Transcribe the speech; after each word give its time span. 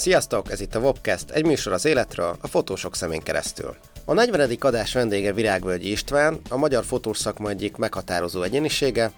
Sziasztok, 0.00 0.50
ez 0.50 0.60
itt 0.60 0.74
a 0.74 0.78
Wobcast, 0.78 1.30
egy 1.30 1.46
műsor 1.46 1.72
az 1.72 1.84
életről, 1.84 2.36
a 2.40 2.46
fotósok 2.46 2.96
szemén 2.96 3.20
keresztül. 3.20 3.76
A 4.04 4.12
40. 4.12 4.56
adás 4.60 4.92
vendége 4.92 5.32
Virágvölgyi 5.32 5.90
István, 5.90 6.40
a 6.48 6.56
magyar 6.56 6.84
fotós 6.84 7.18
szakma 7.18 7.48
egyik 7.48 7.76
meghatározó 7.76 8.42
egyénisége, 8.42 9.12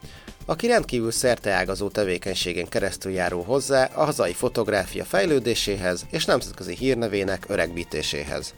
aki 0.46 0.66
rendkívül 0.66 1.10
szerteágazó 1.10 1.88
tevékenységen 1.88 2.68
keresztül 2.68 3.12
járó 3.12 3.42
hozzá 3.42 3.90
a 3.94 4.04
hazai 4.04 4.32
fotográfia 4.32 5.04
fejlődéséhez 5.04 6.06
és 6.10 6.24
nemzetközi 6.24 6.74
hírnevének 6.74 7.44
öregbítéséhez. 7.48 8.54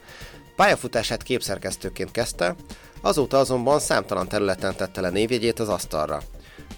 Pályafutását 0.55 1.23
képszerkesztőként 1.23 2.11
kezdte, 2.11 2.55
azóta 3.01 3.39
azonban 3.39 3.79
számtalan 3.79 4.27
területen 4.27 4.75
tette 4.75 5.01
le 5.01 5.09
névjegyét 5.09 5.59
az 5.59 5.69
asztalra. 5.69 6.21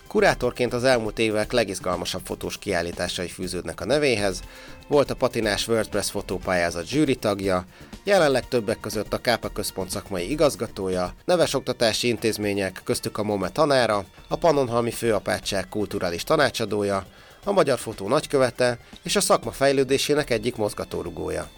Kurátorként 0.08 0.74
az 0.74 0.84
elmúlt 0.84 1.20
évek 1.20 1.52
legizgalmasabb 1.52 2.22
fotós 2.26 2.58
kiállításai 2.58 3.28
fűződnek 3.28 3.82
a 3.82 3.86
nevéhez, 3.86 4.42
volt 4.88 5.12
a 5.12 5.16
patinás 5.16 5.68
WordPress 5.68 6.10
fotópályázat 6.10 6.88
zsűri 6.88 7.16
tagja, 7.16 7.66
jelenleg 8.04 8.48
többek 8.48 8.80
között 8.80 9.14
a 9.14 9.22
Kápa 9.22 9.50
Központ 9.50 9.90
szakmai 9.90 10.32
igazgatója, 10.32 11.14
neves 11.26 11.54
oktatási 11.54 12.08
intézmények, 12.08 12.82
köztük 12.84 13.18
a 13.18 13.24
MOME 13.24 13.50
tanára, 13.50 14.06
a 14.28 14.36
Pannonhalmi 14.36 14.92
Főapátság 14.92 15.70
kulturális 15.70 16.24
tanácsadója, 16.24 17.06
a 17.44 17.52
Magyar 17.52 17.80
Fotó 17.80 18.08
nagykövete 18.08 18.80
és 19.04 19.16
a 19.16 19.22
szakma 19.22 19.52
fejlődésének 19.52 20.30
egyik 20.30 20.56
mozgatórugója. 20.56 21.50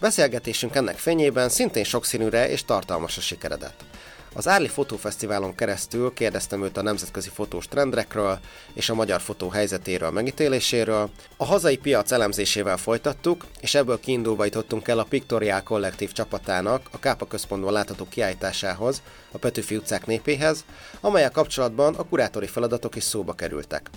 Beszélgetésünk 0.00 0.74
ennek 0.74 0.96
fényében 0.96 1.48
szintén 1.48 1.84
sokszínűre 1.84 2.50
és 2.50 2.64
tartalmas 2.64 3.16
a 3.16 3.20
sikeredett. 3.20 3.84
Az 4.34 4.48
Árli 4.48 4.68
Fotófesztiválon 4.68 5.54
keresztül 5.54 6.12
kérdeztem 6.12 6.64
őt 6.64 6.76
a 6.76 6.82
nemzetközi 6.82 7.28
fotós 7.28 7.68
trendekről 7.68 8.38
és 8.74 8.88
a 8.88 8.94
magyar 8.94 9.20
fotó 9.20 9.48
helyzetéről, 9.48 10.10
megítéléséről. 10.10 11.10
A 11.36 11.44
hazai 11.44 11.76
piac 11.76 12.12
elemzésével 12.12 12.76
folytattuk, 12.76 13.44
és 13.60 13.74
ebből 13.74 14.00
kiindulva 14.00 14.44
jutottunk 14.44 14.88
el 14.88 14.98
a 14.98 15.04
Pictorial 15.04 15.62
Kollektív 15.62 16.12
csapatának 16.12 16.88
a 16.90 16.98
Kápa 16.98 17.26
központban 17.26 17.72
látható 17.72 18.06
kiállításához, 18.08 19.02
a 19.32 19.38
Petőfi 19.38 19.76
utcák 19.76 20.06
népéhez, 20.06 20.64
amelyek 21.00 21.32
kapcsolatban 21.32 21.94
a 21.94 22.08
kurátori 22.08 22.46
feladatok 22.46 22.96
is 22.96 23.02
szóba 23.02 23.32
kerültek. 23.32 23.90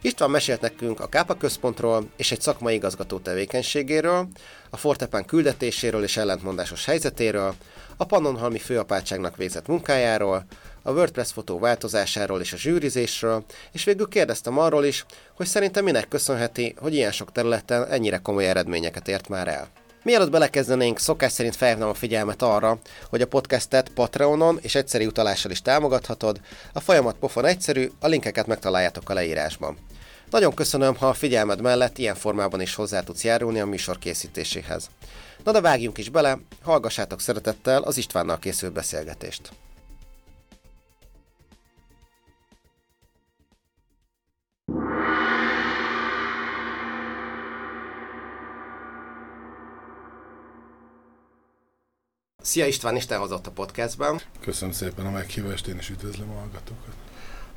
István 0.00 0.30
mesélt 0.30 0.60
nekünk 0.60 1.00
a 1.00 1.08
Kápa 1.08 1.34
központról 1.34 2.08
és 2.16 2.32
egy 2.32 2.40
szakmai 2.40 2.74
igazgató 2.74 3.18
tevékenységéről, 3.18 4.28
a 4.70 4.76
Fortepen 4.76 5.24
küldetéséről 5.24 6.02
és 6.02 6.16
ellentmondásos 6.16 6.84
helyzetéről, 6.84 7.54
a 7.96 8.04
Pannonhalmi 8.04 8.58
főapátságnak 8.58 9.36
végzett 9.36 9.66
munkájáról, 9.66 10.44
a 10.82 10.92
WordPress 10.92 11.32
fotó 11.32 11.58
változásáról 11.58 12.40
és 12.40 12.52
a 12.52 12.56
zsűrizésről, 12.56 13.44
és 13.72 13.84
végül 13.84 14.08
kérdeztem 14.08 14.58
arról 14.58 14.84
is, 14.84 15.04
hogy 15.34 15.46
szerintem 15.46 15.84
minek 15.84 16.08
köszönheti, 16.08 16.74
hogy 16.78 16.94
ilyen 16.94 17.12
sok 17.12 17.32
területen 17.32 17.86
ennyire 17.86 18.18
komoly 18.18 18.48
eredményeket 18.48 19.08
ért 19.08 19.28
már 19.28 19.48
el. 19.48 19.68
Mielőtt 20.02 20.30
belekezdenénk, 20.30 20.98
szokás 20.98 21.32
szerint 21.32 21.56
felhívnám 21.56 21.88
a 21.88 21.94
figyelmet 21.94 22.42
arra, 22.42 22.78
hogy 23.10 23.20
a 23.20 23.26
podcastet 23.26 23.88
Patreonon 23.88 24.58
és 24.62 24.74
egyszerű 24.74 25.06
utalással 25.06 25.50
is 25.50 25.62
támogathatod. 25.62 26.40
A 26.72 26.80
folyamat 26.80 27.16
pofon 27.16 27.44
egyszerű, 27.44 27.90
a 28.00 28.06
linkeket 28.06 28.46
megtaláljátok 28.46 29.10
a 29.10 29.14
leírásban. 29.14 29.76
Nagyon 30.30 30.54
köszönöm, 30.54 30.96
ha 30.96 31.08
a 31.08 31.14
figyelmed 31.14 31.60
mellett 31.60 31.98
ilyen 31.98 32.14
formában 32.14 32.60
is 32.60 32.74
hozzá 32.74 33.00
tudsz 33.00 33.24
járulni 33.24 33.60
a 33.60 33.66
műsor 33.66 33.98
készítéséhez. 33.98 34.90
Na 35.46 35.52
de 35.52 35.60
vágjunk 35.60 35.98
is 35.98 36.08
bele, 36.08 36.38
hallgassátok 36.62 37.20
szeretettel 37.20 37.82
az 37.82 37.96
Istvánnal 37.96 38.38
készült 38.38 38.72
beszélgetést. 38.72 39.50
Szia 52.42 52.66
István, 52.66 52.96
Isten 52.96 53.18
hozott 53.18 53.46
a 53.46 53.50
podcastben. 53.50 54.20
Köszönöm 54.40 54.74
szépen 54.74 55.06
a 55.06 55.10
meghívást, 55.10 55.66
én 55.66 55.78
is 55.78 55.90
üdvözlöm 55.90 56.30
a 56.30 56.38
hallgatókat. 56.38 56.94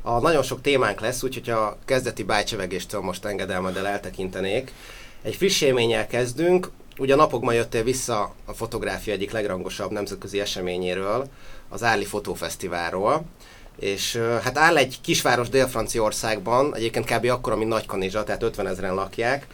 A 0.02 0.20
nagyon 0.20 0.44
sok 0.44 0.62
témánk 0.62 1.00
lesz, 1.00 1.24
úgyhogy 1.24 1.50
a 1.50 1.78
kezdeti 1.86 2.24
bájcsevegéstől 2.24 3.02
most 3.02 3.26
engedelmeddel 3.26 3.88
eltekintenék. 3.88 4.74
Egy 5.22 5.36
friss 5.36 5.62
élménnyel 5.62 6.08
kezdünk. 6.08 6.72
Ugye 7.00 7.16
napokban 7.16 7.54
jöttél 7.54 7.84
vissza 7.84 8.34
a 8.46 8.54
fotográfia 8.54 9.14
egyik 9.14 9.32
legrangosabb 9.32 9.92
nemzetközi 9.92 10.40
eseményéről, 10.40 11.28
az 11.70 11.84
Árli 11.84 12.06
Fotófesztiválról. 12.06 13.26
És 13.80 14.16
hát 14.16 14.58
áll 14.58 14.78
egy 14.78 14.98
kisváros 15.02 15.50
Dél-Franciaországban, 15.50 16.76
egyébként 16.76 17.06
kb. 17.06 17.26
akkora, 17.26 17.56
mint 17.56 17.70
Nagykanizsa, 17.70 18.24
tehát 18.24 18.44
50 18.44 18.68
ezeren 18.68 18.94
lakják, 18.94 19.48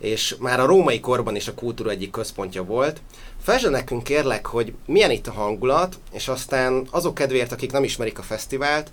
és 0.00 0.36
már 0.38 0.60
a 0.60 0.66
római 0.66 1.00
korban 1.00 1.36
is 1.36 1.48
a 1.48 1.54
kultúra 1.54 1.90
egyik 1.90 2.10
központja 2.10 2.64
volt. 2.64 3.00
Felzse 3.42 3.68
nekünk 3.68 4.02
kérlek, 4.02 4.46
hogy 4.46 4.72
milyen 4.86 5.10
itt 5.10 5.26
a 5.26 5.32
hangulat, 5.32 5.98
és 6.12 6.28
aztán 6.28 6.86
azok 6.90 7.14
kedvéért, 7.14 7.52
akik 7.52 7.72
nem 7.72 7.84
ismerik 7.84 8.18
a 8.18 8.22
fesztivált, 8.22 8.90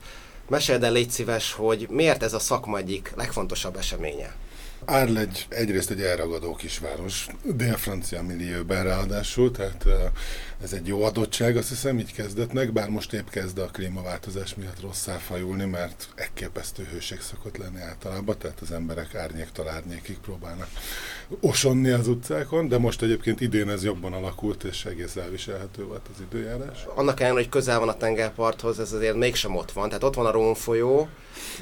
meséld 0.49 0.83
el 0.83 0.91
légy 0.91 1.09
szíves, 1.09 1.53
hogy 1.53 1.87
miért 1.89 2.23
ez 2.23 2.33
a 2.33 2.39
szakma 2.39 2.77
egyik 2.77 3.13
legfontosabb 3.15 3.77
eseménye. 3.77 4.35
Árlegy 4.85 5.45
egyrészt 5.49 5.89
egy 5.89 6.01
elragadó 6.01 6.55
kisváros, 6.55 7.27
dél-francia 7.43 8.23
millióben 8.23 8.83
ráadásul, 8.83 9.51
tehát 9.51 9.85
ez 10.63 10.73
egy 10.73 10.87
jó 10.87 11.03
adottság, 11.03 11.57
azt 11.57 11.69
hiszem, 11.69 11.99
így 11.99 12.13
kezdetnek, 12.13 12.73
bár 12.73 12.89
most 12.89 13.13
épp 13.13 13.27
kezd 13.27 13.57
a 13.57 13.65
klímaváltozás 13.65 14.55
miatt 14.55 14.81
rosszá 14.81 15.17
fajulni, 15.17 15.65
mert 15.65 16.07
elképesztő 16.15 16.87
hőség 16.91 17.21
szokott 17.21 17.57
lenni 17.57 17.81
általában, 17.81 18.37
tehát 18.37 18.59
az 18.59 18.71
emberek 18.71 19.15
árnyéktól 19.15 19.69
árnyékig 19.69 20.17
próbálnak 20.17 20.67
osonni 21.39 21.89
az 21.89 22.07
utcákon, 22.07 22.67
de 22.67 22.77
most 22.77 23.01
egyébként 23.01 23.41
idén 23.41 23.69
ez 23.69 23.83
jobban 23.83 24.13
alakult, 24.13 24.63
és 24.63 24.85
egész 24.85 25.15
elviselhető 25.15 25.83
volt 25.83 26.07
az 26.13 26.21
időjárás. 26.31 26.85
Annak 26.95 27.19
ellenére, 27.19 27.41
hogy 27.41 27.51
közel 27.51 27.79
van 27.79 27.89
a 27.89 27.97
tengerparthoz, 27.97 28.79
ez 28.79 28.93
azért 28.93 29.15
mégsem 29.15 29.55
ott 29.55 29.71
van, 29.71 29.87
tehát 29.87 30.03
ott 30.03 30.15
van 30.15 30.25
a 30.25 30.31
Rón 30.31 30.55
folyó, 30.55 31.07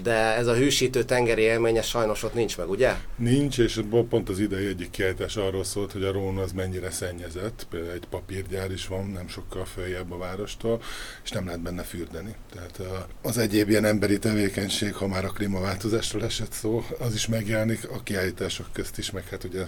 de 0.03 0.35
ez 0.35 0.47
a 0.47 0.56
hűsítő 0.56 1.03
tengeri 1.03 1.41
élménye 1.41 1.81
sajnos 1.81 2.23
ott 2.23 2.33
nincs 2.33 2.57
meg, 2.57 2.69
ugye? 2.69 2.95
Nincs, 3.16 3.59
és 3.59 3.79
pont 4.09 4.29
az 4.29 4.39
idei 4.39 4.66
egyik 4.66 4.89
kiállítás 4.89 5.35
arról 5.35 5.63
szólt, 5.63 5.91
hogy 5.91 6.03
a 6.03 6.12
Rón 6.12 6.38
az 6.38 6.51
mennyire 6.51 6.91
szennyezett, 6.91 7.68
például 7.69 7.94
egy 7.94 8.06
papírgyár 8.09 8.72
is 8.72 8.88
van, 8.91 9.06
nem 9.06 9.28
sokkal 9.28 9.66
följebb 9.66 10.12
a 10.12 10.18
várostól, 10.18 10.81
és 11.24 11.31
nem 11.31 11.46
lehet 11.46 11.62
benne 11.62 11.84
fürdeni. 11.84 12.35
Tehát 12.53 12.81
az 13.22 13.38
egyéb 13.38 13.69
ilyen 13.69 13.85
emberi 13.85 14.19
tevékenység, 14.19 14.94
ha 14.94 15.07
már 15.07 15.25
a 15.25 15.29
klímaváltozásról 15.29 16.24
esett 16.24 16.52
szó, 16.52 16.85
az 17.00 17.13
is 17.13 17.28
megjelenik 17.28 17.90
a 17.90 18.03
kiállítások 18.03 18.68
közt 18.72 18.97
is, 18.97 19.12
meg 19.12 19.28
hát 19.28 19.44
ugye 19.44 19.62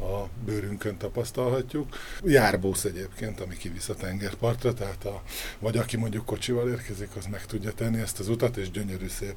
a 0.00 0.28
bőrünkön 0.44 0.96
tapasztalhatjuk. 0.96 1.96
Járbósz 2.24 2.84
egyébként, 2.84 3.40
ami 3.40 3.56
kivisz 3.56 3.88
a 3.88 3.94
tengerpartra, 3.94 4.74
tehát 4.74 5.04
a, 5.04 5.22
vagy 5.58 5.76
aki 5.76 5.96
mondjuk 5.96 6.24
kocsival 6.24 6.68
érkezik, 6.70 7.08
az 7.16 7.26
meg 7.26 7.46
tudja 7.46 7.72
tenni 7.72 8.00
ezt 8.00 8.18
az 8.18 8.28
utat, 8.28 8.56
és 8.56 8.70
gyönyörű 8.70 9.08
szép. 9.08 9.36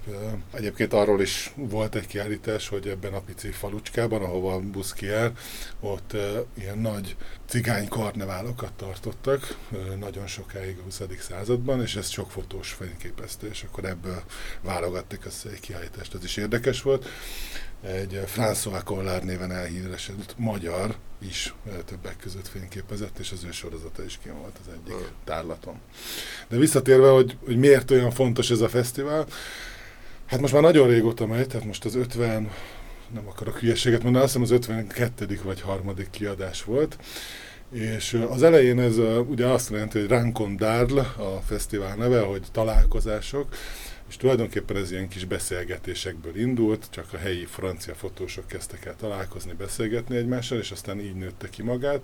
Egyébként 0.52 0.94
arról 0.94 1.22
is 1.22 1.54
volt 1.56 1.96
egy 1.96 2.08
kiállítás, 2.08 2.68
hogy 2.68 2.88
ebben 2.88 3.14
a 3.14 3.20
pici 3.20 3.52
falucskában, 3.52 4.22
ahova 4.22 4.54
a 4.54 4.60
busz 4.60 4.94
kiáll, 4.94 5.32
ott 5.80 6.16
ilyen 6.58 6.78
nagy 6.78 7.16
cigány 7.46 7.88
karneválokat 7.88 8.74
tartottak 8.74 9.58
nagyon 10.00 10.28
sokáig 10.28 10.78
a 10.78 10.84
20. 10.84 11.02
században, 11.20 11.82
és 11.82 11.96
ez 11.96 12.10
sok 12.10 12.32
fotós 12.32 12.72
fényképezte, 12.72 13.48
és 13.48 13.64
akkor 13.64 13.86
ebből 13.86 14.24
válogatták 14.62 15.26
össze 15.26 15.50
egy 15.50 15.60
kiállítást. 15.60 16.14
Ez 16.14 16.24
is 16.24 16.38
érdekes 16.38 16.82
volt. 16.82 17.08
Egy 17.82 18.22
François 18.36 18.82
Collard 18.84 19.24
néven 19.24 19.52
elhíresült 19.52 20.34
magyar 20.38 20.96
is 21.22 21.54
többek 21.86 22.18
között 22.18 22.48
fényképezett, 22.48 23.20
és 23.20 23.32
az 23.32 23.44
ő 23.44 23.52
sorozata 23.52 24.04
is 24.04 24.20
kim 24.24 24.38
volt 24.38 24.58
az 24.62 24.74
egyik 24.74 25.08
tárlaton. 25.24 25.80
De 26.48 26.58
visszatérve, 26.58 27.10
hogy, 27.10 27.38
hogy 27.46 27.58
miért 27.58 27.92
olyan 27.92 28.12
fontos 28.12 28.50
ez 28.50 28.62
a 28.62 28.70
fesztivál, 28.70 29.26
hát 30.26 30.40
most 30.40 30.54
már 30.54 30.62
nagyon 30.62 30.88
régóta 30.88 31.26
megy, 31.26 31.48
tehát 31.48 31.66
most 31.66 31.86
az 31.86 31.96
50 31.96 32.52
nem 33.14 33.28
akarok 33.28 33.60
hülyeséget 33.60 34.04
mondani, 34.04 34.24
azt 34.24 34.34
hiszem 34.38 34.56
az 34.56 34.68
52. 34.68 35.40
vagy 35.44 35.62
harmadik 35.62 36.10
kiadás 36.10 36.64
volt, 36.64 36.98
és 37.72 38.26
az 38.30 38.44
elején 38.44 38.80
ez 38.80 38.98
ugye 39.28 39.46
azt 39.46 39.70
jelenti, 39.70 40.00
hogy 40.00 40.08
Rankon 40.08 40.56
Darl 40.56 40.98
a 41.00 41.42
fesztivál 41.46 41.96
neve, 41.96 42.20
hogy 42.20 42.42
találkozások, 42.52 43.56
és 44.10 44.18
tulajdonképpen 44.18 44.78
ez 44.78 44.92
ilyen 44.92 45.08
kis 45.08 45.26
beszélgetésekből 45.26 46.36
indult, 46.36 46.88
csak 46.90 47.06
a 47.14 47.18
helyi 47.18 47.46
francia 47.46 47.94
fotósok 47.94 48.48
kezdtek 48.48 48.86
el 48.86 48.96
találkozni, 48.96 49.54
beszélgetni 49.54 50.18
egymással, 50.18 50.58
és 50.58 50.72
aztán 50.72 51.00
így 51.00 51.16
nőtte 51.16 51.50
ki 51.50 51.64
magát. 51.64 52.02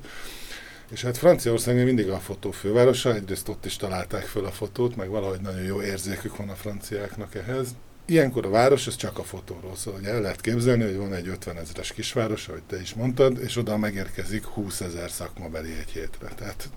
És 0.92 1.02
hát 1.02 1.18
Franciaország 1.18 1.84
mindig 1.84 2.10
a 2.10 2.20
fotó 2.20 2.52
fővárosa, 2.52 3.14
egyrészt 3.14 3.50
ott 3.50 3.66
is 3.66 3.76
találták 3.76 4.24
föl 4.24 4.46
a 4.46 4.52
fotót, 4.52 4.96
meg 4.96 5.10
valahogy 5.10 5.42
nagyon 5.42 5.64
jó 5.64 5.82
érzékük 5.82 6.38
van 6.38 6.50
a 6.50 6.56
franciáknak 6.56 7.36
ehhez, 7.36 7.76
Ilyenkor 8.10 8.46
a 8.46 8.50
város, 8.50 8.88
ez 8.88 8.96
csak 8.96 9.18
a 9.18 9.24
fotóról 9.24 9.76
szól. 9.76 9.94
Hogy 9.94 10.06
el 10.06 10.22
lehet 10.22 10.42
képzelni, 10.42 10.84
hogy 10.84 10.98
van 10.98 11.14
egy 11.14 11.28
50 11.28 11.58
ezeres 11.58 11.94
kisváros, 11.94 12.48
ahogy 12.48 12.64
te 12.64 12.82
is 12.82 12.94
mondtad, 12.94 13.40
és 13.42 13.58
oda 13.58 13.78
megérkezik 13.78 14.46
20 14.46 14.82
ezer 14.82 15.10
szakmabeli 15.10 15.72
egy 15.80 15.90
hétre. 15.90 16.28
Tehát 16.28 16.70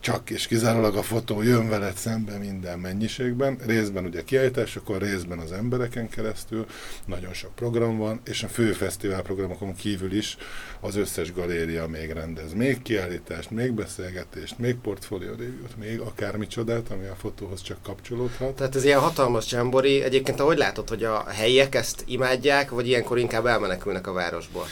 csak 0.00 0.30
és 0.30 0.46
kizárólag 0.46 0.96
a 0.96 1.02
fotó 1.02 1.42
jön 1.42 1.68
veled 1.68 1.96
szembe 1.96 2.38
minden 2.38 2.78
mennyiségben, 2.78 3.58
részben 3.66 4.04
ugye 4.04 4.24
kiállításokon, 4.24 4.98
részben 4.98 5.38
az 5.38 5.52
embereken 5.52 6.08
keresztül, 6.08 6.66
nagyon 7.06 7.32
sok 7.32 7.54
program 7.54 7.98
van, 7.98 8.20
és 8.24 8.42
a 8.42 8.48
fő 8.48 8.72
fesztiválprogramokon 8.72 9.74
kívül 9.74 10.12
is 10.12 10.36
az 10.80 10.96
összes 10.96 11.32
galéria 11.32 11.86
még 11.86 12.10
rendez. 12.10 12.52
Még 12.52 12.82
kiállítást, 12.82 13.50
még 13.50 13.72
beszélgetést, 13.72 14.58
még 14.58 14.74
portfólió 14.74 15.30
review 15.30 15.66
még 15.78 16.00
akármicsodát, 16.00 16.90
ami 16.90 17.06
a 17.06 17.14
fotóhoz 17.14 17.62
csak 17.62 17.82
kapcsolódhat. 17.82 18.56
Tehát 18.56 18.76
ez 18.76 18.84
ilyen 18.84 19.00
hatalmas 19.00 19.52
jambori. 19.52 20.02
Egyébként 20.02 20.40
ahogy 20.40 20.58
látod, 20.58 20.88
hogy 20.88 21.04
a 21.04 21.24
helyiek 21.28 21.74
ezt 21.74 22.04
imádják, 22.06 22.70
vagy 22.70 22.88
ilyenkor 22.88 23.18
inkább 23.18 23.46
elmenekülnek 23.46 24.06
a 24.06 24.12
városból? 24.12 24.64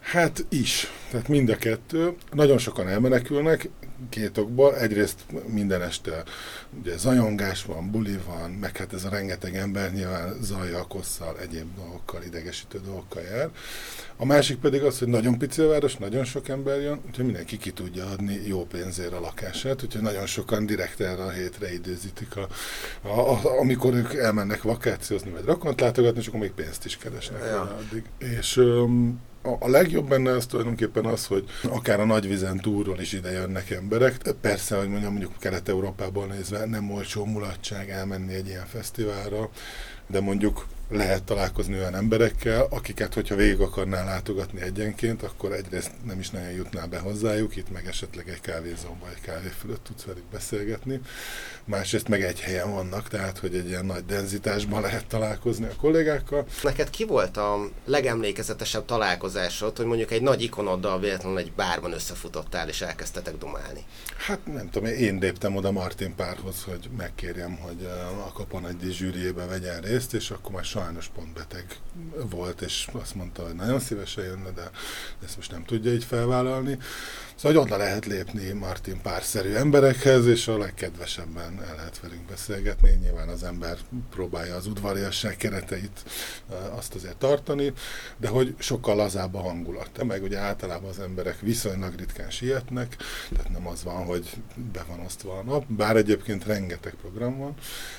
Hát 0.00 0.44
is. 0.48 0.92
Tehát 1.10 1.28
mind 1.28 1.48
a 1.48 1.56
kettő. 1.56 2.14
Nagyon 2.32 2.58
sokan 2.58 2.88
elmenekülnek, 2.88 3.68
két 4.08 4.38
okból. 4.38 4.76
Egyrészt 4.76 5.18
minden 5.46 5.82
este 5.82 6.22
ugye 6.80 6.96
zajongás 6.96 7.64
van, 7.64 7.90
buli 7.90 8.18
van, 8.26 8.50
meg 8.50 8.76
hát 8.76 8.92
ez 8.92 9.04
a 9.04 9.08
rengeteg 9.08 9.56
ember 9.56 9.92
nyilván 9.92 10.36
zajjal, 10.40 10.86
kosszal, 10.86 11.36
egyéb 11.40 11.66
dolgokkal, 11.76 12.22
idegesítő 12.22 12.80
dolgokkal 12.84 13.22
jár. 13.22 13.50
A 14.16 14.24
másik 14.24 14.58
pedig 14.58 14.82
az, 14.82 14.98
hogy 14.98 15.08
nagyon 15.08 15.38
pici 15.38 15.62
a 15.62 15.68
város, 15.68 15.96
nagyon 15.96 16.24
sok 16.24 16.48
ember 16.48 16.80
jön, 16.80 17.00
úgyhogy 17.06 17.24
mindenki 17.24 17.56
ki 17.58 17.70
tudja 17.70 18.06
adni 18.06 18.40
jó 18.46 18.66
pénzért 18.66 19.12
a 19.12 19.20
lakását, 19.20 19.82
úgyhogy 19.82 20.02
nagyon 20.02 20.26
sokan 20.26 20.66
direkt 20.66 21.00
erre 21.00 21.22
a 21.22 21.30
hétre 21.30 21.72
időzítik, 21.72 22.36
a, 22.36 22.48
a, 23.02 23.30
a, 23.30 23.58
amikor 23.58 23.94
ők 23.94 24.14
elmennek 24.14 24.62
vakációzni, 24.62 25.30
vagy 25.30 25.44
rakont 25.44 25.80
látogatni, 25.80 26.20
és 26.20 26.26
akkor 26.26 26.40
még 26.40 26.52
pénzt 26.52 26.84
is 26.84 26.96
keresnek 26.96 27.42
ja. 27.44 27.60
addig. 27.60 28.04
És 28.18 28.56
um, 28.56 29.20
a, 29.42 29.68
legjobb 29.68 30.08
benne 30.08 30.30
az 30.30 30.46
tulajdonképpen 30.46 31.04
az, 31.04 31.26
hogy 31.26 31.44
akár 31.62 32.00
a 32.00 32.04
nagyvizen 32.04 32.56
túlról 32.56 33.00
is 33.00 33.12
ide 33.12 33.30
jönnek 33.30 33.70
emberek. 33.70 34.16
Persze, 34.40 34.76
hogy 34.76 34.88
mondjam, 34.88 35.10
mondjuk 35.10 35.38
Kelet-Európából 35.38 36.26
nézve 36.26 36.64
nem 36.64 36.90
olcsó 36.90 37.24
mulatság 37.24 37.90
elmenni 37.90 38.34
egy 38.34 38.46
ilyen 38.46 38.66
fesztiválra, 38.66 39.50
de 40.06 40.20
mondjuk 40.20 40.66
lehet 40.90 41.22
találkozni 41.22 41.74
olyan 41.74 41.94
emberekkel, 41.94 42.66
akiket, 42.70 43.14
hogyha 43.14 43.34
végig 43.34 43.60
akarnál 43.60 44.04
látogatni 44.04 44.60
egyenként, 44.60 45.22
akkor 45.22 45.52
egyrészt 45.52 45.90
nem 46.06 46.18
is 46.18 46.30
nagyon 46.30 46.50
jutnál 46.50 46.86
be 46.86 46.98
hozzájuk, 46.98 47.56
itt 47.56 47.70
meg 47.72 47.86
esetleg 47.86 48.28
egy 48.28 48.40
kávézóban, 48.40 49.08
egy 49.14 49.20
kávé 49.20 49.48
fölött 49.60 49.84
tudsz 49.84 50.04
velük 50.04 50.24
beszélgetni. 50.32 51.00
Másrészt 51.70 52.08
meg 52.08 52.22
egy 52.22 52.40
helyen 52.40 52.72
vannak, 52.72 53.08
tehát 53.08 53.38
hogy 53.38 53.54
egy 53.54 53.68
ilyen 53.68 53.84
nagy 53.84 54.04
denzitásban 54.04 54.80
lehet 54.80 55.06
találkozni 55.06 55.64
a 55.64 55.76
kollégákkal. 55.80 56.46
Neked 56.62 56.90
ki 56.90 57.04
volt 57.04 57.36
a 57.36 57.68
legemlékezetesebb 57.84 58.84
találkozásod, 58.84 59.76
hogy 59.76 59.86
mondjuk 59.86 60.10
egy 60.10 60.22
nagy 60.22 60.42
ikonoddal 60.42 61.00
véletlenül 61.00 61.38
egy 61.38 61.52
bárban 61.52 61.92
összefutottál 61.92 62.68
és 62.68 62.80
elkezdtetek 62.80 63.38
dumálni? 63.38 63.84
Hát 64.16 64.46
nem 64.46 64.70
tudom, 64.70 64.88
én 64.88 65.18
léptem 65.20 65.56
oda 65.56 65.70
Martin 65.70 66.14
párhoz, 66.14 66.64
hogy 66.64 66.90
megkérjem, 66.96 67.56
hogy 67.56 67.88
a 68.26 68.32
Kapon 68.32 68.66
egy 68.66 68.90
zsűriébe 68.90 69.44
vegyen 69.44 69.80
részt, 69.80 70.14
és 70.14 70.30
akkor 70.30 70.52
már 70.52 70.64
sajnos 70.64 71.08
pont 71.14 71.32
beteg 71.32 71.64
volt, 72.30 72.60
és 72.60 72.88
azt 72.92 73.14
mondta, 73.14 73.42
hogy 73.42 73.54
nagyon 73.54 73.80
szívesen 73.80 74.24
jönne, 74.24 74.50
de 74.50 74.70
ezt 75.24 75.36
most 75.36 75.50
nem 75.50 75.64
tudja 75.64 75.92
így 75.92 76.04
felvállalni. 76.04 76.78
Szóval, 77.40 77.56
hogy 77.56 77.66
oda 77.66 77.82
lehet 77.82 78.06
lépni 78.06 78.52
Martin 78.52 79.00
párszerű 79.02 79.52
emberekhez, 79.52 80.26
és 80.26 80.48
a 80.48 80.58
legkedvesebben 80.58 81.62
el 81.68 81.74
lehet 81.76 82.00
velünk 82.00 82.26
beszélgetni. 82.26 82.90
Nyilván 83.02 83.28
az 83.28 83.42
ember 83.42 83.78
próbálja 84.10 84.54
az 84.54 84.66
udvariasság 84.66 85.36
kereteit 85.36 86.04
azt 86.76 86.94
azért 86.94 87.16
tartani, 87.16 87.72
de 88.16 88.28
hogy 88.28 88.54
sokkal 88.58 88.96
lazább 88.96 89.34
a 89.34 89.40
hangulat. 89.40 90.04
Meg 90.04 90.22
ugye 90.22 90.38
általában 90.38 90.90
az 90.90 90.98
emberek 90.98 91.40
viszonylag 91.40 91.94
ritkán 91.94 92.30
sietnek, 92.30 92.96
tehát 93.30 93.48
nem 93.48 93.66
az 93.66 93.84
van, 93.84 94.04
hogy 94.04 94.30
be 94.72 94.84
van 94.88 95.00
osztva 95.00 95.38
a 95.38 95.42
nap, 95.42 95.64
bár 95.66 95.96
egyébként 95.96 96.44
rengeteg 96.44 96.94
program 97.00 97.38
van, 97.38 97.54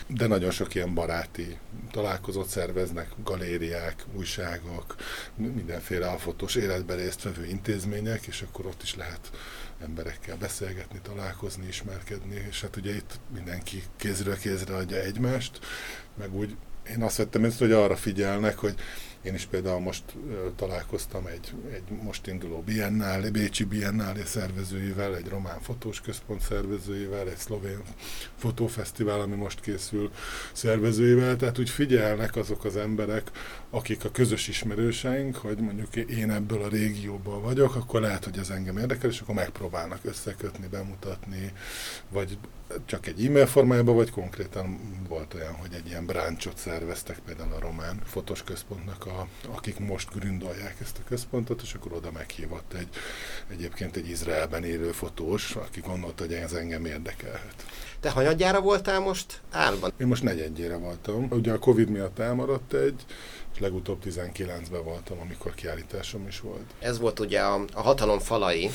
de 0.08 0.28
nagyon 0.28 0.52
sok 0.52 0.76
ilyen 0.76 0.94
baráti 0.94 1.58
találkozót 1.92 2.48
szerveznek, 2.48 3.10
galériák, 3.24 4.06
újságok, 4.18 4.96
mindenféle 5.36 6.08
alfotós 6.08 6.56
életben 6.56 6.98
résztvevő 6.98 7.46
intézmények, 7.46 8.26
és 8.26 8.42
akkor 8.42 8.66
ott 8.66 8.82
is 8.82 8.96
lehet 8.96 9.31
emberekkel 9.82 10.38
beszélgetni, 10.38 11.00
találkozni, 11.02 11.68
ismerkedni, 11.68 12.46
és 12.50 12.62
hát 12.62 12.76
ugye 12.76 12.96
itt 12.96 13.20
mindenki 13.34 13.84
kézről 13.98 14.38
kézre 14.38 14.76
adja 14.76 14.98
egymást, 14.98 15.60
meg 16.18 16.36
úgy 16.36 16.56
én 16.90 17.04
azt 17.04 17.18
vettem 17.18 17.44
észre, 17.44 17.66
hogy 17.66 17.76
arra 17.76 17.96
figyelnek, 17.96 18.58
hogy 18.58 18.76
én 19.22 19.34
is 19.34 19.46
például 19.46 19.80
most 19.80 20.04
találkoztam 20.56 21.26
egy, 21.26 21.54
egy 21.74 21.84
most 22.04 22.28
induló 22.28 22.62
Biennale, 22.62 23.30
Bécsi 23.30 23.64
Biennale 23.64 24.26
szervezőivel, 24.26 25.16
egy 25.16 25.28
román 25.28 25.60
fotós 25.62 26.02
központ 26.02 26.42
szervezőivel, 26.42 27.30
egy 27.30 27.38
szlovén 27.38 27.82
fotófesztivál, 28.36 29.22
ami 29.22 29.36
most 29.36 29.60
készül 29.60 30.12
szervezőivel, 30.54 31.36
tehát 31.36 31.60
úgy 31.60 31.70
figyelnek 31.70 32.36
azok 32.36 32.66
az 32.66 32.78
emberek, 32.78 33.32
akik 33.70 34.06
a 34.06 34.12
közös 34.12 34.48
ismerőseink, 34.48 35.36
hogy 35.36 35.58
mondjuk 35.58 35.96
én 35.96 36.32
ebből 36.32 36.62
a 36.62 36.68
régióból 36.68 37.42
vagyok, 37.42 37.76
akkor 37.76 38.02
lehet, 38.02 38.24
hogy 38.24 38.38
ez 38.38 38.50
engem 38.50 38.78
érdekel, 38.78 39.10
és 39.10 39.20
akkor 39.20 39.36
megpróbálnak 39.36 40.00
összekötni, 40.02 40.68
bemutatni, 40.68 41.54
vagy 42.10 42.38
csak 42.86 43.08
egy 43.08 43.26
e-mail 43.26 43.46
formájában, 43.46 43.96
vagy 43.96 44.12
konkrétan 44.12 44.80
volt 45.08 45.34
olyan, 45.34 45.54
hogy 45.54 45.74
egy 45.74 45.88
ilyen 45.88 46.06
bráncsot 46.06 46.58
szerveztek 46.58 47.20
például 47.26 47.54
a 47.54 47.60
román 47.60 48.02
fotós 48.06 48.44
központnak, 48.44 49.06
a, 49.06 49.28
akik 49.56 49.80
most 49.80 50.10
gründolják 50.14 50.76
ezt 50.82 50.98
a 50.98 51.08
központot, 51.08 51.62
és 51.62 51.74
akkor 51.74 51.94
oda 51.94 52.12
meghívott 52.12 52.74
egy 52.74 52.88
egyébként 53.50 53.96
egy 53.96 54.10
Izraelben 54.10 54.64
élő 54.64 54.92
fotós, 54.92 55.56
aki 55.56 55.80
gondolta, 55.80 56.24
hogy 56.24 56.34
ez 56.34 56.54
engem 56.54 56.86
érdekelhet. 56.86 57.66
Te 58.00 58.10
hanyadjára 58.10 58.62
voltál 58.62 59.00
most 59.00 59.42
álban? 59.52 59.92
Én 59.98 60.08
most 60.08 60.24
negyedjére 60.24 60.78
voltam. 60.78 61.28
Ugye 61.30 61.52
a 61.52 61.60
Covid 61.60 61.90
miatt 61.90 62.20
elmaradt 62.20 62.74
egy, 62.74 63.06
és 63.54 63.60
legutóbb 63.60 64.02
19-ben 64.06 64.84
voltam, 64.84 65.20
amikor 65.20 65.54
kiállításom 65.54 66.28
is 66.28 66.40
volt. 66.40 66.66
Ez 66.80 67.00
volt 67.00 67.20
ugye 67.20 67.40
a, 67.40 67.66
a 67.74 67.82
hatalom 67.82 68.20
falai, 68.20 68.70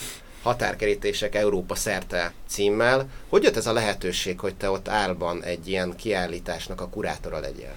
határkerítések 0.46 1.34
Európa 1.34 1.75
szerte 1.75 2.32
címmel. 2.48 3.08
Hogy 3.28 3.43
jött 3.43 3.56
ez 3.56 3.66
a 3.66 3.72
lehetőség, 3.72 4.40
hogy 4.40 4.54
te 4.54 4.70
ott 4.70 4.88
álban 4.88 5.43
egy 5.43 5.69
ilyen 5.69 5.96
kiállításnak 5.96 6.81
a 6.81 6.88
kurátora 6.88 7.40
legyél? 7.40 7.75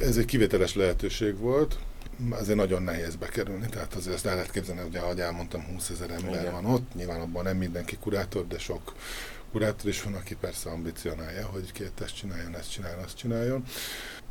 Ez 0.00 0.16
egy 0.16 0.24
kivételes 0.24 0.74
lehetőség 0.74 1.38
volt, 1.38 1.78
azért 2.30 2.58
nagyon 2.58 2.82
nehéz 2.82 3.14
bekerülni, 3.14 3.66
tehát 3.68 3.94
azért 3.94 4.14
ezt 4.14 4.26
el 4.26 4.34
lehet 4.34 4.50
képzelni, 4.50 4.80
hogy 4.80 4.96
ahogy 4.96 5.20
elmondtam, 5.20 5.64
20 5.72 5.88
ezer 5.88 6.10
ember 6.10 6.40
Igen. 6.40 6.52
van 6.52 6.64
ott, 6.64 6.94
nyilván 6.94 7.20
abban 7.20 7.44
nem 7.44 7.56
mindenki 7.56 7.96
kurátor, 7.96 8.46
de 8.46 8.58
sok 8.58 8.94
kurátor 9.52 9.88
is 9.88 10.02
van, 10.02 10.14
aki 10.14 10.34
persze 10.34 10.70
ambicionálja, 10.70 11.46
hogy 11.46 11.72
két 11.72 12.00
ezt 12.04 12.16
csináljon, 12.16 12.56
ezt 12.56 12.70
csináljon, 12.70 13.04
azt 13.04 13.16
csináljon. 13.16 13.64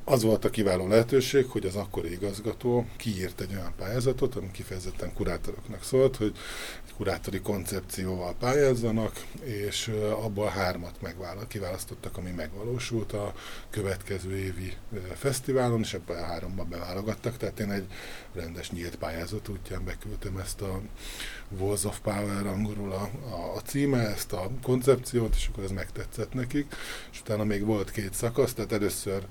Az 0.06 0.24
volt 0.24 0.46
a 0.46 0.50
kiváló 0.50 0.88
lehetőség, 0.88 1.46
hogy 1.50 1.66
az 1.66 1.76
akkori 1.76 2.12
igazgató 2.12 2.86
kiírt 2.98 3.42
egy 3.42 3.54
olyan 3.54 3.74
pályázatot, 3.78 4.36
ami 4.36 4.52
kifejezetten 4.52 5.14
kurátoroknak 5.14 5.84
szólt, 5.84 6.16
hogy 6.16 6.34
egy 6.86 6.94
kurátori 6.94 7.40
koncepcióval 7.40 8.36
pályázzanak, 8.40 9.26
és 9.44 9.92
abból 10.24 10.48
hármat 10.48 11.02
megválaszt, 11.02 11.48
kiválasztottak, 11.48 12.18
ami 12.18 12.30
megvalósult 12.30 13.14
a 13.14 13.34
következő 13.70 14.38
évi 14.38 14.74
fesztiválon, 15.14 15.80
és 15.80 15.94
ebből 15.94 16.18
a 16.18 16.26
háromban 16.26 16.70
beválogattak, 16.70 17.38
tehát 17.38 17.60
én 17.60 17.72
egy 17.72 17.86
rendes 18.34 18.72
nyílt 18.72 18.96
pályázat 18.96 19.48
útján 19.48 19.84
beküldtem 19.84 20.38
ezt 20.38 20.62
a 20.62 20.82
Walls 21.60 21.84
of 21.84 22.00
Power 22.00 22.46
angolul 22.46 22.92
a, 22.92 23.10
a, 23.30 23.56
a 23.56 23.62
címe, 23.62 24.00
ezt 24.00 24.34
a 24.34 24.50
koncepciót, 24.62 25.36
és 25.36 25.48
akkor 25.52 25.64
ez 25.64 25.72
megtetszett 25.72 26.34
nekik, 26.34 26.76
és 27.12 27.20
utána 27.20 27.44
még 27.44 27.66
volt 27.66 27.92
két 27.92 28.14
szakasz, 28.14 28.54
tehát 28.54 28.72
először 28.72 29.26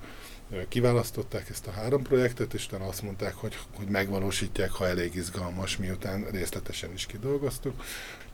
kiválasztották 0.69 1.49
ezt 1.51 1.67
a 1.67 1.71
három 1.71 2.03
projektet, 2.03 2.55
és 2.55 2.67
utána 2.67 2.87
azt 2.87 3.03
mondták, 3.03 3.35
hogy, 3.35 3.59
hogy 3.77 3.87
megvalósítják, 3.87 4.71
ha 4.71 4.87
elég 4.87 5.15
izgalmas, 5.15 5.77
miután 5.77 6.27
részletesen 6.31 6.93
is 6.93 7.07
kidolgoztuk, 7.07 7.85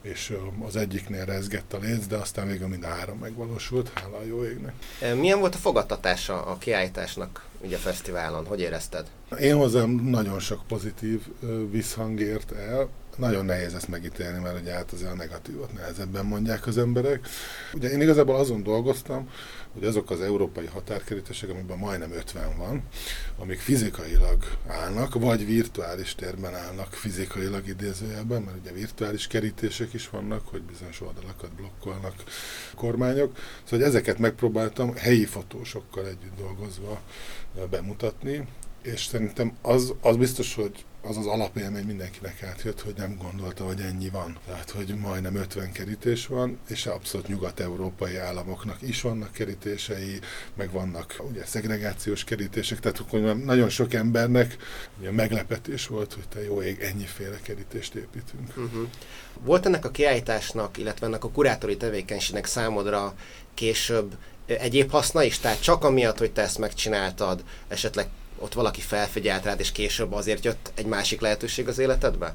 és 0.02 0.36
az 0.66 0.76
egyiknél 0.76 1.24
rezgett 1.24 1.72
a 1.72 1.78
léc, 1.78 2.06
de 2.06 2.16
aztán 2.16 2.46
végül 2.48 2.68
mind 2.68 2.84
a 2.84 2.88
három 2.88 3.18
megvalósult, 3.18 3.90
hála 3.94 4.16
a 4.16 4.24
jó 4.24 4.44
égnek. 4.44 4.72
Milyen 5.14 5.38
volt 5.38 5.54
a 5.54 5.58
fogadtatása 5.58 6.44
a 6.44 6.58
kiállításnak 6.58 7.46
ugye 7.60 7.76
a 7.76 7.78
fesztiválon? 7.78 8.46
Hogy 8.46 8.60
érezted? 8.60 9.06
Én 9.40 9.56
hozzám 9.56 9.90
nagyon 9.90 10.40
sok 10.40 10.66
pozitív 10.66 11.22
visszhang 11.70 12.20
ért 12.20 12.52
el, 12.52 12.88
nagyon 13.16 13.44
nehéz 13.44 13.74
ezt 13.74 13.88
megítélni, 13.88 14.38
mert 14.42 14.60
ugye 14.60 14.72
hát 14.72 14.92
azért 14.92 15.10
a 15.10 15.14
negatívot 15.14 15.72
nehezebben 15.72 16.24
mondják 16.24 16.66
az 16.66 16.78
emberek. 16.78 17.28
Ugye 17.72 17.88
én 17.88 18.00
igazából 18.00 18.36
azon 18.36 18.62
dolgoztam, 18.62 19.30
hogy 19.72 19.84
azok 19.84 20.10
az 20.10 20.20
európai 20.20 20.66
határkerítések, 20.66 21.50
amikben 21.50 21.78
majdnem 21.78 22.12
50 22.12 22.56
van, 22.56 22.82
amik 23.38 23.58
fizikailag 23.58 24.44
állnak, 24.66 25.14
vagy 25.14 25.46
virtuális 25.46 26.14
térben 26.14 26.54
állnak 26.54 26.92
fizikailag 26.92 27.68
idézőjelben, 27.68 28.42
mert 28.42 28.56
ugye 28.60 28.72
virtuális 28.72 29.26
kerítések 29.26 29.92
is 29.92 30.08
vannak, 30.08 30.48
hogy 30.48 30.62
bizonyos 30.62 31.00
oldalakat 31.00 31.52
blokkolnak 31.52 32.14
kormányok. 32.74 33.32
Szóval 33.36 33.78
hogy 33.78 33.82
ezeket 33.82 34.18
megpróbáltam 34.18 34.96
helyi 34.96 35.24
fotósokkal 35.24 36.06
együtt 36.06 36.36
dolgozva 36.36 37.00
bemutatni, 37.70 38.46
és 38.82 39.04
szerintem 39.04 39.56
az, 39.62 39.94
az 40.00 40.16
biztos, 40.16 40.54
hogy 40.54 40.84
az 41.08 41.16
az 41.16 41.26
alapélmény 41.26 41.84
mindenkinek 41.84 42.42
átjött, 42.42 42.80
hogy 42.80 42.94
nem 42.96 43.18
gondolta, 43.22 43.64
hogy 43.64 43.80
ennyi 43.80 44.08
van. 44.08 44.38
Tehát, 44.46 44.70
hogy 44.70 44.94
majdnem 44.94 45.36
50 45.36 45.72
kerítés 45.72 46.26
van, 46.26 46.58
és 46.68 46.86
abszolút 46.86 47.28
nyugat-európai 47.28 48.16
államoknak 48.16 48.82
is 48.82 49.00
vannak 49.00 49.32
kerítései, 49.32 50.20
meg 50.54 50.70
vannak 50.70 51.16
ugye 51.30 51.44
szegregációs 51.44 52.24
kerítések, 52.24 52.80
tehát 52.80 53.02
hogy 53.08 53.44
nagyon 53.44 53.68
sok 53.68 53.94
embernek 53.94 54.56
ugye 55.00 55.10
meglepetés 55.10 55.86
volt, 55.86 56.12
hogy 56.12 56.28
te 56.28 56.44
jó 56.44 56.62
ég, 56.62 56.80
ennyiféle 56.80 57.38
kerítést 57.42 57.94
építünk. 57.94 58.48
Uh-huh. 58.48 58.88
Volt 59.40 59.66
ennek 59.66 59.84
a 59.84 59.90
kiállításnak, 59.90 60.78
illetve 60.78 61.06
ennek 61.06 61.24
a 61.24 61.30
kurátori 61.30 61.76
tevékenységnek 61.76 62.46
számodra 62.46 63.14
később 63.54 64.16
egyéb 64.46 64.90
haszna 64.90 65.22
is? 65.22 65.38
Tehát 65.38 65.62
csak 65.62 65.84
amiatt, 65.84 66.18
hogy 66.18 66.32
te 66.32 66.42
ezt 66.42 66.58
megcsináltad, 66.58 67.44
esetleg 67.68 68.08
ott 68.38 68.54
valaki 68.54 68.80
felfigyelt 68.80 69.44
rád, 69.44 69.60
és 69.60 69.72
később 69.72 70.12
azért 70.12 70.44
jött 70.44 70.72
egy 70.74 70.86
másik 70.86 71.20
lehetőség 71.20 71.68
az 71.68 71.78
életedbe? 71.78 72.34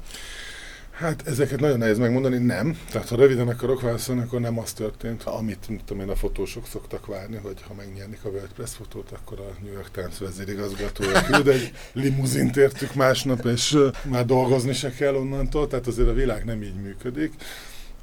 Hát 0.94 1.26
ezeket 1.26 1.60
nagyon 1.60 1.78
nehéz 1.78 1.98
megmondani, 1.98 2.38
nem. 2.38 2.78
Tehát 2.90 3.08
ha 3.08 3.16
röviden 3.16 3.48
akarok 3.48 3.80
válaszolni, 3.80 4.22
akkor 4.22 4.40
nem 4.40 4.58
az 4.58 4.72
történt, 4.72 5.22
amit 5.22 5.68
mit 5.68 5.84
tudom 5.84 6.02
én, 6.02 6.08
a 6.08 6.16
fotósok 6.16 6.66
szoktak 6.66 7.06
várni, 7.06 7.36
hogy 7.36 7.62
ha 7.68 7.74
megnyernik 7.74 8.24
a 8.24 8.28
WordPress 8.28 8.74
fotót, 8.74 9.10
akkor 9.10 9.40
a 9.40 9.62
New 9.62 9.72
York 9.72 9.90
Times 9.90 10.18
vezérigazgatója 10.18 11.22
küld 11.22 11.48
egy 11.48 11.72
limuzint 11.92 12.56
értük 12.56 12.94
másnap, 12.94 13.44
és 13.44 13.78
már 14.02 14.26
dolgozni 14.26 14.72
se 14.72 14.90
kell 14.90 15.14
onnantól, 15.14 15.66
tehát 15.66 15.86
azért 15.86 16.08
a 16.08 16.12
világ 16.12 16.44
nem 16.44 16.62
így 16.62 16.80
működik. 16.82 17.32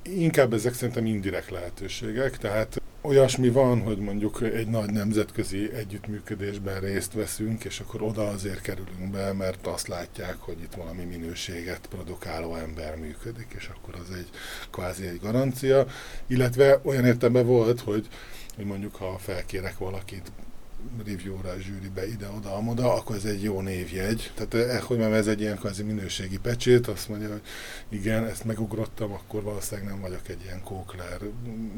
Inkább 0.03 0.53
ezek 0.53 0.73
szerintem 0.73 1.05
indirekt 1.05 1.49
lehetőségek, 1.49 2.37
tehát 2.37 2.80
olyasmi 3.01 3.49
van, 3.49 3.81
hogy 3.81 3.97
mondjuk 3.97 4.41
egy 4.41 4.67
nagy 4.67 4.91
nemzetközi 4.91 5.73
együttműködésben 5.73 6.79
részt 6.79 7.13
veszünk, 7.13 7.63
és 7.63 7.79
akkor 7.79 8.01
oda 8.01 8.27
azért 8.27 8.61
kerülünk 8.61 9.11
be, 9.11 9.33
mert 9.33 9.67
azt 9.67 9.87
látják, 9.87 10.35
hogy 10.39 10.61
itt 10.61 10.73
valami 10.73 11.03
minőséget 11.03 11.87
produkáló 11.89 12.55
ember 12.55 12.95
működik, 12.95 13.53
és 13.57 13.69
akkor 13.75 13.95
az 13.95 14.15
egy 14.15 14.29
kvázi 14.71 15.07
egy 15.07 15.19
garancia. 15.19 15.85
Illetve 16.27 16.79
olyan 16.83 17.05
értelemben 17.05 17.45
volt, 17.45 17.79
hogy, 17.79 18.07
hogy 18.55 18.65
mondjuk 18.65 18.95
ha 18.95 19.17
felkérek 19.17 19.77
valakit 19.77 20.31
review-ra, 21.05 21.53
zsűribe, 21.59 22.07
ide-oda, 22.07 22.55
amoda, 22.55 22.93
akkor 22.93 23.15
ez 23.15 23.25
egy 23.25 23.43
jó 23.43 23.61
névjegy. 23.61 24.31
Tehát 24.35 24.53
eh, 24.53 24.81
hogy 24.81 24.97
már 24.97 25.11
ez 25.13 25.27
egy 25.27 25.41
ilyen 25.41 25.57
kvázi 25.57 25.83
minőségi 25.83 26.37
pecsét, 26.37 26.87
azt 26.87 27.09
mondja, 27.09 27.29
hogy 27.29 27.41
igen, 27.89 28.25
ezt 28.25 28.43
megugrottam, 28.43 29.11
akkor 29.11 29.43
valószínűleg 29.43 29.89
nem 29.89 30.01
vagyok 30.01 30.27
egy 30.27 30.41
ilyen 30.43 30.63
kókler, 30.63 31.19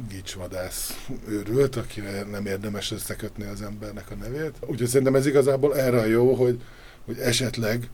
gicsvadász 0.09 1.07
őrült, 1.27 1.75
akire 1.75 2.23
nem 2.23 2.45
érdemes 2.45 2.91
összekötni 2.91 3.43
az 3.43 3.61
embernek 3.61 4.11
a 4.11 4.15
nevét. 4.15 4.55
Úgyhogy 4.67 4.87
szerintem 4.87 5.15
ez 5.15 5.25
igazából 5.25 5.77
erre 5.77 6.07
jó, 6.07 6.33
hogy, 6.33 6.61
hogy 7.05 7.17
esetleg 7.19 7.89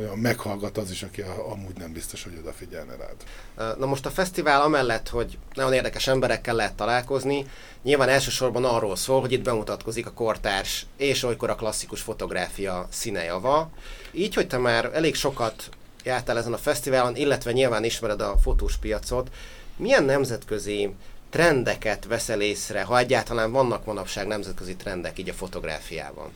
olyan 0.00 0.18
meghallgat 0.18 0.78
az 0.78 0.90
is, 0.90 1.02
aki 1.02 1.22
amúgy 1.50 1.76
nem 1.78 1.92
biztos, 1.92 2.22
hogy 2.22 2.36
odafigyelne 2.40 2.96
rád. 2.96 3.76
Na 3.78 3.86
most 3.86 4.06
a 4.06 4.10
fesztivál 4.10 4.62
amellett, 4.62 5.08
hogy 5.08 5.38
nagyon 5.54 5.72
érdekes 5.72 6.06
emberekkel 6.06 6.54
lehet 6.54 6.74
találkozni, 6.74 7.46
nyilván 7.82 8.08
elsősorban 8.08 8.64
arról 8.64 8.96
szól, 8.96 9.20
hogy 9.20 9.32
itt 9.32 9.42
bemutatkozik 9.42 10.06
a 10.06 10.12
kortárs 10.12 10.86
és 10.96 11.22
olykor 11.22 11.50
a 11.50 11.54
klasszikus 11.54 12.00
fotográfia 12.00 12.88
színejava. 12.90 13.70
Így, 14.12 14.34
hogy 14.34 14.46
te 14.46 14.58
már 14.58 14.90
elég 14.94 15.14
sokat 15.14 15.68
jártál 16.04 16.38
ezen 16.38 16.52
a 16.52 16.58
fesztiválon, 16.58 17.16
illetve 17.16 17.52
nyilván 17.52 17.84
ismered 17.84 18.20
a 18.20 18.36
fotós 18.42 18.76
piacot, 18.76 19.30
milyen 19.76 20.04
nemzetközi 20.04 20.94
trendeket 21.30 22.04
veszel 22.04 22.40
észre, 22.40 22.82
ha 22.82 22.98
egyáltalán 22.98 23.52
vannak 23.52 23.84
manapság 23.84 24.26
nemzetközi 24.26 24.76
trendek 24.76 25.18
így 25.18 25.28
a 25.28 25.32
fotográfiában? 25.32 26.30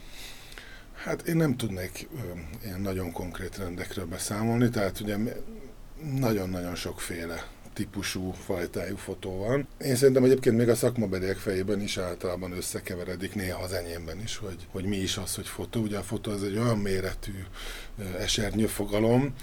Hát 1.04 1.28
én 1.28 1.36
nem 1.36 1.56
tudnék 1.56 2.08
ilyen 2.64 2.80
nagyon 2.80 3.12
konkrét 3.12 3.56
rendekről 3.56 4.04
beszámolni, 4.04 4.68
tehát 4.68 5.00
ugye 5.00 5.16
nagyon-nagyon 6.18 6.74
sokféle 6.74 7.46
típusú, 7.72 8.30
fajtájú 8.30 8.96
fotó 8.96 9.36
van. 9.36 9.68
Én 9.80 9.96
szerintem 9.96 10.24
egyébként 10.24 10.56
még 10.56 10.68
a 10.68 10.74
szakmabeliek 10.74 11.36
fejében 11.36 11.80
is 11.80 11.96
általában 11.96 12.52
összekeveredik, 12.52 13.34
néha 13.34 13.62
az 13.62 13.72
enyémben 13.72 14.20
is, 14.22 14.36
hogy, 14.36 14.66
hogy 14.70 14.84
mi 14.84 14.96
is 14.96 15.16
az, 15.16 15.34
hogy 15.34 15.46
fotó. 15.46 15.80
Ugye 15.80 15.98
a 15.98 16.02
fotó 16.02 16.30
az 16.30 16.42
egy 16.42 16.56
olyan 16.56 16.78
méretű 16.78 17.44
esernyő 18.18 18.66
fogalom, 18.66 19.34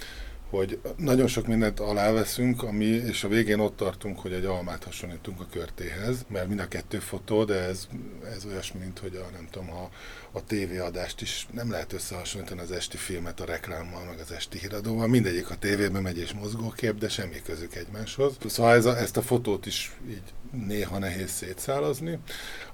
hogy 0.52 0.80
nagyon 0.96 1.26
sok 1.26 1.46
mindent 1.46 1.80
aláveszünk, 1.80 2.62
ami, 2.62 2.84
és 2.84 3.24
a 3.24 3.28
végén 3.28 3.58
ott 3.58 3.76
tartunk, 3.76 4.18
hogy 4.18 4.32
egy 4.32 4.44
almát 4.44 4.84
hasonlítunk 4.84 5.40
a 5.40 5.46
körtéhez, 5.50 6.24
mert 6.28 6.48
mind 6.48 6.60
a 6.60 6.68
kettő 6.68 6.98
fotó, 6.98 7.44
de 7.44 7.54
ez, 7.54 7.88
ez 8.36 8.44
olyasmi, 8.44 8.80
mint 8.80 8.98
hogy 8.98 9.16
a, 9.16 9.30
nem 9.32 9.48
tudom, 9.50 9.68
ha 9.68 9.90
a 10.32 10.44
tévéadást 10.44 11.20
is 11.20 11.46
nem 11.52 11.70
lehet 11.70 11.92
összehasonlítani 11.92 12.60
az 12.60 12.72
esti 12.72 12.96
filmet 12.96 13.40
a 13.40 13.44
reklámmal, 13.44 14.04
meg 14.04 14.18
az 14.18 14.32
esti 14.32 14.58
híradóval. 14.58 15.06
Mindegyik 15.06 15.50
a 15.50 15.56
tévébe 15.56 16.00
megy 16.00 16.18
és 16.18 16.32
mozgókép, 16.32 16.98
de 16.98 17.08
semmi 17.08 17.42
közük 17.44 17.74
egymáshoz. 17.74 18.36
Szóval 18.46 18.74
ez 18.74 18.84
a, 18.84 18.98
ezt 18.98 19.16
a 19.16 19.22
fotót 19.22 19.66
is 19.66 19.92
így 20.08 20.22
néha 20.66 20.98
nehéz 20.98 21.30
szétszálazni. 21.30 22.18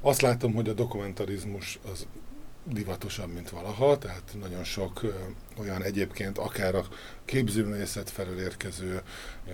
Azt 0.00 0.20
látom, 0.20 0.54
hogy 0.54 0.68
a 0.68 0.72
dokumentarizmus 0.72 1.78
az 1.92 2.06
divatosabb, 2.72 3.32
mint 3.32 3.50
valaha, 3.50 3.98
tehát 3.98 4.36
nagyon 4.40 4.64
sok 4.64 5.00
olyan 5.58 5.82
egyébként 5.82 6.38
akár 6.38 6.74
a 6.74 6.84
képzőművészet 7.24 8.10
felől 8.10 8.40
érkező 8.40 9.02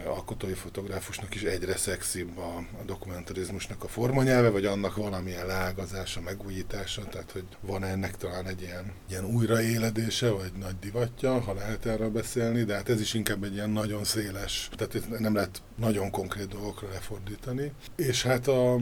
alkotói 0.06 0.52
fotográfusnak 0.52 1.34
is 1.34 1.42
egyre 1.42 1.76
szexibb 1.76 2.38
a, 2.38 2.56
a 2.56 2.84
dokumentarizmusnak 2.86 3.84
a 3.84 3.88
formanyelve, 3.88 4.48
vagy 4.48 4.64
annak 4.64 4.96
valamilyen 4.96 5.46
leágazása, 5.46 6.20
megújítása, 6.20 7.04
tehát 7.04 7.30
hogy 7.30 7.44
van 7.60 7.84
ennek 7.84 8.16
talán 8.16 8.46
egy 8.46 8.62
ilyen, 8.62 8.92
ilyen 9.08 9.24
újraéledése, 9.24 10.30
vagy 10.30 10.52
nagy 10.58 10.78
divatja, 10.80 11.40
ha 11.40 11.54
lehet 11.54 11.86
erről 11.86 12.10
beszélni, 12.10 12.64
de 12.64 12.74
hát 12.74 12.88
ez 12.88 13.00
is 13.00 13.14
inkább 13.14 13.44
egy 13.44 13.54
ilyen 13.54 13.70
nagyon 13.70 14.04
széles, 14.04 14.68
tehát 14.76 15.18
nem 15.18 15.34
lehet 15.34 15.62
nagyon 15.76 16.10
konkrét 16.10 16.48
dolgokra 16.48 16.88
lefordítani. 16.88 17.72
És 17.96 18.22
hát 18.22 18.48
a, 18.48 18.78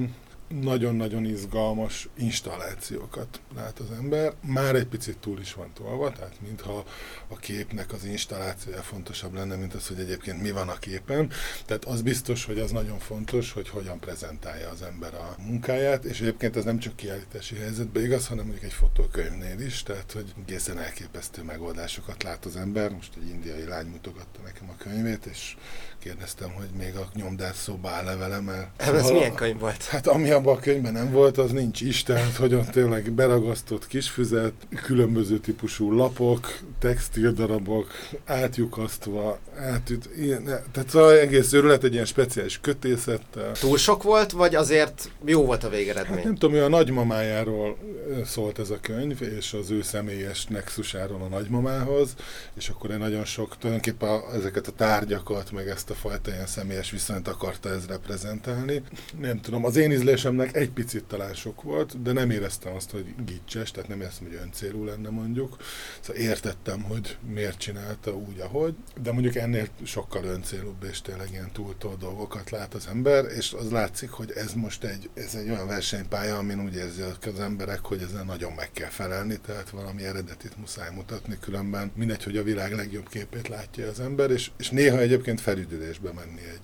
nagyon-nagyon 0.61 1.25
izgalmas 1.25 2.09
installációkat 2.19 3.41
lát 3.57 3.79
az 3.79 3.97
ember. 3.97 4.33
Már 4.47 4.75
egy 4.75 4.87
picit 4.87 5.19
túl 5.19 5.41
is 5.41 5.55
van 5.55 5.71
tolva, 5.75 6.13
tehát 6.13 6.35
mintha 6.41 6.85
a 7.29 7.37
képnek 7.37 7.93
az 7.93 8.05
installációja 8.05 8.83
fontosabb 8.83 9.35
lenne, 9.35 9.57
mint 9.57 9.75
az, 9.75 9.87
hogy 9.87 9.99
egyébként 9.99 10.43
mi 10.43 10.51
van 10.51 10.69
a 10.69 10.79
képen. 10.79 11.31
Tehát 11.67 11.85
az 11.85 12.03
biztos, 12.03 12.45
hogy 12.45 12.59
az 12.59 12.71
nagyon 12.71 12.99
fontos, 12.99 13.53
hogy 13.53 13.69
hogyan 13.69 13.99
prezentálja 13.99 14.71
az 14.71 14.83
ember 14.83 15.15
a 15.15 15.37
munkáját, 15.39 16.05
és 16.05 16.21
egyébként 16.21 16.57
ez 16.57 16.65
nem 16.65 16.79
csak 16.79 16.97
kiállítási 16.97 17.57
helyzetben 17.57 18.05
igaz, 18.05 18.27
hanem 18.27 18.45
mondjuk 18.45 18.65
egy 18.65 18.73
fotókönyvnél 18.73 19.61
is, 19.61 19.83
tehát 19.83 20.13
hogy 20.13 20.35
egészen 20.47 20.79
elképesztő 20.79 21.43
megoldásokat 21.43 22.23
lát 22.23 22.45
az 22.45 22.57
ember. 22.57 22.91
Most 22.91 23.13
egy 23.17 23.29
indiai 23.29 23.65
lány 23.65 23.87
mutogatta 23.87 24.41
nekem 24.45 24.71
a 24.71 24.83
könyvét, 24.83 25.27
és 25.27 25.57
kérdeztem, 25.99 26.51
hogy 26.51 26.69
még 26.79 26.97
a 26.97 27.09
nyomdás 27.15 27.57
szoba 27.57 27.91
áll 27.91 28.05
levele, 28.05 28.41
mert... 28.41 28.83
Ez 28.83 29.11
milyen 29.11 29.35
könyv 29.35 29.59
volt? 29.59 29.85
Hát 29.85 30.07
ami 30.07 30.31
abban 30.43 30.57
a 30.57 30.61
könyvben 30.61 30.93
nem 30.93 31.11
volt, 31.11 31.39
az 31.39 31.51
nincs 31.51 31.81
is, 31.81 32.03
tehát 32.03 32.37
hogy 32.37 32.55
ott 32.55 32.71
tényleg 32.71 33.13
beragasztott 33.13 33.87
kisfüzet, 33.87 34.53
különböző 34.83 35.39
típusú 35.39 35.93
lapok, 35.93 36.59
textildarabok, 36.79 37.87
átjukasztva, 38.25 39.39
átüt, 39.59 40.09
ilyen, 40.17 40.45
tehát 40.45 40.89
szóval 40.89 41.19
egész 41.19 41.53
őrület 41.53 41.85
egy 41.85 41.93
ilyen 41.93 42.05
speciális 42.05 42.61
kötészettel. 42.61 43.53
Túl 43.53 43.79
sok 43.79 44.03
volt, 44.03 44.33
vagy 44.33 44.55
azért 44.55 45.11
jó 45.25 45.45
volt 45.45 45.65
a 45.65 45.69
végeredmény? 45.69 46.17
Hát 46.17 46.25
nem 46.25 46.35
tudom, 46.35 46.63
a 46.63 46.69
nagymamájáról 46.69 47.77
szólt 48.25 48.59
ez 48.59 48.71
a 48.71 48.79
könyv, 48.81 49.23
és 49.39 49.53
az 49.53 49.71
ő 49.71 49.83
személyes 49.83 50.47
nexusáról 50.47 51.23
a 51.23 51.29
nagymamához, 51.29 52.15
és 52.55 52.69
akkor 52.69 52.91
egy 52.91 52.99
nagyon 52.99 53.25
sok, 53.25 53.57
tulajdonképpen 53.59 54.21
ezeket 54.35 54.67
a 54.67 54.73
tárgyakat, 54.73 55.53
meg 55.53 55.69
ezt 55.69 55.91
a 55.91 55.95
fajta 55.95 56.31
ilyen 56.31 56.47
személyes 56.47 56.91
viszonyt 56.91 57.29
akarta 57.29 57.69
ez 57.69 57.87
reprezentálni. 57.87 58.83
Nem 59.21 59.41
tudom, 59.41 59.65
az 59.65 59.77
én 59.77 59.91
ízlésemnek 60.33 60.57
egy 60.57 60.71
picit 60.71 61.05
talán 61.05 61.35
sok 61.35 61.63
volt, 61.63 62.03
de 62.03 62.13
nem 62.13 62.31
éreztem 62.31 62.75
azt, 62.75 62.91
hogy 62.91 63.15
gicses, 63.25 63.71
tehát 63.71 63.89
nem 63.89 64.01
éreztem, 64.01 64.27
hogy 64.27 64.39
öncélú 64.43 64.85
lenne 64.85 65.11
mondjuk. 65.11 65.57
Szóval 66.01 66.23
értettem, 66.23 66.83
hogy 66.83 67.17
miért 67.33 67.59
csinálta 67.59 68.17
úgy, 68.17 68.41
ahogy, 68.41 68.75
de 69.03 69.13
mondjuk 69.13 69.35
ennél 69.35 69.69
sokkal 69.85 70.25
öncélúbb 70.25 70.85
és 70.91 71.01
tényleg 71.01 71.29
ilyen 71.31 71.53
túltól 71.53 71.97
dolgokat 71.97 72.51
lát 72.51 72.75
az 72.75 72.87
ember, 72.87 73.25
és 73.25 73.53
az 73.53 73.71
látszik, 73.71 74.11
hogy 74.11 74.31
ez 74.31 74.53
most 74.53 74.85
egy, 74.85 75.11
ez 75.15 75.35
egy 75.35 75.51
olyan 75.51 75.67
versenypálya, 75.67 76.37
amin 76.37 76.61
úgy 76.65 76.75
érzi 76.75 77.03
az 77.03 77.41
emberek, 77.41 77.81
hogy 77.81 78.03
ezen 78.03 78.27
nagyon 78.27 78.53
meg 78.53 78.71
kell 78.73 78.91
felelni, 78.91 79.41
tehát 79.47 79.71
valami 79.71 80.05
eredetit 80.05 80.57
muszáj 80.57 80.91
mutatni, 80.95 81.37
különben 81.41 81.93
mindegy, 81.95 82.23
hogy 82.23 82.37
a 82.37 82.43
világ 82.43 82.73
legjobb 82.73 83.09
képét 83.09 83.49
látja 83.49 83.89
az 83.89 84.01
ember, 84.01 84.31
és, 84.31 84.51
és 84.59 84.71
néha 84.71 84.99
egyébként 84.99 85.41
felüdülésbe 85.41 86.13
menni 86.13 86.41
egy 86.41 86.61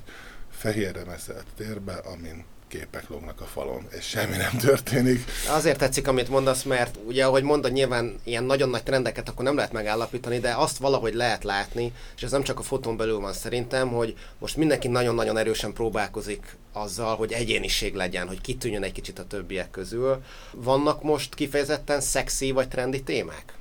fehérre 0.50 1.04
meszelt 1.04 1.46
térbe, 1.56 1.92
amin 1.92 2.44
képek 2.68 3.08
lógnak 3.08 3.40
a 3.40 3.44
falon, 3.44 3.86
és 3.98 4.04
semmi 4.04 4.36
nem 4.36 4.56
történik. 4.58 5.24
Azért 5.48 5.78
tetszik, 5.78 6.08
amit 6.08 6.28
mondasz, 6.28 6.62
mert 6.62 6.98
ugye, 7.06 7.24
ahogy 7.24 7.42
mondod, 7.42 7.72
nyilván 7.72 8.20
ilyen 8.24 8.44
nagyon 8.44 8.68
nagy 8.68 8.82
trendeket 8.82 9.28
akkor 9.28 9.44
nem 9.44 9.56
lehet 9.56 9.72
megállapítani, 9.72 10.38
de 10.38 10.54
azt 10.54 10.78
valahogy 10.78 11.14
lehet 11.14 11.44
látni, 11.44 11.92
és 12.16 12.22
ez 12.22 12.30
nem 12.30 12.42
csak 12.42 12.58
a 12.58 12.62
fotón 12.62 12.96
belül 12.96 13.18
van 13.18 13.32
szerintem, 13.32 13.88
hogy 13.88 14.16
most 14.38 14.56
mindenki 14.56 14.88
nagyon-nagyon 14.88 15.36
erősen 15.36 15.72
próbálkozik 15.72 16.56
azzal, 16.72 17.16
hogy 17.16 17.32
egyéniség 17.32 17.94
legyen, 17.94 18.28
hogy 18.28 18.40
kitűnjön 18.40 18.82
egy 18.82 18.92
kicsit 18.92 19.18
a 19.18 19.26
többiek 19.26 19.70
közül. 19.70 20.22
Vannak 20.52 21.02
most 21.02 21.34
kifejezetten 21.34 22.00
szexi 22.00 22.50
vagy 22.50 22.68
trendi 22.68 23.02
témák? 23.02 23.52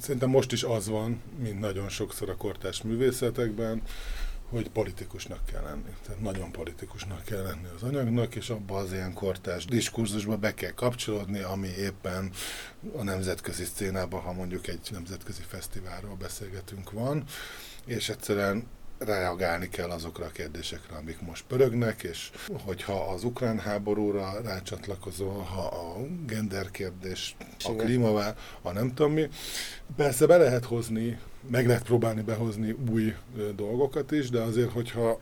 szerintem 0.00 0.30
most 0.30 0.52
is 0.52 0.62
az 0.62 0.88
van, 0.88 1.22
mint 1.42 1.60
nagyon 1.60 1.88
sokszor 1.88 2.30
a 2.30 2.36
kortás 2.36 2.82
művészetekben, 2.82 3.82
hogy 4.50 4.70
politikusnak 4.70 5.46
kell 5.52 5.62
lenni. 5.62 5.90
Tehát 6.02 6.20
nagyon 6.20 6.52
politikusnak 6.52 7.24
kell 7.24 7.42
lenni 7.42 7.68
az 7.74 7.82
anyagnak, 7.82 8.34
és 8.34 8.50
abba 8.50 8.76
az 8.76 8.92
ilyen 8.92 9.12
kortás 9.12 9.64
diskurzusba 9.64 10.36
be 10.36 10.54
kell 10.54 10.70
kapcsolódni, 10.70 11.40
ami 11.40 11.68
éppen 11.68 12.30
a 12.96 13.02
nemzetközi 13.02 13.64
szcénában, 13.64 14.20
ha 14.20 14.32
mondjuk 14.32 14.66
egy 14.66 14.88
nemzetközi 14.90 15.42
fesztiválról 15.48 16.14
beszélgetünk 16.14 16.90
van, 16.90 17.24
és 17.84 18.08
egyszerűen 18.08 18.66
reagálni 18.98 19.68
kell 19.68 19.90
azokra 19.90 20.24
a 20.24 20.30
kérdésekre, 20.30 20.96
amik 20.96 21.20
most 21.20 21.44
pörögnek, 21.46 22.02
és 22.02 22.30
hogyha 22.64 22.92
az 22.92 23.24
ukrán 23.24 23.58
háborúra 23.58 24.40
rácsatlakozol, 24.40 25.42
ha 25.42 25.66
a 25.66 25.96
gender 26.26 26.70
kérdés, 26.70 27.36
a 27.64 27.72
klímavá, 27.72 28.34
a 28.62 28.72
nem 28.72 28.94
tudom 28.94 29.12
mi, 29.12 29.28
persze 29.96 30.26
be 30.26 30.36
lehet 30.36 30.64
hozni, 30.64 31.18
meg 31.50 31.66
lehet 31.66 31.82
próbálni 31.82 32.22
behozni 32.22 32.76
új 32.90 33.14
dolgokat 33.56 34.10
is, 34.10 34.30
de 34.30 34.40
azért, 34.40 34.72
hogyha 34.72 35.20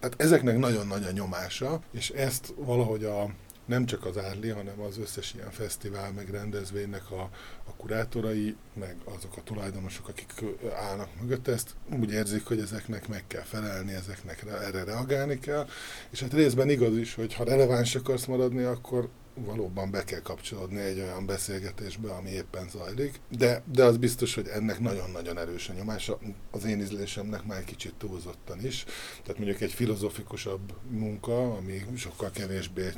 tehát 0.00 0.20
ezeknek 0.20 0.58
nagyon 0.58 0.86
nagy 0.86 1.04
a 1.04 1.10
nyomása, 1.10 1.80
és 1.90 2.10
ezt 2.10 2.54
valahogy 2.56 3.04
a 3.04 3.30
nem 3.70 3.86
csak 3.86 4.06
az 4.06 4.18
Árli, 4.18 4.48
hanem 4.48 4.80
az 4.80 4.98
összes 4.98 5.34
ilyen 5.34 5.50
fesztivál, 5.50 6.12
meg 6.12 6.30
rendezvénynek 6.30 7.10
a, 7.10 7.20
a 7.64 7.74
kurátorai, 7.76 8.56
meg 8.74 8.96
azok 9.04 9.36
a 9.36 9.42
tulajdonosok, 9.42 10.08
akik 10.08 10.44
állnak 10.74 11.08
mögött, 11.20 11.48
ezt 11.48 11.74
úgy 12.00 12.10
érzik, 12.12 12.44
hogy 12.44 12.60
ezeknek 12.60 13.08
meg 13.08 13.24
kell 13.26 13.42
felelni, 13.42 13.92
ezeknek 13.92 14.44
erre 14.46 14.84
reagálni 14.84 15.38
kell, 15.38 15.66
és 16.10 16.20
hát 16.20 16.32
részben 16.32 16.70
igaz 16.70 16.96
is, 16.96 17.14
hogy 17.14 17.34
ha 17.34 17.44
releváns 17.44 17.94
akarsz 17.94 18.26
maradni, 18.26 18.62
akkor 18.62 19.08
valóban 19.44 19.90
be 19.90 20.04
kell 20.04 20.20
kapcsolódni 20.20 20.80
egy 20.80 21.00
olyan 21.00 21.26
beszélgetésbe, 21.26 22.12
ami 22.12 22.30
éppen 22.30 22.68
zajlik, 22.68 23.20
de, 23.28 23.62
de 23.72 23.84
az 23.84 23.96
biztos, 23.96 24.34
hogy 24.34 24.48
ennek 24.48 24.78
nagyon-nagyon 24.80 25.38
erős 25.38 25.68
a 25.68 25.72
nyomása, 25.72 26.18
az 26.50 26.64
én 26.64 26.80
ízlésemnek 26.80 27.44
már 27.44 27.58
egy 27.58 27.64
kicsit 27.64 27.94
túlzottan 27.94 28.64
is. 28.64 28.84
Tehát 29.22 29.38
mondjuk 29.38 29.60
egy 29.60 29.72
filozofikusabb 29.72 30.74
munka, 30.88 31.54
ami 31.54 31.84
sokkal 31.96 32.30
kevésbé 32.30 32.88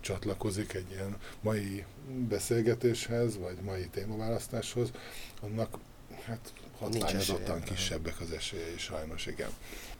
csatlakozik 0.00 0.72
egy 0.72 0.90
ilyen 0.90 1.16
mai 1.40 1.84
beszélgetéshez, 2.28 3.38
vagy 3.38 3.56
mai 3.64 3.88
témaválasztáshoz, 3.88 4.90
annak 5.40 5.78
hát 6.26 6.52
hatványozottan 6.78 7.62
kisebbek 7.62 8.20
az 8.20 8.30
esélyei 8.30 8.78
sajnos, 8.78 9.26
igen. 9.26 9.50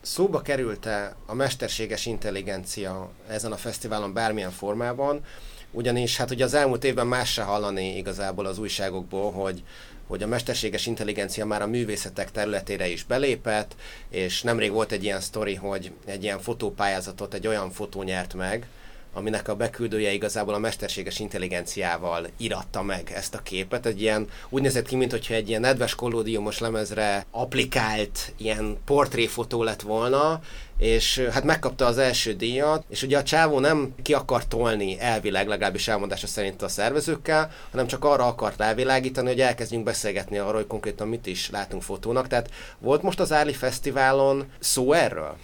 Szóba 0.01 0.43
került-e 0.43 1.17
a 1.27 1.35
mesterséges 1.35 2.07
intelligencia 2.07 3.11
ezen 3.29 3.53
a 3.53 3.57
fesztiválon 3.57 4.13
bármilyen 4.13 4.51
formában, 4.51 5.25
ugyanis 5.73 6.17
hát 6.17 6.31
ugye 6.31 6.45
az 6.45 6.55
elmúlt 6.55 6.85
évben 6.85 7.07
más 7.07 7.33
se 7.33 7.43
hallani 7.43 7.97
igazából 7.97 8.47
az 8.47 8.59
újságokból, 8.59 9.33
hogy, 9.33 9.63
hogy 10.07 10.23
a 10.23 10.27
mesterséges 10.27 10.87
intelligencia 10.87 11.47
már 11.47 11.63
a 11.63 11.67
művészetek 11.67 12.31
területére 12.31 12.89
is 12.89 13.05
belépett, 13.05 13.77
és 14.09 14.43
nemrég 14.43 14.71
volt 14.71 14.93
egy 14.93 15.05
ilyen 15.05 15.21
sztori, 15.21 15.55
hogy 15.55 15.93
egy 16.05 16.23
ilyen 16.23 16.41
fotópályázatot 16.41 17.35
egy 17.35 17.47
olyan 17.47 17.71
fotó 17.71 18.03
nyert 18.03 18.35
meg, 18.35 18.67
aminek 19.15 19.49
a 19.49 19.57
beküldője 19.57 20.13
igazából 20.13 20.55
a 20.55 20.59
mesterséges 20.59 21.19
intelligenciával 21.19 22.27
iratta 22.37 22.83
meg 22.83 23.13
ezt 23.15 23.35
a 23.35 23.43
képet. 23.43 23.87
Egy 23.87 24.01
ilyen, 24.01 24.29
úgy 24.49 24.63
nézett 24.63 24.87
ki, 24.87 24.97
mintha 24.97 25.35
egy 25.35 25.49
ilyen 25.49 25.61
nedves 25.61 25.95
kollódiumos 25.95 26.59
lemezre 26.59 27.27
applikált 27.31 28.33
ilyen 28.37 28.77
portréfotó 28.85 29.63
lett 29.63 29.83
volna, 29.83 30.41
és 30.77 31.29
hát 31.31 31.45
megkapta 31.45 31.87
az 31.87 31.99
első 31.99 32.33
díjat, 32.33 32.85
és 32.89 33.03
ugye 33.03 33.19
a 33.19 33.23
csávó 33.23 33.59
nem 33.59 33.95
ki 34.03 34.15
akart 34.15 34.49
tolni 34.49 35.01
elvileg, 35.01 35.49
legalábbis 35.49 35.89
elmondása 35.89 36.27
szerint 36.27 36.63
a 36.63 36.69
szervezőkkel, 36.69 37.51
hanem 37.71 37.87
csak 37.87 38.05
arra 38.05 38.27
akart 38.27 38.59
rávilágítani, 38.59 39.29
hogy 39.29 39.41
elkezdjünk 39.41 39.85
beszélgetni 39.85 40.39
arról, 40.39 40.55
hogy 40.55 40.67
konkrétan 40.67 41.09
mit 41.09 41.27
is 41.27 41.51
látunk 41.51 41.83
fotónak. 41.83 42.29
Tehát 42.29 42.51
volt 42.79 43.03
most 43.03 43.21
az 43.21 43.33
Árli 43.33 43.53
Fesztiválon 43.53 44.45
szó 44.59 44.93
erről? 44.93 45.37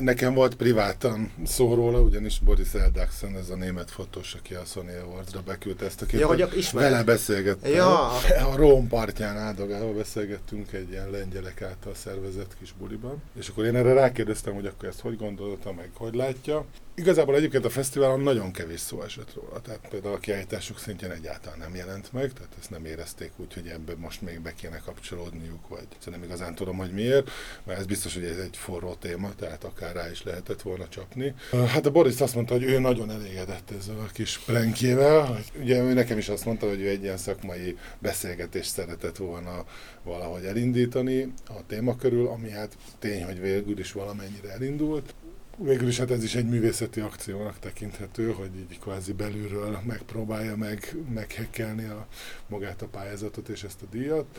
Nekem 0.00 0.34
volt 0.34 0.54
privátan 0.54 1.32
szó 1.46 1.74
róla, 1.74 2.00
ugyanis 2.00 2.38
Boris 2.38 2.74
Eldaxon, 2.74 3.36
ez 3.36 3.50
a 3.50 3.54
német 3.56 3.90
fotós, 3.90 4.34
aki 4.34 4.54
a 4.54 4.62
Sony 4.64 4.88
Awards-ra 5.04 5.40
beküldte 5.46 5.84
ezt 5.84 6.02
a 6.02 6.06
képet. 6.06 6.38
Ja, 6.38 6.48
hogy 6.48 6.68
vele 6.72 7.02
beszélgettem. 7.02 7.72
Ja. 7.72 8.08
A 8.52 8.56
Róm 8.56 8.88
partján 8.88 9.36
áldogálva 9.36 9.92
beszélgettünk 9.92 10.72
egy 10.72 10.90
ilyen 10.90 11.10
lengyelek 11.10 11.62
által 11.62 11.94
szervezett 11.94 12.56
kis 12.58 12.74
buliban. 12.78 13.22
És 13.38 13.48
akkor 13.48 13.64
én 13.64 13.76
erre 13.76 13.92
rákérdeztem, 13.92 14.53
hogy 14.54 14.66
akkor 14.66 14.88
ezt 14.88 15.00
hogy 15.00 15.16
gondolta, 15.16 15.72
meg 15.72 15.90
hogy 15.94 16.14
látja. 16.14 16.64
Igazából 16.96 17.36
egyébként 17.36 17.64
a 17.64 17.70
fesztiválon 17.70 18.20
nagyon 18.20 18.52
kevés 18.52 18.80
szó 18.80 19.02
esett 19.02 19.34
róla, 19.34 19.60
tehát 19.60 19.88
például 19.88 20.14
a 20.14 20.18
kiállítások 20.18 20.78
szintjén 20.78 21.10
egyáltalán 21.10 21.58
nem 21.58 21.74
jelent 21.74 22.12
meg, 22.12 22.32
tehát 22.32 22.52
ezt 22.60 22.70
nem 22.70 22.84
érezték 22.84 23.30
úgy, 23.36 23.54
hogy 23.54 23.66
ebbe 23.66 23.94
most 23.96 24.22
még 24.22 24.40
be 24.40 24.54
kéne 24.54 24.78
kapcsolódniuk, 24.78 25.68
vagy 25.68 25.86
szóval 25.98 26.18
nem 26.20 26.28
igazán 26.28 26.54
tudom, 26.54 26.76
hogy 26.76 26.92
miért, 26.92 27.30
mert 27.64 27.78
ez 27.78 27.86
biztos, 27.86 28.14
hogy 28.14 28.24
ez 28.24 28.36
egy 28.36 28.56
forró 28.56 28.94
téma, 28.94 29.34
tehát 29.34 29.64
akár 29.64 29.94
rá 29.94 30.10
is 30.10 30.22
lehetett 30.22 30.62
volna 30.62 30.88
csapni. 30.88 31.34
Hát 31.66 31.86
a 31.86 31.90
Boris 31.90 32.20
azt 32.20 32.34
mondta, 32.34 32.54
hogy 32.54 32.62
ő 32.62 32.78
nagyon 32.78 33.10
elégedett 33.10 33.70
ezzel 33.78 33.98
a 33.98 34.10
kis 34.12 34.38
prankjével, 34.38 35.24
hogy 35.24 35.52
ugye 35.60 35.82
ő 35.82 35.92
nekem 35.92 36.18
is 36.18 36.28
azt 36.28 36.44
mondta, 36.44 36.68
hogy 36.68 36.80
ő 36.80 36.88
egy 36.88 37.02
ilyen 37.02 37.16
szakmai 37.16 37.78
beszélgetést 37.98 38.70
szeretett 38.70 39.16
volna 39.16 39.64
valahogy 40.02 40.44
elindítani 40.44 41.32
a 41.46 41.66
téma 41.66 41.96
körül, 41.96 42.26
ami 42.26 42.50
hát 42.50 42.76
tény, 42.98 43.24
hogy 43.24 43.40
végül 43.40 43.78
is 43.78 43.92
valamennyire 43.92 44.50
elindult 44.52 45.14
végül 45.58 45.88
is 45.88 45.98
hát 45.98 46.10
ez 46.10 46.24
is 46.24 46.34
egy 46.34 46.48
művészeti 46.48 47.00
akciónak 47.00 47.58
tekinthető, 47.58 48.32
hogy 48.32 48.50
így 48.56 48.78
kvázi 48.78 49.12
belülről 49.12 49.80
megpróbálja 49.86 50.56
meg, 50.56 50.96
meghekkelni 51.14 51.84
a, 51.84 52.06
magát 52.46 52.82
a 52.82 52.86
pályázatot 52.86 53.48
és 53.48 53.64
ezt 53.64 53.82
a 53.82 53.86
díjat. 53.90 54.38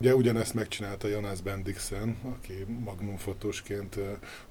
Ugye 0.00 0.14
ugyanezt 0.14 0.54
megcsinálta 0.54 1.08
Jonas 1.08 1.40
Bendixen, 1.40 2.16
aki 2.36 2.66
magnum 2.84 3.16
fotósként 3.16 3.96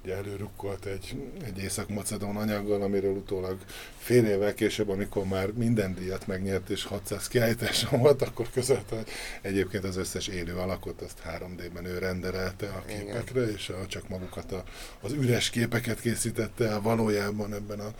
ugye 0.04 0.14
előrukkolt 0.14 0.84
egy, 0.84 1.16
egy 1.44 1.58
észak-macedón 1.58 2.36
anyaggal, 2.36 2.82
amiről 2.82 3.14
utólag 3.14 3.58
fél 3.98 4.24
évvel 4.24 4.54
később, 4.54 4.88
amikor 4.88 5.24
már 5.24 5.52
minden 5.52 5.94
díjat 5.94 6.26
megnyert 6.26 6.70
és 6.70 6.84
600 6.84 7.28
kiállítása 7.28 7.96
volt, 7.96 8.22
akkor 8.22 8.50
közölte, 8.50 8.96
hogy 8.96 9.08
egyébként 9.42 9.84
az 9.84 9.96
összes 9.96 10.26
élő 10.26 10.54
alakot 10.54 11.00
azt 11.00 11.22
3D-ben 11.26 11.84
ő 11.84 11.98
renderelte 11.98 12.66
a 12.66 12.84
képekre, 12.86 13.40
Igen. 13.40 13.54
és 13.54 13.68
a, 13.68 13.86
csak 13.86 14.08
magukat 14.08 14.52
a, 14.52 14.64
az 15.00 15.12
üres 15.12 15.50
képeket 15.50 16.00
készítette 16.00 16.68
el 16.68 16.80
valójában 16.80 17.54
ebben 17.54 17.80
a 17.80 17.90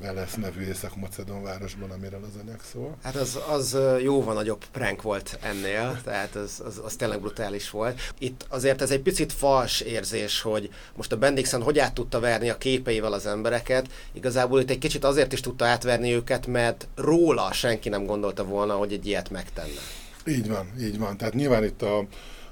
Velesz 0.00 0.34
nevű 0.34 0.66
észak-macedón 0.66 1.42
városban, 1.42 1.90
amiről 1.90 2.24
az 2.24 2.40
anyag 2.42 2.60
szól. 2.72 2.96
Hát 3.02 3.16
az, 3.16 3.38
az 3.48 3.76
jóval 4.02 4.34
nagyobb 4.34 4.64
prank 4.72 5.02
volt 5.02 5.38
ennél, 5.42 6.00
tehát 6.04 6.34
az, 6.34 6.62
az, 6.64 6.82
az 6.84 6.96
tényleg 6.96 7.20
brutális 7.20 7.70
volt. 7.70 8.00
Itt 8.18 8.46
azért 8.48 8.82
ez 8.82 8.90
egy 8.90 9.00
picit 9.00 9.32
fals 9.32 9.80
érzés, 9.80 10.40
hogy 10.40 10.70
most 10.96 11.12
a 11.12 11.16
Bendixen 11.16 11.62
hogy 11.62 11.78
át 11.78 11.94
tudta 11.94 12.20
verni 12.20 12.50
a 12.50 12.58
képeivel 12.58 13.12
az 13.12 13.26
embereket. 13.26 13.86
Igazából 14.12 14.60
itt 14.60 14.70
egy 14.70 14.78
kicsit 14.78 15.04
azért 15.04 15.32
is 15.32 15.40
tudta 15.40 15.64
átverni 15.64 16.12
őket, 16.12 16.46
mert 16.46 16.88
róla 16.94 17.52
senki 17.52 17.88
nem 17.88 18.06
gondolta 18.06 18.44
volna, 18.44 18.74
hogy 18.74 18.92
egy 18.92 19.06
ilyet 19.06 19.30
megtenne. 19.30 19.80
Így 20.26 20.48
van, 20.48 20.72
így 20.80 20.98
van. 20.98 21.16
Tehát 21.16 21.34
nyilván 21.34 21.64
itt 21.64 21.82
a, 21.82 21.98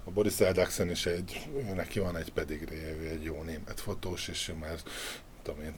a 0.04 0.10
Boris 0.10 0.40
Eldaxen 0.40 0.90
is 0.90 1.06
egy, 1.06 1.40
neki 1.74 1.98
van 1.98 2.16
egy 2.16 2.32
pedigréje, 2.32 2.96
egy 3.10 3.22
jó 3.22 3.42
német 3.42 3.80
fotós, 3.80 4.28
és 4.28 4.52
már 4.60 4.76
tudom 5.42 5.60
én, 5.64 5.74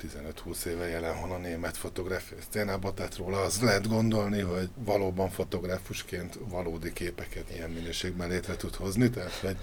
15-20 0.47 0.65
éve 0.65 0.89
jelen 0.89 1.21
van 1.21 1.31
a 1.31 1.39
német 1.39 1.77
fotográfia 1.77 2.37
szcénában, 2.49 2.95
tehát 2.95 3.17
róla 3.17 3.41
az 3.41 3.61
lehet 3.61 3.89
gondolni, 3.89 4.41
hogy 4.41 4.69
valóban 4.75 5.31
fotográfusként 5.31 6.39
valódi 6.49 6.93
képeket 6.93 7.51
ilyen 7.55 7.71
minőségben 7.71 8.29
létre 8.29 8.57
tud 8.57 8.75
hozni, 8.75 9.11
tehát 9.11 9.33
hogy 9.33 9.57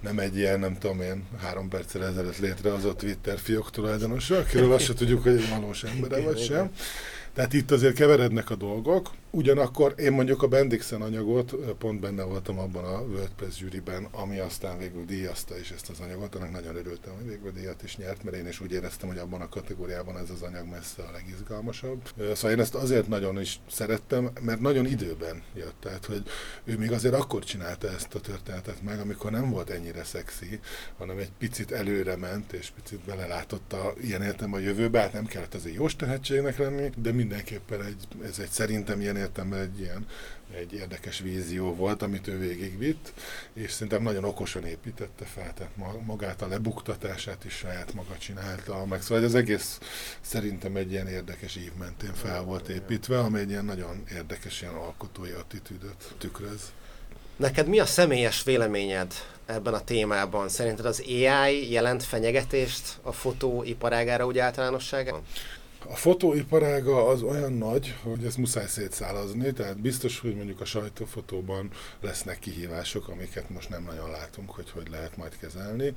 nem 0.00 0.18
egy 0.18 0.36
ilyen, 0.36 0.60
nem 0.60 0.78
tudom 0.78 1.00
én, 1.00 1.24
három 1.40 1.68
perccel 1.68 2.04
ezelőtt 2.04 2.38
létrehozott 2.38 2.98
Twitter 2.98 3.38
fiók 3.38 3.70
tulajdonosa, 3.70 4.38
akiről 4.38 4.72
azt 4.72 4.84
se 4.84 4.94
tudjuk, 4.94 5.22
hogy 5.22 5.32
egy 5.32 5.48
valós 5.48 5.84
ember 5.84 6.22
vagy 6.22 6.38
sem. 6.38 6.70
Tehát 7.34 7.52
itt 7.52 7.70
azért 7.70 7.94
keverednek 7.94 8.50
a 8.50 8.54
dolgok, 8.54 9.10
Ugyanakkor 9.36 9.94
én 9.98 10.12
mondjuk 10.12 10.42
a 10.42 10.46
Bendixen 10.46 11.02
anyagot, 11.02 11.54
pont 11.78 12.00
benne 12.00 12.22
voltam 12.22 12.58
abban 12.58 12.84
a 12.84 13.00
WordPress 13.00 13.56
zsűriben, 13.56 14.08
ami 14.10 14.38
aztán 14.38 14.78
végül 14.78 15.04
díjazta 15.04 15.58
is 15.58 15.70
ezt 15.70 15.90
az 15.90 16.00
anyagot, 16.00 16.34
annak 16.34 16.50
nagyon 16.50 16.76
örültem, 16.76 17.14
hogy 17.14 17.28
végül 17.28 17.52
díjat 17.52 17.82
is 17.82 17.96
nyert, 17.96 18.24
mert 18.24 18.36
én 18.36 18.46
is 18.46 18.60
úgy 18.60 18.72
éreztem, 18.72 19.08
hogy 19.08 19.18
abban 19.18 19.40
a 19.40 19.48
kategóriában 19.48 20.18
ez 20.18 20.30
az 20.30 20.42
anyag 20.42 20.66
messze 20.68 21.02
a 21.02 21.10
legizgalmasabb. 21.12 22.12
Szóval 22.34 22.50
én 22.50 22.60
ezt 22.60 22.74
azért 22.74 23.08
nagyon 23.08 23.40
is 23.40 23.60
szerettem, 23.70 24.30
mert 24.40 24.60
nagyon 24.60 24.86
időben 24.86 25.42
jött, 25.54 25.76
tehát 25.80 26.04
hogy 26.04 26.22
ő 26.64 26.78
még 26.78 26.92
azért 26.92 27.14
akkor 27.14 27.44
csinálta 27.44 27.88
ezt 27.88 28.14
a 28.14 28.20
történetet 28.20 28.82
meg, 28.82 29.00
amikor 29.00 29.30
nem 29.30 29.50
volt 29.50 29.70
ennyire 29.70 30.04
szexi, 30.04 30.60
hanem 30.98 31.18
egy 31.18 31.32
picit 31.38 31.72
előre 31.72 32.16
ment, 32.16 32.52
és 32.52 32.70
picit 32.70 33.04
belelátott 33.06 33.72
a, 33.72 33.92
ilyen 34.02 34.22
értem 34.22 34.52
a 34.52 34.58
jövőbe, 34.58 35.00
hát 35.00 35.12
nem 35.12 35.26
kellett 35.26 35.54
azért 35.54 35.76
jó 35.76 35.88
tehetségnek 35.88 36.58
lenni, 36.58 36.90
de 36.96 37.12
mindenképpen 37.12 37.82
egy, 37.82 38.06
ez 38.24 38.38
egy 38.38 38.50
szerintem 38.50 39.00
ilyen 39.00 39.24
értem 39.26 39.52
egy 39.52 39.80
ilyen 39.80 40.06
egy 40.54 40.72
érdekes 40.72 41.18
vízió 41.18 41.74
volt, 41.74 42.02
amit 42.02 42.28
ő 42.28 42.38
végigvitt, 42.38 43.12
és 43.52 43.72
szerintem 43.72 44.02
nagyon 44.02 44.24
okosan 44.24 44.64
építette 44.64 45.24
fel, 45.24 45.52
tehát 45.54 45.76
magát 46.06 46.42
a 46.42 46.48
lebuktatását 46.48 47.44
is 47.44 47.52
saját 47.52 47.94
maga 47.94 48.16
csinálta, 48.18 48.84
meg 48.86 49.02
szóval 49.02 49.24
az 49.24 49.34
egész 49.34 49.78
szerintem 50.20 50.76
egy 50.76 50.90
ilyen 50.90 51.08
érdekes 51.08 51.56
ív 51.56 51.72
mentén 51.78 52.14
fel 52.14 52.42
volt 52.42 52.68
építve, 52.68 53.18
ami 53.18 53.38
egy 53.38 53.50
ilyen 53.50 53.64
nagyon 53.64 54.04
érdekes 54.12 54.62
ilyen 54.62 54.74
alkotói 54.74 55.30
attitűdöt 55.30 56.14
tükröz. 56.18 56.72
Neked 57.36 57.68
mi 57.68 57.78
a 57.78 57.86
személyes 57.86 58.42
véleményed 58.42 59.12
ebben 59.46 59.74
a 59.74 59.84
témában? 59.84 60.48
Szerinted 60.48 60.86
az 60.86 61.02
AI 61.06 61.72
jelent 61.72 62.02
fenyegetést 62.02 62.98
a 63.02 63.12
fotóiparágára 63.12 64.26
úgy 64.26 64.38
általánosságban? 64.38 65.22
A 65.84 65.96
fotóiparága 65.96 67.08
az 67.08 67.22
olyan 67.22 67.52
nagy, 67.52 67.96
hogy 68.02 68.24
ezt 68.24 68.36
muszáj 68.36 68.66
szétszálazni, 68.66 69.52
tehát 69.52 69.80
biztos, 69.80 70.20
hogy 70.20 70.36
mondjuk 70.36 70.60
a 70.60 70.64
sajtófotóban 70.64 71.70
lesznek 72.00 72.38
kihívások, 72.38 73.08
amiket 73.08 73.50
most 73.50 73.68
nem 73.68 73.82
nagyon 73.82 74.10
látunk, 74.10 74.50
hogy 74.50 74.70
hogy 74.70 74.88
lehet 74.90 75.16
majd 75.16 75.38
kezelni. 75.38 75.94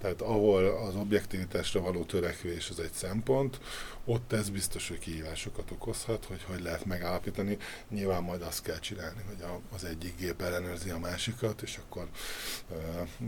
Tehát 0.00 0.20
ahol 0.20 0.64
az 0.64 0.94
objektivitásra 0.94 1.80
való 1.80 2.04
törekvés 2.04 2.70
az 2.70 2.80
egy 2.80 2.92
szempont, 2.92 3.60
ott 4.04 4.32
ez 4.32 4.50
biztos, 4.50 4.88
hogy 4.88 4.98
kihívásokat 4.98 5.70
okozhat, 5.70 6.24
hogy 6.24 6.42
hogy 6.42 6.62
lehet 6.62 6.84
megállapítani. 6.84 7.58
Nyilván 7.90 8.22
majd 8.22 8.42
azt 8.42 8.62
kell 8.62 8.78
csinálni, 8.78 9.22
hogy 9.26 9.44
az 9.74 9.84
egyik 9.84 10.16
gép 10.18 10.42
ellenőrzi 10.42 10.90
a 10.90 10.98
másikat, 10.98 11.62
és 11.62 11.78
akkor 11.86 12.08
uh, 12.70 12.78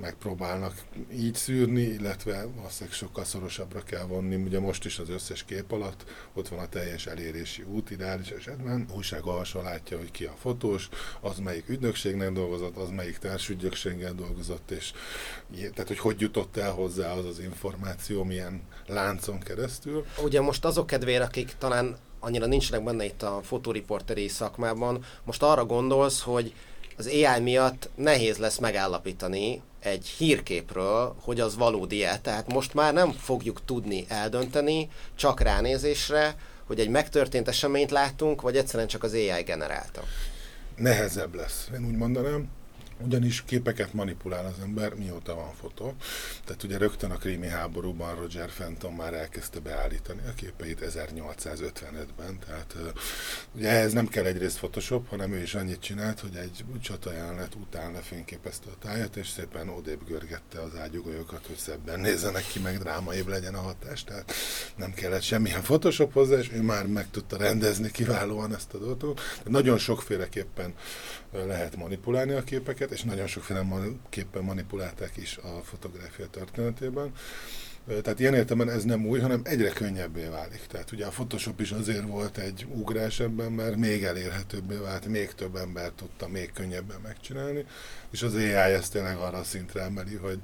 megpróbálnak 0.01 0.75
így 1.13 1.35
szűrni, 1.35 1.83
illetve 1.83 2.47
valószínűleg 2.57 2.97
sokkal 2.97 3.25
szorosabbra 3.25 3.83
kell 3.83 4.05
vonni. 4.05 4.35
Ugye 4.35 4.61
most 4.61 4.85
is 4.85 4.99
az 4.99 5.09
összes 5.09 5.45
kép 5.45 5.73
alatt 5.73 5.94
ott 6.35 6.49
van 6.49 6.59
a 6.59 6.69
teljes 6.69 7.07
elérési 7.07 7.63
út, 7.63 7.91
ideális 7.91 8.31
esetben. 8.31 8.87
Újságolvasó 8.97 9.63
látja, 9.63 9.99
hogy 9.99 10.11
ki 10.11 10.25
a 10.25 10.35
fotós, 10.39 10.89
az 11.21 11.39
melyik 11.39 11.69
ügynökségnek 11.69 12.33
dolgozott, 12.33 12.77
az 12.77 12.91
melyik 12.91 13.19
társügynökséggel 13.19 14.15
dolgozott, 14.15 14.71
és 14.71 14.93
tehát, 15.59 15.89
hogy 15.89 15.99
hogy 15.99 16.21
jutott 16.21 16.57
el 16.57 16.73
hozzá 16.73 17.13
az 17.13 17.25
az 17.25 17.39
információ, 17.39 18.25
milyen 18.25 18.63
láncon 18.87 19.39
keresztül. 19.39 20.07
Ugye 20.23 20.41
most 20.41 20.65
azok 20.65 20.87
kedvére, 20.87 21.25
akik 21.25 21.55
talán 21.59 21.97
annyira 22.21 22.47
nincsenek 22.47 22.85
benne 22.85 23.05
itt 23.05 23.23
a 23.23 23.41
fotóriporteri 23.43 24.29
szakmában, 24.29 25.05
most 25.25 25.43
arra 25.43 25.65
gondolsz, 25.65 26.21
hogy 26.21 26.55
az 26.97 27.07
AI 27.07 27.41
miatt 27.41 27.91
nehéz 27.95 28.37
lesz 28.37 28.59
megállapítani 28.59 29.63
egy 29.85 30.07
hírképről, 30.07 31.15
hogy 31.21 31.41
az 31.41 31.57
valódi-e. 31.57 32.19
Tehát 32.19 32.53
most 32.53 32.75
már 32.75 32.93
nem 32.93 33.13
fogjuk 33.13 33.65
tudni 33.65 34.05
eldönteni, 34.09 34.89
csak 35.15 35.41
ránézésre, 35.41 36.37
hogy 36.67 36.81
egy 36.81 36.89
megtörtént 36.89 37.49
eseményt 37.49 37.91
látunk, 37.91 38.41
vagy 38.41 38.57
egyszerűen 38.57 38.89
csak 38.89 39.03
az 39.03 39.13
AI 39.13 39.43
generálta. 39.43 40.03
Nehezebb 40.77 41.35
lesz, 41.35 41.69
én 41.75 41.87
úgy 41.87 41.97
mondanám 41.97 42.49
ugyanis 43.05 43.45
képeket 43.45 43.93
manipulál 43.93 44.47
az 44.47 44.63
ember, 44.63 44.95
mióta 44.95 45.35
van 45.35 45.53
fotó. 45.61 45.95
Tehát 46.45 46.63
ugye 46.63 46.79
rögtön 46.79 47.11
a 47.11 47.17
krími 47.17 47.47
háborúban 47.47 48.17
Roger 48.17 48.51
Fenton 48.51 48.93
már 48.93 49.15
elkezdte 49.15 49.61
beállítani 49.61 50.21
a 50.29 50.35
képeit 50.35 50.79
1855-ben, 50.81 52.39
tehát 52.47 52.77
ugye 53.55 53.69
ehhez 53.69 53.93
nem 53.93 54.07
kell 54.07 54.25
egyrészt 54.25 54.57
Photoshop, 54.57 55.09
hanem 55.09 55.33
ő 55.33 55.43
is 55.43 55.55
annyit 55.55 55.81
csinált, 55.81 56.21
hogy 56.21 56.37
egy 56.37 56.65
csatajánlet 56.81 57.55
után 57.55 57.93
lefényképezte 57.93 58.71
a 58.71 58.79
tájat, 58.79 59.17
és 59.17 59.29
szépen 59.29 59.69
odébb 59.69 60.07
görgette 60.07 60.61
az 60.61 60.77
ágyugolyokat, 60.79 61.47
hogy 61.47 61.57
szebben 61.57 62.01
nézzenek 62.01 62.47
ki, 62.47 62.59
meg 62.59 62.79
drámaibb 62.79 63.29
legyen 63.29 63.55
a 63.55 63.61
hatás, 63.61 64.05
tehát 64.05 64.33
nem 64.77 64.93
kellett 64.93 65.23
semmilyen 65.23 65.63
Photoshop 65.63 66.13
hozzá, 66.13 66.37
és 66.39 66.51
ő 66.53 66.63
már 66.63 66.87
meg 66.87 67.11
tudta 67.11 67.37
rendezni 67.37 67.91
kiválóan 67.91 68.55
ezt 68.55 68.75
a 68.75 68.79
dolgot. 68.79 69.21
Nagyon 69.45 69.79
sokféleképpen 69.79 70.75
lehet 71.47 71.77
manipulálni 71.77 72.33
a 72.33 72.45
képeket, 72.45 72.91
és 72.91 73.03
nagyon 73.03 73.27
sokféleképpen 73.27 74.43
manipulálták 74.43 75.17
is 75.17 75.37
a 75.37 75.61
fotográfia 75.63 76.27
történetében. 76.27 77.13
Tehát 78.03 78.21
ilyen 78.21 78.35
értelemben 78.35 78.77
ez 78.77 78.85
nem 78.85 79.07
új, 79.07 79.19
hanem 79.21 79.41
egyre 79.45 79.71
könnyebbé 79.71 80.27
válik. 80.27 80.67
Tehát 80.67 80.93
ugye 80.93 81.07
a 81.07 81.11
Photoshop 81.11 81.61
is 81.61 81.71
azért 81.71 82.07
volt 82.07 82.39
egy 82.39 82.67
ugrás 82.75 83.21
ebben, 83.21 83.53
mert 83.53 83.77
még 83.77 84.05
elérhetőbbé 84.05 84.77
vált, 84.77 85.07
még 85.07 85.33
több 85.33 85.57
ember 85.57 85.91
tudta 85.91 86.29
még 86.29 86.53
könnyebben 86.53 87.01
megcsinálni, 87.03 87.65
és 88.11 88.23
az 88.23 88.35
AI 88.35 88.53
ezt 88.53 88.93
tényleg 88.93 89.17
arra 89.17 89.39
a 89.39 89.45
szintre 89.45 89.83
emeli, 89.83 90.15
hogy 90.15 90.39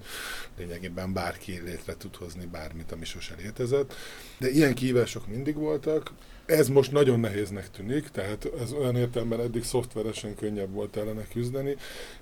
lényegében 0.57 1.13
bárki 1.13 1.61
létre 1.65 1.97
tud 1.97 2.17
hozni 2.17 2.47
bármit, 2.47 2.93
ami 2.93 3.05
sose 3.05 3.35
létezett. 3.43 3.95
De 4.39 4.51
ilyen 4.51 4.75
kihívások 4.75 5.27
mindig 5.27 5.55
voltak, 5.55 6.13
ez 6.51 6.69
most 6.69 6.93
nagyon 6.93 7.21
nehéznek 7.21 7.71
tűnik, 7.71 8.09
tehát 8.09 8.49
ez 8.61 8.73
olyan 8.73 8.97
értelemben 8.97 9.41
eddig 9.41 9.65
szoftveresen 9.65 10.35
könnyebb 10.35 10.73
volt 10.73 10.97
ellene 10.97 11.27
küzdeni. 11.33 11.77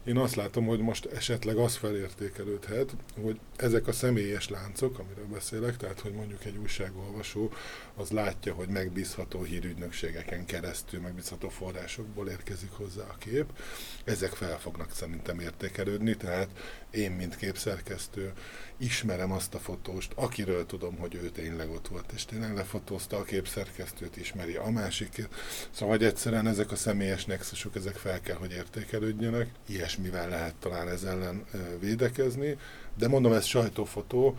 Én 0.08 0.16
azt 0.16 0.34
látom, 0.34 0.66
hogy 0.66 0.80
most 0.80 1.06
esetleg 1.06 1.56
az 1.56 1.76
felértékelődhet, 1.76 2.96
hogy 3.22 3.40
ezek 3.56 3.86
a 3.86 3.92
személyes 3.92 4.48
láncok, 4.48 4.98
amiről 4.98 5.26
beszélek, 5.32 5.76
tehát 5.76 6.00
hogy 6.00 6.12
mondjuk 6.12 6.44
egy 6.44 6.56
újságolvasó 6.56 7.52
az 7.94 8.10
látja, 8.10 8.54
hogy 8.54 8.68
megbízható 8.68 9.42
hírügynökségeken 9.42 10.44
keresztül, 10.44 11.00
megbízható 11.00 11.48
forrásokból 11.48 12.28
érkezik 12.28 12.70
hozzá 12.70 13.02
a 13.02 13.16
kép, 13.18 13.44
ezek 14.04 14.30
fel 14.30 14.58
fognak 14.58 14.92
szerintem 14.92 15.40
értékelődni, 15.40 16.16
tehát 16.16 16.48
én, 16.90 17.10
mint 17.10 17.36
képszerkesztő, 17.36 18.32
ismerem 18.76 19.32
azt 19.32 19.54
a 19.54 19.58
fotóst, 19.58 20.12
akiről 20.14 20.66
tudom, 20.66 20.96
hogy 20.96 21.14
ő 21.14 21.30
tényleg 21.30 21.70
ott 21.70 21.88
volt, 21.88 22.12
és 22.12 22.24
tényleg 22.24 22.54
lefotózta 22.54 23.16
a 23.16 23.22
képszerkesztőt, 23.22 24.16
ismeri 24.16 24.54
a 24.54 24.70
másikét. 24.70 25.28
Szóval, 25.70 25.96
hogy 25.96 26.04
egyszerűen 26.04 26.46
ezek 26.46 26.70
a 26.70 26.76
személyes 26.76 27.24
nexusok, 27.24 27.76
ezek 27.76 27.94
fel 27.94 28.20
kell, 28.20 28.36
hogy 28.36 28.52
értékelődjenek. 28.52 29.48
Ilyesmivel 29.98 30.28
lehet 30.28 30.54
talán 30.54 30.88
ez 30.88 31.02
ellen 31.02 31.44
védekezni, 31.80 32.58
de 32.94 33.08
mondom, 33.08 33.32
ez 33.32 33.44
sajtófotó, 33.44 34.38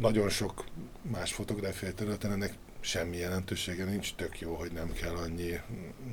nagyon 0.00 0.28
sok 0.28 0.64
más 1.02 1.32
fotográfiai 1.32 1.92
területen 1.92 2.32
ennek 2.32 2.54
semmi 2.80 3.16
jelentősége 3.16 3.84
nincs, 3.84 4.14
tök 4.14 4.40
jó, 4.40 4.54
hogy 4.54 4.72
nem 4.72 4.92
kell 4.92 5.14
annyi, 5.14 5.60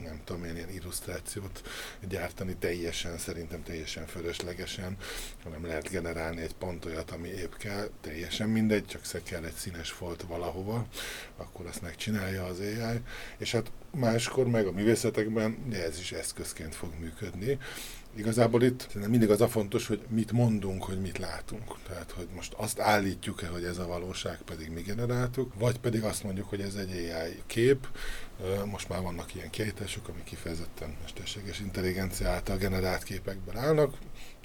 nem 0.04 0.22
tudom 0.24 0.44
én, 0.44 0.56
ilyen 0.56 0.70
illusztrációt 0.70 1.62
gyártani 2.10 2.56
teljesen, 2.56 3.18
szerintem 3.18 3.64
teljesen 3.64 4.06
fölöslegesen, 4.06 4.98
hanem 5.44 5.66
lehet 5.66 5.90
generálni 5.90 6.42
egy 6.42 6.56
pont 6.56 6.86
olyat, 6.86 7.12
ami 7.12 7.28
épp 7.28 7.54
kell, 7.54 7.90
teljesen 8.02 8.50
mindegy, 8.50 8.86
csak 8.86 9.06
se 9.06 9.24
kell 9.24 9.44
egy 9.44 9.54
színes 9.54 9.92
folt 9.92 10.22
valahova, 10.28 10.86
akkor 11.38 11.66
azt 11.66 11.82
megcsinálja 11.82 12.46
az 12.46 12.60
AI, 12.60 13.02
és 13.38 13.52
hát 13.52 13.72
máskor 13.92 14.48
meg 14.48 14.68
a 14.68 14.72
művészetekben 14.72 15.58
ez 15.72 16.00
is 16.00 16.12
eszközként 16.12 16.76
fog 16.76 16.90
működni, 17.00 17.60
Igazából 18.16 18.64
itt 18.64 19.08
mindig 19.08 19.30
az 19.30 19.42
a 19.42 19.48
fontos, 19.48 19.88
hogy 19.88 20.02
mit 20.08 20.32
mondunk, 20.32 20.84
hogy 20.84 21.02
mit 21.02 21.18
látunk. 21.18 21.76
Tehát, 21.88 22.12
hogy 22.12 22.28
most 22.36 22.54
azt 22.58 22.80
állítjuk-e, 22.80 23.48
hogy 23.48 23.64
ez 23.64 23.78
a 23.78 23.88
valóság, 23.88 24.42
pedig 24.46 24.72
mi 24.72 24.82
generáltuk, 24.82 25.54
vagy 25.60 25.80
pedig 25.80 26.04
azt 26.04 26.24
mondjuk, 26.24 26.50
hogy 26.50 26.62
ez 26.62 26.76
egy 26.76 26.92
AI 26.92 27.42
kép. 27.46 27.88
Most 28.66 28.90
már 28.90 29.02
vannak 29.02 29.36
ilyen 29.36 29.50
kiállítások, 29.50 30.08
amik 30.08 30.24
kifejezetten 30.24 30.96
mesterséges 31.02 31.60
intelligencia 31.60 32.30
által 32.30 32.58
generált 32.58 33.04
képekből 33.04 33.58
állnak. 33.58 33.98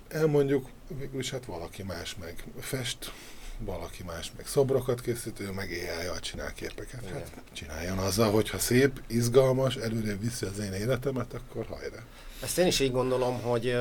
Elmondjuk, 0.09 0.69
végülis 0.99 1.31
hát 1.31 1.45
valaki 1.45 1.83
más 1.83 2.17
meg 2.21 2.45
fest, 2.61 3.13
valaki 3.59 4.03
más 4.03 4.33
meg 4.37 4.47
szobrokat 4.47 5.01
készít, 5.01 5.41
ő 5.41 5.51
meg 5.51 5.69
ai 5.99 6.21
csinál 6.21 6.53
képeket. 6.53 7.09
Hát 7.09 7.43
csináljon 7.53 7.99
azzal, 7.99 8.31
hogyha 8.31 8.59
szép, 8.59 9.03
izgalmas, 9.07 9.77
előre 9.77 10.17
viszi 10.17 10.47
az 10.47 10.59
én 10.59 10.73
életemet, 10.73 11.35
akkor 11.35 11.67
hajrá. 11.67 12.05
Ezt 12.43 12.59
én 12.59 12.67
is 12.67 12.81
így 12.81 12.93
gondolom, 12.93 13.41
hogy 13.43 13.77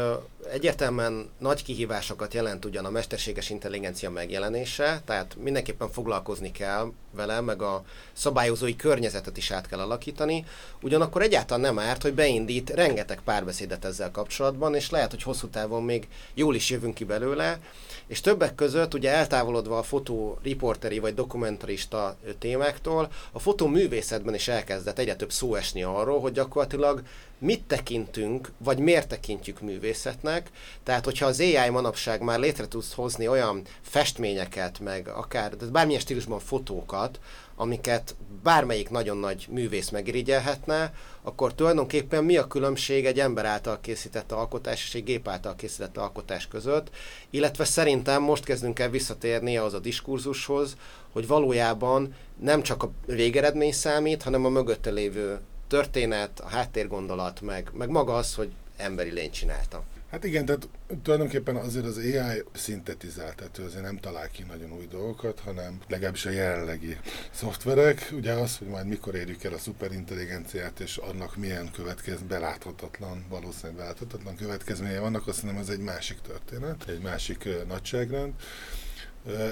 egyértelműen 0.51 1.29
nagy 1.37 1.63
kihívásokat 1.63 2.33
jelent 2.33 2.65
ugyan 2.65 2.85
a 2.85 2.89
mesterséges 2.89 3.49
intelligencia 3.49 4.09
megjelenése, 4.09 5.01
tehát 5.05 5.35
mindenképpen 5.39 5.89
foglalkozni 5.89 6.51
kell 6.51 6.91
vele, 7.11 7.41
meg 7.41 7.61
a 7.61 7.83
szabályozói 8.13 8.75
környezetet 8.75 9.37
is 9.37 9.51
át 9.51 9.67
kell 9.67 9.79
alakítani, 9.79 10.45
ugyanakkor 10.81 11.21
egyáltalán 11.21 11.61
nem 11.61 11.79
árt, 11.79 12.01
hogy 12.01 12.13
beindít 12.13 12.69
rengeteg 12.69 13.21
párbeszédet 13.23 13.85
ezzel 13.85 14.11
kapcsolatban, 14.11 14.75
és 14.75 14.89
lehet, 14.89 15.11
hogy 15.11 15.23
hosszú 15.23 15.47
távon 15.47 15.83
még 15.83 16.07
jól 16.33 16.55
is 16.55 16.69
jövünk 16.69 16.93
ki 16.93 17.03
belőle, 17.03 17.59
és 18.07 18.21
többek 18.21 18.55
között 18.55 18.93
ugye 18.93 19.11
eltávolodva 19.11 19.77
a 19.77 19.83
fotó 19.83 20.39
riporteri 20.43 20.99
vagy 20.99 21.13
dokumentarista 21.13 22.17
témáktól, 22.39 23.11
a 23.31 23.39
fotó 23.39 23.67
művészetben 23.67 24.33
is 24.33 24.47
elkezdett 24.47 24.99
egyre 24.99 25.15
több 25.15 25.31
szó 25.31 25.55
esni 25.55 25.83
arról, 25.83 26.19
hogy 26.19 26.31
gyakorlatilag 26.31 27.01
mit 27.37 27.63
tekintünk, 27.63 28.51
vagy 28.57 28.77
miért 28.77 29.07
tekintjük 29.07 29.61
művészetnek. 29.61 30.49
Tehát, 30.83 31.05
hogyha 31.05 31.25
az 31.25 31.39
AI 31.39 31.69
manapság 31.69 32.21
már 32.21 32.39
létre 32.39 32.67
tudsz 32.67 32.93
hozni 32.93 33.27
olyan 33.27 33.61
festményeket, 33.81 34.79
meg 34.79 35.07
akár, 35.07 35.55
de 35.55 35.65
bármilyen 35.65 36.01
stílusban 36.01 36.39
fotókat, 36.39 37.19
amiket 37.55 38.15
bármelyik 38.43 38.89
nagyon 38.89 39.17
nagy 39.17 39.47
művész 39.49 39.89
megirigyelhetne, 39.89 40.93
akkor 41.21 41.53
tulajdonképpen 41.53 42.23
mi 42.23 42.37
a 42.37 42.47
különbség 42.47 43.05
egy 43.05 43.19
ember 43.19 43.45
által 43.45 43.79
készített 43.81 44.31
alkotás 44.31 44.87
és 44.87 44.95
egy 44.95 45.03
gép 45.03 45.27
által 45.27 45.55
készített 45.55 45.97
alkotás 45.97 46.47
között, 46.47 46.89
illetve 47.29 47.63
szerintem 47.63 48.21
most 48.21 48.43
kezdünk 48.43 48.79
el 48.79 48.89
visszatérni 48.89 49.57
ahhoz 49.57 49.73
a 49.73 49.79
diskurzushoz, 49.79 50.75
hogy 51.11 51.27
valójában 51.27 52.15
nem 52.39 52.61
csak 52.61 52.83
a 52.83 52.91
végeredmény 53.05 53.73
számít, 53.73 54.23
hanem 54.23 54.45
a 54.45 54.49
mögötte 54.49 54.89
lévő 54.89 55.39
történet, 55.67 56.39
a 56.39 56.47
háttérgondolat, 56.47 57.41
meg, 57.41 57.69
meg 57.73 57.89
maga 57.89 58.15
az, 58.15 58.35
hogy 58.35 58.51
emberi 58.77 59.11
lény 59.11 59.31
csinálta. 59.31 59.83
Hát 60.15 60.23
igen, 60.23 60.45
tehát 60.45 60.69
tulajdonképpen 61.03 61.55
azért 61.55 61.85
az 61.85 61.97
AI 61.97 62.43
szintetizált, 62.53 63.35
tehát 63.35 63.57
azért 63.57 63.83
nem 63.83 63.97
talál 63.97 64.29
ki 64.29 64.43
nagyon 64.43 64.71
új 64.71 64.87
dolgokat, 64.89 65.39
hanem 65.39 65.79
legalábbis 65.87 66.25
a 66.25 66.29
jelenlegi 66.29 66.97
szoftverek, 67.31 68.09
ugye 68.13 68.31
az, 68.31 68.57
hogy 68.57 68.67
majd 68.67 68.87
mikor 68.87 69.15
érjük 69.15 69.43
el 69.43 69.53
a 69.53 69.57
szuperintelligenciát, 69.57 70.79
és 70.79 70.97
annak 70.97 71.35
milyen 71.35 71.71
következ, 71.71 72.21
beláthatatlan, 72.21 73.25
valószínűleg 73.29 73.75
beláthatatlan 73.77 74.35
következménye 74.35 74.99
vannak, 74.99 75.27
azt 75.27 75.39
hiszem 75.39 75.57
ez 75.57 75.69
egy 75.69 75.79
másik 75.79 76.17
történet, 76.21 76.89
egy 76.89 77.01
másik 77.01 77.47
nagyságrend. 77.67 78.33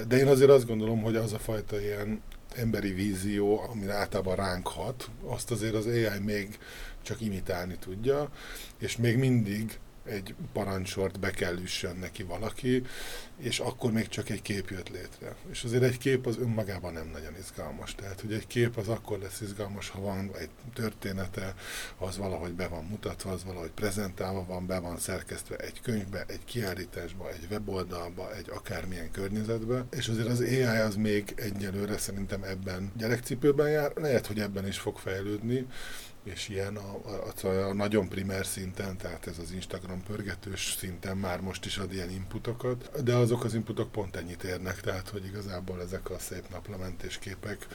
De 0.08 0.16
én 0.16 0.26
azért 0.26 0.50
azt 0.50 0.66
gondolom, 0.66 1.02
hogy 1.02 1.16
az 1.16 1.32
a 1.32 1.38
fajta 1.38 1.80
ilyen 1.80 2.22
emberi 2.54 2.92
vízió, 2.92 3.60
ami 3.70 3.88
általában 3.88 4.36
ránk 4.36 4.68
hat, 4.68 5.10
azt 5.24 5.50
azért 5.50 5.74
az 5.74 5.86
AI 5.86 6.18
még 6.24 6.58
csak 7.02 7.20
imitálni 7.20 7.76
tudja, 7.80 8.30
és 8.78 8.96
még 8.96 9.16
mindig 9.18 9.78
egy 10.04 10.34
parancsort 10.52 11.20
be 11.20 11.30
kell 11.30 11.58
üssön 11.58 11.96
neki 11.96 12.22
valaki, 12.22 12.82
és 13.38 13.58
akkor 13.58 13.92
még 13.92 14.08
csak 14.08 14.30
egy 14.30 14.42
kép 14.42 14.70
jött 14.70 14.88
létre. 14.88 15.34
És 15.50 15.64
azért 15.64 15.82
egy 15.82 15.98
kép 15.98 16.26
az 16.26 16.38
önmagában 16.38 16.92
nem 16.92 17.08
nagyon 17.12 17.36
izgalmas. 17.38 17.94
Tehát, 17.94 18.20
hogy 18.20 18.32
egy 18.32 18.46
kép 18.46 18.76
az 18.76 18.88
akkor 18.88 19.18
lesz 19.18 19.40
izgalmas, 19.40 19.88
ha 19.88 20.00
van 20.00 20.30
egy 20.38 20.50
története, 20.74 21.54
az 21.98 22.16
valahogy 22.16 22.52
be 22.52 22.68
van 22.68 22.84
mutatva, 22.84 23.30
az 23.30 23.44
valahogy 23.44 23.70
prezentálva 23.70 24.44
van, 24.44 24.66
be 24.66 24.78
van 24.78 24.98
szerkesztve 24.98 25.56
egy 25.56 25.80
könyvbe, 25.80 26.24
egy 26.26 26.44
kiállításba, 26.44 27.30
egy 27.30 27.46
weboldalba, 27.50 28.34
egy 28.34 28.50
akármilyen 28.50 29.10
környezetbe. 29.10 29.84
És 29.90 30.08
azért 30.08 30.28
az 30.28 30.40
AI 30.40 30.62
az 30.62 30.96
még 30.96 31.32
egyelőre 31.36 31.98
szerintem 31.98 32.42
ebben 32.42 32.92
gyerekcipőben 32.96 33.70
jár, 33.70 33.92
lehet, 33.94 34.26
hogy 34.26 34.40
ebben 34.40 34.66
is 34.66 34.78
fog 34.78 34.98
fejlődni, 34.98 35.66
és 36.24 36.48
ilyen 36.48 36.76
a, 36.76 37.00
a, 37.04 37.46
a, 37.46 37.68
a 37.68 37.74
nagyon 37.74 38.08
primer 38.08 38.46
szinten, 38.46 38.96
tehát 38.96 39.26
ez 39.26 39.38
az 39.38 39.52
Instagram 39.52 40.02
pörgetős 40.02 40.74
szinten 40.78 41.16
már 41.16 41.40
most 41.40 41.64
is 41.64 41.76
ad 41.76 41.92
ilyen 41.92 42.10
inputokat, 42.10 43.02
de 43.04 43.14
azok 43.14 43.44
az 43.44 43.54
inputok 43.54 43.92
pont 43.92 44.16
ennyit 44.16 44.44
érnek, 44.44 44.80
tehát 44.80 45.08
hogy 45.08 45.24
igazából 45.24 45.80
ezek 45.80 46.10
a 46.10 46.18
szép 46.18 46.48
naplementés 46.50 47.18
képek 47.18 47.66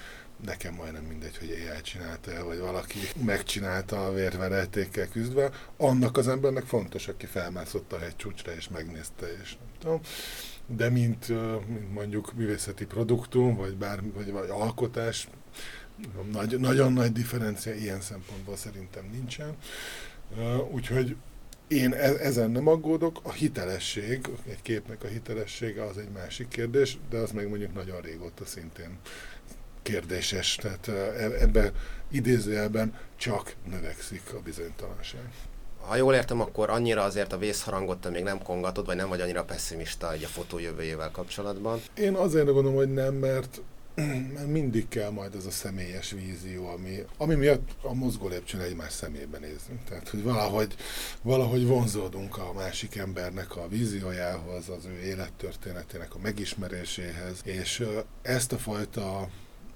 nekem 0.45 0.73
majdnem 0.73 1.03
mindegy, 1.03 1.37
hogy 1.37 1.49
AI 1.49 1.81
csinálta 1.81 2.43
vagy 2.45 2.59
valaki 2.59 2.99
megcsinálta 3.25 4.05
a 4.05 4.13
vérverejtékkel 4.13 5.07
küzdve, 5.07 5.51
annak 5.77 6.17
az 6.17 6.27
embernek 6.27 6.65
fontos, 6.65 7.07
aki 7.07 7.25
felmászott 7.25 7.93
a 7.93 7.99
hegycsúcsra 7.99 8.53
és 8.53 8.69
megnézte, 8.69 9.27
és 9.41 9.57
nem 9.57 9.69
tudom. 9.79 10.01
De 10.67 10.89
mint, 10.89 11.27
mint 11.67 11.93
mondjuk 11.93 12.33
művészeti 12.33 12.85
produktum, 12.85 13.55
vagy 13.55 13.75
bár 13.75 14.01
vagy, 14.13 14.31
vagy 14.31 14.49
alkotás, 14.49 15.27
nagy, 16.31 16.59
nagyon 16.59 16.93
nagy 16.93 17.11
differencia 17.11 17.73
ilyen 17.73 18.01
szempontból 18.01 18.55
szerintem 18.55 19.09
nincsen. 19.11 19.55
Úgyhogy 20.71 21.15
én 21.67 21.93
e, 21.93 22.13
ezen 22.19 22.51
nem 22.51 22.67
aggódok, 22.67 23.19
a 23.23 23.31
hitelesség, 23.31 24.29
egy 24.47 24.61
képnek 24.61 25.03
a 25.03 25.07
hitelessége 25.07 25.83
az 25.83 25.97
egy 25.97 26.09
másik 26.13 26.47
kérdés, 26.47 26.97
de 27.09 27.17
az 27.17 27.31
meg 27.31 27.49
mondjuk 27.49 27.73
nagyon 27.73 28.01
régóta 28.01 28.45
szintén 28.45 28.97
kérdéses, 29.81 30.55
tehát 30.55 30.87
e, 30.87 30.93
ebben 31.39 31.71
idézőjelben 32.11 32.93
csak 33.15 33.55
növekszik 33.69 34.33
a 34.33 34.39
bizonytalanság. 34.39 35.31
Ha 35.79 35.95
jól 35.95 36.13
értem, 36.13 36.41
akkor 36.41 36.69
annyira 36.69 37.03
azért 37.03 37.33
a 37.33 37.37
vészharangot 37.37 38.01
te 38.01 38.09
még 38.09 38.23
nem 38.23 38.43
kongatod, 38.43 38.85
vagy 38.85 38.95
nem 38.95 39.09
vagy 39.09 39.21
annyira 39.21 39.43
pessimista 39.43 40.13
egy 40.13 40.23
a 40.23 40.27
fotó 40.27 40.59
jövőjével 40.59 41.11
kapcsolatban? 41.11 41.81
Én 41.97 42.13
azért 42.13 42.45
gondolom, 42.45 42.75
hogy 42.75 42.93
nem, 42.93 43.13
mert 43.13 43.49
mert 43.49 43.61
mindig 44.47 44.87
kell 44.87 45.09
majd 45.09 45.35
az 45.35 45.45
a 45.45 45.51
személyes 45.51 46.11
vízió, 46.11 46.67
ami, 46.67 47.05
ami 47.17 47.35
miatt 47.35 47.69
a 47.81 47.93
mozgó 47.93 48.27
lépcsőn 48.27 48.61
egymás 48.61 48.93
szemébe 48.93 49.37
nézünk. 49.37 49.83
Tehát, 49.89 50.09
hogy 50.09 50.23
valahogy, 50.23 50.75
valahogy 51.21 51.65
vonzódunk 51.65 52.37
a 52.37 52.53
másik 52.53 52.95
embernek 52.95 53.55
a 53.55 53.67
víziójához, 53.67 54.69
az 54.69 54.85
ő 54.85 55.03
élettörténetének 55.03 56.15
a 56.15 56.19
megismeréséhez, 56.19 57.41
és 57.43 57.85
ezt 58.21 58.51
a 58.51 58.57
fajta 58.57 59.29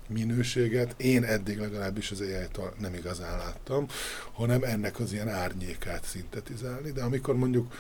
minőséget 0.07 0.93
én 0.97 1.23
eddig 1.23 1.57
legalábbis 1.57 2.11
az 2.11 2.21
ai 2.21 2.33
nem 2.79 2.93
igazán 2.93 3.37
láttam, 3.37 3.87
hanem 4.31 4.63
ennek 4.63 4.99
az 4.99 5.13
ilyen 5.13 5.29
árnyékát 5.29 6.03
szintetizálni, 6.03 6.91
de 6.91 7.03
amikor 7.03 7.35
mondjuk 7.35 7.73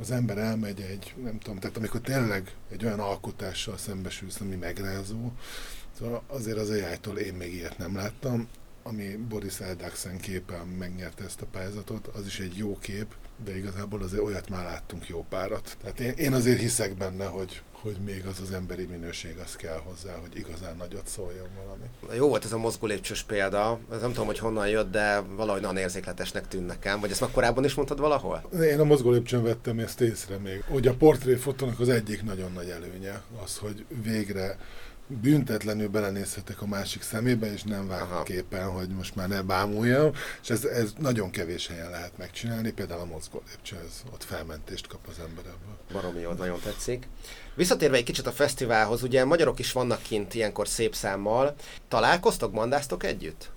az 0.00 0.10
ember 0.10 0.38
elmegy 0.38 0.80
egy, 0.80 1.14
nem 1.22 1.38
tudom, 1.38 1.58
tehát 1.58 1.76
amikor 1.76 2.00
tényleg 2.00 2.54
egy 2.70 2.84
olyan 2.84 3.00
alkotással 3.00 3.76
szembesülsz, 3.76 4.40
ami 4.40 4.54
megrázó, 4.54 5.32
Szóval 5.98 6.22
azért 6.26 6.58
az 6.58 6.70
AI-tól 6.70 7.18
én 7.18 7.34
még 7.34 7.54
ilyet 7.54 7.78
nem 7.78 7.96
láttam. 7.96 8.48
Ami 8.82 9.16
Boris 9.28 9.60
Eldaxen 9.60 10.18
képen 10.18 10.66
megnyerte 10.66 11.24
ezt 11.24 11.40
a 11.40 11.46
pályázatot, 11.52 12.06
az 12.06 12.26
is 12.26 12.40
egy 12.40 12.56
jó 12.56 12.78
kép, 12.78 13.14
de 13.44 13.56
igazából 13.56 14.02
azért 14.02 14.22
olyat 14.22 14.48
már 14.48 14.64
láttunk 14.64 15.08
jó 15.08 15.24
párat. 15.28 15.76
Tehát 15.80 16.00
én, 16.00 16.12
én 16.16 16.32
azért 16.32 16.60
hiszek 16.60 16.96
benne, 16.96 17.26
hogy, 17.26 17.62
hogy 17.72 17.96
még 18.04 18.26
az 18.26 18.40
az 18.40 18.52
emberi 18.52 18.84
minőség 18.84 19.36
az 19.44 19.56
kell 19.56 19.80
hozzá, 19.84 20.16
hogy 20.20 20.36
igazán 20.36 20.76
nagyot 20.76 21.06
szóljon 21.06 21.48
valami. 21.64 22.16
Jó 22.16 22.28
volt 22.28 22.44
ez 22.44 22.52
a 22.52 22.58
mozgó 22.58 22.86
lépcsős 22.86 23.22
példa, 23.22 23.78
ez 23.92 24.00
nem 24.00 24.12
tudom, 24.12 24.26
hogy 24.26 24.38
honnan 24.38 24.68
jött, 24.68 24.90
de 24.90 25.20
valahogy 25.20 25.60
nagyon 25.60 25.76
érzékletesnek 25.76 26.48
tűn 26.48 26.62
nekem, 26.62 27.00
vagy 27.00 27.10
ezt 27.10 27.20
már 27.20 27.30
korábban 27.30 27.64
is 27.64 27.74
mondtad 27.74 27.98
valahol? 27.98 28.48
Én 28.62 28.80
a 28.80 28.84
mozgó 28.84 29.10
lépcsőn 29.10 29.42
vettem 29.42 29.78
ezt 29.78 30.00
észre 30.00 30.36
még, 30.36 30.64
hogy 30.68 30.86
a 30.86 30.94
portréfotónak 30.94 31.80
az 31.80 31.88
egyik 31.88 32.22
nagyon 32.22 32.52
nagy 32.52 32.68
előnye 32.68 33.22
az, 33.44 33.56
hogy 33.56 33.84
végre 34.02 34.58
büntetlenül 35.08 35.88
belenézhetek 35.88 36.62
a 36.62 36.66
másik 36.66 37.02
szemébe, 37.02 37.52
és 37.52 37.62
nem 37.62 37.88
vágok 37.88 38.24
képen, 38.24 38.70
hogy 38.70 38.88
most 38.88 39.14
már 39.14 39.28
ne 39.28 39.42
bámuljam, 39.42 40.12
és 40.42 40.50
ez, 40.50 40.64
ez 40.64 40.92
nagyon 40.98 41.30
kevés 41.30 41.66
helyen 41.66 41.90
lehet 41.90 42.18
megcsinálni, 42.18 42.70
például 42.70 43.00
a 43.00 43.04
mozgó 43.04 43.42
lépcső, 43.48 43.76
ez 43.76 44.02
ott 44.12 44.24
felmentést 44.24 44.86
kap 44.86 45.00
az 45.08 45.18
ember 45.18 45.44
ebből. 45.44 45.78
Baromi 45.92 46.20
jó, 46.20 46.32
nagyon 46.32 46.60
tetszik. 46.60 47.08
Visszatérve 47.54 47.96
egy 47.96 48.04
kicsit 48.04 48.26
a 48.26 48.32
fesztiválhoz, 48.32 49.02
ugye 49.02 49.24
magyarok 49.24 49.58
is 49.58 49.72
vannak 49.72 50.02
kint 50.02 50.34
ilyenkor 50.34 50.68
szép 50.68 50.94
számmal. 50.94 51.54
Találkoztok, 51.88 52.52
mandáztok 52.52 53.04
együtt? 53.04 53.50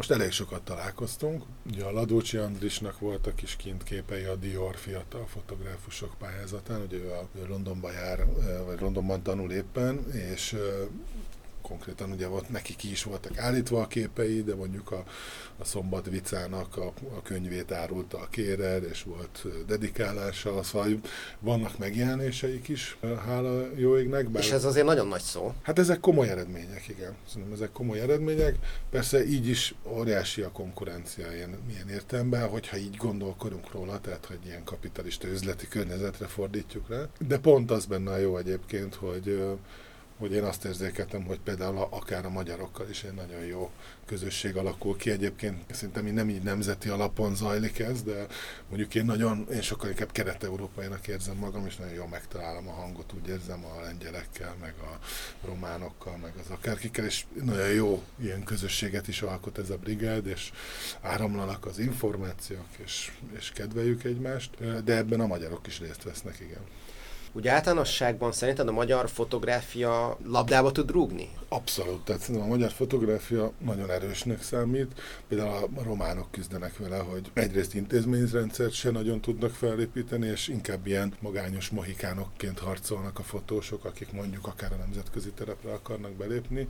Most 0.00 0.12
elég 0.12 0.30
sokat 0.30 0.62
találkoztunk. 0.62 1.42
Ugye 1.70 1.84
a 1.84 1.92
Ladócsi 1.92 2.36
Andrisnak 2.36 2.98
voltak 2.98 3.34
kis 3.36 3.56
kint 3.56 3.82
képei 3.82 4.24
a 4.24 4.34
Dior 4.34 4.76
fiatal 4.76 5.26
fotográfusok 5.26 6.14
pályázatán, 6.18 6.80
ugye 6.80 6.96
ő 6.96 7.10
a 7.10 7.28
Londonba 7.48 7.92
jár, 7.92 8.26
vagy 8.66 8.80
Londonban 8.80 9.22
tanul 9.22 9.52
éppen, 9.52 10.12
és 10.12 10.56
konkrétan 11.70 12.10
ugye 12.10 12.26
volt, 12.26 12.48
neki 12.48 12.76
ki 12.76 12.90
is 12.90 13.02
voltak 13.02 13.38
állítva 13.38 13.80
a 13.80 13.86
képei, 13.86 14.42
de 14.42 14.54
mondjuk 14.54 14.90
a, 14.90 15.04
a 15.58 15.64
Szombat 15.64 16.06
Vicának 16.06 16.76
a, 16.76 16.92
a 17.16 17.22
könyvét 17.22 17.72
árulta 17.72 18.18
a 18.18 18.28
kéred, 18.30 18.84
és 18.90 19.02
volt 19.02 19.44
dedikálása, 19.66 20.62
szóval 20.62 20.88
vannak 21.40 21.78
megjelenéseik 21.78 22.68
is, 22.68 22.96
hála 23.26 23.68
jó 23.76 23.98
égnek. 23.98 24.28
Bár... 24.28 24.42
És 24.42 24.50
ez 24.50 24.64
azért 24.64 24.86
nagyon 24.86 25.08
nagy 25.08 25.20
szó. 25.20 25.54
Hát 25.62 25.78
ezek 25.78 26.00
komoly 26.00 26.28
eredmények, 26.28 26.88
igen. 26.88 27.16
Szerintem 27.28 27.52
ezek 27.52 27.72
komoly 27.72 28.00
eredmények. 28.00 28.56
Persze 28.90 29.24
így 29.26 29.48
is 29.48 29.74
óriási 29.84 30.42
a 30.42 30.50
konkurencia 30.50 31.34
ilyen, 31.34 31.58
ilyen 31.70 31.88
értelemben, 31.88 32.48
hogyha 32.48 32.76
így 32.76 32.96
gondolkodunk 32.96 33.72
róla, 33.72 34.00
tehát 34.00 34.24
hogy 34.26 34.38
ilyen 34.44 34.64
kapitalista 34.64 35.28
üzleti 35.28 35.68
környezetre 35.68 36.26
fordítjuk 36.26 36.88
rá. 36.88 37.08
De 37.18 37.38
pont 37.38 37.70
az 37.70 37.86
benne 37.86 38.20
jó 38.20 38.36
egyébként, 38.36 38.94
hogy 38.94 39.42
hogy 40.20 40.32
én 40.32 40.42
azt 40.42 40.64
érzékeltem, 40.64 41.24
hogy 41.24 41.38
például 41.40 41.86
akár 41.90 42.24
a 42.24 42.30
magyarokkal 42.30 42.88
is 42.88 43.02
egy 43.02 43.14
nagyon 43.14 43.44
jó 43.44 43.70
közösség 44.06 44.56
alakul 44.56 44.96
ki. 44.96 45.10
Egyébként 45.10 45.74
szerintem 45.74 46.06
én 46.06 46.14
nem 46.14 46.28
így 46.28 46.42
nemzeti 46.42 46.88
alapon 46.88 47.34
zajlik 47.34 47.78
ez, 47.78 48.02
de 48.02 48.26
mondjuk 48.68 48.94
én 48.94 49.04
nagyon, 49.04 49.46
én 49.52 49.62
sokkal 49.62 49.88
inkább 49.90 50.12
kelet-európainak 50.12 51.08
érzem 51.08 51.36
magam, 51.36 51.66
és 51.66 51.76
nagyon 51.76 51.94
jól 51.94 52.08
megtalálom 52.08 52.68
a 52.68 52.72
hangot, 52.72 53.12
úgy 53.12 53.28
érzem 53.28 53.64
a 53.64 53.80
lengyelekkel, 53.80 54.56
meg 54.60 54.74
a 54.80 54.98
románokkal, 55.46 56.16
meg 56.16 56.32
az 56.40 56.50
akárkikkel, 56.50 57.04
és 57.04 57.24
nagyon 57.42 57.68
jó 57.68 58.02
ilyen 58.22 58.44
közösséget 58.44 59.08
is 59.08 59.22
alkot 59.22 59.58
ez 59.58 59.70
a 59.70 59.76
brigád, 59.76 60.26
és 60.26 60.52
áramlanak 61.00 61.66
az 61.66 61.78
információk, 61.78 62.68
és, 62.84 63.12
és 63.36 63.50
kedveljük 63.50 64.04
egymást, 64.04 64.82
de 64.84 64.96
ebben 64.96 65.20
a 65.20 65.26
magyarok 65.26 65.66
is 65.66 65.80
részt 65.80 66.02
vesznek, 66.02 66.40
igen. 66.40 66.62
Úgy 67.32 67.48
általánosságban 67.48 68.32
szerinted 68.32 68.68
a 68.68 68.72
magyar 68.72 69.08
fotográfia 69.08 70.18
labdába 70.24 70.72
tud 70.72 70.90
rúgni? 70.90 71.28
Abszolút, 71.48 72.04
tehát 72.04 72.20
szerintem 72.20 72.50
a 72.50 72.52
magyar 72.52 72.70
fotográfia 72.70 73.52
nagyon 73.64 73.90
erősnek 73.90 74.42
számít. 74.42 75.00
Például 75.28 75.68
a 75.76 75.82
románok 75.82 76.30
küzdenek 76.30 76.78
vele, 76.78 76.98
hogy 76.98 77.30
egyrészt 77.32 77.74
intézményrendszert 77.74 78.72
se 78.72 78.90
nagyon 78.90 79.20
tudnak 79.20 79.50
felépíteni, 79.50 80.26
és 80.26 80.48
inkább 80.48 80.86
ilyen 80.86 81.14
magányos 81.20 81.68
mohikánokként 81.68 82.58
harcolnak 82.58 83.18
a 83.18 83.22
fotósok, 83.22 83.84
akik 83.84 84.12
mondjuk 84.12 84.46
akár 84.46 84.72
a 84.72 84.76
nemzetközi 84.76 85.30
terepre 85.30 85.72
akarnak 85.72 86.12
belépni. 86.12 86.68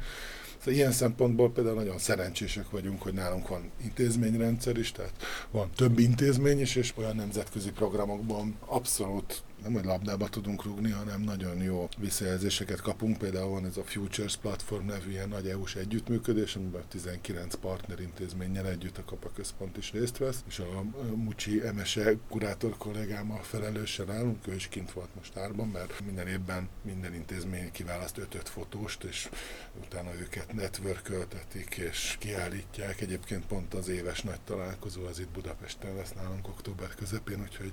Szóval 0.59 0.75
ilyen 0.75 0.93
szempontból 0.93 1.53
például 1.53 1.77
nagyon 1.77 1.99
szerencsések 1.99 2.71
vagyunk, 2.71 3.03
hogy 3.03 3.13
nálunk 3.13 3.49
van 3.49 3.71
intézményrendszer 3.83 4.77
is, 4.77 4.93
tehát 4.93 5.13
van 5.51 5.71
több 5.77 5.99
intézmény 5.99 6.61
is, 6.61 6.77
és 6.77 6.93
olyan 6.97 7.17
nemzetközi 7.17 7.71
programokban 7.71 8.57
abszolút 8.67 9.43
nem 9.63 9.73
hogy 9.73 9.85
labdába 9.85 10.29
tudunk 10.29 10.65
rugni, 10.65 10.91
hanem 10.91 11.21
nagyon 11.21 11.63
jó 11.63 11.89
visszajelzéseket 11.99 12.81
kapunk. 12.81 13.19
Például 13.19 13.51
van 13.51 13.67
ez 13.67 13.77
a 13.77 13.83
Futures 13.85 14.37
Platform 14.37 14.87
nevű 14.87 15.11
ilyen 15.11 15.29
nagy 15.29 15.49
EU-s 15.49 15.75
együttműködés, 15.75 16.57
amiben 16.57 16.83
19 16.89 17.55
partner 17.55 18.01
intézménnyel 18.01 18.67
együtt 18.67 18.99
a 18.99 19.05
Kapa 19.05 19.31
Központ 19.35 19.77
is 19.77 19.93
részt 19.93 20.17
vesz, 20.17 20.45
és 20.49 20.59
a 20.59 20.85
Mucsi 21.15 21.67
Emese 21.67 22.17
kurátor 22.29 22.77
kollégámmal 22.77 23.43
felelősen 23.43 24.11
állunk, 24.11 24.47
ő 24.47 24.55
is 24.55 24.69
kint 24.69 24.93
volt 24.93 25.15
most 25.17 25.37
árban, 25.37 25.69
mert 25.69 26.05
minden 26.05 26.27
évben 26.27 26.69
minden 26.83 27.15
intézmény 27.15 27.71
kiválaszt 27.71 28.19
5 28.19 28.49
fotóst, 28.49 29.05
és 29.05 29.29
utána 29.85 30.15
őket 30.21 30.53
networköltetik 30.53 31.77
és 31.77 32.17
kiállítják. 32.19 33.01
Egyébként 33.01 33.47
pont 33.47 33.75
az 33.75 33.89
éves 33.89 34.23
nagy 34.23 34.41
találkozó 34.41 35.05
az 35.05 35.19
itt 35.19 35.29
Budapesten 35.29 35.95
lesz 35.95 36.13
nálunk 36.13 36.49
október 36.49 36.95
közepén, 36.95 37.41
úgyhogy 37.41 37.73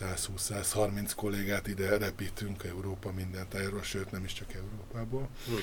120-130 0.00 1.10
kollégát 1.26 1.66
ide 1.66 1.96
repítünk 1.98 2.64
Európa 2.64 3.12
minden 3.12 3.48
tájáról, 3.48 3.82
sőt 3.82 4.10
nem 4.10 4.24
is 4.24 4.32
csak 4.32 4.52
Európából. 4.54 5.28
Hmm. 5.46 5.56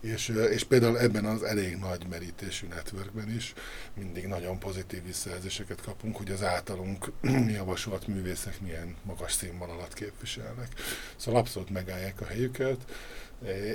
És, 0.00 0.28
és 0.28 0.64
például 0.64 0.98
ebben 0.98 1.24
az 1.24 1.42
elég 1.42 1.76
nagy 1.76 2.06
merítésű 2.10 2.66
networkben 2.66 3.30
is 3.30 3.52
mindig 3.94 4.26
nagyon 4.26 4.58
pozitív 4.58 5.04
visszajelzéseket 5.04 5.80
kapunk, 5.80 6.16
hogy 6.16 6.30
az 6.30 6.42
általunk 6.42 7.12
javasolt 7.58 8.06
művészek 8.06 8.60
milyen 8.60 8.96
magas 9.02 9.32
színvonalat 9.32 9.92
képviselnek. 9.92 10.68
Szóval 11.16 11.40
abszolút 11.40 11.70
megállják 11.70 12.20
a 12.20 12.24
helyüket, 12.26 12.78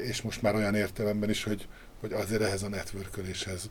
és 0.03 0.21
most 0.21 0.41
már 0.41 0.55
olyan 0.55 0.75
értelemben 0.75 1.29
is, 1.29 1.43
hogy, 1.43 1.67
hogy 1.99 2.13
azért 2.13 2.41
ehhez 2.41 2.63
a 2.63 2.69
networköléshez 2.69 3.69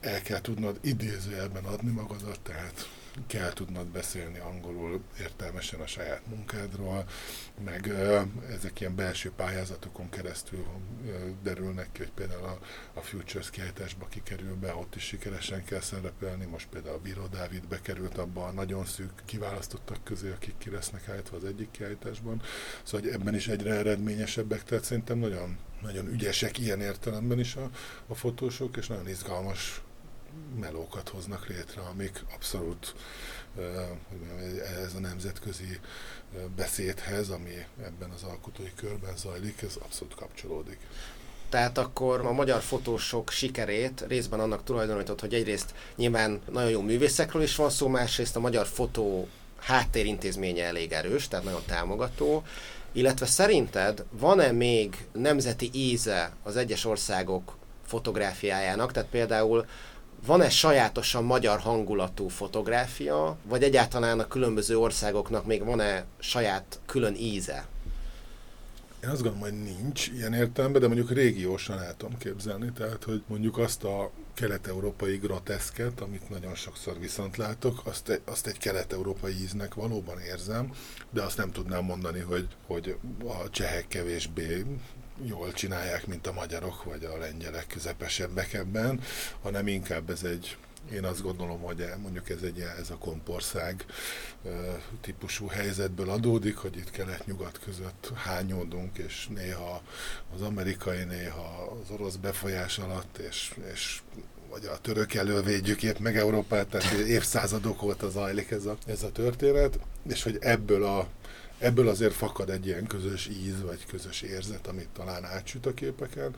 el 0.00 0.22
kell 0.22 0.40
tudnod 0.40 0.78
idézőjelben 0.82 1.64
adni 1.64 1.90
magadat, 1.90 2.40
tehát 2.40 2.88
kell 3.26 3.52
tudnod 3.52 3.86
beszélni 3.86 4.38
angolul 4.38 5.02
értelmesen 5.20 5.80
a 5.80 5.86
saját 5.86 6.26
munkádról, 6.26 7.04
meg 7.64 7.88
ezek 8.50 8.80
ilyen 8.80 8.94
belső 8.94 9.32
pályázatokon 9.36 10.08
keresztül 10.08 10.64
derülnek 11.42 11.92
ki, 11.92 11.98
hogy 11.98 12.12
például 12.12 12.44
a, 12.44 12.58
a 12.94 13.00
Futures 13.00 13.50
kiállításba 13.50 14.06
kikerül 14.08 14.54
be, 14.54 14.74
ott 14.74 14.94
is 14.94 15.02
sikeresen 15.02 15.64
kell 15.64 15.80
szerepelni, 15.80 16.44
most 16.44 16.68
például 16.68 16.94
a 16.94 17.00
Bíró 17.00 17.26
Dávid 17.26 17.66
bekerült 17.66 18.18
abba 18.18 18.44
a 18.44 18.52
nagyon 18.52 18.84
szűk 18.84 19.12
kiválasztottak 19.24 20.04
közé, 20.04 20.30
akik 20.30 20.54
ki 20.58 20.70
lesznek 20.70 21.08
állítva 21.08 21.36
az 21.36 21.44
egyik 21.44 21.70
kiállításban, 21.70 22.42
szóval 22.82 23.10
ebben 23.10 23.34
is 23.34 23.48
egyre 23.48 23.74
eredményesebbek, 23.74 24.62
tehát 24.62 24.84
szerintem 24.84 25.18
nagyon, 25.18 25.58
nagyon 25.82 26.06
ügyesek 26.06 26.58
ilyen 26.58 26.80
értelemben 26.80 27.38
is 27.38 27.56
a, 27.56 27.70
a 28.06 28.14
fotósok, 28.14 28.76
és 28.76 28.86
nagyon 28.86 29.08
izgalmas 29.08 29.82
melókat 30.60 31.08
hoznak 31.08 31.46
létre, 31.46 31.82
amik 31.82 32.24
abszolút 32.34 32.94
ez 34.84 34.94
a 34.94 35.00
nemzetközi 35.00 35.80
beszédhez, 36.56 37.28
ami 37.28 37.54
ebben 37.82 38.10
az 38.10 38.22
alkotói 38.22 38.72
körben 38.74 39.16
zajlik, 39.16 39.62
ez 39.62 39.76
abszolút 39.82 40.14
kapcsolódik. 40.14 40.78
Tehát 41.48 41.78
akkor 41.78 42.26
a 42.26 42.32
magyar 42.32 42.60
fotósok 42.60 43.30
sikerét 43.30 44.04
részben 44.08 44.40
annak 44.40 44.64
tulajdonított, 44.64 45.20
hogy 45.20 45.34
egyrészt 45.34 45.74
nyilván 45.96 46.40
nagyon 46.52 46.70
jó 46.70 46.80
művészekről 46.80 47.42
is 47.42 47.56
van 47.56 47.70
szó, 47.70 47.88
másrészt 47.88 48.36
a 48.36 48.40
magyar 48.40 48.66
fotó 48.66 49.28
háttérintézménye 49.58 50.64
elég 50.64 50.92
erős, 50.92 51.28
tehát 51.28 51.44
nagyon 51.44 51.62
támogató, 51.66 52.42
illetve 52.92 53.26
szerinted 53.26 54.04
van-e 54.10 54.52
még 54.52 55.06
nemzeti 55.12 55.70
íze 55.72 56.32
az 56.42 56.56
egyes 56.56 56.84
országok 56.84 57.56
fotográfiájának, 57.86 58.92
tehát 58.92 59.08
például 59.08 59.66
van-e 60.26 60.48
sajátosan 60.48 61.24
magyar 61.24 61.60
hangulatú 61.60 62.28
fotográfia, 62.28 63.36
vagy 63.42 63.62
egyáltalán 63.62 64.20
a 64.20 64.28
különböző 64.28 64.78
országoknak 64.78 65.46
még 65.46 65.64
van-e 65.64 66.04
saját 66.18 66.80
külön 66.86 67.14
íze? 67.14 67.66
Én 69.04 69.10
azt 69.10 69.22
gondolom, 69.22 69.48
hogy 69.50 69.62
nincs 69.62 70.08
ilyen 70.08 70.32
értelemben, 70.32 70.80
de 70.80 70.86
mondjuk 70.86 71.10
régiósan 71.10 71.80
el 71.80 71.96
tudom 71.96 72.18
képzelni, 72.18 72.72
tehát 72.72 73.04
hogy 73.04 73.22
mondjuk 73.26 73.58
azt 73.58 73.84
a 73.84 74.10
kelet-európai 74.34 75.16
groteszket, 75.16 76.00
amit 76.00 76.30
nagyon 76.30 76.54
sokszor 76.54 76.98
viszont 76.98 77.36
látok, 77.36 77.80
azt, 77.84 78.20
azt 78.24 78.46
egy 78.46 78.58
kelet-európai 78.58 79.32
íznek 79.32 79.74
valóban 79.74 80.20
érzem, 80.20 80.72
de 81.10 81.22
azt 81.22 81.36
nem 81.36 81.50
tudnám 81.50 81.84
mondani, 81.84 82.20
hogy, 82.20 82.48
hogy 82.66 82.96
a 83.24 83.50
csehek 83.50 83.88
kevésbé 83.88 84.64
jól 85.24 85.52
csinálják, 85.52 86.06
mint 86.06 86.26
a 86.26 86.32
magyarok 86.32 86.84
vagy 86.84 87.04
a 87.04 87.18
lengyelek 87.18 87.66
közepesebbek 87.66 88.52
ebben, 88.52 89.00
hanem 89.42 89.66
inkább 89.66 90.10
ez 90.10 90.22
egy 90.22 90.56
én 90.92 91.04
azt 91.04 91.22
gondolom, 91.22 91.60
hogy 91.60 91.84
mondjuk 92.02 92.30
ez 92.30 92.42
egy 92.42 92.60
ez 92.78 92.90
a 92.90 92.96
kompország 92.96 93.84
típusú 95.00 95.46
helyzetből 95.46 96.10
adódik, 96.10 96.56
hogy 96.56 96.76
itt 96.76 96.90
kelet-nyugat 96.90 97.60
között 97.64 98.12
hányódunk, 98.14 98.98
és 98.98 99.28
néha 99.34 99.82
az 100.34 100.42
amerikai, 100.42 101.04
néha 101.04 101.78
az 101.82 101.90
orosz 101.90 102.14
befolyás 102.14 102.78
alatt, 102.78 103.18
és, 103.18 103.54
és 103.72 104.00
vagy 104.50 104.64
a 104.64 104.78
török 104.78 105.14
elől 105.14 105.42
védjük 105.42 105.82
épp 105.82 105.98
meg 105.98 106.16
Európát, 106.16 106.66
tehát 106.66 106.92
évszázadok 106.92 107.82
óta 107.82 108.10
zajlik 108.10 108.50
ez 108.50 108.64
a, 108.64 108.76
ez 108.86 109.02
a 109.02 109.12
történet, 109.12 109.78
és 110.08 110.22
hogy 110.22 110.36
ebből 110.40 110.84
a 110.84 111.08
ebből 111.58 111.88
azért 111.88 112.12
fakad 112.12 112.50
egy 112.50 112.66
ilyen 112.66 112.86
közös 112.86 113.28
íz, 113.28 113.62
vagy 113.62 113.86
közös 113.86 114.22
érzet, 114.22 114.66
amit 114.66 114.88
talán 114.88 115.24
átsüt 115.24 115.66
a 115.66 115.74
képeken, 115.74 116.34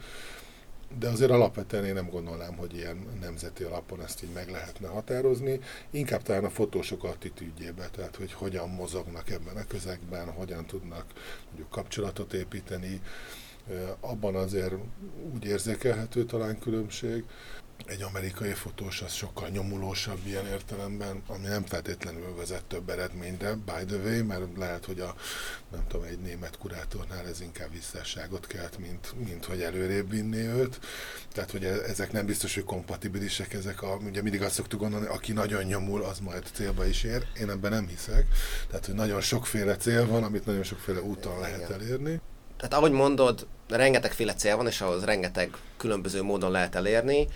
de 0.98 1.08
azért 1.08 1.30
alapvetően 1.30 1.84
én 1.84 1.94
nem 1.94 2.10
gondolnám, 2.10 2.56
hogy 2.56 2.74
ilyen 2.74 3.06
nemzeti 3.20 3.62
alapon 3.62 4.02
ezt 4.02 4.22
így 4.22 4.32
meg 4.34 4.50
lehetne 4.50 4.88
határozni. 4.88 5.60
Inkább 5.90 6.22
talán 6.22 6.44
a 6.44 6.50
fotósok 6.50 7.04
attitűdjébe, 7.04 7.88
tehát 7.88 8.16
hogy 8.16 8.32
hogyan 8.32 8.68
mozognak 8.68 9.30
ebben 9.30 9.56
a 9.56 9.66
közegben, 9.66 10.30
hogyan 10.30 10.66
tudnak 10.66 11.04
mondjuk 11.46 11.70
kapcsolatot 11.70 12.32
építeni. 12.32 13.00
Abban 14.00 14.34
azért 14.34 14.74
úgy 15.34 15.44
érzékelhető 15.44 16.24
talán 16.24 16.58
különbség, 16.58 17.24
egy 17.86 18.02
amerikai 18.02 18.52
fotós 18.52 19.02
az 19.02 19.12
sokkal 19.12 19.48
nyomulósabb 19.48 20.18
ilyen 20.26 20.46
értelemben, 20.46 21.22
ami 21.26 21.46
nem 21.46 21.64
feltétlenül 21.64 22.34
vezet 22.36 22.64
több 22.64 22.88
eredményre, 22.88 23.54
by 23.54 23.84
the 23.86 23.96
way, 23.96 24.24
mert 24.24 24.56
lehet, 24.56 24.84
hogy 24.84 25.00
a, 25.00 25.14
nem 25.72 25.86
tudom, 25.88 26.06
egy 26.06 26.18
német 26.18 26.58
kurátornál 26.58 27.26
ez 27.26 27.40
inkább 27.40 27.72
visszásságot 27.72 28.46
kelt, 28.46 28.78
mint, 28.78 29.14
mint 29.24 29.44
hogy 29.44 29.60
előrébb 29.60 30.10
vinni 30.10 30.46
őt. 30.46 30.80
Tehát, 31.32 31.50
hogy 31.50 31.64
ezek 31.64 32.12
nem 32.12 32.26
biztos, 32.26 32.54
hogy 32.54 32.64
kompatibilisek, 32.64 33.52
ezek 33.52 33.82
a, 33.82 33.94
ugye 33.94 34.22
mindig 34.22 34.42
azt 34.42 34.54
szoktuk 34.54 34.80
gondolni, 34.80 35.06
aki 35.06 35.32
nagyon 35.32 35.64
nyomul, 35.64 36.02
az 36.02 36.18
majd 36.18 36.44
célba 36.52 36.86
is 36.86 37.02
ér. 37.02 37.26
Én 37.40 37.50
ebben 37.50 37.70
nem 37.70 37.86
hiszek. 37.86 38.26
Tehát, 38.68 38.86
hogy 38.86 38.94
nagyon 38.94 39.20
sokféle 39.20 39.76
cél 39.76 40.06
van, 40.06 40.22
amit 40.22 40.46
nagyon 40.46 40.62
sokféle 40.62 41.00
úton 41.00 41.38
lehet 41.38 41.70
elérni. 41.70 42.20
Tehát 42.56 42.74
ahogy 42.74 42.92
mondod, 42.92 43.46
rengetegféle 43.68 44.34
cél 44.34 44.56
van, 44.56 44.66
és 44.66 44.80
ahhoz 44.80 45.04
rengeteg 45.04 45.56
különböző 45.76 46.22
módon 46.22 46.50
lehet 46.50 46.74
elérni 46.74 47.28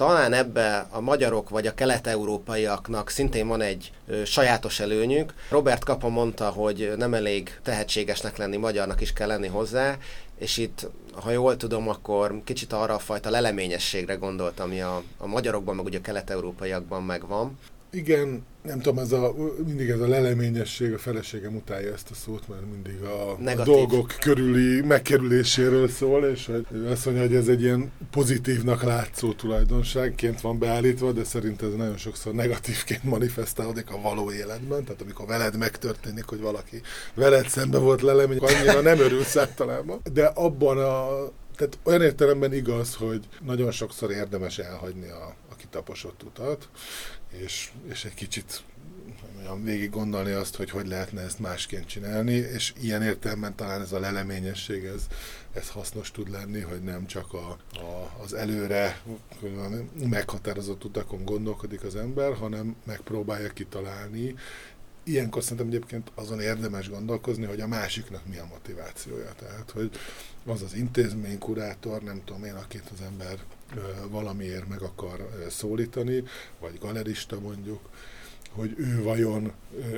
talán 0.00 0.32
ebbe 0.32 0.86
a 0.90 1.00
magyarok 1.00 1.48
vagy 1.48 1.66
a 1.66 1.74
kelet-európaiaknak 1.74 3.10
szintén 3.10 3.46
van 3.48 3.60
egy 3.60 3.92
ö, 4.06 4.24
sajátos 4.24 4.80
előnyük. 4.80 5.34
Robert 5.48 5.84
Kapa 5.84 6.08
mondta, 6.08 6.48
hogy 6.48 6.92
nem 6.96 7.14
elég 7.14 7.58
tehetségesnek 7.62 8.36
lenni, 8.36 8.56
magyarnak 8.56 9.00
is 9.00 9.12
kell 9.12 9.26
lenni 9.26 9.46
hozzá, 9.46 9.96
és 10.38 10.56
itt, 10.56 10.86
ha 11.14 11.30
jól 11.30 11.56
tudom, 11.56 11.88
akkor 11.88 12.40
kicsit 12.44 12.72
arra 12.72 12.94
a 12.94 12.98
fajta 12.98 13.30
leleményességre 13.30 14.14
gondoltam, 14.14 14.66
ami 14.66 14.80
a, 14.80 15.02
a 15.18 15.26
magyarokban, 15.26 15.76
meg 15.76 15.84
ugye 15.84 15.98
a 15.98 16.02
kelet-európaiakban 16.02 17.02
megvan. 17.02 17.58
Igen, 17.90 18.46
nem 18.62 18.80
tudom, 18.80 18.98
ez 18.98 19.12
a, 19.12 19.34
mindig 19.66 19.88
ez 19.88 20.00
a 20.00 20.08
leleményesség, 20.08 20.92
a 20.92 20.98
feleségem 20.98 21.54
utálja 21.54 21.92
ezt 21.92 22.10
a 22.10 22.14
szót, 22.14 22.48
mert 22.48 22.62
mindig 22.70 23.02
a, 23.02 23.30
a 23.60 23.64
dolgok 23.64 24.14
körüli 24.20 24.80
megkerüléséről 24.80 25.88
szól, 25.88 26.24
és 26.24 26.46
hogy 26.46 26.86
azt 26.86 27.04
mondja, 27.04 27.22
hogy 27.22 27.34
ez 27.34 27.48
egy 27.48 27.62
ilyen 27.62 27.92
pozitívnak 28.10 28.82
látszó 28.82 29.32
tulajdonságként 29.32 30.40
van 30.40 30.58
beállítva, 30.58 31.12
de 31.12 31.24
szerint 31.24 31.62
ez 31.62 31.74
nagyon 31.76 31.96
sokszor 31.96 32.34
negatívként 32.34 33.04
manifestálódik 33.04 33.90
a 33.90 34.00
való 34.00 34.32
életben, 34.32 34.84
tehát 34.84 35.02
amikor 35.02 35.26
veled 35.26 35.56
megtörténik, 35.56 36.24
hogy 36.24 36.40
valaki 36.40 36.80
veled 37.14 37.48
szembe 37.48 37.78
volt 37.78 38.02
lelemény, 38.02 38.38
annyira 38.38 38.80
nem 38.80 38.98
örülsz 38.98 39.36
általában, 39.36 40.00
de 40.12 40.24
abban 40.24 40.78
a 40.78 41.08
tehát 41.56 41.78
olyan 41.82 42.02
értelemben 42.02 42.52
igaz, 42.52 42.94
hogy 42.94 43.28
nagyon 43.44 43.70
sokszor 43.70 44.10
érdemes 44.10 44.58
elhagyni 44.58 45.08
a, 45.08 45.34
a 45.50 45.56
kitaposott 45.56 46.22
utat, 46.22 46.68
és, 47.30 47.70
és 47.88 48.04
egy 48.04 48.14
kicsit 48.14 48.62
olyan 49.40 49.64
végig 49.64 49.90
gondolni 49.90 50.30
azt, 50.30 50.56
hogy 50.56 50.70
hogy 50.70 50.86
lehetne 50.86 51.20
ezt 51.20 51.38
másként 51.38 51.86
csinálni, 51.86 52.32
és 52.32 52.72
ilyen 52.80 53.02
értelemben 53.02 53.54
talán 53.56 53.80
ez 53.80 53.92
a 53.92 54.00
leleményesség, 54.00 54.84
ez, 54.84 55.06
ez 55.52 55.68
hasznos 55.68 56.10
tud 56.10 56.30
lenni, 56.30 56.60
hogy 56.60 56.82
nem 56.82 57.06
csak 57.06 57.32
a, 57.32 57.58
a, 57.72 58.20
az 58.22 58.34
előre 58.34 59.00
meghatározott 60.08 60.84
utakon 60.84 61.24
gondolkodik 61.24 61.82
az 61.82 61.96
ember, 61.96 62.34
hanem 62.34 62.76
megpróbálja 62.84 63.48
kitalálni, 63.48 64.34
ilyenkor 65.02 65.42
szerintem 65.42 65.66
egyébként 65.66 66.10
azon 66.14 66.40
érdemes 66.40 66.88
gondolkozni, 66.88 67.44
hogy 67.44 67.60
a 67.60 67.66
másiknak 67.66 68.26
mi 68.26 68.38
a 68.38 68.46
motivációja. 68.50 69.32
Tehát, 69.38 69.70
hogy 69.70 69.90
az 70.46 70.62
az 70.62 70.74
intézmény, 70.74 71.38
kurátor, 71.38 72.02
nem 72.02 72.22
tudom 72.24 72.44
én, 72.44 72.54
akit 72.54 72.90
az 72.92 73.00
ember 73.00 73.38
valamiért 74.08 74.68
meg 74.68 74.82
akar 74.82 75.28
szólítani, 75.48 76.22
vagy 76.60 76.78
galerista 76.78 77.40
mondjuk, 77.40 77.80
hogy 78.50 78.74
ő 78.78 79.02
vajon, 79.02 79.52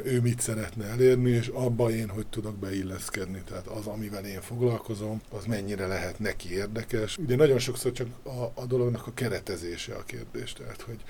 ő 0.04 0.20
mit 0.20 0.40
szeretne 0.40 0.84
elérni, 0.84 1.30
és 1.30 1.48
abba 1.48 1.90
én 1.90 2.08
hogy 2.08 2.26
tudok 2.26 2.56
beilleszkedni. 2.56 3.42
Tehát 3.46 3.66
az, 3.66 3.86
amivel 3.86 4.24
én 4.24 4.40
foglalkozom, 4.40 5.20
az 5.30 5.44
mennyire 5.44 5.86
lehet 5.86 6.18
neki 6.18 6.52
érdekes. 6.52 7.18
Ugye 7.18 7.36
nagyon 7.36 7.58
sokszor 7.58 7.92
csak 7.92 8.08
a, 8.22 8.60
a 8.60 8.66
dolognak 8.66 9.06
a 9.06 9.14
keretezése 9.14 9.94
a 9.94 10.04
kérdés. 10.04 10.52
Tehát, 10.52 10.80
hogy 10.80 11.00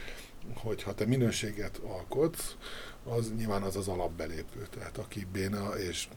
hogy 0.54 0.82
ha 0.82 0.94
te 0.94 1.06
minőséget 1.06 1.80
alkotsz, 1.86 2.56
az 3.04 3.32
nyilván 3.36 3.62
az 3.62 3.76
az 3.76 3.88
alapbelépő. 3.88 4.66
Tehát 4.70 4.98
aki 4.98 5.26
béna 5.32 5.78
és 5.78 6.08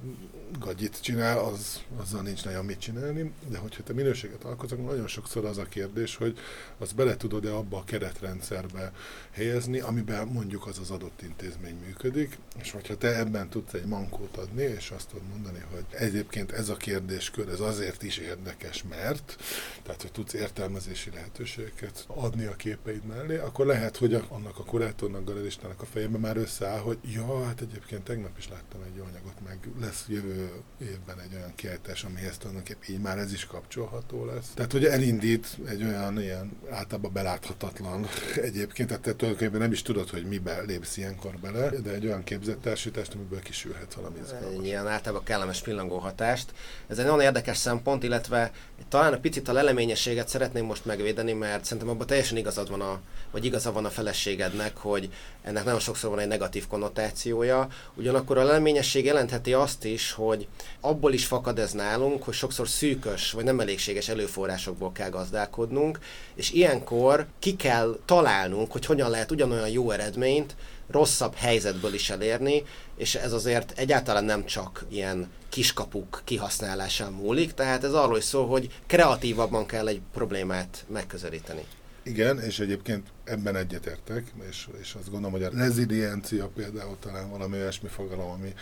gagyit 0.59 1.01
csinál, 1.01 1.39
az, 1.39 1.81
azzal 1.97 2.21
nincs 2.21 2.45
nagyon 2.45 2.65
mit 2.65 2.79
csinálni, 2.79 3.31
de 3.47 3.57
hogyha 3.57 3.83
te 3.83 3.93
minőséget 3.93 4.43
alkotsz, 4.43 4.71
nagyon 4.71 5.07
sokszor 5.07 5.45
az 5.45 5.57
a 5.57 5.63
kérdés, 5.63 6.15
hogy 6.15 6.38
az 6.77 6.91
bele 6.91 7.17
tudod-e 7.17 7.55
abba 7.55 7.77
a 7.77 7.83
keretrendszerbe 7.83 8.91
helyezni, 9.31 9.79
amiben 9.79 10.27
mondjuk 10.27 10.67
az 10.67 10.79
az 10.79 10.91
adott 10.91 11.21
intézmény 11.21 11.77
működik, 11.86 12.38
és 12.61 12.71
hogyha 12.71 12.97
te 12.97 13.17
ebben 13.17 13.49
tudsz 13.49 13.73
egy 13.73 13.86
mankót 13.86 14.38
adni, 14.38 14.63
és 14.63 14.91
azt 14.91 15.07
tudod 15.07 15.27
mondani, 15.27 15.63
hogy 15.71 15.86
egyébként 15.89 16.51
ez 16.51 16.69
a 16.69 16.75
kérdéskör, 16.75 17.49
ez 17.49 17.59
azért 17.59 18.03
is 18.03 18.17
érdekes, 18.17 18.83
mert, 18.89 19.36
tehát 19.83 20.01
hogy 20.01 20.11
tudsz 20.11 20.33
értelmezési 20.33 21.09
lehetőségeket 21.13 22.05
adni 22.07 22.45
a 22.45 22.55
képeid 22.55 23.05
mellé, 23.05 23.38
akkor 23.38 23.65
lehet, 23.65 23.97
hogy 23.97 24.13
annak 24.13 24.59
a 24.59 24.63
kurátornak, 24.63 25.25
galeristának 25.25 25.81
a 25.81 25.86
fejében 25.86 26.19
már 26.19 26.38
összeáll 26.38 26.74
rá, 26.76 26.82
hogy 26.82 26.97
ja, 27.13 27.45
hát 27.45 27.61
egyébként 27.61 28.03
tegnap 28.03 28.38
is 28.38 28.49
láttam 28.49 28.82
egy 28.82 28.99
anyagot, 28.99 29.34
meg 29.45 29.57
lesz 29.82 30.05
jövő 30.07 30.51
évben 30.82 31.19
egy 31.19 31.36
olyan 31.36 31.51
kiállítás, 31.55 32.03
amihez 32.03 32.38
tulajdonképpen 32.38 32.95
így 32.95 33.01
már 33.01 33.17
ez 33.17 33.34
is 33.34 33.45
kapcsolható 33.45 34.26
lesz. 34.26 34.51
Tehát, 34.53 34.71
hogy 34.71 34.86
elindít 34.86 35.57
egy 35.67 35.84
olyan 35.84 36.21
ilyen 36.21 36.57
általában 36.69 37.13
beláthatatlan 37.13 38.07
egyébként, 38.49 38.88
tehát 38.88 39.03
te 39.03 39.15
tulajdonképpen 39.15 39.59
nem 39.59 39.71
is 39.71 39.82
tudod, 39.82 40.09
hogy 40.09 40.26
mibe 40.26 40.61
lépsz 40.61 40.97
ilyenkor 40.97 41.38
bele, 41.38 41.69
de 41.69 41.91
egy 41.91 42.05
olyan 42.05 42.23
képzett 42.23 42.61
társítást, 42.61 43.13
amiből 43.13 43.39
kisülhet 43.41 43.93
valami 43.93 44.17
izgalmas. 44.23 44.65
Ilyen 44.65 44.88
általában 44.88 45.26
kellemes 45.26 45.61
pillangó 45.61 45.97
hatást. 45.97 46.53
Ez 46.88 46.97
egy 46.97 47.05
nagyon 47.05 47.21
érdekes 47.21 47.57
szempont, 47.57 48.03
illetve 48.03 48.51
talán 48.89 49.13
a 49.13 49.19
picit 49.19 49.47
a 49.47 49.53
leleményességet 49.53 50.28
szeretném 50.28 50.65
most 50.65 50.86
megvédeni, 50.86 51.34
mert 51.34 51.65
szerintem 51.65 51.89
abban 51.89 52.07
teljesen 52.07 52.38
igazad 52.38 52.69
van 52.69 52.82
a, 52.82 52.99
vagy 53.32 53.45
igaza 53.45 53.71
van 53.71 53.86
a 53.86 53.89
feleségednek, 53.89 54.78
hogy 54.78 55.09
ennek 55.41 55.63
nagyon 55.63 55.80
sokszor 55.80 56.09
van 56.09 56.19
egy 56.19 56.28
negatív 56.28 56.64
konnotációja. 56.68 57.68
Ugyanakkor 57.95 58.38
a 58.38 58.43
leleményesség 58.43 59.05
jelentheti 59.05 59.53
azt 59.53 59.86
is, 59.86 60.11
hogy 60.11 60.47
abból 60.82 61.13
is 61.13 61.26
fakad 61.26 61.59
ez 61.59 61.72
nálunk, 61.72 62.24
hogy 62.24 62.34
sokszor 62.34 62.68
szűkös 62.68 63.32
vagy 63.32 63.43
nem 63.43 63.59
elégséges 63.59 64.09
előforrásokból 64.09 64.91
kell 64.91 65.09
gazdálkodnunk, 65.09 65.99
és 66.36 66.51
ilyenkor 66.51 67.26
ki 67.39 67.55
kell 67.55 67.99
találnunk, 68.05 68.72
hogy 68.72 68.86
hogyan 68.86 69.09
lehet 69.09 69.32
ugyanolyan 69.32 69.70
jó 69.70 69.91
eredményt 69.91 70.55
rosszabb 70.91 71.36
helyzetből 71.36 71.93
is 71.93 72.09
elérni, 72.09 72.63
és 72.97 73.16
ez 73.16 73.34
azért 73.34 73.74
egyáltalán 73.76 74.24
nem 74.24 74.45
csak 74.45 74.86
ilyen 74.89 75.32
kiskapuk 75.49 76.22
kihasználásán 76.24 77.11
múlik, 77.11 77.53
tehát 77.53 77.84
ez 77.84 77.93
arról 77.93 78.18
is 78.18 78.24
szól, 78.24 78.47
hogy 78.47 78.70
kreatívabban 78.88 79.66
kell 79.66 79.88
egy 79.88 80.01
problémát 80.13 80.86
megközelíteni. 80.88 81.66
Igen, 82.08 82.39
és 82.39 82.60
egyébként 82.60 83.08
ebben 83.24 83.56
egyetértek, 83.56 84.34
és, 84.49 84.68
és 84.82 84.93
azt 84.93 85.10
gondolom, 85.10 85.32
hogy 85.32 85.43
a 85.43 85.49
reziliencia 85.49 86.47
például 86.47 86.97
talán 86.99 87.30
valami 87.30 87.58
olyasmi 87.58 87.88
fogalom, 87.88 88.30
ami 88.30 88.53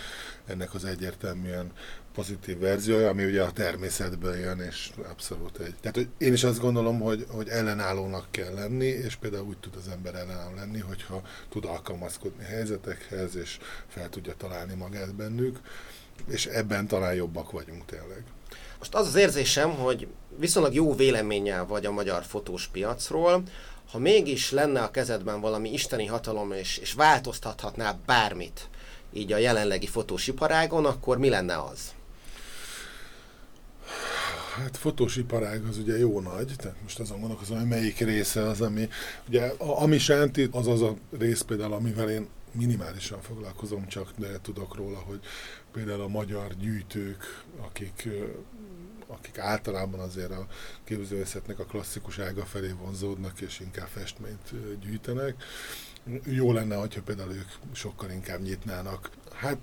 ennek 0.46 0.74
az 0.74 0.86
egyértelműen 0.86 1.72
pozitív 2.14 2.60
verziója, 2.60 3.10
ami 3.10 3.26
ugye 3.26 3.44
a 3.44 3.52
természetből 3.52 4.36
jön, 4.36 4.60
és 4.60 4.91
abszolút 5.10 5.58
egy. 5.58 5.76
Tehát 5.82 5.96
hogy 5.96 6.08
én 6.18 6.34
is 6.34 6.44
azt 6.44 6.60
gondolom, 6.60 7.00
hogy, 7.00 7.26
hogy 7.30 7.48
ellenállónak 7.48 8.28
kell 8.32 8.54
lenni, 8.54 8.86
és 8.86 9.16
például 9.16 9.48
úgy 9.48 9.58
tud 9.58 9.76
az 9.76 9.88
ember 9.88 10.16
ellenálló 10.16 10.56
lenni, 10.56 10.80
hogyha 10.80 11.22
tud 11.50 11.66
alkalmazkodni 11.66 12.44
helyzetekhez, 12.44 13.36
és 13.36 13.60
fel 13.88 14.10
tudja 14.10 14.34
találni 14.38 14.74
magát 14.74 15.16
bennük, 15.16 15.60
és 16.28 16.46
ebben 16.46 16.88
talán 16.88 17.14
jobbak 17.14 17.52
vagyunk 17.52 17.86
tényleg. 17.86 18.24
Most 18.84 18.95
az 18.95 19.07
az 19.07 19.15
érzésem, 19.15 19.71
hogy 19.71 20.07
viszonylag 20.38 20.73
jó 20.73 20.95
véleménnyel 20.95 21.65
vagy 21.65 21.86
a 21.86 21.91
magyar 21.91 22.23
fotós 22.23 22.67
piacról, 22.67 23.43
ha 23.91 23.99
mégis 23.99 24.51
lenne 24.51 24.81
a 24.81 24.91
kezedben 24.91 25.41
valami 25.41 25.73
isteni 25.73 26.05
hatalom, 26.05 26.51
és, 26.51 26.77
és 26.77 26.93
változtathatná 26.93 27.97
bármit 28.05 28.69
így 29.13 29.31
a 29.31 29.38
jelenlegi 29.38 29.88
fotós 29.88 30.27
iparágon, 30.27 30.86
akkor 30.86 31.17
mi 31.17 31.29
lenne 31.29 31.61
az? 31.61 31.93
Hát 34.55 34.77
fotós 34.77 35.15
iparág 35.15 35.63
az 35.69 35.77
ugye 35.77 35.97
jó 35.97 36.19
nagy, 36.19 36.53
tehát 36.57 36.81
most 36.81 36.99
azon 36.99 37.19
gondolkozom, 37.19 37.57
hogy 37.57 37.67
melyik 37.67 37.99
része 37.99 38.41
az, 38.47 38.61
ami, 38.61 38.89
ugye 39.27 39.53
a, 39.57 39.81
ami 39.81 39.97
sánti, 39.97 40.49
az 40.51 40.67
az 40.67 40.81
a 40.81 40.95
rész 41.17 41.41
például, 41.41 41.73
amivel 41.73 42.09
én 42.09 42.27
minimálisan 42.51 43.21
foglalkozom, 43.21 43.88
csak 43.88 44.11
de 44.17 44.39
tudok 44.41 44.75
róla, 44.75 44.97
hogy 44.97 45.19
például 45.71 46.01
a 46.01 46.07
magyar 46.07 46.55
gyűjtők, 46.59 47.43
akik 47.61 48.07
akik 49.14 49.38
általában 49.38 49.99
azért 49.99 50.32
a 50.32 50.47
képzőművészetnek 50.84 51.59
a 51.59 51.66
klasszikus 51.66 52.20
ága 52.20 52.45
felé 52.45 52.72
vonzódnak, 52.82 53.41
és 53.41 53.59
inkább 53.59 53.88
festményt 53.88 54.80
gyűjtenek. 54.82 55.43
Jó 56.24 56.51
lenne, 56.51 56.76
hogyha 56.76 57.01
például 57.01 57.32
ők 57.32 57.49
sokkal 57.74 58.09
inkább 58.09 58.41
nyitnának. 58.41 59.09
Hát 59.34 59.57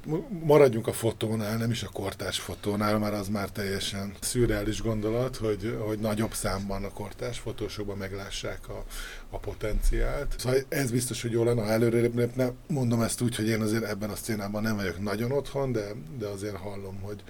maradjunk 0.45 0.87
a 0.87 0.93
fotónál, 0.93 1.57
nem 1.57 1.71
is 1.71 1.83
a 1.83 1.89
kortás 1.89 2.39
fotónál, 2.39 2.99
mert 2.99 3.15
az 3.15 3.29
már 3.29 3.51
teljesen 3.51 4.15
szürreális 4.21 4.83
gondolat, 4.83 5.37
hogy, 5.37 5.77
hogy 5.87 5.99
nagyobb 5.99 6.33
számban 6.33 6.85
a 6.85 6.89
kortás 6.89 7.39
fotósokban 7.39 7.97
meglássák 7.97 8.69
a, 8.69 8.85
a 9.31 9.39
potenciált. 9.39 10.35
Szóval 10.39 10.59
ez 10.69 10.91
biztos, 10.91 11.23
hogy 11.23 11.31
jó 11.31 11.45
lenne, 11.45 11.63
ha 11.63 11.71
előrébb 11.71 12.37
nem 12.37 12.53
Mondom 12.67 13.03
ezt 13.03 13.21
úgy, 13.21 13.37
hogy 13.37 13.49
én 13.49 13.61
azért 13.61 13.85
ebben 13.85 14.11
a 14.11 14.17
szcénában 14.17 14.63
nem 14.63 14.77
vagyok 14.77 15.03
nagyon 15.03 15.33
otthon, 15.33 15.73
de, 15.73 15.87
de 16.19 16.27
azért 16.27 16.57
hallom, 16.57 17.01
hogy, 17.01 17.23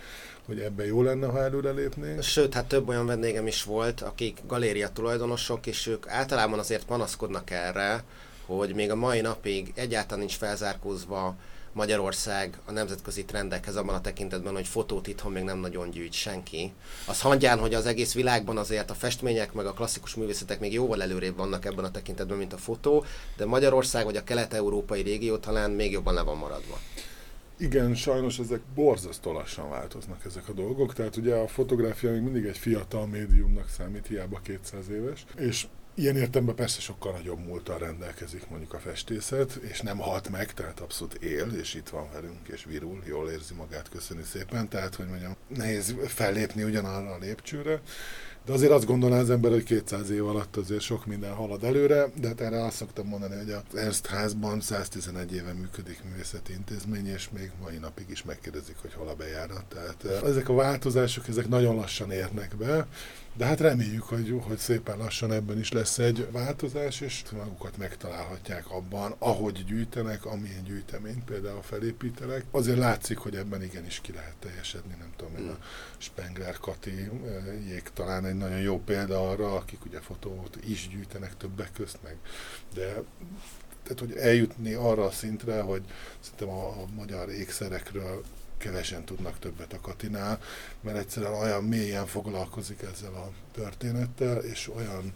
hogy 0.47 0.61
ebben 0.61 0.87
jó 0.87 1.03
lenne, 1.03 1.27
ha 1.27 1.39
előre 1.39 1.71
lépnénk. 1.71 2.23
Sőt, 2.23 2.55
hát 2.55 2.67
több 2.67 2.89
olyan 2.89 3.07
vendégem 3.07 3.47
is 3.47 3.63
volt, 3.63 4.01
akik 4.01 4.39
galéria 4.47 4.89
tulajdonosok, 4.89 5.67
és 5.67 5.87
ők 5.87 6.09
általában 6.09 6.59
azért 6.59 6.85
panaszkodnak 6.85 7.51
erre, 7.51 8.05
hogy 8.47 8.75
még 8.75 8.91
a 8.91 8.97
mai 8.97 9.21
napig 9.21 9.73
egyáltalán 9.75 10.19
nincs 10.19 10.37
felzárkózva 10.37 11.37
Magyarország 11.73 12.59
a 12.65 12.73
nemzetközi 12.73 13.25
trendekhez 13.25 13.77
abban 13.77 13.95
a 13.95 14.01
tekintetben, 14.01 14.55
hogy 14.55 14.67
fotót 14.67 15.07
itthon 15.07 15.33
még 15.33 15.43
nem 15.43 15.59
nagyon 15.59 15.91
gyűjt 15.91 16.13
senki. 16.13 16.73
Az 17.07 17.21
hangyán, 17.21 17.59
hogy 17.59 17.75
az 17.75 17.87
egész 17.87 18.15
világban 18.15 18.57
azért 18.57 18.91
a 18.91 18.95
festmények 18.95 19.53
meg 19.53 19.67
a 19.67 19.73
klasszikus 19.73 20.15
művészetek 20.15 20.61
még 20.61 20.73
jóval 20.73 21.03
előrébb 21.03 21.37
vannak 21.37 21.65
ebben 21.65 21.85
a 21.85 21.91
tekintetben, 21.91 22.39
mint 22.39 22.53
a 22.53 22.59
fotó, 22.59 23.05
de 23.37 23.47
Magyarország 23.47 24.05
vagy 24.05 24.17
a 24.17 24.25
kelet-európai 24.25 25.03
régió 25.03 25.37
talán 25.37 25.71
még 25.71 25.93
jobban 25.93 26.15
le 26.15 26.23
van 26.23 26.37
maradva. 26.37 26.79
Igen, 27.61 27.95
sajnos 27.95 28.39
ezek 28.39 28.61
borzasztó 28.75 29.33
lassan 29.33 29.71
változnak 29.71 30.25
ezek 30.25 30.49
a 30.49 30.53
dolgok, 30.53 30.95
tehát 30.95 31.17
ugye 31.17 31.35
a 31.35 31.49
fotográfia 31.49 32.11
még 32.11 32.21
mindig 32.21 32.45
egy 32.45 32.59
fiatal 32.59 33.07
médiumnak 33.07 33.69
számít, 33.69 34.07
hiába 34.07 34.41
200 34.43 34.89
éves, 34.89 35.25
és 35.37 35.67
Ilyen 35.95 36.17
értelemben 36.17 36.55
persze 36.55 36.81
sokkal 36.81 37.13
nagyobb 37.13 37.39
múltal 37.39 37.79
rendelkezik 37.79 38.49
mondjuk 38.49 38.75
a 38.75 38.79
festészet, 38.79 39.55
és 39.55 39.81
nem 39.81 39.99
halt 39.99 40.29
meg, 40.29 40.53
tehát 40.53 40.81
abszolút 40.81 41.15
él, 41.15 41.49
és 41.61 41.75
itt 41.75 41.89
van 41.89 42.09
velünk, 42.13 42.49
és 42.49 42.65
virul, 42.65 43.03
jól 43.07 43.31
érzi 43.31 43.55
magát, 43.55 43.89
köszöni 43.89 44.23
szépen, 44.23 44.69
tehát 44.69 44.95
hogy 44.95 45.07
mondjam, 45.07 45.37
nehéz 45.49 45.95
fellépni 46.07 46.63
ugyanarra 46.63 47.13
a 47.13 47.19
lépcsőre, 47.19 47.81
de 48.47 48.53
azért 48.53 48.73
azt 48.73 48.87
gondolná 48.87 49.19
az 49.19 49.31
ember, 49.31 49.51
hogy 49.51 49.63
200 49.63 50.11
év 50.11 50.27
alatt 50.27 50.57
azért 50.57 50.81
sok 50.81 51.07
minden 51.07 51.33
halad 51.33 51.65
előre, 51.65 52.11
de 52.21 52.29
hát 52.29 52.41
erre 52.41 52.65
azt 52.65 52.77
szoktam 52.77 53.07
mondani, 53.07 53.37
hogy 53.37 53.51
az 53.51 53.79
Ernst 53.79 54.07
házban 54.07 54.61
111 54.61 55.35
éve 55.35 55.53
működik 55.53 56.03
művészeti 56.05 56.53
intézmény, 56.53 57.07
és 57.07 57.29
még 57.31 57.51
mai 57.63 57.77
napig 57.77 58.07
is 58.09 58.23
megkérdezik, 58.23 58.77
hogy 58.81 58.95
hol 58.95 59.09
a 59.09 59.15
bejárat. 59.15 59.65
Tehát 59.65 60.05
eh, 60.05 60.29
ezek 60.29 60.49
a 60.49 60.55
változások, 60.55 61.29
ezek 61.29 61.49
nagyon 61.49 61.75
lassan 61.75 62.11
érnek 62.11 62.57
be, 62.57 62.87
de 63.37 63.45
hát 63.45 63.61
reméljük, 63.61 64.03
hogy, 64.03 64.41
hogy 64.43 64.59
szépen 64.59 64.99
lassan 64.99 65.33
ebben 65.33 65.59
is 65.59 65.73
lesz 65.73 65.99
egy 65.99 66.29
változás, 66.33 67.01
és 67.01 67.25
magukat 67.33 67.77
megtalálhatják 67.77 68.71
abban, 68.71 69.15
ahogy 69.19 69.65
gyűjtenek, 69.65 70.25
amilyen 70.25 70.65
gyűjteményt 70.65 71.25
például 71.25 71.63
felépítenek. 71.63 72.45
Azért 72.51 72.79
látszik, 72.79 73.19
hogy 73.19 73.37
ebben 73.37 73.63
igenis 73.63 74.01
ki 74.01 74.13
lehet 74.13 74.37
teljesedni, 74.39 74.95
nem 74.99 75.13
tudom, 75.17 75.37
én 75.37 75.51
a 75.51 75.59
Spengler 75.99 76.59
Kati 76.59 76.91
eh, 76.91 77.69
jég 77.69 77.83
talán 77.95 78.25
egy 78.25 78.37
nagyon 78.37 78.61
jó 78.61 78.81
példa 78.81 79.31
arra, 79.31 79.55
akik 79.55 79.85
ugye 79.85 80.01
fotót 80.01 80.59
is 80.67 80.89
gyűjtenek 80.89 81.37
többek 81.37 81.73
közt 81.73 81.99
meg, 82.03 82.17
de 82.75 83.03
tehát, 83.83 83.99
hogy 83.99 84.17
eljutni 84.17 84.73
arra 84.73 85.05
a 85.05 85.11
szintre, 85.11 85.61
hogy 85.61 85.83
szerintem 86.21 86.49
a, 86.49 86.69
a 86.69 86.87
magyar 86.97 87.31
ékszerekről 87.31 88.25
kevesen 88.61 89.05
tudnak 89.05 89.39
többet 89.39 89.73
a 89.73 89.81
Katinál, 89.81 90.41
mert 90.81 90.99
egyszerűen 90.99 91.33
olyan 91.33 91.65
mélyen 91.65 92.07
foglalkozik 92.07 92.83
ezzel 92.93 93.15
a 93.15 93.31
történettel, 93.53 94.37
és 94.37 94.71
olyan 94.77 95.13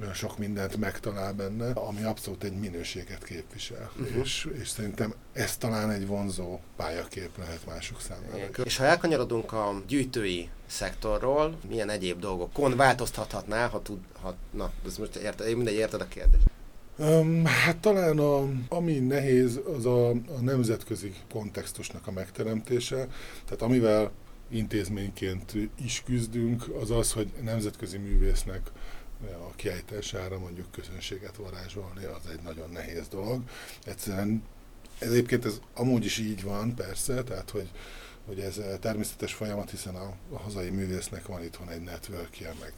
olyan 0.00 0.14
sok 0.14 0.38
mindent 0.38 0.76
megtalál 0.76 1.32
benne, 1.32 1.70
ami 1.70 2.02
abszolút 2.02 2.44
egy 2.44 2.58
minőséget 2.58 3.24
képvisel. 3.24 3.90
Uh-huh. 4.00 4.22
És, 4.22 4.48
és 4.60 4.68
szerintem 4.68 5.14
ez 5.32 5.56
talán 5.56 5.90
egy 5.90 6.06
vonzó 6.06 6.58
pályakép 6.76 7.38
lehet 7.38 7.66
mások 7.66 8.00
számára. 8.00 8.36
Igen. 8.36 8.64
És 8.64 8.76
ha 8.76 8.84
elkanyarodunk 8.84 9.52
a 9.52 9.82
gyűjtői 9.86 10.48
szektorról, 10.66 11.58
milyen 11.68 11.90
egyéb 11.90 12.20
dolgokon 12.20 12.76
változtathatná, 12.76 13.66
ha 13.66 13.82
tud, 13.82 13.98
ha, 14.20 14.34
na, 14.50 14.72
ez 14.86 14.96
most 14.96 15.16
érted, 15.16 15.54
mindegy, 15.54 15.74
érted 15.74 16.00
a 16.00 16.08
kérdést. 16.08 16.44
Hát 17.44 17.76
talán 17.76 18.18
a, 18.18 18.48
ami 18.68 18.98
nehéz, 18.98 19.60
az 19.76 19.86
a, 19.86 20.10
a 20.10 20.40
nemzetközi 20.40 21.12
kontextusnak 21.32 22.06
a 22.06 22.12
megteremtése. 22.12 23.08
Tehát 23.44 23.62
amivel 23.62 24.10
intézményként 24.48 25.52
is 25.84 26.02
küzdünk, 26.06 26.64
az 26.80 26.90
az, 26.90 27.12
hogy 27.12 27.32
nemzetközi 27.42 27.98
művésznek 27.98 28.70
a 29.22 29.54
kiállítására 29.56 30.38
mondjuk 30.38 30.70
közönséget 30.70 31.36
varázsolni, 31.36 32.04
az 32.04 32.30
egy 32.32 32.42
nagyon 32.42 32.70
nehéz 32.70 33.08
dolog. 33.08 33.42
Egyszerűen 33.84 34.42
egyébként 34.98 35.44
ez 35.44 35.60
amúgy 35.74 36.04
is 36.04 36.18
így 36.18 36.42
van, 36.42 36.74
persze, 36.74 37.22
tehát 37.22 37.50
hogy, 37.50 37.70
hogy 38.26 38.40
ez 38.40 38.60
természetes 38.80 39.32
folyamat, 39.32 39.70
hiszen 39.70 39.94
a, 39.94 40.12
a 40.32 40.38
hazai 40.38 40.70
művésznek 40.70 41.26
van 41.26 41.42
itthon 41.42 41.70
egy 41.70 41.80
networkje, 41.80 42.54
meg 42.60 42.72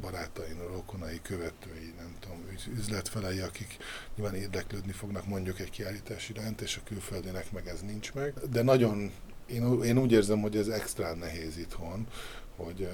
barátai, 0.00 0.52
rokonai, 0.72 1.20
követői, 1.22 1.94
nem 1.98 2.16
tudom, 2.20 2.44
üzletfelei, 2.76 3.38
akik 3.38 3.76
nyilván 4.16 4.34
érdeklődni 4.34 4.92
fognak 4.92 5.26
mondjuk 5.26 5.60
egy 5.60 5.70
kiállítás 5.70 6.28
iránt, 6.28 6.60
és 6.60 6.76
a 6.76 6.80
külföldinek 6.84 7.52
meg 7.52 7.66
ez 7.68 7.80
nincs 7.80 8.12
meg. 8.12 8.34
De 8.50 8.62
nagyon, 8.62 9.12
én, 9.46 9.82
én 9.82 9.98
úgy 9.98 10.12
érzem, 10.12 10.40
hogy 10.40 10.56
ez 10.56 10.68
extra 10.68 11.14
nehéz 11.14 11.58
itthon, 11.58 12.06
hogy 12.56 12.88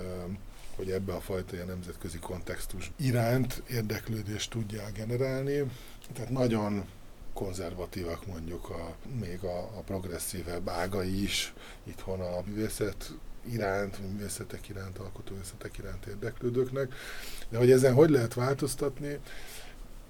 hogy 0.77 0.91
ebbe 0.91 1.13
a 1.13 1.21
fajta 1.21 1.55
ilyen 1.55 1.67
nemzetközi 1.67 2.19
kontextus 2.19 2.91
iránt 2.97 3.63
érdeklődést 3.71 4.51
tudják 4.51 4.93
generálni. 4.93 5.71
Tehát 6.13 6.31
nagyon 6.31 6.85
konzervatívak 7.33 8.27
mondjuk 8.27 8.71
a, 8.71 8.95
még 9.21 9.45
a, 9.45 9.59
a 9.59 9.83
progresszívebb 9.87 10.69
ágai 10.69 11.23
is 11.23 11.53
itthon 11.85 12.21
a 12.21 12.43
művészet 12.47 13.11
iránt, 13.51 13.99
művészetek 13.99 14.69
iránt, 14.69 14.99
alkotóművészetek 14.99 15.79
iránt 15.79 16.07
érdeklődőknek. 16.07 16.95
De 17.49 17.59
hogy 17.59 17.71
ezen 17.71 17.95
hogy 17.95 18.11
lehet 18.11 18.35
változtatni, 18.35 19.19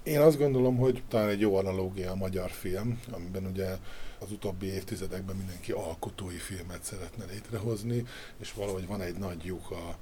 én 0.03 0.19
azt 0.19 0.37
gondolom, 0.37 0.77
hogy 0.77 1.03
talán 1.07 1.29
egy 1.29 1.39
jó 1.39 1.55
analógia 1.55 2.11
a 2.11 2.15
magyar 2.15 2.49
film, 2.49 2.99
amiben 3.11 3.45
ugye 3.45 3.77
az 4.19 4.31
utóbbi 4.31 4.65
évtizedekben 4.65 5.35
mindenki 5.35 5.71
alkotói 5.71 6.37
filmet 6.37 6.83
szeretne 6.83 7.25
létrehozni, 7.25 8.05
és 8.39 8.53
valahogy 8.53 8.87
van 8.87 9.01
egy 9.01 9.17
nagy 9.17 9.45
lyuk 9.45 9.71
a, 9.71 9.97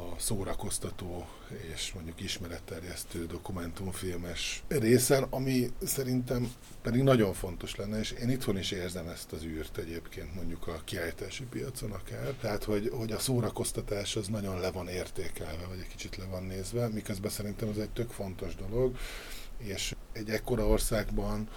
a 0.00 0.18
szórakoztató 0.18 1.26
és 1.74 1.92
mondjuk 1.92 2.20
ismeretterjesztő 2.20 3.26
dokumentumfilmes 3.26 4.62
részen, 4.68 5.22
ami 5.30 5.70
szerintem 5.84 6.52
pedig 6.82 7.02
nagyon 7.02 7.32
fontos 7.32 7.76
lenne, 7.76 7.98
és 7.98 8.10
én 8.10 8.30
itthon 8.30 8.58
is 8.58 8.70
érzem 8.70 9.08
ezt 9.08 9.32
az 9.32 9.44
űrt 9.44 9.78
egyébként 9.78 10.34
mondjuk 10.34 10.66
a 10.66 10.80
kiállítási 10.84 11.44
piacon 11.44 11.90
akár. 11.90 12.34
Tehát, 12.40 12.64
hogy, 12.64 12.90
hogy 12.92 13.12
a 13.12 13.18
szórakoztatás 13.18 14.16
az 14.16 14.26
nagyon 14.26 14.60
le 14.60 14.70
van 14.70 14.88
értékelve, 14.88 15.66
vagy 15.68 15.78
egy 15.78 15.88
kicsit 15.88 16.16
le 16.16 16.24
van 16.24 16.42
nézve, 16.42 16.88
miközben 16.88 17.30
szerintem 17.30 17.68
ez 17.68 17.76
egy 17.76 17.90
tök 17.90 18.10
fontos 18.10 18.54
dolog, 18.54 18.96
és 19.58 19.94
egy 20.12 20.30
ekkora 20.30 20.66
országban 20.66 21.48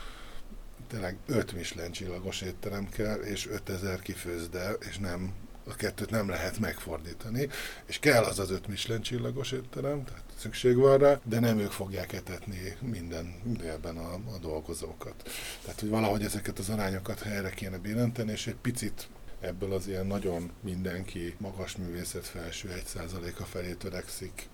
tényleg 0.88 1.18
5 1.26 1.54
Michelin 1.54 1.92
csillagos 1.92 2.42
étterem 2.42 2.90
kell, 2.90 3.20
és 3.20 3.48
5000 3.48 4.02
kifőzde, 4.02 4.72
és 4.72 4.98
nem 4.98 5.34
a 5.68 5.76
kettőt 5.76 6.10
nem 6.10 6.30
lehet 6.30 6.60
megfordítani, 6.60 7.50
és 7.86 8.00
kell 8.00 8.24
az 8.24 8.40
az 8.40 8.52
öt 8.52 8.68
Michelin 8.68 9.02
csillagos 9.02 9.52
étterem, 9.52 10.04
tehát 10.04 10.24
szükség 10.38 10.76
van 10.76 10.98
rá, 10.98 11.20
de 11.24 11.40
nem 11.40 11.60
ők 11.60 11.72
fogják 11.72 12.14
etetni 12.14 12.78
minden 12.80 13.42
délben 13.44 13.98
a, 13.98 14.14
a 14.14 14.38
dolgozókat. 14.42 15.30
Tehát, 15.64 15.80
hogy 15.80 15.90
valahogy 15.90 16.24
ezeket 16.24 16.60
az 16.60 16.70
arányokat 16.70 17.22
helyre 17.22 17.50
kéne 17.50 17.78
billenteni, 17.78 18.32
és 18.32 18.48
egy 18.48 18.58
picit 18.62 19.08
ebből 19.40 19.74
az 19.74 19.88
ilyen 19.88 20.06
nagyon 20.06 20.52
mindenki 20.62 21.36
magas 21.38 21.76
művészet 21.76 22.26
felső 22.26 22.72
egy 22.72 22.86
százaléka 22.86 23.44
felé 23.44 23.74
törekszik 23.74 24.50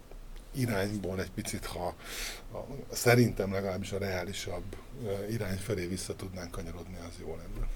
irányból 0.51 1.21
egy 1.21 1.31
picit, 1.31 1.65
ha 1.65 1.95
a, 2.53 2.57
szerintem 2.91 3.53
legalábbis 3.53 3.91
a 3.91 3.97
reálisabb 3.97 4.75
irány 5.29 5.57
felé 5.57 5.85
vissza 5.85 6.15
tudnánk 6.15 6.51
kanyarodni, 6.51 6.97
az 7.07 7.13
jó 7.19 7.35
lenne. 7.35 7.67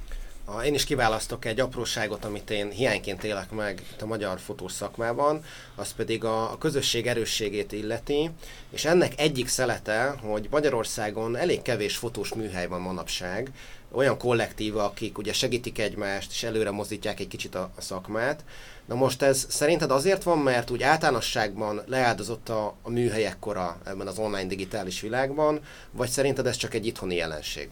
Én 0.66 0.74
is 0.74 0.84
kiválasztok 0.84 1.46
egy 1.46 1.60
apróságot, 1.60 2.26
amit 2.26 2.50
én 2.50 2.70
hiányként 2.70 3.24
élek 3.24 3.52
meg 3.52 3.82
itt 3.92 4.02
a 4.02 4.06
magyar 4.06 4.40
fotós 4.40 4.72
szakmában, 4.72 5.44
az 5.76 5.94
pedig 5.94 6.24
a, 6.24 6.52
a 6.52 6.58
közösség 6.58 7.08
erősségét 7.08 7.72
illeti, 7.72 8.30
és 8.70 8.86
ennek 8.86 9.20
egyik 9.20 9.48
szelete, 9.48 10.16
hogy 10.22 10.48
Magyarországon 10.52 11.36
elég 11.36 11.62
kevés 11.62 11.98
fotós 11.98 12.34
műhely 12.34 12.68
van 12.68 12.82
manapság, 12.82 13.52
olyan 13.92 14.18
kollektíva, 14.18 14.84
akik 14.84 15.18
ugye 15.18 15.34
segítik 15.34 15.80
egymást, 15.80 16.32
és 16.32 16.44
előre 16.44 16.72
mozdítják 16.72 17.20
egy 17.20 17.28
kicsit 17.28 17.56
a, 17.56 17.72
a 17.78 17.82
szakmát. 17.82 18.44
Na 18.86 18.96
most 18.96 19.22
ez 19.22 19.46
szerinted 19.50 19.92
azért 19.92 20.24
van, 20.24 20.38
mert 20.38 20.70
úgy 20.70 20.84
általánosságban 20.84 21.82
leáldozott 21.86 22.50
a, 22.50 22.76
a 22.82 22.90
műhelyek 22.90 23.40
kora 23.40 23.78
ebben 23.84 24.08
az 24.08 24.18
online 24.18 24.48
digitális 24.48 25.02
világban, 25.02 25.60
vagy 25.92 26.10
szerinted 26.10 26.48
ez 26.48 26.56
csak 26.56 26.74
egy 26.74 26.86
itthoni 26.86 27.16
jelenség? 27.16 27.70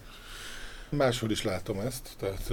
Máshol 0.92 1.32
is 1.32 1.44
látom 1.44 1.80
ezt, 1.80 2.10
tehát 2.18 2.52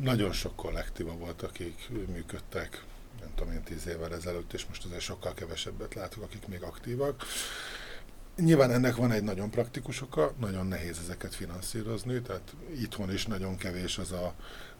nagyon 0.00 0.32
sok 0.32 0.56
kollektíva 0.56 1.12
volt, 1.12 1.42
akik 1.42 1.88
működtek, 2.12 2.84
nem 3.20 3.28
tudom 3.34 3.52
én, 3.52 3.62
tíz 3.62 3.86
évvel 3.86 4.14
ezelőtt, 4.14 4.52
és 4.52 4.66
most 4.66 4.84
azért 4.84 5.00
sokkal 5.00 5.34
kevesebbet 5.34 5.94
látok, 5.94 6.22
akik 6.22 6.46
még 6.46 6.62
aktívak. 6.62 7.22
Nyilván 8.36 8.70
ennek 8.70 8.96
van 8.96 9.12
egy 9.12 9.22
nagyon 9.22 9.50
praktikus 9.50 10.02
oka, 10.02 10.34
nagyon 10.40 10.66
nehéz 10.66 10.98
ezeket 10.98 11.34
finanszírozni, 11.34 12.20
tehát 12.20 12.54
itthon 12.74 13.12
is 13.12 13.26
nagyon 13.26 13.56
kevés 13.56 13.98
az 13.98 14.12
a 14.12 14.34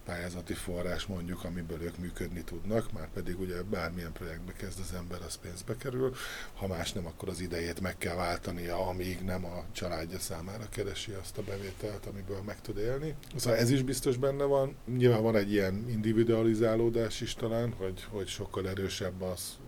pályázati 0.06 0.54
forrás 0.54 1.06
mondjuk, 1.06 1.44
amiből 1.44 1.82
ők 1.82 1.98
működni 1.98 2.44
tudnak, 2.44 2.92
már 2.92 3.08
pedig 3.14 3.40
ugye 3.40 3.62
bármilyen 3.62 4.12
projektbe 4.12 4.52
kezd 4.52 4.80
az 4.80 4.92
ember, 4.94 5.18
az 5.26 5.36
pénzbe 5.36 5.76
kerül, 5.76 6.14
ha 6.54 6.66
más 6.66 6.92
nem, 6.92 7.06
akkor 7.06 7.28
az 7.28 7.40
idejét 7.40 7.80
meg 7.80 7.98
kell 7.98 8.14
váltania, 8.14 8.88
amíg 8.88 9.20
nem 9.20 9.44
a 9.44 9.64
családja 9.72 10.18
számára 10.18 10.68
keresi 10.68 11.12
azt 11.12 11.38
a 11.38 11.42
bevételt, 11.42 12.06
amiből 12.06 12.42
meg 12.46 12.60
tud 12.60 12.78
élni. 12.78 13.14
Szóval 13.36 13.58
ez 13.58 13.70
is 13.70 13.82
biztos 13.82 14.16
benne 14.16 14.44
van. 14.44 14.76
Nyilván 14.96 15.22
van 15.22 15.36
egy 15.36 15.52
ilyen 15.52 15.88
individualizálódás 15.88 17.20
is 17.20 17.34
talán, 17.34 17.72
hogy, 17.72 18.04
hogy 18.08 18.26
sokkal 18.26 18.68
erősebb 18.68 19.22
az, 19.22 19.58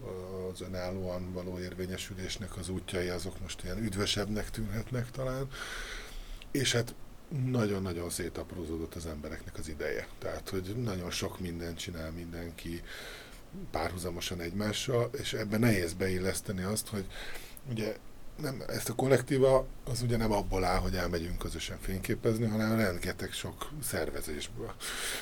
az 0.53 0.61
önállóan 0.61 1.33
való 1.33 1.59
érvényesülésnek 1.59 2.57
az 2.57 2.69
útjai, 2.69 3.09
azok 3.09 3.41
most 3.41 3.65
ilyen 3.65 3.79
üdvösebbnek 3.79 4.51
tűnhetnek 4.51 5.11
talán. 5.11 5.47
És 6.51 6.73
hát 6.73 6.95
nagyon-nagyon 7.51 8.11
szétaprózódott 8.11 8.95
az 8.95 9.07
embereknek 9.07 9.59
az 9.59 9.69
ideje. 9.69 10.09
Tehát, 10.19 10.49
hogy 10.49 10.75
nagyon 10.83 11.11
sok 11.11 11.41
mindent 11.41 11.79
csinál 11.79 12.11
mindenki 12.11 12.83
párhuzamosan 13.71 14.41
egymással, 14.41 15.11
és 15.13 15.33
ebben 15.33 15.61
nehéz 15.61 15.93
beilleszteni 15.93 16.63
azt, 16.63 16.89
hogy 16.89 17.07
ugye 17.71 17.97
nem, 18.41 18.63
ezt 18.67 18.89
a 18.89 18.95
kollektíva 18.95 19.67
az 19.85 20.03
ugye 20.03 20.17
nem 20.17 20.33
abból 20.33 20.65
áll, 20.65 20.79
hogy 20.79 20.95
elmegyünk 20.95 21.39
közösen 21.39 21.79
fényképezni, 21.81 22.47
hanem 22.47 22.77
rengeteg 22.77 23.33
sok 23.33 23.71
szervezésből. 23.83 24.75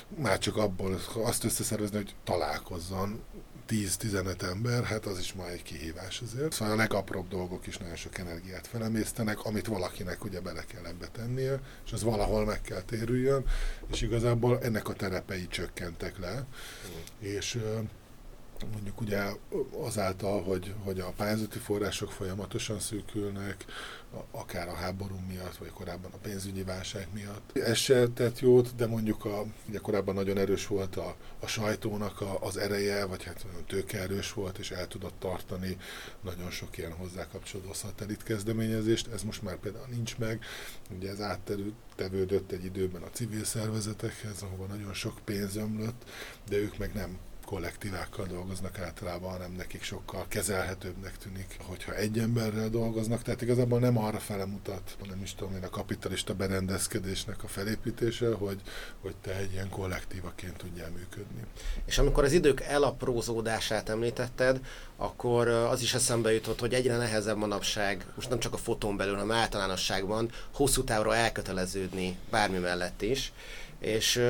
Már 0.09 0.38
csak 0.38 0.57
abból 0.57 1.00
azt 1.14 1.44
összeszervezni, 1.44 1.96
hogy 1.96 2.14
találkozzon, 2.24 3.22
10-15 3.70 4.42
ember, 4.42 4.84
hát 4.84 5.06
az 5.06 5.18
is 5.18 5.34
már 5.34 5.50
egy 5.50 5.62
kihívás 5.62 6.20
azért. 6.20 6.52
Szóval 6.52 6.74
a 6.74 6.76
legapróbb 6.76 7.28
dolgok 7.28 7.66
is 7.66 7.76
nagyon 7.76 7.96
sok 7.96 8.18
energiát 8.18 8.66
felemésztenek, 8.66 9.44
amit 9.44 9.66
valakinek 9.66 10.24
ugye 10.24 10.40
bele 10.40 10.64
kell 10.64 10.84
ebbe 10.84 11.06
tennie, 11.06 11.60
és 11.86 11.92
az 11.92 12.02
valahol 12.02 12.44
meg 12.44 12.60
kell 12.60 12.82
térüljön, 12.82 13.44
és 13.92 14.02
igazából 14.02 14.60
ennek 14.62 14.88
a 14.88 14.92
terepei 14.92 15.48
csökkentek 15.48 16.18
le, 16.18 16.34
mm. 16.34 17.26
és 17.26 17.58
mondjuk 18.72 19.00
ugye 19.00 19.22
azáltal, 19.70 20.42
hogy, 20.42 20.74
hogy 20.84 21.00
a 21.00 21.12
pályázati 21.16 21.59
források 21.59 22.12
folyamatosan 22.12 22.80
szűkülnek, 22.80 23.64
akár 24.30 24.68
a 24.68 24.74
háború 24.74 25.18
miatt, 25.28 25.57
vagy 25.57 25.70
korábban 25.70 26.11
a 26.12 26.16
pénzügyi 26.16 26.62
válság 26.62 27.09
miatt. 27.12 27.59
Ez 27.59 27.76
se 27.76 28.09
tett 28.09 28.40
jót, 28.40 28.74
de 28.76 28.86
mondjuk 28.86 29.24
a, 29.24 29.44
ugye 29.68 29.78
korábban 29.78 30.14
nagyon 30.14 30.38
erős 30.38 30.66
volt 30.66 30.96
a, 30.96 31.16
a 31.40 31.46
sajtónak 31.46 32.20
a, 32.20 32.38
az 32.40 32.57
ereje, 32.57 33.04
vagy 33.04 33.24
hát 33.24 33.44
nagyon 33.44 33.64
tőkeerős 33.66 34.32
volt, 34.32 34.59
és 34.59 34.70
el 34.70 34.88
tudott 34.88 35.14
tartani 35.18 35.76
nagyon 36.20 36.50
sok 36.50 36.78
ilyen 36.78 36.92
hozzá 36.92 37.26
kapcsolódó 37.28 37.72
szatellit 37.72 38.22
kezdeményezést. 38.22 39.09
Ez 39.12 39.22
most 39.22 39.42
már 39.42 39.57
például 39.57 39.86
nincs 39.90 40.18
meg. 40.18 40.44
Ugye 40.96 41.11
ez 41.11 41.20
áttevődött 41.20 42.52
egy 42.52 42.64
időben 42.64 43.02
a 43.02 43.11
civil 43.11 43.44
szervezetekhez, 43.44 44.42
ahova 44.42 44.66
nagyon 44.66 44.94
sok 44.94 45.18
pénz 45.24 45.57
ömlött, 45.57 46.04
de 46.48 46.57
ők 46.57 46.78
meg 46.78 46.94
nem 46.94 47.18
kollektívákkal 47.47 48.26
dolgoznak 48.26 48.78
általában, 48.78 49.30
hanem 49.30 49.53
nekik 49.53 49.82
sokkal 49.82 50.24
kezelhetőbbnek 50.28 51.18
tűnik, 51.18 51.57
hogyha 51.62 51.94
egy 51.94 52.18
emberrel 52.18 52.68
dolgoznak, 52.68 53.22
tehát 53.22 53.42
igazából 53.42 53.78
nem 53.78 53.99
arra 53.99 54.18
fele 54.18 54.44
mutat, 54.44 54.97
nem 55.09 55.22
is 55.22 55.34
tudom 55.34 55.55
én, 55.55 55.62
a 55.62 55.70
kapitalista 55.70 56.34
berendezkedésnek 56.34 57.44
a 57.44 57.49
felépítése, 57.49 58.34
hogy, 58.34 58.61
hogy 59.01 59.14
te 59.22 59.36
egy 59.36 59.53
ilyen 59.53 59.68
kollektívaként 59.68 60.57
tudjál 60.57 60.90
működni. 60.90 61.44
És 61.84 61.99
amikor 61.99 62.24
az 62.24 62.32
idők 62.32 62.61
elaprózódását 62.61 63.88
említetted, 63.88 64.61
akkor 64.97 65.49
az 65.49 65.82
is 65.82 65.94
eszembe 65.94 66.32
jutott, 66.32 66.61
hogy 66.61 66.74
egyre 66.74 66.97
nehezebb 66.97 67.36
manapság, 67.36 68.07
most 68.14 68.28
nem 68.28 68.38
csak 68.38 68.53
a 68.53 68.57
fotón 68.57 68.97
belül, 68.97 69.14
hanem 69.14 69.36
általánosságban 69.36 70.30
hosszú 70.55 70.84
távra 70.84 71.14
elköteleződni 71.14 72.18
bármi 72.30 72.59
mellett 72.59 73.03
is. 73.03 73.32
És 73.78 74.22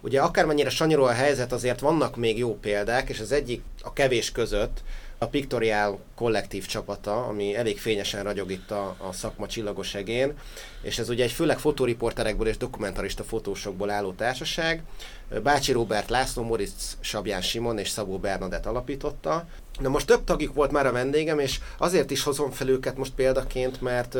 Ugye 0.00 0.20
akármennyire 0.20 0.70
sanyarú 0.70 1.02
a 1.02 1.12
helyzet, 1.12 1.52
azért 1.52 1.80
vannak 1.80 2.16
még 2.16 2.38
jó 2.38 2.58
példák, 2.58 3.08
és 3.08 3.20
az 3.20 3.32
egyik 3.32 3.62
a 3.82 3.92
kevés 3.92 4.32
között 4.32 4.82
a 5.18 5.26
Pictorial 5.26 5.98
kollektív 6.14 6.66
csapata, 6.66 7.26
ami 7.26 7.56
elég 7.56 7.78
fényesen 7.78 8.22
ragyog 8.22 8.50
itt 8.50 8.70
a, 8.70 8.96
a 8.98 9.12
szakma 9.12 9.46
csillagos 9.46 9.96
és 10.82 10.98
ez 10.98 11.08
ugye 11.08 11.24
egy 11.24 11.30
főleg 11.30 11.58
fotóriporterekből 11.58 12.46
és 12.46 12.56
dokumentarista 12.56 13.24
fotósokból 13.24 13.90
álló 13.90 14.12
társaság. 14.12 14.82
Bácsi 15.42 15.72
Robert 15.72 16.10
László, 16.10 16.42
Moritz 16.42 16.96
Sabján 17.00 17.42
Simon 17.42 17.78
és 17.78 17.88
Szabó 17.88 18.18
Bernadett 18.18 18.66
alapította. 18.66 19.46
Na 19.78 19.88
most 19.88 20.06
több 20.06 20.24
tagjuk 20.24 20.54
volt 20.54 20.70
már 20.70 20.86
a 20.86 20.92
vendégem, 20.92 21.38
és 21.38 21.60
azért 21.78 22.10
is 22.10 22.22
hozom 22.22 22.50
fel 22.50 22.68
őket 22.68 22.96
most 22.96 23.12
példaként, 23.12 23.80
mert 23.80 24.14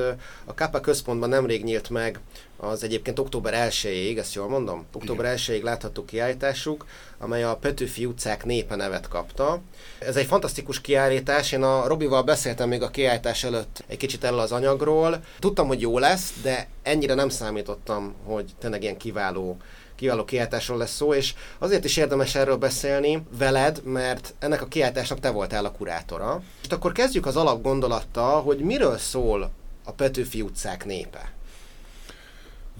a 0.44 0.54
Kappa 0.54 0.80
központban 0.80 1.28
nemrég 1.28 1.64
nyílt 1.64 1.90
meg 1.90 2.20
az 2.57 2.82
egyébként 2.82 3.18
október 3.18 3.68
1-ig, 3.70 4.18
ezt 4.18 4.34
jól 4.34 4.48
mondom? 4.48 4.86
Október 4.92 5.34
1-ig 5.36 5.62
látható 5.62 6.04
kiállításuk, 6.04 6.86
amely 7.18 7.44
a 7.44 7.57
Petőfi 7.57 8.04
utcák 8.04 8.44
népe 8.44 8.76
nevet 8.76 9.09
kapta. 9.09 9.61
Ez 9.98 10.16
egy 10.16 10.26
fantasztikus 10.26 10.80
kiállítás, 10.80 11.52
én 11.52 11.62
a 11.62 11.86
Robival 11.86 12.22
beszéltem 12.22 12.68
még 12.68 12.82
a 12.82 12.90
kiállítás 12.90 13.44
előtt 13.44 13.84
egy 13.86 13.96
kicsit 13.96 14.24
el 14.24 14.38
az 14.38 14.52
anyagról. 14.52 15.22
Tudtam, 15.38 15.66
hogy 15.66 15.80
jó 15.80 15.98
lesz, 15.98 16.32
de 16.42 16.68
ennyire 16.82 17.14
nem 17.14 17.28
számítottam, 17.28 18.14
hogy 18.24 18.44
tényleg 18.59 18.82
ilyen 18.82 18.96
kiváló 18.96 19.57
kiváló 19.97 20.24
kiáltásról 20.24 20.78
lesz 20.78 20.94
szó, 20.94 21.14
és 21.14 21.34
azért 21.59 21.84
is 21.84 21.97
érdemes 21.97 22.34
erről 22.34 22.57
beszélni 22.57 23.22
veled, 23.38 23.82
mert 23.84 24.34
ennek 24.38 24.62
a 24.62 24.66
kiáltásnak 24.66 25.20
te 25.20 25.30
voltál 25.30 25.64
a 25.64 25.72
kurátora. 25.72 26.42
És 26.62 26.68
akkor 26.68 26.92
kezdjük 26.92 27.26
az 27.26 27.36
alapgondolattal, 27.36 28.42
hogy 28.42 28.59
miről 28.59 28.99
szól 28.99 29.51
a 29.84 29.92
Petőfi 29.92 30.42
utcák 30.42 30.84
népe. 30.84 31.34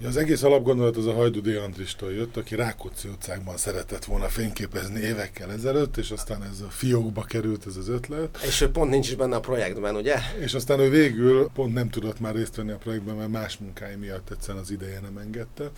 Ja, 0.01 0.07
az 0.07 0.17
egész 0.17 0.43
alapgondolat 0.43 0.97
az 0.97 1.05
a 1.05 1.13
Hajdudi 1.13 1.53
Andristól 1.53 2.11
jött, 2.11 2.37
aki 2.37 2.55
Rákóczi 2.55 3.07
utcákban 3.07 3.57
szeretett 3.57 4.05
volna 4.05 4.27
fényképezni 4.27 4.99
évekkel 4.99 5.51
ezelőtt, 5.51 5.97
és 5.97 6.11
aztán 6.11 6.43
ez 6.43 6.59
a 6.61 6.69
fiókba 6.69 7.21
került 7.21 7.65
ez 7.65 7.75
az 7.75 7.87
ötlet. 7.87 8.37
És 8.45 8.61
ő 8.61 8.71
pont 8.71 8.89
nincs 8.89 9.07
is 9.07 9.15
benne 9.15 9.35
a 9.35 9.39
projektben, 9.39 9.95
ugye? 9.95 10.15
És 10.39 10.53
aztán 10.53 10.79
ő 10.79 10.89
végül 10.89 11.49
pont 11.53 11.73
nem 11.73 11.89
tudott 11.89 12.19
már 12.19 12.35
részt 12.35 12.55
venni 12.55 12.71
a 12.71 12.77
projektben, 12.77 13.15
mert 13.15 13.29
más 13.29 13.57
munkái 13.57 13.95
miatt 13.95 14.29
egyszerűen 14.29 14.63
az 14.63 14.71
ideje 14.71 14.99
nem 14.99 15.17
engedte 15.17 15.71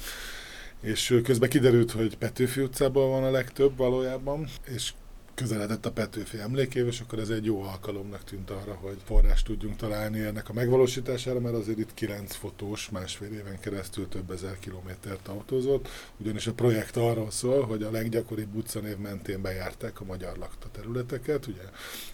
és 0.81 1.19
közben 1.23 1.49
kiderült, 1.49 1.91
hogy 1.91 2.17
Petőfi 2.17 2.61
utcában 2.61 3.09
van 3.09 3.23
a 3.23 3.31
legtöbb 3.31 3.77
valójában, 3.77 4.47
és 4.75 4.93
közeledett 5.39 5.85
a 5.85 5.91
Petőfi 5.91 6.39
emlékév, 6.39 6.87
és 6.87 6.99
akkor 6.99 7.19
ez 7.19 7.29
egy 7.29 7.45
jó 7.45 7.63
alkalomnak 7.63 8.23
tűnt 8.23 8.49
arra, 8.49 8.73
hogy 8.73 8.97
forrást 9.05 9.45
tudjunk 9.45 9.75
találni 9.75 10.19
ennek 10.19 10.49
a 10.49 10.53
megvalósítására, 10.53 11.39
mert 11.39 11.55
azért 11.55 11.77
itt 11.77 11.93
kilenc 11.93 12.35
fotós 12.35 12.89
másfél 12.89 13.33
éven 13.33 13.59
keresztül 13.59 14.07
több 14.07 14.31
ezer 14.31 14.59
kilométert 14.59 15.27
autózott, 15.27 15.87
ugyanis 16.17 16.47
a 16.47 16.53
projekt 16.53 16.97
arról 16.97 17.31
szól, 17.31 17.65
hogy 17.65 17.83
a 17.83 17.91
leggyakoribb 17.91 18.55
utcanév 18.55 18.97
mentén 18.97 19.41
bejárták 19.41 20.01
a 20.01 20.05
magyar 20.05 20.37
lakta 20.37 20.67
területeket, 20.71 21.47
ugye 21.47 21.63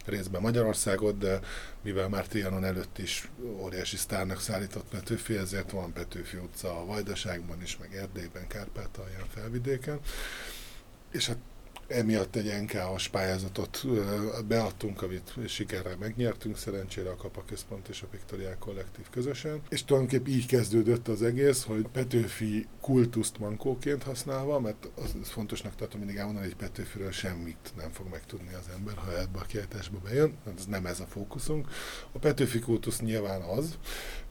részben 0.06 0.42
Magyarországot, 0.42 1.18
de 1.18 1.40
mivel 1.82 2.10
már 2.10 2.28
Trianon 2.28 2.64
előtt 2.64 2.98
is 2.98 3.30
óriási 3.42 3.98
sztárnak 3.98 4.40
szállított 4.40 4.86
Petőfi, 4.90 5.36
ezért 5.36 5.72
van 5.72 5.94
Petőfi 5.94 6.38
utca 6.38 6.80
a 6.80 6.86
Vajdaságban 6.86 7.62
is, 7.62 7.78
meg 7.78 7.96
Erdélyben, 7.96 8.48
Kárpátalján, 8.48 9.26
Felvidéken. 9.34 10.00
És 11.12 11.28
hát 11.28 11.38
emiatt 11.88 12.36
egy 12.36 12.62
NKA-s 12.62 13.08
pályázatot 13.08 13.84
beadtunk, 14.48 15.02
amit 15.02 15.34
sikerrel 15.48 15.96
megnyertünk, 16.00 16.58
szerencsére 16.58 17.10
a 17.10 17.16
Kapa 17.16 17.44
Központ 17.48 17.88
és 17.88 18.02
a 18.02 18.08
Piktoriák 18.08 18.58
Kollektív 18.58 19.06
közösen. 19.10 19.62
És 19.70 19.84
tulajdonképpen 19.84 20.34
így 20.34 20.46
kezdődött 20.46 21.08
az 21.08 21.22
egész, 21.22 21.64
hogy 21.64 21.88
Petőfi 21.92 22.68
kultuszt 22.82 23.40
mankóként 23.40 24.04
használva, 24.04 24.60
mert 24.60 24.90
az, 24.96 25.16
fontosnak 25.24 25.76
tartom 25.76 26.00
mindig 26.00 26.18
elmondani, 26.18 26.46
hogy 26.46 26.56
Petőfiről 26.56 27.12
semmit 27.12 27.74
nem 27.78 27.92
fog 27.92 28.08
megtudni 28.10 28.54
az 28.54 28.66
ember, 28.76 28.96
ha 28.96 29.20
ebbe 29.20 29.40
a 29.40 29.46
kiállításba 29.46 29.98
bejön, 30.04 30.38
ez 30.58 30.66
nem 30.66 30.86
ez 30.86 31.00
a 31.00 31.06
fókuszunk. 31.06 31.68
A 32.12 32.20
Petőfi 32.20 32.60
kultusz 32.60 33.00
nyilván 33.00 33.42
az, 33.42 33.78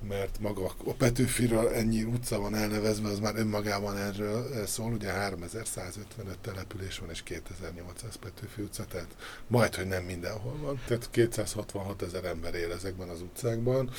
mert 0.09 0.41
maga 0.41 0.75
a 0.85 0.93
Petőfiről 0.93 1.69
ennyi 1.69 2.03
utca 2.03 2.41
van 2.41 2.55
elnevezve, 2.55 3.09
az 3.09 3.19
már 3.19 3.37
önmagában 3.37 3.97
erről 3.97 4.67
szól, 4.67 4.93
ugye 4.93 5.11
3155 5.11 6.39
település 6.39 6.99
van 6.99 7.11
és 7.11 7.23
2800 7.23 8.17
Petőfi 8.17 8.63
utca, 8.63 8.85
tehát 8.85 9.17
majd, 9.47 9.75
hogy 9.75 9.87
nem 9.87 10.05
mindenhol 10.05 10.57
van. 10.57 10.81
Tehát 10.87 11.11
266 11.11 12.03
ezer 12.03 12.25
ember 12.25 12.55
él 12.55 12.73
ezekben 12.73 13.09
az 13.09 13.21
utcákban, 13.21 13.91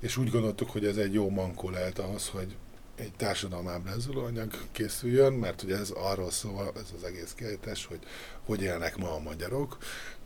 és 0.00 0.16
úgy 0.16 0.30
gondoltuk, 0.30 0.70
hogy 0.70 0.86
ez 0.86 0.96
egy 0.96 1.14
jó 1.14 1.28
mankó 1.28 1.70
lehet 1.70 1.98
ahhoz, 1.98 2.28
hogy 2.28 2.56
egy 3.00 3.12
társadalmábrázoló 3.16 4.24
anyag 4.24 4.50
készüljön, 4.72 5.32
mert 5.32 5.62
ugye 5.62 5.76
ez 5.76 5.90
arról 5.90 6.30
szól, 6.30 6.72
ez 6.76 6.92
az 6.96 7.04
egész 7.04 7.32
kiállítás, 7.34 7.86
hogy 7.86 8.00
hogy 8.50 8.62
élnek 8.62 8.96
ma 8.96 9.14
a 9.14 9.18
magyarok. 9.18 9.76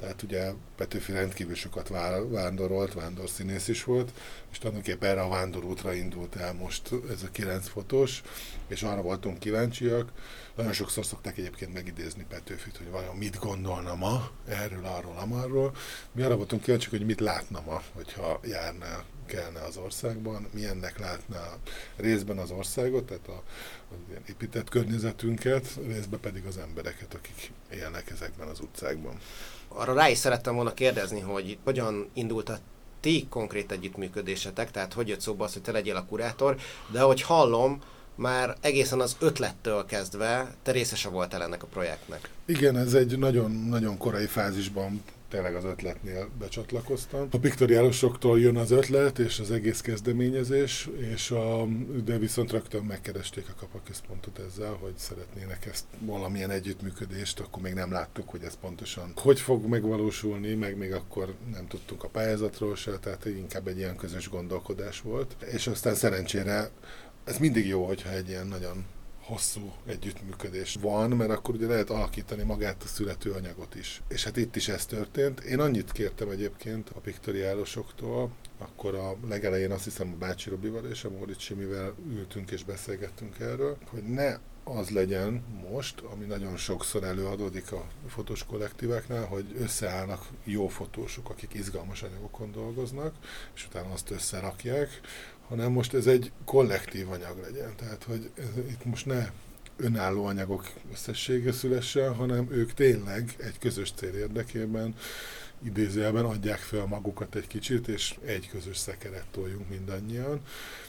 Tehát 0.01 0.23
ugye 0.23 0.53
Petőfi 0.77 1.13
rendkívül 1.13 1.55
sokat 1.55 1.89
vándorolt, 2.29 2.95
vándorszínész 2.95 3.69
is 3.69 3.85
volt, 3.85 4.13
és 4.51 4.59
tulajdonképpen 4.59 5.11
erre 5.11 5.21
a 5.21 5.29
vándorútra 5.29 5.93
indult 5.93 6.37
el 6.37 6.53
most 6.53 6.91
ez 7.11 7.23
a 7.23 7.31
kilenc 7.31 7.69
fotós, 7.69 8.23
és 8.69 8.83
arra 8.83 9.03
voltunk 9.03 9.39
kíváncsiak. 9.39 10.13
Nagyon 10.57 10.73
sokszor 10.73 11.05
szokták 11.05 11.39
egyébként 11.39 11.73
megidézni 11.73 12.27
Petőfit, 12.29 12.77
hogy 12.77 12.91
vajon 12.91 13.17
mit 13.17 13.39
gondolna 13.39 13.95
ma 13.95 14.31
erről, 14.49 14.85
arról, 14.85 15.17
amarról. 15.17 15.77
Mi 16.13 16.23
arra 16.23 16.37
voltunk 16.37 16.63
kíváncsiak, 16.63 16.93
hogy 16.93 17.07
mit 17.07 17.21
látna 17.21 17.63
ma, 17.67 17.83
hogyha 17.93 18.41
járna 18.45 19.05
kelne 19.27 19.61
az 19.61 19.77
országban, 19.77 20.49
milyennek 20.53 20.99
látná 20.99 21.57
részben 21.97 22.39
az 22.39 22.51
országot, 22.51 23.05
tehát 23.05 23.29
a, 23.29 23.43
az 23.91 23.97
ilyen 24.09 24.23
épített 24.29 24.69
környezetünket, 24.69 25.79
részben 25.87 26.21
pedig 26.21 26.45
az 26.45 26.59
embereket, 26.59 27.15
akik 27.15 27.53
élnek 27.73 28.11
ezekben 28.11 28.49
az 28.49 28.61
utcákban. 28.61 29.19
Arra 29.69 29.95
rá 29.95 30.09
is 30.09 30.19
szerettem 30.19 30.55
volna 30.55 30.75
kérdezni, 30.75 31.21
hogy 31.21 31.59
hogyan 31.65 32.09
indult 32.13 32.49
a 32.49 32.59
ti 33.01 33.27
konkrét 33.29 33.73
együttműködésetek, 33.73 34.71
tehát 34.71 34.93
hogy 34.93 35.09
jött 35.09 35.21
szóba 35.21 35.45
az, 35.45 35.53
hogy 35.53 35.63
te 35.63 35.73
legyél 35.73 35.97
a 35.97 36.05
kurátor, 36.05 36.57
de 36.91 37.03
ahogy 37.03 37.23
hallom, 37.23 37.81
már 38.15 38.57
egészen 38.61 39.01
az 39.01 39.17
ötlettől 39.19 39.85
kezdve 39.85 40.55
te 40.63 40.73
részese 40.73 41.09
voltál 41.09 41.43
ennek 41.43 41.63
a 41.63 41.67
projektnek. 41.67 42.31
Igen, 42.45 42.77
ez 42.77 42.95
egy 42.95 43.19
nagyon-nagyon 43.19 43.99
korai 43.99 44.27
fázisban 44.27 45.03
tényleg 45.35 45.55
az 45.55 45.65
ötletnél 45.65 46.29
becsatlakoztam. 46.39 47.29
A 47.31 47.39
piktoriálosoktól 47.39 48.41
jön 48.41 48.57
az 48.57 48.71
ötlet 48.71 49.19
és 49.19 49.39
az 49.39 49.51
egész 49.51 49.81
kezdeményezés, 49.81 50.89
és 50.97 51.31
a, 51.31 51.67
de 52.05 52.19
viszont 52.19 52.51
rögtön 52.51 52.85
megkeresték 52.85 53.49
a 53.49 53.55
kapaközpontot 53.59 54.39
ezzel, 54.39 54.73
hogy 54.81 54.97
szeretnének 54.97 55.67
ezt 55.67 55.85
valamilyen 55.99 56.51
együttműködést, 56.51 57.41
akkor 57.41 57.63
még 57.63 57.75
nem 57.75 57.93
láttuk, 57.93 58.29
hogy 58.29 58.43
ez 58.43 58.59
pontosan 58.61 59.13
hogy 59.17 59.41
fog 59.41 59.67
megvalósulni, 59.67 60.55
meg 60.55 60.77
még 60.77 60.93
akkor 60.93 61.35
nem 61.53 61.67
tudtunk 61.67 62.05
a 62.05 62.09
pályázatról 62.09 62.77
se, 62.77 62.99
tehát 62.99 63.25
inkább 63.25 63.69
egy 63.69 63.79
ilyen 63.79 63.97
közös 63.97 64.29
gondolkodás 64.29 65.01
volt. 65.01 65.37
És 65.53 65.67
aztán 65.67 65.95
szerencsére 65.95 66.71
ez 67.25 67.39
mindig 67.39 67.67
jó, 67.67 67.87
hogyha 67.87 68.11
egy 68.11 68.29
ilyen 68.29 68.47
nagyon 68.47 68.85
hosszú 69.27 69.73
együttműködés 69.87 70.77
van, 70.81 71.11
mert 71.11 71.31
akkor 71.31 71.55
ugye 71.55 71.67
lehet 71.67 71.91
alakítani 71.91 72.43
magát 72.43 72.83
a 72.83 72.87
születőanyagot 72.87 73.75
is. 73.75 74.03
És 74.09 74.25
hát 74.25 74.37
itt 74.37 74.57
is 74.57 74.69
ez 74.69 74.87
történt. 74.87 75.41
Én 75.41 75.61
annyit 75.61 75.93
kértem 75.93 76.31
egyébként 76.31 76.89
a 76.89 77.01
piktoriálosoktól, 77.01 78.31
akkor 78.59 78.95
a 78.95 79.17
legelején 79.29 79.71
azt 79.71 79.85
hiszem 79.85 80.13
a 80.13 80.19
Bácsi 80.19 80.51
Robival 80.51 80.85
és 80.85 81.05
a 81.05 81.11
Moritz 81.11 81.41
Simivel 81.41 81.95
ültünk 82.09 82.51
és 82.51 82.65
beszélgettünk 82.65 83.39
erről, 83.39 83.79
hogy 83.91 84.03
ne 84.03 84.39
az 84.65 84.91
legyen 84.91 85.45
most, 85.71 86.01
ami 86.01 86.25
nagyon 86.25 86.57
sokszor 86.57 87.05
előadódik 87.05 87.73
a 87.73 87.87
fotós 88.07 88.45
kollektíveknál, 88.45 89.25
hogy 89.25 89.57
összeállnak 89.59 90.27
jó 90.45 90.69
fotósok, 90.69 91.31
akik 91.31 91.55
izgalmas 91.55 92.03
anyagokon 92.03 92.53
dolgoznak, 92.53 93.15
és 93.55 93.67
utána 93.67 93.93
azt 93.93 94.11
összerakják, 94.11 95.01
hanem 95.49 95.73
most 95.73 95.95
ez 95.95 96.07
egy 96.07 96.33
kollektív 96.45 97.11
anyag 97.11 97.39
legyen. 97.43 97.75
Tehát, 97.77 98.05
hogy 98.05 98.31
ez, 98.39 98.65
itt 98.69 98.85
most 98.85 99.07
ne 99.07 99.29
önálló 99.77 100.25
anyagok 100.25 100.71
összessége 100.93 101.53
szülessen, 101.53 102.15
hanem 102.15 102.49
ők 102.51 102.75
tényleg 102.75 103.35
egy 103.39 103.59
közös 103.59 103.93
cél 103.93 104.15
érdekében 104.15 104.95
idézőjelben 105.65 106.25
adják 106.25 106.59
fel 106.59 106.85
magukat 106.85 107.35
egy 107.35 107.47
kicsit, 107.47 107.89
és 107.89 108.15
egy 108.25 108.49
közös 108.49 108.77
szekeret 108.77 109.27
toljunk 109.31 109.69
mindannyian. 109.69 110.41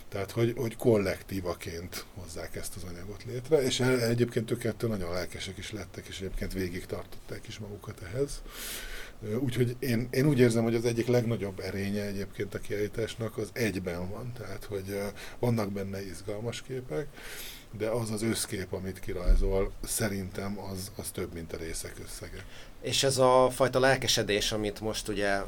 Tehát, 0.09 0.31
hogy, 0.31 0.53
hogy 0.57 0.75
kollektívaként 0.75 2.05
hozzák 2.13 2.55
ezt 2.55 2.75
az 2.75 2.83
anyagot 2.83 3.23
létre, 3.23 3.61
és 3.61 3.79
egyébként 3.79 4.51
ők 4.51 4.63
ettől 4.63 4.89
nagyon 4.89 5.13
lelkesek 5.13 5.57
is 5.57 5.71
lettek, 5.71 6.07
és 6.07 6.17
egyébként 6.17 6.53
végig 6.53 6.85
tartották 6.85 7.47
is 7.47 7.59
magukat 7.59 8.01
ehhez. 8.01 8.41
Úgyhogy 9.39 9.75
én, 9.79 10.07
én 10.11 10.25
úgy 10.27 10.39
érzem, 10.39 10.63
hogy 10.63 10.75
az 10.75 10.85
egyik 10.85 11.07
legnagyobb 11.07 11.59
erénye 11.59 12.03
egyébként 12.05 12.53
a 12.53 12.59
kiállításnak 12.59 13.37
az 13.37 13.49
egyben 13.53 14.09
van, 14.09 14.31
tehát 14.37 14.63
hogy 14.63 15.01
vannak 15.39 15.71
benne 15.71 16.05
izgalmas 16.05 16.61
képek, 16.61 17.07
de 17.77 17.89
az 17.89 18.11
az 18.11 18.21
összkép, 18.21 18.73
amit 18.73 18.99
kirajzol, 18.99 19.71
szerintem 19.83 20.59
az, 20.59 20.91
az 20.95 21.11
több, 21.11 21.33
mint 21.33 21.53
a 21.53 21.57
részek 21.57 21.95
összege. 22.03 22.45
És 22.81 23.03
ez 23.03 23.17
a 23.17 23.49
fajta 23.51 23.79
lelkesedés, 23.79 24.51
amit 24.51 24.79
most 24.79 25.07
ugye 25.07 25.41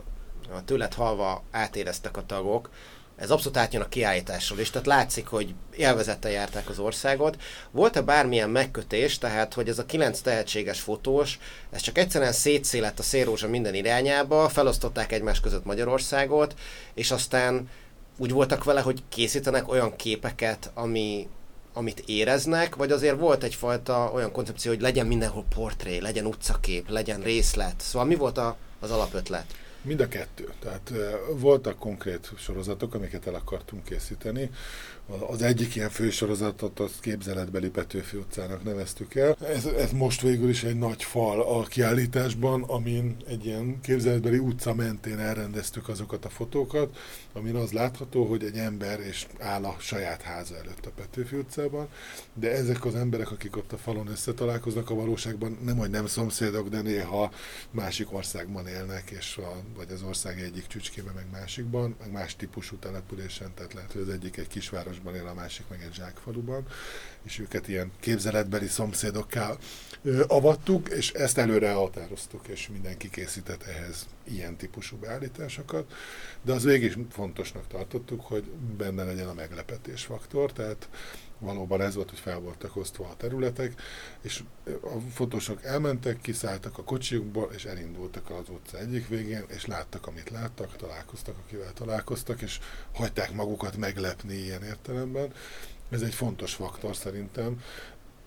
tőled 0.66 0.94
halva 0.94 1.44
átéreztek 1.52 2.18
a 2.18 2.26
tagok, 2.26 2.70
ez 3.18 3.32
abszolút 3.32 3.58
átjön 3.58 3.82
a 3.82 3.90
kiállításról 3.90 4.60
is, 4.60 4.70
tehát 4.70 4.88
látszik, 4.88 5.28
hogy 5.28 5.54
élvezettel 5.76 6.32
járták 6.32 6.70
az 6.70 6.80
országot. 6.80 7.38
Volt-e 7.72 8.02
bármilyen 8.02 8.50
megkötés, 8.50 9.18
tehát 9.18 9.54
hogy 9.54 9.70
ez 9.70 9.80
a 9.80 9.86
kilenc 9.86 10.20
tehetséges 10.20 10.80
fotós, 10.80 11.40
ez 11.72 11.82
csak 11.82 11.98
egyszerűen 11.98 12.32
szétszélett 12.32 13.00
a 13.00 13.04
szélrózsa 13.04 13.48
minden 13.48 13.74
irányába, 13.74 14.50
felosztották 14.50 15.12
egymás 15.12 15.40
között 15.40 15.66
Magyarországot, 15.66 16.56
és 16.94 17.12
aztán 17.12 17.70
úgy 18.18 18.32
voltak 18.32 18.64
vele, 18.64 18.82
hogy 18.82 19.04
készítenek 19.10 19.70
olyan 19.70 19.96
képeket, 19.96 20.72
ami, 20.74 21.28
amit 21.74 22.04
éreznek, 22.06 22.76
vagy 22.76 22.92
azért 22.92 23.20
volt 23.20 23.44
egyfajta 23.44 24.12
olyan 24.14 24.32
koncepció, 24.32 24.72
hogy 24.72 24.82
legyen 24.82 25.06
mindenhol 25.06 25.46
portré, 25.56 25.98
legyen 25.98 26.26
utcakép, 26.26 26.90
legyen 26.90 27.22
részlet. 27.22 27.82
Szóval 27.82 28.08
mi 28.08 28.16
volt 28.16 28.38
a, 28.38 28.58
az 28.80 28.92
alapötlet? 28.92 29.46
Mind 29.82 30.00
a 30.00 30.08
kettő. 30.08 30.54
Tehát 30.60 30.92
voltak 31.34 31.80
konkrét 31.80 32.32
sorozatok, 32.38 32.94
amiket 32.94 33.28
el 33.28 33.36
akartunk 33.36 33.84
készíteni. 33.84 34.50
Az 35.30 35.42
egyik 35.42 35.76
ilyen 35.76 35.90
fősorozatot 35.90 36.80
az 36.80 36.92
képzeletbeli 37.00 37.70
Petőfi 37.70 38.18
utcának 38.18 38.64
neveztük 38.64 39.16
el. 39.16 39.38
Ez, 39.42 39.66
ez 39.66 39.92
most 39.92 40.22
végül 40.22 40.50
is 40.50 40.64
egy 40.64 40.78
nagy 40.78 41.04
fal 41.04 41.42
a 41.42 41.64
kiállításban, 41.64 42.64
amin 42.64 43.16
egy 43.28 43.46
ilyen 43.46 43.80
képzeletbeli 43.82 44.38
utca 44.38 44.74
mentén 44.74 45.20
elrendeztük 45.20 45.90
azokat 45.90 46.26
a 46.26 46.30
fotókat, 46.30 46.98
amin 47.34 47.56
az 47.56 47.72
látható, 47.72 48.26
hogy 48.26 48.44
egy 48.44 48.58
ember 48.58 49.00
és 49.00 49.28
áll 49.40 49.64
a 49.64 49.76
saját 49.80 50.22
háza 50.22 50.56
előtt 50.56 50.86
a 50.86 50.92
Petőfi 50.96 51.36
utcában, 51.36 51.88
de 52.34 52.52
ezek 52.52 52.86
az 52.86 52.96
emberek, 52.96 53.32
akik 53.32 53.58
ott 53.58 53.72
a 53.72 53.78
falon 53.78 54.08
összetalálkoznak, 54.08 54.90
a 54.90 54.96
valóságban 54.96 55.58
nem, 55.64 55.78
hogy 55.78 55.90
nem 55.90 56.08
szomszédok, 56.08 56.70
de 56.70 56.82
néha 56.82 57.32
másik 57.72 58.14
országban 58.14 58.68
élnek, 58.68 59.10
és 59.10 59.38
a, 59.38 59.56
vagy 59.76 59.92
az 59.92 60.02
ország 60.02 60.40
egyik 60.40 60.68
csücskében, 60.68 61.14
meg 61.14 61.26
másikban, 61.32 61.96
meg 62.00 62.12
más 62.12 62.36
típusú 62.36 62.76
településen, 62.76 63.52
tehát 63.56 63.74
lehet, 63.74 63.92
hogy 63.92 64.02
az 64.02 64.10
egyik 64.10 64.38
egy 64.38 64.48
kisváros 64.48 64.97
városban 65.04 65.16
él, 65.16 65.28
a 65.28 65.34
másik 65.34 65.66
meg 65.70 65.82
egy 65.82 65.94
zsákfaluban, 65.94 66.66
és 67.24 67.40
őket 67.40 67.68
ilyen 67.68 67.92
képzeletbeli 68.00 68.68
szomszédokká 68.68 69.56
avattuk, 70.28 70.90
és 70.90 71.12
ezt 71.12 71.38
előre 71.38 71.72
határoztuk, 71.72 72.48
és 72.48 72.68
mindenki 72.68 73.10
készített 73.10 73.64
ehhez 73.64 74.08
ilyen 74.24 74.56
típusú 74.56 74.98
beállításokat, 74.98 75.94
de 76.42 76.54
az 76.54 76.64
végig 76.64 76.98
fontosnak 77.12 77.68
tartottuk, 77.68 78.22
hogy 78.22 78.44
benne 78.78 79.04
legyen 79.04 79.28
a 79.28 79.34
meglepetés 79.34 80.04
faktor, 80.04 80.54
tehát 80.54 80.90
valóban 81.40 81.82
ez 81.82 81.96
volt, 81.96 82.10
hogy 82.10 82.20
fel 82.20 82.40
voltak 82.40 82.76
osztva 82.76 83.06
a 83.06 83.16
területek, 83.18 83.82
és 84.22 84.44
a 84.82 85.00
fotósok 85.14 85.64
elmentek, 85.64 86.22
kiszálltak 86.22 86.78
a 86.78 86.84
kocsiukból, 86.84 87.52
és 87.54 87.66
elindultak 87.66 88.30
az 88.30 88.50
utca 88.50 88.78
egyik 88.78 89.08
végén, 89.08 89.44
és 89.48 89.66
láttak, 89.66 90.08
amit 90.08 90.30
láttak, 90.30 90.76
találkoztak, 90.76 91.36
akivel 91.46 91.74
találkoztak, 91.74 92.42
és 92.42 92.60
hagyták 92.94 93.34
magukat 93.34 93.78
meglepni 93.78 94.34
ilyen 94.34 94.64
értelemben. 94.64 95.34
Ez 95.90 96.02
egy 96.02 96.14
fontos 96.14 96.54
faktor 96.54 96.96
szerintem. 96.96 97.62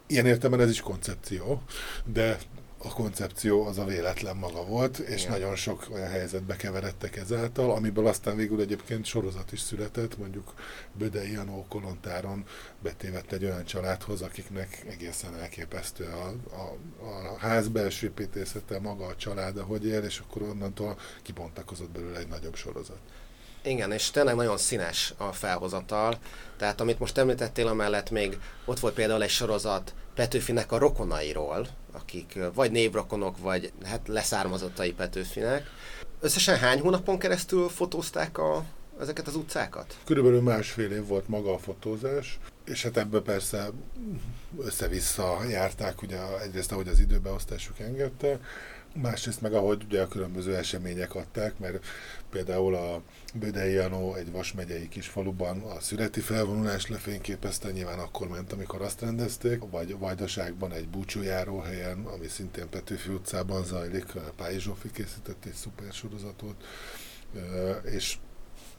Ilyen 0.07 0.27
értelemben 0.27 0.67
ez 0.67 0.73
is 0.73 0.81
koncepció, 0.81 1.63
de 2.05 2.39
a 2.83 2.89
koncepció 2.89 3.67
az 3.67 3.79
a 3.79 3.85
véletlen 3.85 4.37
maga 4.37 4.65
volt, 4.65 4.99
és 4.99 5.21
Igen. 5.21 5.33
nagyon 5.33 5.57
sok 5.57 5.87
olyan 5.93 6.09
helyzetbe 6.09 6.57
keveredtek 6.57 7.17
ezáltal, 7.17 7.71
amiből 7.71 8.07
aztán 8.07 8.37
végül 8.37 8.61
egyébként 8.61 9.05
sorozat 9.05 9.53
is 9.53 9.61
született, 9.61 10.19
mondjuk 10.19 10.55
Bödei 10.93 11.33
Janó 11.33 11.67
Kolontáron 11.69 12.45
betévett 12.83 13.33
egy 13.33 13.45
olyan 13.45 13.65
családhoz, 13.65 14.23
akiknek 14.23 14.85
egészen 14.89 15.37
elképesztő 15.37 16.05
a, 16.05 16.55
a, 16.55 16.77
a 17.07 17.37
ház 17.39 17.69
belső 17.69 18.07
építészete, 18.07 18.79
maga 18.79 19.07
a 19.07 19.17
család, 19.17 19.57
ahogy 19.57 19.87
él, 19.87 20.03
és 20.03 20.19
akkor 20.19 20.43
onnantól 20.43 20.99
kibontakozott 21.23 21.91
belőle 21.91 22.19
egy 22.19 22.29
nagyobb 22.29 22.55
sorozat. 22.55 23.01
Igen, 23.63 23.93
és 23.93 24.11
tényleg 24.11 24.35
nagyon 24.35 24.59
színes 24.59 25.15
a 25.17 25.33
felhozatal. 25.33 26.19
Tehát 26.57 26.81
amit 26.81 26.99
most 26.99 27.19
említettél, 27.19 27.67
amellett 27.67 28.11
még 28.11 28.39
ott 28.65 28.81
volt 28.81 28.95
például 28.95 29.23
egy 29.23 29.31
sorozat 29.31 29.95
Petőfinek 30.15 30.73
a 30.73 30.79
rokonairól, 30.79 31.69
akik 31.93 32.39
vagy 32.55 32.71
névrokonok, 32.71 33.39
vagy 33.39 33.73
hát 33.85 34.09
leszármazottai 34.09 34.93
Petőfinek. 34.93 35.67
Összesen 36.21 36.59
hány 36.59 36.81
hónapon 36.81 37.19
keresztül 37.19 37.69
fotózták 37.69 38.39
a, 38.39 38.65
ezeket 39.01 39.27
az 39.27 39.35
utcákat? 39.35 39.97
Körülbelül 40.05 40.41
másfél 40.41 40.91
év 40.93 41.07
volt 41.07 41.29
maga 41.29 41.55
a 41.55 41.59
fotózás, 41.59 42.39
és 42.65 42.83
hát 42.83 42.97
ebből 42.97 43.23
persze 43.23 43.71
össze-vissza 44.59 45.39
járták, 45.49 46.03
ugye 46.03 46.19
egyrészt 46.43 46.73
ahogy 46.73 46.89
az 46.89 46.99
időbeosztásuk 46.99 47.79
engedte, 47.79 48.41
másrészt 48.95 49.41
meg 49.41 49.53
ahogy 49.53 49.85
ugye 49.85 50.03
a 50.03 50.09
különböző 50.09 50.57
események 50.57 51.15
adták, 51.15 51.59
mert 51.59 51.85
például 52.31 52.75
a 52.75 53.03
Bödei 53.35 53.73
Janó 53.73 54.15
egy 54.15 54.33
Vas 54.33 54.53
megyei 54.53 54.89
kis 54.89 55.07
faluban 55.07 55.61
a 55.61 55.81
születi 55.81 56.21
felvonulást 56.21 56.89
lefényképezte, 56.89 57.71
nyilván 57.71 57.99
akkor 57.99 58.29
ment, 58.29 58.53
amikor 58.53 58.83
azt 58.83 59.01
rendezték, 59.01 59.61
vagy 59.71 59.99
Vajdaságban 59.99 60.73
egy 60.73 60.89
búcsújáró 60.89 61.59
helyen, 61.59 62.05
ami 62.05 62.27
szintén 62.27 62.69
Petőfi 62.69 63.13
utcában 63.13 63.65
zajlik, 63.65 64.07
Pályi 64.37 64.59
Zsófi 64.59 64.91
készített 64.91 65.45
egy 65.45 65.53
szuper 65.53 65.93
sorozatot, 65.93 66.65
és 67.85 68.17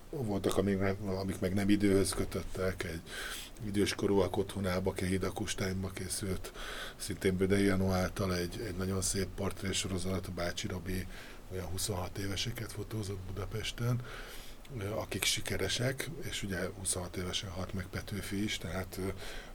voltak, 0.09 0.57
amik, 0.57 0.79
amik 1.05 1.39
meg 1.39 1.53
nem 1.53 1.69
időhöz 1.69 2.13
kötöttek, 2.13 2.83
egy 2.83 3.01
időskorúak 3.65 4.37
otthonába, 4.37 4.93
Kehidakustányba 4.93 5.89
készült, 5.89 6.51
szintén 6.95 7.37
Bödei 7.37 7.63
Janó 7.63 7.91
által 7.91 8.35
egy, 8.35 8.63
egy 8.67 8.75
nagyon 8.75 9.01
szép 9.01 9.27
portrésorozat, 9.35 10.27
a 10.27 10.31
Bácsi 10.31 10.67
Robi 10.67 11.07
olyan 11.51 11.65
26 11.65 12.17
éveseket 12.17 12.71
fotózott 12.71 13.19
Budapesten, 13.27 14.01
akik 14.95 15.23
sikeresek, 15.23 16.09
és 16.29 16.43
ugye 16.43 16.57
26 16.79 17.15
évesen 17.15 17.49
halt 17.49 17.73
meg 17.73 17.85
Petőfi 17.91 18.43
is, 18.43 18.57
tehát 18.57 18.99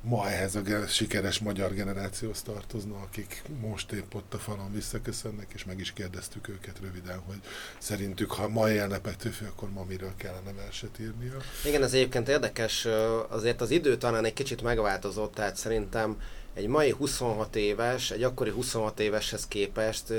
ma 0.00 0.28
ehhez 0.28 0.54
a 0.54 0.86
sikeres 0.88 1.38
magyar 1.38 1.74
generációhoz 1.74 2.42
tartozna, 2.42 2.96
akik 2.96 3.42
most 3.60 3.92
épp 3.92 4.14
ott 4.14 4.34
a 4.34 4.38
falon 4.38 4.72
visszaköszönnek, 4.72 5.50
és 5.54 5.64
meg 5.64 5.80
is 5.80 5.92
kérdeztük 5.92 6.48
őket 6.48 6.78
röviden, 6.80 7.18
hogy 7.18 7.40
szerintük, 7.78 8.30
ha 8.30 8.48
ma 8.48 8.70
élne 8.70 8.98
Petőfi, 8.98 9.44
akkor 9.44 9.70
ma 9.70 9.84
miről 9.84 10.12
kellene 10.16 10.52
verset 10.52 10.98
írnia. 11.00 11.36
Igen, 11.64 11.82
ez 11.82 11.92
egyébként 11.92 12.28
érdekes, 12.28 12.86
azért 13.28 13.60
az 13.60 13.70
idő 13.70 13.96
talán 13.96 14.24
egy 14.24 14.32
kicsit 14.32 14.62
megváltozott, 14.62 15.34
tehát 15.34 15.56
szerintem 15.56 16.20
egy 16.54 16.66
mai 16.66 16.90
26 16.90 17.56
éves, 17.56 18.10
egy 18.10 18.22
akkori 18.22 18.50
26 18.50 19.00
éveshez 19.00 19.46
képest 19.46 20.12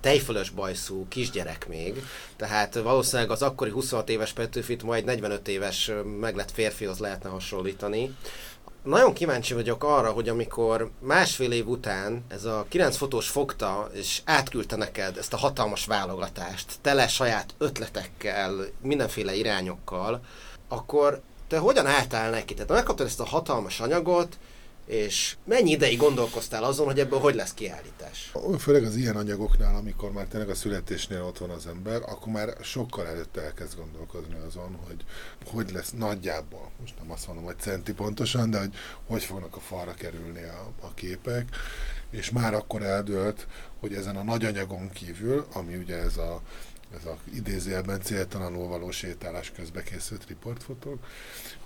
tejfölös 0.00 0.50
bajszú 0.50 1.06
kisgyerek 1.08 1.68
még, 1.68 2.02
tehát 2.36 2.74
valószínűleg 2.74 3.30
az 3.30 3.42
akkori 3.42 3.70
26 3.70 4.08
éves 4.08 4.32
Petőfit 4.32 4.82
majd 4.82 5.04
45 5.04 5.48
éves 5.48 5.90
meglett 6.20 6.50
férfihoz 6.50 6.98
lehetne 6.98 7.28
hasonlítani. 7.28 8.16
Nagyon 8.82 9.12
kíváncsi 9.12 9.54
vagyok 9.54 9.84
arra, 9.84 10.10
hogy 10.10 10.28
amikor 10.28 10.90
másfél 11.00 11.52
év 11.52 11.68
után 11.68 12.24
ez 12.28 12.44
a 12.44 12.66
kilenc 12.68 12.96
fotós 12.96 13.28
fogta, 13.28 13.90
és 13.92 14.20
átküldte 14.24 14.76
neked 14.76 15.16
ezt 15.16 15.32
a 15.32 15.36
hatalmas 15.36 15.86
válogatást, 15.86 16.72
tele 16.80 17.08
saját 17.08 17.54
ötletekkel, 17.58 18.66
mindenféle 18.82 19.34
irányokkal, 19.34 20.20
akkor 20.68 21.20
te 21.48 21.58
hogyan 21.58 21.86
álltál 21.86 22.30
neki? 22.30 22.54
Tehát 22.54 22.70
megkaptad 22.70 23.06
ezt 23.06 23.20
a 23.20 23.26
hatalmas 23.26 23.80
anyagot, 23.80 24.38
és 24.86 25.36
mennyi 25.44 25.70
ideig 25.70 25.98
gondolkoztál 25.98 26.64
azon, 26.64 26.86
hogy 26.86 26.98
ebből 26.98 27.18
hogy 27.18 27.34
lesz 27.34 27.54
kiállítás? 27.54 28.32
Főleg 28.58 28.84
az 28.84 28.96
ilyen 28.96 29.16
anyagoknál, 29.16 29.76
amikor 29.76 30.12
már 30.12 30.26
tényleg 30.26 30.48
a 30.48 30.54
születésnél 30.54 31.22
ott 31.22 31.38
van 31.38 31.50
az 31.50 31.66
ember, 31.66 32.02
akkor 32.02 32.32
már 32.32 32.56
sokkal 32.62 33.06
előtte 33.06 33.42
elkezd 33.42 33.76
gondolkozni 33.76 34.36
azon, 34.46 34.78
hogy 34.86 35.04
hogy 35.46 35.72
lesz 35.72 35.90
nagyjából, 35.90 36.70
most 36.80 36.94
nem 36.98 37.10
azt 37.10 37.26
mondom, 37.26 37.44
hogy 37.44 37.58
centi 37.58 37.92
pontosan, 37.92 38.50
de 38.50 38.58
hogy 38.58 38.74
hogy 39.06 39.22
fognak 39.22 39.56
a 39.56 39.60
falra 39.60 39.94
kerülni 39.94 40.42
a, 40.42 40.72
a 40.80 40.94
képek, 40.94 41.48
és 42.10 42.30
már 42.30 42.54
akkor 42.54 42.82
eldőlt, 42.82 43.46
hogy 43.80 43.94
ezen 43.94 44.16
a 44.16 44.22
nagy 44.22 44.44
anyagon 44.44 44.90
kívül, 44.90 45.46
ami 45.52 45.76
ugye 45.76 45.96
ez 45.96 46.16
a 46.16 46.42
ez 46.94 47.04
a 47.04 47.16
idézőjelben 47.34 48.00
céltalanul 48.00 48.68
való 48.68 48.90
sétálás 48.90 49.52
közben 49.56 49.84
készült 49.84 50.26
riportfotók, 50.26 51.06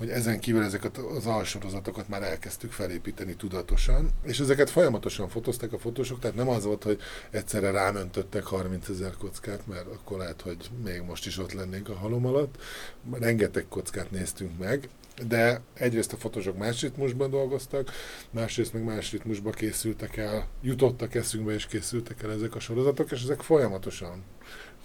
hogy 0.01 0.09
ezen 0.09 0.41
kívül 0.41 0.63
ezeket 0.63 0.99
az 0.99 1.27
alsorozatokat 1.27 2.09
már 2.09 2.23
elkezdtük 2.23 2.73
felépíteni 2.73 3.35
tudatosan, 3.35 4.11
és 4.23 4.41
ezeket 4.41 4.71
folyamatosan 4.71 5.29
fotózták 5.29 5.73
a 5.73 5.79
fotósok, 5.79 6.19
tehát 6.19 6.37
nem 6.37 6.49
az 6.49 6.65
volt, 6.65 6.83
hogy 6.83 7.01
egyszerre 7.31 7.71
rámöntöttek 7.71 8.45
30 8.45 8.89
ezer 8.89 9.15
kockát, 9.19 9.67
mert 9.67 9.87
akkor 9.87 10.19
lehet, 10.19 10.41
hogy 10.41 10.71
még 10.85 11.03
most 11.03 11.27
is 11.27 11.39
ott 11.39 11.53
lennénk 11.53 11.89
a 11.89 11.95
halom 11.95 12.27
alatt. 12.27 12.55
Rengeteg 13.13 13.67
kockát 13.69 14.11
néztünk 14.11 14.59
meg, 14.59 14.89
de 15.27 15.61
egyrészt 15.75 16.13
a 16.13 16.17
fotósok 16.17 16.59
más 16.59 16.81
ritmusban 16.81 17.31
dolgoztak, 17.31 17.91
másrészt 18.31 18.73
meg 18.73 18.85
más 18.85 19.13
ritmusban 19.13 19.53
készültek 19.53 20.17
el, 20.17 20.49
jutottak 20.63 21.15
eszünkbe 21.15 21.53
és 21.53 21.67
készültek 21.67 22.23
el 22.23 22.33
ezek 22.33 22.55
a 22.55 22.61
sorozatok, 22.61 23.11
és 23.11 23.23
ezek 23.23 23.41
folyamatosan 23.41 24.25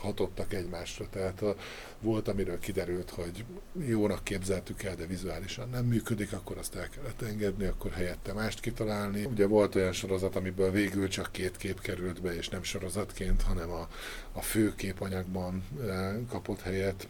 hatottak 0.05 0.53
egymásra. 0.53 1.05
Tehát 1.09 1.41
a, 1.41 1.55
volt, 1.99 2.27
amiről 2.27 2.59
kiderült, 2.59 3.09
hogy 3.09 3.45
jónak 3.87 4.23
képzeltük 4.23 4.83
el, 4.83 4.95
de 4.95 5.05
vizuálisan 5.05 5.69
nem 5.69 5.85
működik, 5.85 6.33
akkor 6.33 6.57
azt 6.57 6.75
el 6.75 6.89
kellett 6.89 7.21
engedni, 7.21 7.65
akkor 7.65 7.91
helyette 7.91 8.33
mást 8.33 8.59
kitalálni. 8.59 9.25
Ugye 9.25 9.47
volt 9.47 9.75
olyan 9.75 9.93
sorozat, 9.93 10.35
amiből 10.35 10.71
végül 10.71 11.07
csak 11.07 11.31
két 11.31 11.57
kép 11.57 11.81
került 11.81 12.21
be, 12.21 12.35
és 12.35 12.49
nem 12.49 12.63
sorozatként, 12.63 13.41
hanem 13.41 13.71
a, 13.71 13.87
a 14.31 14.41
fő 14.41 14.75
képanyagban 14.75 15.63
e, 15.87 16.19
kapott 16.29 16.61
helyet 16.61 17.07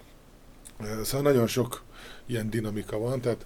Szóval 1.04 1.22
nagyon 1.22 1.48
sok 1.48 1.84
ilyen 2.26 2.50
dinamika 2.50 2.98
van, 2.98 3.22
tehát 3.22 3.46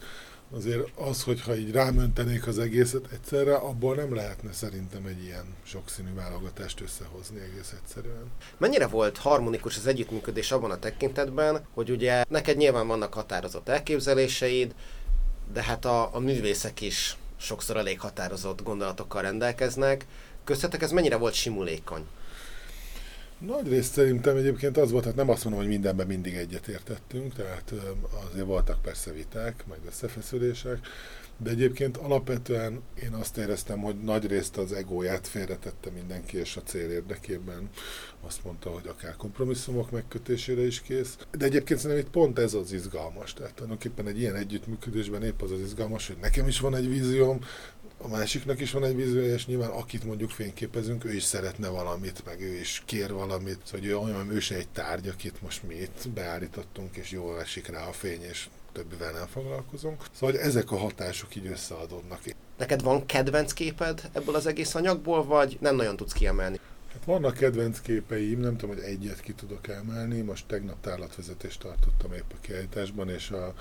azért 0.52 0.90
az, 0.96 1.24
hogyha 1.24 1.56
így 1.56 1.72
rámöntenék 1.72 2.48
az 2.48 2.60
egészet 2.60 3.06
egyszerre, 3.12 3.56
abból 3.56 3.96
nem 3.96 4.16
lehetne 4.16 4.52
szerintem 4.54 5.06
egy 5.06 5.24
ilyen 5.24 5.46
sokszínű 5.64 6.14
válogatást 6.14 6.82
összehozni 6.82 7.40
egész 7.40 7.74
egyszerűen. 7.82 8.32
Mennyire 8.58 8.88
volt 8.88 9.18
harmonikus 9.18 9.78
az 9.78 9.88
együttműködés 9.88 10.52
abban 10.52 10.72
a 10.72 10.80
tekintetben, 10.80 11.66
hogy 11.74 11.90
ugye 11.90 12.24
neked 12.30 12.58
nyilván 12.58 12.88
vannak 12.88 13.14
határozott 13.14 13.70
elképzeléseid, 13.70 14.76
de 15.54 15.64
hát 15.64 15.86
a, 15.86 16.16
a 16.16 16.20
művészek 16.20 16.82
is 16.82 17.18
sokszor 17.38 17.78
elég 17.78 18.00
határozott 18.00 18.64
gondolatokkal 18.64 19.22
rendelkeznek. 19.22 20.06
Köztetek 20.44 20.82
ez 20.82 20.92
mennyire 20.92 21.16
volt 21.16 21.34
simulékony? 21.34 22.06
Nagy 23.40 23.68
részt 23.68 23.94
szerintem 23.94 24.36
egyébként 24.36 24.78
az 24.78 24.92
volt, 24.92 25.06
hát 25.06 25.16
nem 25.16 25.30
azt 25.30 25.44
mondom, 25.44 25.62
hogy 25.62 25.72
mindenben 25.72 26.08
mindig 26.08 26.36
egyetértettünk, 26.36 27.34
tehát 27.34 27.74
azért 28.30 28.46
voltak 28.46 28.82
persze 28.82 29.12
viták, 29.12 29.64
meg 29.68 29.78
összefeszülések, 29.88 30.80
de 31.38 31.50
egyébként 31.50 31.98
alapvetően 31.98 32.82
én 33.04 33.14
azt 33.14 33.38
éreztem, 33.38 33.80
hogy 33.80 34.04
nagy 34.04 34.28
részt 34.28 34.58
az 34.58 34.74
egóját 34.74 35.28
félretette 35.28 35.90
mindenki, 35.90 36.38
és 36.38 36.58
a 36.58 36.62
cél 36.64 36.92
érdekében 36.92 37.70
azt 38.22 38.44
mondta, 38.44 38.70
hogy 38.70 38.88
akár 38.88 39.16
kompromisszumok 39.16 39.92
megkötésére 39.92 40.66
is 40.66 40.82
kész. 40.82 41.18
De 41.38 41.46
egyébként 41.46 41.80
szerintem 41.80 42.06
itt 42.06 42.12
pont 42.12 42.40
ez 42.40 42.54
az 42.54 42.72
izgalmas. 42.72 43.34
Tehát 43.34 43.54
tulajdonképpen 43.54 44.08
egy 44.08 44.20
ilyen 44.20 44.36
együttműködésben 44.36 45.24
épp 45.24 45.42
az 45.42 45.52
az 45.52 45.60
izgalmas, 45.60 46.08
hogy 46.08 46.18
nekem 46.22 46.48
is 46.48 46.60
van 46.60 46.76
egy 46.76 46.90
vízióm, 46.90 47.40
a 48.02 48.08
másiknak 48.08 48.60
is 48.60 48.72
van 48.72 48.84
egy 48.84 48.96
víziója, 48.96 49.34
és 49.34 49.46
nyilván 49.46 49.70
akit 49.70 50.04
mondjuk 50.04 50.30
fényképezünk, 50.30 51.06
ő 51.06 51.14
is 51.14 51.24
szeretne 51.24 51.68
valamit, 51.68 52.26
meg 52.26 52.42
ő 52.42 52.60
is 52.60 52.84
kér 52.86 53.14
valamit, 53.14 53.62
hogy 53.72 53.86
ő 53.86 53.98
olyan, 53.98 54.32
ő 54.32 54.40
se 54.40 54.56
egy 54.56 54.68
tárgy, 54.68 55.08
akit 55.08 55.42
most 55.42 55.64
mi 55.64 55.76
itt 55.76 56.10
beállítottunk, 56.14 56.96
és 56.96 57.12
jól 57.12 57.40
esik 57.40 57.68
rá 57.68 57.88
a 57.88 57.92
fény, 57.92 58.22
és 58.22 58.48
többivel 58.72 59.12
nem 59.12 59.28
foglalkozunk. 59.28 60.04
Szóval 60.12 60.36
hogy 60.36 60.46
ezek 60.46 60.72
a 60.72 60.78
hatások 60.78 61.36
így 61.36 61.48
összeadódnak. 61.48 62.20
Neked 62.58 62.82
van 62.82 63.06
kedvenc 63.06 63.54
képed 63.54 64.10
ebből 64.14 64.36
az 64.36 64.46
egész 64.46 64.76
anyagból, 64.76 65.26
vagy 65.26 65.58
nem 65.62 65.76
nagyon 65.76 65.96
tudsz 65.96 66.14
kiemelni? 66.14 66.60
Hát 66.94 67.06
vannak 67.06 67.34
kedvenc 67.34 67.80
képeim, 67.80 68.40
nem 68.40 68.58
tudom, 68.58 68.76
hogy 68.76 68.84
egyet 68.84 69.20
ki 69.20 69.34
tudok 69.34 69.68
emelni. 69.68 70.22
Most 70.22 70.46
tegnap 70.48 70.82
tárlatvezetést 70.82 71.60
tartottam 71.60 72.14
épp 72.14 72.32
a 72.32 72.40
kiállításban, 72.42 73.10
és 73.10 73.30
a, 73.30 73.54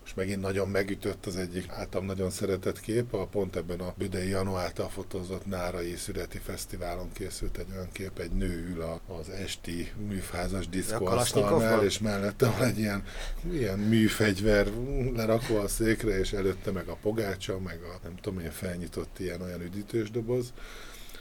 most 0.00 0.16
megint 0.16 0.40
nagyon 0.40 0.68
megütött 0.68 1.26
az 1.26 1.36
egyik 1.36 1.68
általam 1.68 2.06
nagyon 2.06 2.30
szeretett 2.30 2.80
kép, 2.80 3.14
a 3.14 3.26
pont 3.26 3.56
ebben 3.56 3.80
a 3.80 3.94
Büdei 3.98 4.28
Janu 4.28 4.54
által 4.56 4.88
fotózott 4.88 5.46
Nárai 5.46 5.96
Szüreti 5.96 6.38
Fesztiválon 6.38 7.12
készült 7.12 7.56
egy 7.56 7.66
olyan 7.72 7.88
kép, 7.92 8.18
egy 8.18 8.30
nő 8.30 8.68
ül 8.74 9.00
az 9.18 9.28
esti 9.28 9.92
műfázas 10.08 10.68
diszkóasztalnál, 10.68 11.84
és 11.84 11.98
mellette 11.98 12.50
van 12.50 12.62
egy 12.62 12.78
ilyen, 12.78 13.04
ilyen 13.52 13.78
műfegyver 13.78 14.66
lerakva 15.14 15.60
a 15.60 15.68
székre, 15.68 16.18
és 16.18 16.32
előtte 16.32 16.70
meg 16.70 16.88
a 16.88 16.98
pogácsa, 17.02 17.58
meg 17.58 17.80
a 17.82 17.98
nem 18.02 18.16
tudom, 18.20 18.38
ilyen 18.40 18.52
felnyitott 18.52 19.18
ilyen 19.18 19.42
olyan 19.42 19.60
üdítős 19.60 20.10
doboz. 20.10 20.52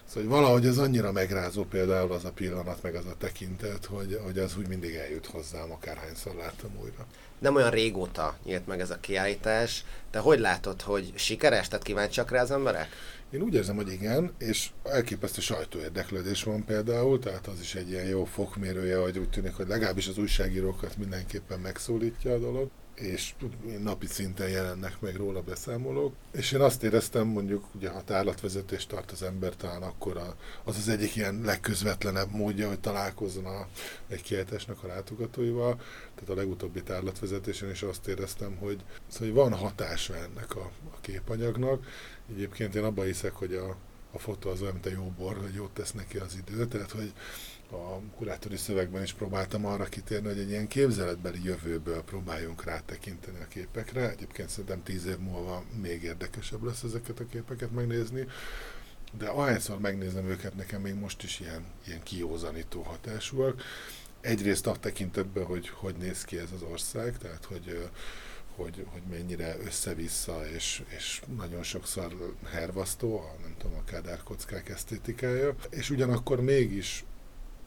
Szóval 0.09 0.23
hogy 0.23 0.39
valahogy 0.39 0.65
ez 0.65 0.77
annyira 0.77 1.11
megrázó 1.11 1.63
például 1.63 2.11
az 2.11 2.25
a 2.25 2.31
pillanat, 2.31 2.81
meg 2.81 2.95
az 2.95 3.05
a 3.05 3.15
tekintet, 3.17 3.85
hogy, 3.85 4.19
hogy 4.23 4.37
az 4.37 4.57
úgy 4.57 4.67
mindig 4.67 4.95
eljut 4.95 5.25
hozzám, 5.25 5.71
akárhányszor 5.71 6.35
láttam 6.35 6.71
újra. 6.81 7.05
Nem 7.39 7.55
olyan 7.55 7.69
régóta 7.69 8.37
nyílt 8.43 8.67
meg 8.67 8.79
ez 8.79 8.89
a 8.89 8.99
kiállítás. 8.99 9.83
Te 10.11 10.19
hogy 10.19 10.39
látod, 10.39 10.81
hogy 10.81 11.11
sikeres, 11.15 11.67
tehát 11.67 11.85
kíváncsiak 11.85 12.31
rá 12.31 12.41
az 12.41 12.51
emberek? 12.51 12.87
Én 13.31 13.41
úgy 13.41 13.53
érzem, 13.53 13.75
hogy 13.75 13.91
igen, 13.91 14.31
és 14.37 14.69
elképesztő 14.83 15.41
sajtóérdeklődés 15.41 16.43
van 16.43 16.65
például, 16.65 17.19
tehát 17.19 17.47
az 17.47 17.59
is 17.59 17.75
egy 17.75 17.89
ilyen 17.89 18.05
jó 18.05 18.25
fokmérője, 18.25 18.97
hogy 18.97 19.17
úgy 19.17 19.29
tűnik, 19.29 19.53
hogy 19.53 19.67
legalábbis 19.67 20.07
az 20.07 20.17
újságírókat 20.17 20.97
mindenképpen 20.97 21.59
megszólítja 21.59 22.33
a 22.33 22.39
dolog 22.39 22.69
és 22.99 23.33
napi 23.79 24.05
szinten 24.05 24.49
jelennek 24.49 24.99
meg 24.99 25.15
róla 25.15 25.41
beszámolók. 25.41 26.13
És 26.31 26.51
én 26.51 26.59
azt 26.59 26.83
éreztem, 26.83 27.27
mondjuk, 27.27 27.65
ugye 27.75 27.89
ha 27.89 28.03
tárlatvezetést 28.03 28.89
tart 28.89 29.11
az 29.11 29.23
ember, 29.23 29.55
talán 29.55 29.81
akkor 29.81 30.17
a, 30.17 30.35
az 30.63 30.77
az 30.77 30.87
egyik 30.87 31.15
ilyen 31.15 31.41
legközvetlenebb 31.41 32.31
módja, 32.31 32.67
hogy 32.67 32.79
találkozzon 32.79 33.45
a, 33.45 33.67
egy 34.07 34.21
kiállításnak 34.21 34.83
a 34.83 34.87
látogatóival. 34.87 35.75
Tehát 36.15 36.29
a 36.29 36.35
legutóbbi 36.35 36.83
tárlatvezetésen 36.83 37.69
is 37.69 37.81
azt 37.81 38.07
éreztem, 38.07 38.55
hogy, 38.55 38.83
szóval, 39.07 39.27
hogy 39.27 39.37
van 39.37 39.53
hatása 39.53 40.15
ennek 40.15 40.55
a, 40.55 40.71
a 40.91 40.99
képanyagnak. 41.01 41.85
Egyébként 42.29 42.75
én 42.75 42.83
abban 42.83 43.05
hiszek, 43.05 43.31
hogy 43.31 43.53
a, 43.53 43.77
a 44.11 44.19
fotó 44.19 44.49
az 44.49 44.61
olyan, 44.61 44.79
a 44.83 44.89
jó 44.89 45.13
bor, 45.17 45.37
hogy 45.37 45.53
jót 45.53 45.71
tesz 45.71 45.91
neki 45.91 46.17
az 46.17 46.35
idő, 46.47 46.65
tehát 46.65 46.91
hogy 46.91 47.13
a 47.71 47.99
kurátori 48.15 48.57
szövegben 48.57 49.03
is 49.03 49.13
próbáltam 49.13 49.65
arra 49.65 49.83
kitérni, 49.83 50.27
hogy 50.27 50.39
egy 50.39 50.49
ilyen 50.49 50.67
képzeletbeli 50.67 51.43
jövőből 51.43 52.01
próbáljunk 52.01 52.63
rátekinteni 52.63 53.37
a 53.41 53.47
képekre. 53.47 54.09
Egyébként 54.09 54.49
szerintem 54.49 54.83
tíz 54.83 55.05
év 55.05 55.17
múlva 55.17 55.63
még 55.81 56.03
érdekesebb 56.03 56.63
lesz 56.63 56.83
ezeket 56.83 57.19
a 57.19 57.25
képeket 57.25 57.71
megnézni, 57.71 58.27
de 59.17 59.27
ahányszor 59.27 59.79
megnézem 59.79 60.25
őket, 60.25 60.55
nekem 60.55 60.81
még 60.81 60.93
most 60.93 61.23
is 61.23 61.39
ilyen, 61.39 61.65
ilyen 61.87 62.03
kiózanító 62.03 62.81
hatásúak. 62.81 63.61
Egyrészt 64.21 64.67
a 64.67 64.75
tekintetben, 64.79 65.45
hogy 65.45 65.69
hogy 65.69 65.95
néz 65.95 66.23
ki 66.23 66.37
ez 66.37 66.51
az 66.55 66.61
ország, 66.61 67.17
tehát 67.17 67.45
hogy 67.45 67.89
hogy, 68.59 68.85
hogy 68.91 69.01
mennyire 69.09 69.55
össze-vissza, 69.65 70.49
és, 70.55 70.83
és 70.95 71.21
nagyon 71.37 71.63
sokszor 71.63 72.35
hervasztó, 72.51 73.19
a, 73.19 73.35
nem 73.41 73.55
tudom, 73.57 73.77
a 73.77 73.83
kádárkockák 73.83 74.69
esztétikája, 74.69 75.55
és 75.69 75.89
ugyanakkor 75.89 76.41
mégis 76.41 77.03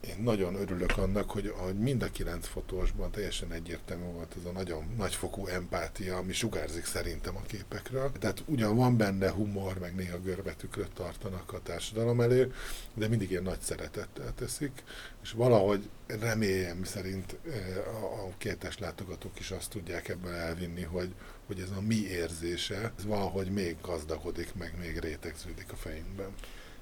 én 0.07 0.23
nagyon 0.23 0.55
örülök 0.55 0.97
annak, 0.97 1.31
hogy, 1.31 1.53
hogy 1.57 1.75
mind 1.75 2.03
a 2.03 2.11
kilenc 2.11 2.47
fotósban 2.47 3.11
teljesen 3.11 3.51
egyértelmű 3.51 4.03
volt 4.03 4.35
ez 4.39 4.45
a 4.45 4.51
nagyon 4.51 4.93
nagyfokú 4.97 5.47
empátia, 5.47 6.17
ami 6.17 6.33
sugárzik 6.33 6.85
szerintem 6.85 7.35
a 7.35 7.41
képekről. 7.41 8.11
Tehát 8.19 8.43
ugyan 8.45 8.75
van 8.75 8.97
benne 8.97 9.31
humor, 9.31 9.77
meg 9.79 9.95
néha 9.95 10.19
görbetükröt 10.19 10.91
tartanak 10.93 11.53
a 11.53 11.61
társadalom 11.61 12.21
elé, 12.21 12.47
de 12.93 13.07
mindig 13.07 13.29
ilyen 13.29 13.43
nagy 13.43 13.59
szeretettel 13.59 14.33
teszik, 14.35 14.83
és 15.23 15.31
valahogy 15.31 15.89
remélem 16.07 16.83
szerint 16.83 17.37
eh, 17.47 18.25
a 18.25 18.29
kétes 18.37 18.77
látogatók 18.77 19.39
is 19.39 19.51
azt 19.51 19.69
tudják 19.69 20.09
ebből 20.09 20.33
elvinni, 20.33 20.83
hogy, 20.83 21.13
hogy 21.45 21.59
ez 21.59 21.69
a 21.77 21.81
mi 21.81 22.07
érzése, 22.07 22.93
ez 22.97 23.05
valahogy 23.05 23.51
még 23.51 23.75
gazdagodik, 23.81 24.53
meg 24.53 24.75
még 24.79 24.99
rétegződik 24.99 25.71
a 25.71 25.75
fejünkben. 25.75 26.33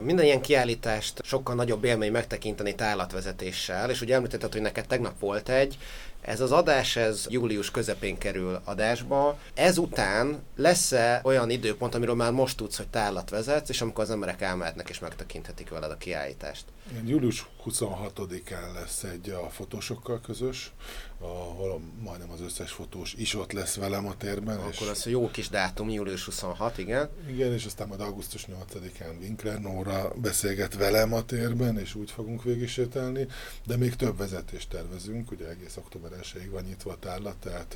Minden 0.03 0.25
ilyen 0.25 0.41
kiállítást 0.41 1.21
sokkal 1.23 1.55
nagyobb 1.55 1.83
élmény 1.83 2.11
megtekinteni 2.11 2.75
tárlatvezetéssel, 2.75 3.89
és 3.89 4.01
ugye 4.01 4.15
említetted, 4.15 4.51
hogy 4.51 4.61
neked 4.61 4.87
tegnap 4.87 5.19
volt 5.19 5.49
egy, 5.49 5.77
ez 6.21 6.39
az 6.39 6.51
adás, 6.51 6.95
ez 6.95 7.25
július 7.29 7.71
közepén 7.71 8.17
kerül 8.17 8.61
adásba. 8.63 9.39
Ezután 9.53 10.39
lesz-e 10.55 11.21
olyan 11.23 11.49
időpont, 11.49 11.95
amiről 11.95 12.15
már 12.15 12.31
most 12.31 12.57
tudsz, 12.57 12.77
hogy 12.77 12.87
tárlat 12.87 13.29
vezetsz, 13.29 13.69
és 13.69 13.81
amikor 13.81 14.03
az 14.03 14.11
emberek 14.11 14.41
elmehetnek 14.41 14.89
és 14.89 14.99
megtekinthetik 14.99 15.69
veled 15.69 15.91
a 15.91 15.97
kiállítást? 15.97 16.65
Igen, 16.91 17.07
július 17.07 17.49
26-án 17.65 18.73
lesz 18.73 19.03
egy 19.03 19.29
a 19.29 19.49
fotósokkal 19.49 20.21
közös, 20.21 20.71
ahol 21.19 21.81
majdnem 22.03 22.31
az 22.31 22.41
összes 22.41 22.71
fotós 22.71 23.13
is 23.13 23.35
ott 23.35 23.51
lesz 23.51 23.75
velem 23.75 24.07
a 24.07 24.17
térben. 24.17 24.57
Akkor 24.57 24.71
és... 24.71 24.89
az 24.89 25.05
jó 25.05 25.31
kis 25.31 25.49
dátum, 25.49 25.89
július 25.89 26.25
26, 26.25 26.77
igen. 26.77 27.09
Igen, 27.27 27.53
és 27.53 27.65
aztán 27.65 27.87
majd 27.87 28.01
augusztus 28.01 28.45
8-án 28.45 29.19
Winkler 29.19 29.59
Nóra 29.59 30.11
beszélget 30.15 30.75
velem 30.75 31.13
a 31.13 31.25
térben, 31.25 31.79
és 31.79 31.95
úgy 31.95 32.11
fogunk 32.11 32.43
végigsételni, 32.43 33.27
de 33.65 33.77
még 33.77 33.95
több 33.95 34.17
vezetést 34.17 34.69
tervezünk, 34.69 35.31
ugye 35.31 35.47
egész 35.47 35.77
október 35.77 36.10
1 36.13 36.49
van 36.49 36.63
nyitva 36.63 36.91
a 36.91 36.99
tárlat, 36.99 37.35
tehát 37.35 37.75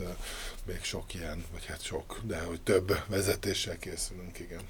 még 0.65 0.83
sok 0.83 1.13
ilyen, 1.13 1.45
vagy 1.51 1.65
hát 1.65 1.81
sok, 1.81 2.19
de 2.23 2.39
hogy 2.39 2.61
több 2.61 2.99
vezetéssel 3.07 3.77
készülünk, 3.77 4.39
igen. 4.39 4.61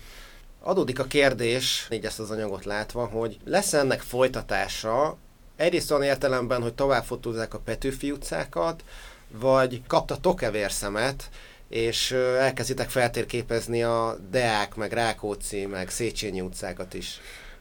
Adódik 0.59 0.99
a 0.99 1.03
kérdés, 1.03 1.87
így 1.91 2.05
ezt 2.05 2.19
az 2.19 2.31
anyagot 2.31 2.65
látva, 2.65 3.05
hogy 3.05 3.39
lesz 3.43 3.73
ennek 3.73 4.01
folytatása, 4.01 5.17
egyrészt 5.55 5.91
olyan 5.91 6.03
értelemben, 6.03 6.61
hogy 6.61 6.73
tovább 6.73 7.03
fotózzák 7.03 7.53
a 7.53 7.59
Petőfi 7.59 8.11
utcákat, 8.11 8.83
vagy 9.31 9.81
kaptatok-e 9.87 10.51
vérszemet, 10.51 11.29
és 11.69 12.11
elkezditek 12.39 12.89
feltérképezni 12.89 13.83
a 13.83 14.17
Deák, 14.29 14.75
meg 14.75 14.91
Rákóczi, 14.91 15.65
meg 15.65 15.89
Széchenyi 15.89 16.41
utcákat 16.41 16.93
is. 16.93 17.19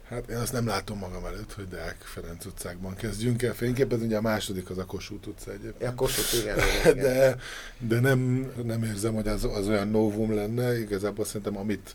Hát 0.09 0.28
én 0.28 0.36
azt 0.36 0.52
nem 0.52 0.66
látom 0.66 0.98
magam 0.98 1.24
előtt, 1.24 1.52
hogy 1.52 1.68
Deák 1.68 1.96
Ferenc 2.00 2.44
utcákban 2.44 2.94
kezdjünk 2.94 3.42
el 3.42 3.55
fényképezni, 3.55 4.07
ugye 4.07 4.16
a 4.16 4.20
második 4.20 4.70
az 4.70 4.78
a 4.78 4.84
Kossuth 4.84 5.28
utca 5.28 5.50
egyébként. 5.50 5.80
Ja, 5.80 5.94
Kossuth, 5.94 6.34
igen. 6.42 6.59
igen. 6.80 6.96
De, 6.96 7.36
de 7.78 8.00
nem, 8.00 8.52
nem 8.64 8.82
érzem, 8.82 9.14
hogy 9.14 9.28
az, 9.28 9.44
az 9.44 9.68
olyan 9.68 9.88
novum 9.88 10.34
lenne, 10.34 10.78
igazából 10.78 11.24
szerintem 11.24 11.57
amit 11.57 11.94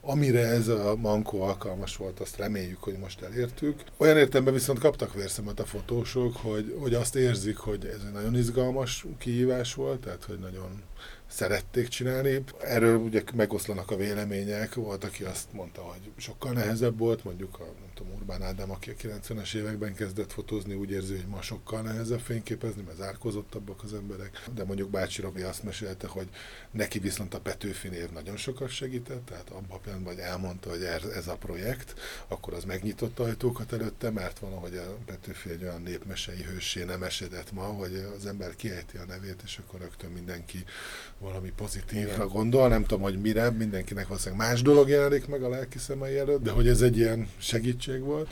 amire 0.00 0.46
ez 0.46 0.68
a 0.68 0.96
mankó 0.96 1.42
alkalmas 1.42 1.96
volt, 1.96 2.20
azt 2.20 2.36
reméljük, 2.36 2.82
hogy 2.82 2.96
most 2.98 3.22
elértük. 3.22 3.82
Olyan 3.96 4.16
értelemben 4.16 4.54
viszont 4.54 4.78
kaptak 4.78 5.14
vérszemet 5.14 5.60
a 5.60 5.64
fotósok, 5.64 6.36
hogy, 6.36 6.76
hogy 6.80 6.94
azt 6.94 7.16
érzik, 7.16 7.56
hogy 7.56 7.84
ez 7.84 8.00
egy 8.06 8.12
nagyon 8.12 8.36
izgalmas 8.36 9.04
kihívás 9.18 9.74
volt, 9.74 10.00
tehát 10.00 10.24
hogy 10.24 10.38
nagyon 10.38 10.82
szerették 11.28 11.88
csinálni. 11.88 12.42
Erről 12.60 12.96
ugye 12.96 13.22
megoszlanak 13.34 13.90
a 13.90 13.96
vélemények. 13.96 14.74
Volt, 14.74 15.04
aki 15.04 15.24
azt 15.24 15.52
mondta, 15.52 15.80
hogy 15.80 16.10
sokkal 16.16 16.52
nehezebb 16.52 16.98
volt, 16.98 17.24
mondjuk 17.24 17.60
a 17.60 17.66
tudom, 17.98 18.12
Urbán 18.12 18.42
Ádám, 18.42 18.70
aki 18.70 18.90
a 18.90 18.94
90-es 18.94 19.54
években 19.54 19.94
kezdett 19.94 20.32
fotózni, 20.32 20.74
úgy 20.74 20.90
érzi, 20.90 21.14
hogy 21.14 21.26
ma 21.26 21.42
sokkal 21.42 21.82
nehezebb 21.82 22.20
fényképezni, 22.20 22.82
mert 22.82 22.96
zárkozottabbak 22.96 23.82
az 23.82 23.94
emberek. 23.94 24.44
De 24.54 24.64
mondjuk 24.64 24.90
Bácsi 24.90 25.20
Robi 25.20 25.42
azt 25.42 25.62
mesélte, 25.62 26.06
hogy 26.06 26.28
neki 26.70 26.98
viszont 26.98 27.34
a 27.34 27.40
Petőfi 27.40 27.88
név 27.88 28.10
nagyon 28.10 28.36
sokat 28.36 28.68
segített, 28.68 29.26
tehát 29.26 29.50
abban 29.50 29.70
a 29.70 29.78
pillanatban, 29.78 30.14
hogy 30.14 30.22
elmondta, 30.22 30.70
hogy 30.70 30.82
ez, 31.16 31.26
a 31.28 31.36
projekt, 31.36 31.94
akkor 32.28 32.54
az 32.54 32.64
megnyitotta 32.64 33.22
ajtókat 33.22 33.72
előtte, 33.72 34.10
mert 34.10 34.38
valahogy 34.38 34.76
a 34.76 34.96
Petőfi 35.06 35.50
egy 35.50 35.62
olyan 35.62 35.82
népmesei 35.82 36.42
hősé 36.42 36.84
nem 36.84 37.02
esedett 37.02 37.52
ma, 37.52 37.62
hogy 37.62 38.06
az 38.16 38.26
ember 38.26 38.56
kiejti 38.56 38.96
a 38.96 39.04
nevét, 39.04 39.42
és 39.44 39.58
akkor 39.58 39.80
rögtön 39.80 40.10
mindenki 40.10 40.64
valami 41.18 41.52
pozitívra 41.56 42.26
gondol, 42.26 42.68
nem 42.68 42.82
tudom, 42.82 43.02
hogy 43.02 43.20
mire, 43.20 43.50
mindenkinek 43.50 44.06
valószínűleg 44.06 44.46
más 44.46 44.62
dolog 44.62 44.88
jelenik 44.88 45.26
meg 45.26 45.42
a 45.42 45.48
lelki 45.48 45.78
szemei 45.78 46.18
előtt, 46.18 46.42
de 46.42 46.50
hogy 46.50 46.68
ez 46.68 46.80
egy 46.80 46.96
ilyen 46.96 47.28
segítség 47.38 47.87
volt. 47.96 48.30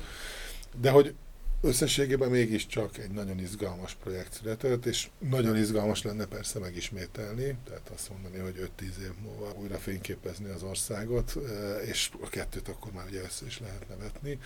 De 0.81 0.91
hogy 0.91 1.15
összességében 1.61 2.31
mégiscsak 2.31 2.99
egy 2.99 3.11
nagyon 3.11 3.39
izgalmas 3.39 3.97
projekt 4.03 4.33
született, 4.33 4.87
és 4.87 5.09
nagyon 5.19 5.57
izgalmas 5.57 6.03
lenne 6.03 6.25
persze 6.25 6.59
megismételni, 6.59 7.57
tehát 7.65 7.91
azt 7.95 8.11
mondani, 8.11 8.39
hogy 8.39 8.71
5-10 8.79 8.83
év 8.83 9.13
múlva 9.23 9.53
újra 9.61 9.79
fényképezni 9.79 10.49
az 10.49 10.63
országot, 10.63 11.37
eh, 11.37 11.89
és 11.89 12.11
a 12.21 12.29
kettőt 12.29 12.69
akkor 12.69 12.93
már 12.93 13.07
ugye 13.07 13.23
össze 13.23 13.47
is 13.47 13.61
lehetne 13.61 13.97
vetni. 13.97 14.39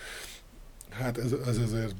Hát 0.89 1.17
ez, 1.17 1.31
ez 1.31 1.57
azért 1.57 1.95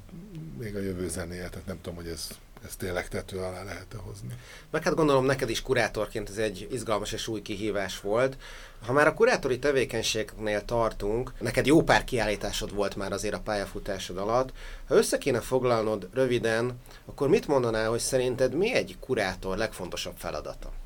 még 0.60 0.76
a 0.76 0.80
jövő 0.80 1.10
zenéje, 1.10 1.50
tehát 1.50 1.66
nem 1.66 1.82
tudom, 1.82 1.96
hogy 1.96 2.08
ez 2.08 2.28
ezt 2.66 2.78
tényleg 2.78 3.08
tető 3.08 3.38
alá 3.38 3.64
lehet 3.64 3.94
-e 3.94 3.98
hozni. 3.98 4.38
Meg 4.70 4.84
hát 4.84 4.96
gondolom 4.96 5.26
neked 5.26 5.50
is 5.50 5.62
kurátorként 5.62 6.30
ez 6.30 6.38
egy 6.38 6.68
izgalmas 6.72 7.12
és 7.12 7.28
új 7.28 7.42
kihívás 7.42 8.00
volt. 8.00 8.38
Ha 8.86 8.94
már 8.94 9.08
a 9.08 9.14
kurátori 9.14 9.60
tevékenységnél 9.60 10.66
tartunk, 10.66 11.34
neked 11.40 11.66
jó 11.66 11.84
pár 11.84 12.04
kiállításod 12.04 12.74
volt 12.74 12.96
már 12.96 13.12
azért 13.12 13.34
a 13.34 13.40
pályafutásod 13.40 14.18
alatt. 14.18 14.54
Ha 14.88 14.96
össze 14.96 15.18
kéne 15.18 15.40
foglalnod 15.40 16.10
röviden, 16.14 16.80
akkor 17.06 17.30
mit 17.30 17.48
mondanál, 17.48 17.90
hogy 17.90 18.00
szerinted 18.00 18.54
mi 18.54 18.74
egy 18.74 18.98
kurátor 19.00 19.58
legfontosabb 19.58 20.16
feladata? 20.18 20.81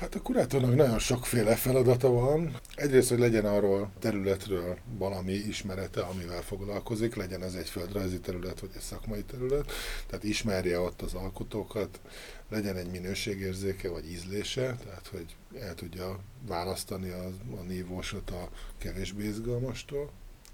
Hát 0.00 0.14
a 0.14 0.22
kurátornak 0.22 0.74
nagyon 0.74 0.98
sokféle 0.98 1.56
feladata 1.56 2.10
van. 2.10 2.56
Egyrészt, 2.74 3.08
hogy 3.08 3.18
legyen 3.18 3.44
arról 3.44 3.90
területről 3.98 4.78
valami 4.98 5.32
ismerete, 5.32 6.00
amivel 6.00 6.42
foglalkozik, 6.42 7.14
legyen 7.14 7.42
ez 7.42 7.54
egy 7.54 7.68
földrajzi 7.68 8.20
terület, 8.20 8.60
vagy 8.60 8.70
egy 8.74 8.80
szakmai 8.80 9.22
terület, 9.22 9.72
tehát 10.06 10.24
ismerje 10.24 10.80
ott 10.80 11.02
az 11.02 11.14
alkotókat, 11.14 12.00
legyen 12.48 12.76
egy 12.76 12.90
minőségérzéke, 12.90 13.88
vagy 13.90 14.10
ízlése, 14.10 14.76
tehát 14.84 15.06
hogy 15.06 15.36
el 15.60 15.74
tudja 15.74 16.18
választani 16.46 17.10
a, 17.10 17.24
a 17.58 17.62
nívósot 17.68 18.30
a 18.30 18.48
kevésbé 18.78 19.24
izgalmastól 19.24 20.10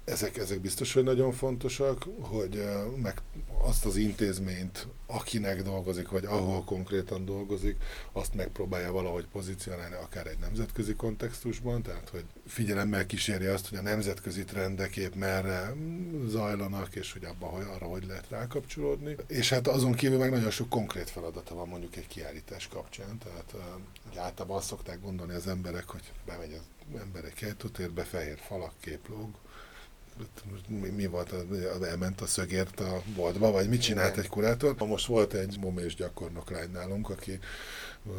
ezek, 0.07 0.37
ezek 0.37 0.59
biztos, 0.59 0.93
hogy 0.93 1.03
nagyon 1.03 1.31
fontosak, 1.31 2.05
hogy 2.19 2.63
meg 3.01 3.21
azt 3.61 3.85
az 3.85 3.95
intézményt, 3.95 4.87
akinek 5.05 5.61
dolgozik, 5.61 6.09
vagy 6.09 6.25
ahol 6.25 6.63
konkrétan 6.63 7.25
dolgozik, 7.25 7.75
azt 8.11 8.33
megpróbálja 8.33 8.91
valahogy 8.91 9.25
pozícionálni, 9.31 9.95
akár 9.95 10.27
egy 10.27 10.37
nemzetközi 10.37 10.95
kontextusban, 10.95 11.81
tehát 11.81 12.09
hogy 12.09 12.23
figyelemmel 12.45 13.05
kísérje 13.05 13.53
azt, 13.53 13.69
hogy 13.69 13.77
a 13.77 13.81
nemzetközi 13.81 14.43
trendek 14.43 14.95
épp 14.95 15.13
merre 15.13 15.73
zajlanak, 16.27 16.95
és 16.95 17.13
hogy 17.13 17.23
abban, 17.23 17.49
hogy 17.49 17.65
arra 17.75 17.85
hogy 17.85 18.05
lehet 18.05 18.29
rákapcsolódni. 18.29 19.15
És 19.27 19.49
hát 19.49 19.67
azon 19.67 19.93
kívül 19.93 20.17
meg 20.17 20.31
nagyon 20.31 20.51
sok 20.51 20.69
konkrét 20.69 21.09
feladata 21.09 21.55
van 21.55 21.67
mondjuk 21.67 21.95
egy 21.95 22.07
kiállítás 22.07 22.67
kapcsán, 22.67 23.17
tehát 23.17 23.53
hogy 24.07 24.17
általában 24.17 24.57
azt 24.57 24.67
szokták 24.67 25.01
gondolni 25.01 25.33
az 25.33 25.47
emberek, 25.47 25.89
hogy 25.89 26.11
bemegy 26.25 26.53
az 26.53 26.99
ember 26.99 27.25
egy 27.25 27.33
kejtótérbe, 27.33 28.03
fehér 28.03 28.37
falak, 28.47 28.73
képlóg, 28.79 29.29
mi, 30.67 30.89
mi 30.89 31.05
volt, 31.05 31.33
elment 31.83 32.21
a 32.21 32.25
szögért 32.25 32.79
a 32.79 33.01
boltba, 33.15 33.51
vagy 33.51 33.69
mit 33.69 33.81
csinált 33.81 34.17
egy 34.17 34.27
kurátor. 34.27 34.75
Most 34.77 35.05
volt 35.05 35.33
egy 35.33 35.57
momés 35.59 35.95
gyakornok 35.95 36.51
lány 36.51 36.71
nálunk, 36.71 37.09
aki 37.09 37.39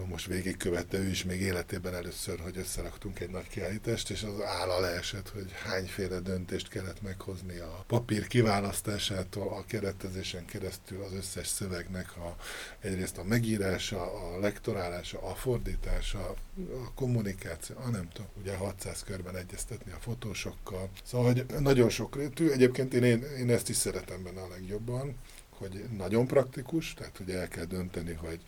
most 0.08 0.26
végigkövette 0.26 0.98
ő 0.98 1.08
is 1.08 1.24
még 1.24 1.40
életében 1.40 1.94
először, 1.94 2.40
hogy 2.40 2.56
összeraktunk 2.56 3.20
egy 3.20 3.30
nagy 3.30 3.48
kiállítást, 3.48 4.10
és 4.10 4.22
az 4.22 4.42
álla 4.42 4.80
leesett, 4.80 5.28
hogy 5.28 5.52
hányféle 5.64 6.18
döntést 6.18 6.68
kellett 6.68 7.02
meghozni 7.02 7.58
a 7.58 7.84
papír 7.86 8.26
kiválasztásától, 8.26 9.48
a 9.48 9.64
keretezésen 9.66 10.44
keresztül 10.44 11.02
az 11.02 11.12
összes 11.12 11.46
szövegnek 11.46 12.16
a, 12.16 12.36
egyrészt 12.80 13.18
a 13.18 13.24
megírása, 13.24 14.12
a 14.12 14.38
lektorálása, 14.38 15.22
a 15.22 15.34
fordítása, 15.34 16.34
a 16.58 16.92
kommunikáció, 16.94 17.76
a 17.76 17.88
nem 17.88 18.08
tudom, 18.12 18.30
ugye 18.40 18.56
600 18.56 19.02
körben 19.02 19.36
egyeztetni 19.36 19.92
a 19.92 20.00
fotósokkal. 20.00 20.90
Szóval, 21.04 21.32
hogy 21.32 21.44
nagyon 21.60 21.88
sokrétű, 21.88 22.50
egyébként 22.50 22.94
én, 22.94 23.22
én 23.22 23.50
ezt 23.50 23.68
is 23.68 23.76
szeretem 23.76 24.22
benne 24.22 24.40
a 24.40 24.48
legjobban, 24.48 25.16
hogy 25.58 25.84
nagyon 25.96 26.26
praktikus, 26.26 26.94
tehát 26.94 27.16
hogy 27.16 27.30
el 27.30 27.48
kell 27.48 27.64
dönteni, 27.64 28.12
hogy 28.12 28.40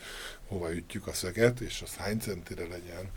hova 0.46 0.74
ütjük 0.74 1.06
a 1.06 1.12
szöget, 1.12 1.61
és 1.61 1.82
az 1.82 1.94
hány 1.94 2.18
centire 2.18 2.66
legyen, 2.66 3.11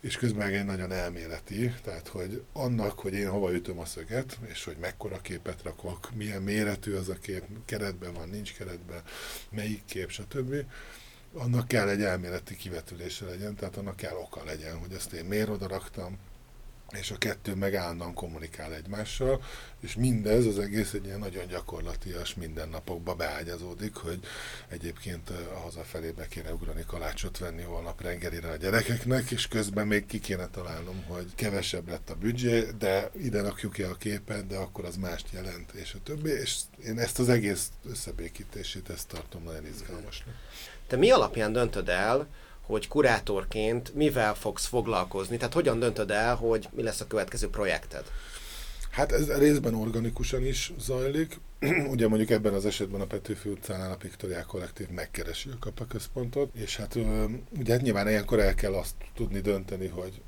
és 0.00 0.16
közben 0.16 0.48
egy 0.48 0.64
nagyon 0.64 0.92
elméleti, 0.92 1.74
tehát 1.82 2.08
hogy 2.08 2.42
annak, 2.52 2.98
hogy 2.98 3.14
én 3.14 3.28
hova 3.28 3.52
ütöm 3.52 3.78
a 3.78 3.84
szöget, 3.84 4.38
és 4.46 4.64
hogy 4.64 4.76
mekkora 4.80 5.20
képet 5.20 5.62
rakok, 5.62 6.14
milyen 6.14 6.42
méretű 6.42 6.94
az 6.94 7.08
a 7.08 7.14
kép, 7.14 7.44
keretben 7.64 8.12
van, 8.12 8.28
nincs 8.28 8.54
keretben, 8.54 9.02
melyik 9.50 9.84
kép, 9.84 10.10
stb., 10.10 10.54
annak 11.34 11.68
kell 11.68 11.88
egy 11.88 12.02
elméleti 12.02 12.56
kivetülése 12.56 13.24
legyen, 13.24 13.54
tehát 13.54 13.76
annak 13.76 13.96
kell 13.96 14.16
oka 14.16 14.44
legyen, 14.44 14.78
hogy 14.78 14.92
ezt 14.92 15.12
én 15.12 15.24
miért 15.24 15.48
oda 15.48 15.66
raktam, 15.66 16.18
és 16.92 17.10
a 17.10 17.18
kettő 17.18 17.54
meg 17.54 17.74
állandóan 17.74 18.14
kommunikál 18.14 18.74
egymással, 18.74 19.42
és 19.80 19.94
mindez 19.94 20.46
az 20.46 20.58
egész 20.58 20.92
egy 20.92 21.04
ilyen 21.04 21.18
nagyon 21.18 21.46
gyakorlatias 21.46 22.34
mindennapokba 22.34 23.14
beágyazódik, 23.14 23.94
hogy 23.94 24.18
egyébként 24.68 25.30
a 25.54 25.58
hazafelébe 25.58 26.26
kéne 26.26 26.52
ugrani 26.52 26.84
kalácsot 26.86 27.38
venni 27.38 27.62
holnap 27.62 28.02
reggelire 28.02 28.48
a 28.50 28.56
gyerekeknek, 28.56 29.30
és 29.30 29.48
közben 29.48 29.86
még 29.86 30.06
ki 30.06 30.18
kéne 30.18 30.48
találnom, 30.48 31.04
hogy 31.08 31.26
kevesebb 31.34 31.88
lett 31.88 32.10
a 32.10 32.14
büdzsé, 32.14 32.66
de 32.78 33.10
ide 33.18 33.42
rakjuk 33.42 33.72
ki 33.72 33.82
a 33.82 33.94
képet, 33.94 34.46
de 34.46 34.56
akkor 34.56 34.84
az 34.84 34.96
mást 34.96 35.26
jelent, 35.32 35.72
és 35.72 35.94
a 35.94 36.02
többi, 36.02 36.30
és 36.30 36.58
én 36.84 36.98
ezt 36.98 37.18
az 37.18 37.28
egész 37.28 37.68
összebékítését, 37.90 38.90
ezt 38.90 39.08
tartom 39.08 39.42
nagyon 39.42 39.66
izgalmasnak. 39.66 40.34
Te 40.86 40.96
mi 40.96 41.10
alapján 41.10 41.52
döntöd 41.52 41.88
el, 41.88 42.28
hogy 42.70 42.88
kurátorként 42.88 43.94
mivel 43.94 44.34
fogsz 44.34 44.66
foglalkozni, 44.66 45.36
tehát 45.36 45.54
hogyan 45.54 45.78
döntöd 45.78 46.10
el, 46.10 46.34
hogy 46.34 46.68
mi 46.72 46.82
lesz 46.82 47.00
a 47.00 47.06
következő 47.06 47.48
projekted? 47.48 48.04
Hát 48.90 49.12
ez 49.12 49.38
részben 49.38 49.74
organikusan 49.74 50.46
is 50.46 50.72
zajlik. 50.78 51.40
Ugye 51.92 52.08
mondjuk 52.08 52.30
ebben 52.30 52.54
az 52.54 52.66
esetben 52.66 53.00
a 53.00 53.06
Petőfi 53.06 53.48
utcánál 53.48 53.92
a 53.92 53.96
Piktoriák 53.96 54.46
Kollektív 54.46 54.88
megkeresi 54.88 55.48
a 55.48 55.58
kapaközpontot, 55.60 56.54
és 56.54 56.76
hát 56.76 56.98
ugye 57.58 57.72
hát 57.72 57.82
nyilván 57.82 58.08
ilyenkor 58.08 58.38
el 58.40 58.54
kell 58.54 58.74
azt 58.74 58.94
tudni 59.14 59.40
dönteni, 59.40 59.86
hogy 59.86 60.20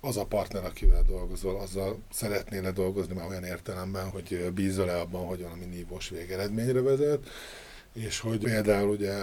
az 0.00 0.16
a 0.16 0.24
partner, 0.24 0.64
akivel 0.64 1.02
dolgozol, 1.02 1.60
azzal 1.60 1.98
szeretnél 2.12 2.72
dolgozni 2.72 3.14
már 3.14 3.28
olyan 3.28 3.44
értelemben, 3.44 4.10
hogy 4.10 4.50
bízol-e 4.54 5.00
abban, 5.00 5.26
hogy 5.26 5.42
valami 5.42 5.64
nívós 5.64 6.08
végeredményre 6.08 6.80
vezet, 6.80 7.26
és 7.92 8.20
hogy 8.20 8.38
például 8.38 8.88
ugye 8.88 9.14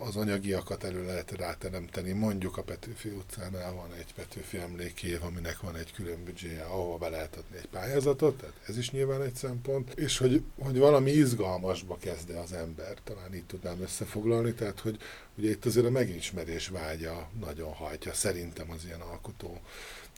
az 0.00 0.16
anyagiakat 0.16 0.84
elő 0.84 1.04
lehet 1.04 1.30
ráteremteni. 1.30 2.12
Mondjuk 2.12 2.56
a 2.56 2.62
Petőfi 2.62 3.08
utcánál 3.08 3.72
van 3.72 3.92
egy 3.98 4.14
Petőfi 4.14 4.58
emlékév, 4.58 5.22
aminek 5.22 5.60
van 5.60 5.76
egy 5.76 5.92
külön 5.92 6.24
büdzséje, 6.24 6.62
ahova 6.62 6.98
be 6.98 7.08
lehet 7.08 7.36
adni 7.36 7.56
egy 7.56 7.68
pályázatot, 7.68 8.36
tehát 8.36 8.54
ez 8.66 8.78
is 8.78 8.90
nyilván 8.90 9.22
egy 9.22 9.34
szempont, 9.34 9.92
és 9.94 10.18
hogy, 10.18 10.42
hogy 10.58 10.78
valami 10.78 11.10
izgalmasba 11.10 11.96
kezde 11.96 12.40
az 12.40 12.52
ember, 12.52 12.94
talán 13.04 13.34
így 13.34 13.46
tudnám 13.46 13.80
összefoglalni, 13.80 14.52
tehát 14.52 14.80
hogy 14.80 14.98
ugye 15.36 15.50
itt 15.50 15.64
azért 15.64 15.86
a 15.86 15.90
megismerés 15.90 16.68
vágya 16.68 17.28
nagyon 17.40 17.72
hajtja 17.72 18.12
szerintem 18.12 18.70
az 18.70 18.84
ilyen 18.84 19.00
alkotó 19.00 19.60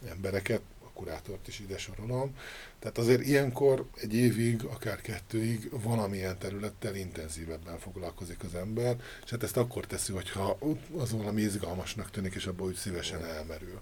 embereket, 0.09 0.61
kurátort 0.95 1.49
is 1.49 1.61
ide 1.61 1.79
sorolom. 1.79 2.37
Tehát 2.79 2.99
azért 2.99 3.27
ilyenkor 3.27 3.87
egy 3.95 4.15
évig, 4.15 4.65
akár 4.65 5.01
kettőig 5.01 5.71
valamilyen 5.71 6.39
területtel 6.39 6.95
intenzívebben 6.95 7.79
foglalkozik 7.79 8.45
az 8.45 8.55
ember, 8.55 8.97
és 9.25 9.31
hát 9.31 9.43
ezt 9.43 9.57
akkor 9.57 9.87
teszi, 9.87 10.13
hogyha 10.13 10.59
az 10.97 11.13
valami 11.13 11.41
izgalmasnak 11.41 12.11
tűnik, 12.11 12.35
és 12.35 12.47
abból 12.47 12.67
úgy 12.67 12.75
szívesen 12.75 13.25
elmerül. 13.25 13.81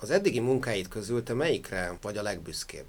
Az 0.00 0.10
eddigi 0.10 0.40
munkáid 0.40 0.88
közül 0.88 1.22
te 1.22 1.34
melyikre 1.34 1.98
vagy 2.00 2.16
a 2.16 2.22
legbüszkébb? 2.22 2.86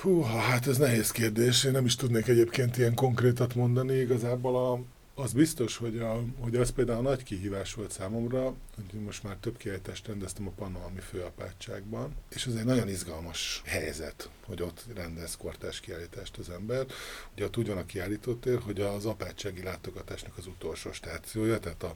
Hú, 0.00 0.22
hát 0.22 0.66
ez 0.66 0.78
nehéz 0.78 1.10
kérdés. 1.10 1.64
Én 1.64 1.72
nem 1.72 1.84
is 1.84 1.96
tudnék 1.96 2.28
egyébként 2.28 2.76
ilyen 2.76 2.94
konkrétat 2.94 3.54
mondani. 3.54 3.94
Igazából 3.94 4.56
a, 4.56 4.80
az 5.14 5.32
biztos, 5.32 5.76
hogy, 5.76 5.98
a, 5.98 6.22
hogy 6.40 6.56
az 6.56 6.70
például 6.70 7.02
nagy 7.02 7.22
kihívás 7.22 7.74
volt 7.74 7.90
számomra, 7.90 8.44
hogy 8.74 9.00
most 9.00 9.22
már 9.22 9.36
több 9.36 9.56
kiállítást 9.56 10.06
rendeztem 10.06 10.46
a 10.46 10.50
Pannalmi 10.50 11.00
főapátságban, 11.00 12.14
és 12.28 12.46
ez 12.46 12.54
egy 12.54 12.64
nagyon 12.64 12.88
izgalmas 12.88 13.62
helyzet, 13.64 14.30
hogy 14.44 14.62
ott 14.62 14.84
rendez 14.94 15.36
kortás 15.36 15.80
kiállítást 15.80 16.36
az 16.36 16.50
ember. 16.50 16.86
Ugye 17.34 17.44
ott 17.44 17.56
úgy 17.56 17.68
van 17.68 17.76
a 17.76 17.86
kiállítótér, 17.86 18.58
hogy 18.58 18.80
az 18.80 19.06
apátsági 19.06 19.62
látogatásnak 19.62 20.38
az 20.38 20.46
utolsó 20.46 20.92
stációja, 20.92 21.58
tehát 21.58 21.82
a, 21.82 21.94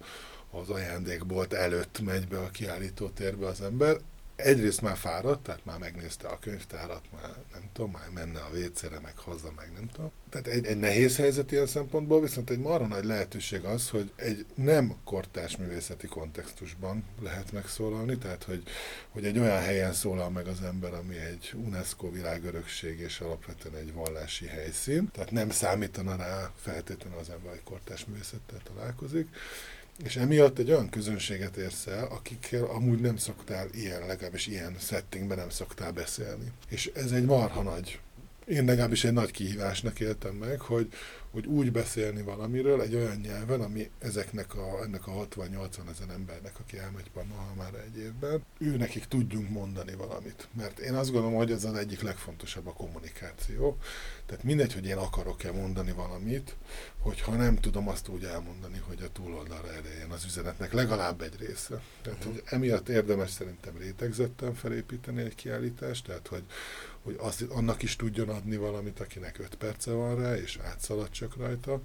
az 0.50 0.70
ajándékbolt 0.70 1.52
előtt 1.52 2.00
megy 2.00 2.28
be 2.28 2.38
a 2.38 2.50
kiállító 2.50 3.08
térbe 3.08 3.46
az 3.46 3.60
ember 3.60 3.96
egyrészt 4.36 4.80
már 4.80 4.96
fáradt, 4.96 5.42
tehát 5.42 5.64
már 5.64 5.78
megnézte 5.78 6.28
a 6.28 6.38
könyvtárat, 6.38 7.02
már 7.12 7.34
nem 7.52 7.70
tudom, 7.72 7.90
már 7.90 8.08
menne 8.14 8.40
a 8.40 8.50
vécére, 8.52 9.00
meg 9.00 9.18
haza, 9.18 9.52
meg 9.56 9.70
nem 9.74 9.88
tudom. 9.88 10.10
Tehát 10.30 10.46
egy, 10.46 10.66
egy 10.66 10.78
nehéz 10.78 11.16
helyzet 11.16 11.52
ilyen 11.52 11.66
szempontból, 11.66 12.20
viszont 12.20 12.50
egy 12.50 12.58
marha 12.58 12.86
nagy 12.86 13.04
lehetőség 13.04 13.64
az, 13.64 13.88
hogy 13.88 14.12
egy 14.16 14.46
nem 14.54 14.96
kortás 15.04 15.56
művészeti 15.56 16.06
kontextusban 16.06 17.04
lehet 17.22 17.52
megszólalni, 17.52 18.18
tehát 18.18 18.44
hogy, 18.44 18.62
hogy 19.10 19.24
egy 19.24 19.38
olyan 19.38 19.60
helyen 19.60 19.92
szólal 19.92 20.30
meg 20.30 20.46
az 20.46 20.62
ember, 20.62 20.94
ami 20.94 21.16
egy 21.16 21.54
UNESCO 21.54 22.10
világörökség 22.10 22.98
és 23.00 23.20
alapvetően 23.20 23.74
egy 23.74 23.92
vallási 23.92 24.46
helyszín, 24.46 25.10
tehát 25.12 25.30
nem 25.30 25.50
számítana 25.50 26.16
rá 26.16 26.52
feltétlenül 26.56 27.18
az 27.18 27.30
ember, 27.30 27.52
egy 27.52 27.62
kortás 27.64 28.04
művészettel 28.04 28.60
találkozik, 28.64 29.28
és 30.04 30.16
emiatt 30.16 30.58
egy 30.58 30.70
olyan 30.70 30.88
közönséget 30.88 31.56
érsz 31.56 31.86
el, 31.86 32.04
akikkel 32.04 32.64
amúgy 32.64 33.00
nem 33.00 33.16
szoktál 33.16 33.68
ilyen, 33.72 34.06
legalábbis 34.06 34.46
ilyen 34.46 34.76
settingben 34.78 35.36
nem 35.36 35.50
szoktál 35.50 35.92
beszélni. 35.92 36.52
És 36.68 36.90
ez 36.94 37.10
egy 37.10 37.24
marha 37.24 37.62
nagy 37.62 38.00
én 38.46 38.64
legalábbis 38.64 39.04
egy 39.04 39.12
nagy 39.12 39.30
kihívásnak 39.30 40.00
éltem 40.00 40.34
meg, 40.34 40.60
hogy, 40.60 40.92
hogy 41.30 41.46
úgy 41.46 41.72
beszélni 41.72 42.22
valamiről 42.22 42.80
egy 42.80 42.94
olyan 42.94 43.16
nyelven, 43.16 43.60
ami 43.60 43.90
ezeknek 43.98 44.54
a, 44.54 44.82
ennek 44.82 45.06
a 45.06 45.12
60-80 45.12 45.90
ezer 45.90 46.08
embernek, 46.14 46.58
aki 46.60 46.78
elmegy 46.78 47.10
már 47.56 47.74
egy 47.74 47.96
évben, 47.96 48.44
ő 48.58 48.76
nekik 48.76 49.04
tudjunk 49.04 49.48
mondani 49.48 49.92
valamit. 49.92 50.48
Mert 50.56 50.78
én 50.78 50.94
azt 50.94 51.10
gondolom, 51.10 51.36
hogy 51.36 51.50
ez 51.50 51.64
az 51.64 51.74
egyik 51.74 52.00
legfontosabb 52.00 52.66
a 52.66 52.72
kommunikáció. 52.72 53.78
Tehát 54.26 54.44
mindegy, 54.44 54.72
hogy 54.72 54.86
én 54.86 54.96
akarok-e 54.96 55.52
mondani 55.52 55.92
valamit, 55.92 56.56
hogyha 56.98 57.36
nem 57.36 57.56
tudom 57.56 57.88
azt 57.88 58.08
úgy 58.08 58.24
elmondani, 58.24 58.82
hogy 58.86 59.02
a 59.02 59.12
túloldalra 59.12 59.68
elején 59.68 60.10
az 60.10 60.24
üzenetnek 60.24 60.72
legalább 60.72 61.20
egy 61.20 61.34
része. 61.38 61.82
Tehát, 62.02 62.18
uh-huh. 62.18 62.32
hogy 62.34 62.42
emiatt 62.46 62.88
érdemes 62.88 63.30
szerintem 63.30 63.76
rétegzetten 63.78 64.54
felépíteni 64.54 65.22
egy 65.22 65.34
kiállítást, 65.34 66.04
tehát, 66.04 66.28
hogy, 66.28 66.44
hogy 67.06 67.16
azt, 67.18 67.42
annak 67.42 67.82
is 67.82 67.96
tudjon 67.96 68.28
adni 68.28 68.56
valamit, 68.56 69.00
akinek 69.00 69.38
öt 69.38 69.54
perce 69.54 69.90
van 69.90 70.16
rá, 70.16 70.36
és 70.36 70.58
átszalad 70.62 71.10
csak 71.10 71.36
rajta, 71.36 71.80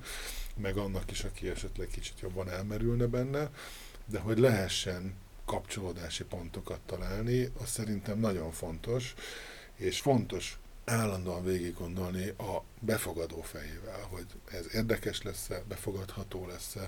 meg 0.55 0.77
annak 0.77 1.11
is, 1.11 1.23
aki 1.23 1.49
esetleg 1.49 1.87
kicsit 1.87 2.19
jobban 2.19 2.49
elmerülne 2.49 3.05
benne, 3.05 3.49
de 4.05 4.19
hogy 4.19 4.39
lehessen 4.39 5.13
kapcsolódási 5.45 6.23
pontokat 6.23 6.79
találni, 6.85 7.51
az 7.61 7.69
szerintem 7.69 8.19
nagyon 8.19 8.51
fontos, 8.51 9.13
és 9.75 9.99
fontos 9.99 10.59
állandóan 10.85 11.43
végig 11.43 11.73
gondolni 11.73 12.27
a 12.27 12.63
befogadó 12.79 13.41
fejével, 13.41 14.07
hogy 14.09 14.25
ez 14.51 14.65
érdekes 14.73 15.21
lesz-e, 15.21 15.63
befogadható 15.67 16.47
lesz-e, 16.47 16.87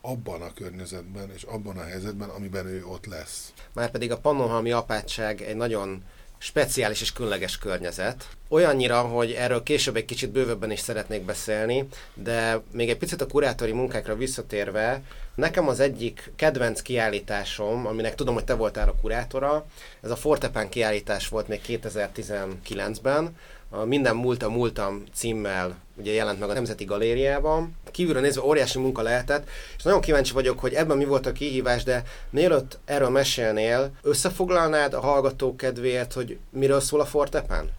abban 0.00 0.42
a 0.42 0.52
környezetben 0.52 1.30
és 1.30 1.42
abban 1.42 1.78
a 1.78 1.82
helyzetben, 1.82 2.28
amiben 2.28 2.66
ő 2.66 2.84
ott 2.84 3.06
lesz. 3.06 3.52
Márpedig 3.72 4.10
a 4.10 4.18
Pannonhalmi 4.18 4.72
apátság 4.72 5.40
egy 5.40 5.56
nagyon 5.56 6.04
speciális 6.38 7.00
és 7.00 7.12
különleges 7.12 7.58
környezet. 7.58 8.24
Olyannyira, 8.48 9.00
hogy 9.00 9.32
erről 9.32 9.62
később 9.62 9.96
egy 9.96 10.04
kicsit 10.04 10.30
bővebben 10.30 10.70
is 10.70 10.80
szeretnék 10.80 11.22
beszélni, 11.22 11.88
de 12.14 12.60
még 12.72 12.90
egy 12.90 12.96
picit 12.96 13.20
a 13.20 13.26
kurátori 13.26 13.72
munkákra 13.72 14.16
visszatérve, 14.16 15.02
nekem 15.34 15.68
az 15.68 15.80
egyik 15.80 16.32
kedvenc 16.36 16.82
kiállításom, 16.82 17.86
aminek 17.86 18.14
tudom, 18.14 18.34
hogy 18.34 18.44
te 18.44 18.54
voltál 18.54 18.88
a 18.88 18.96
kurátora, 19.00 19.66
ez 20.02 20.10
a 20.10 20.16
Fortepán 20.16 20.68
kiállítás 20.68 21.28
volt 21.28 21.48
még 21.48 21.60
2019-ben, 21.66 23.36
a 23.76 23.84
Minden 23.84 24.16
múlta 24.16 24.48
múltam 24.48 25.04
címmel 25.14 25.76
ugye 25.96 26.12
jelent 26.12 26.40
meg 26.40 26.50
a 26.50 26.52
Nemzeti 26.52 26.84
Galériában. 26.84 27.76
Kívülről 27.90 28.22
nézve 28.22 28.42
óriási 28.42 28.78
munka 28.78 29.02
lehetett, 29.02 29.48
és 29.76 29.82
nagyon 29.82 30.00
kíváncsi 30.00 30.32
vagyok, 30.32 30.58
hogy 30.58 30.74
ebben 30.74 30.96
mi 30.96 31.04
volt 31.04 31.26
a 31.26 31.32
kihívás, 31.32 31.82
de 31.82 32.02
mielőtt 32.30 32.78
erről 32.84 33.08
mesélnél, 33.08 33.90
összefoglalnád 34.02 34.94
a 34.94 35.00
hallgatók 35.00 35.56
kedvéért, 35.56 36.12
hogy 36.12 36.38
miről 36.50 36.80
szól 36.80 37.00
a 37.00 37.04
Fortepen? 37.04 37.70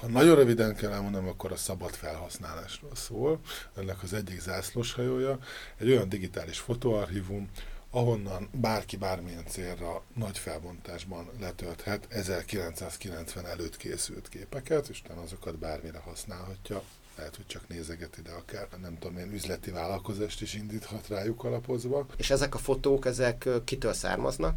Ha 0.00 0.06
nagyon 0.06 0.34
röviden 0.34 0.74
kell 0.74 0.92
elmondanom, 0.92 1.28
akkor 1.28 1.52
a 1.52 1.56
szabad 1.56 1.90
felhasználásról 1.90 2.94
szól. 2.94 3.40
Ennek 3.76 4.02
az 4.02 4.12
egyik 4.12 4.40
zászlós 4.40 4.92
hajója 4.92 5.38
egy 5.78 5.90
olyan 5.90 6.08
digitális 6.08 6.58
fotóarchívum, 6.58 7.48
ahonnan 7.90 8.48
bárki 8.52 8.96
bármilyen 8.96 9.46
célra 9.46 10.02
nagy 10.14 10.38
felbontásban 10.38 11.30
letölthet 11.40 12.06
1990 12.08 13.46
előtt 13.46 13.76
készült 13.76 14.28
képeket, 14.28 14.88
és 14.88 15.00
utána 15.04 15.20
azokat 15.20 15.58
bármire 15.58 15.98
használhatja, 15.98 16.82
lehet, 17.16 17.36
hogy 17.36 17.46
csak 17.46 17.68
nézegeti, 17.68 18.22
de 18.22 18.30
akár 18.30 18.68
nem 18.82 18.98
tudom, 18.98 19.18
én 19.18 19.32
üzleti 19.32 19.70
vállalkozást 19.70 20.40
is 20.40 20.54
indíthat 20.54 21.08
rájuk 21.08 21.44
alapozva. 21.44 22.06
És 22.16 22.30
ezek 22.30 22.54
a 22.54 22.58
fotók, 22.58 23.06
ezek 23.06 23.48
kitől 23.64 23.92
származnak? 23.92 24.56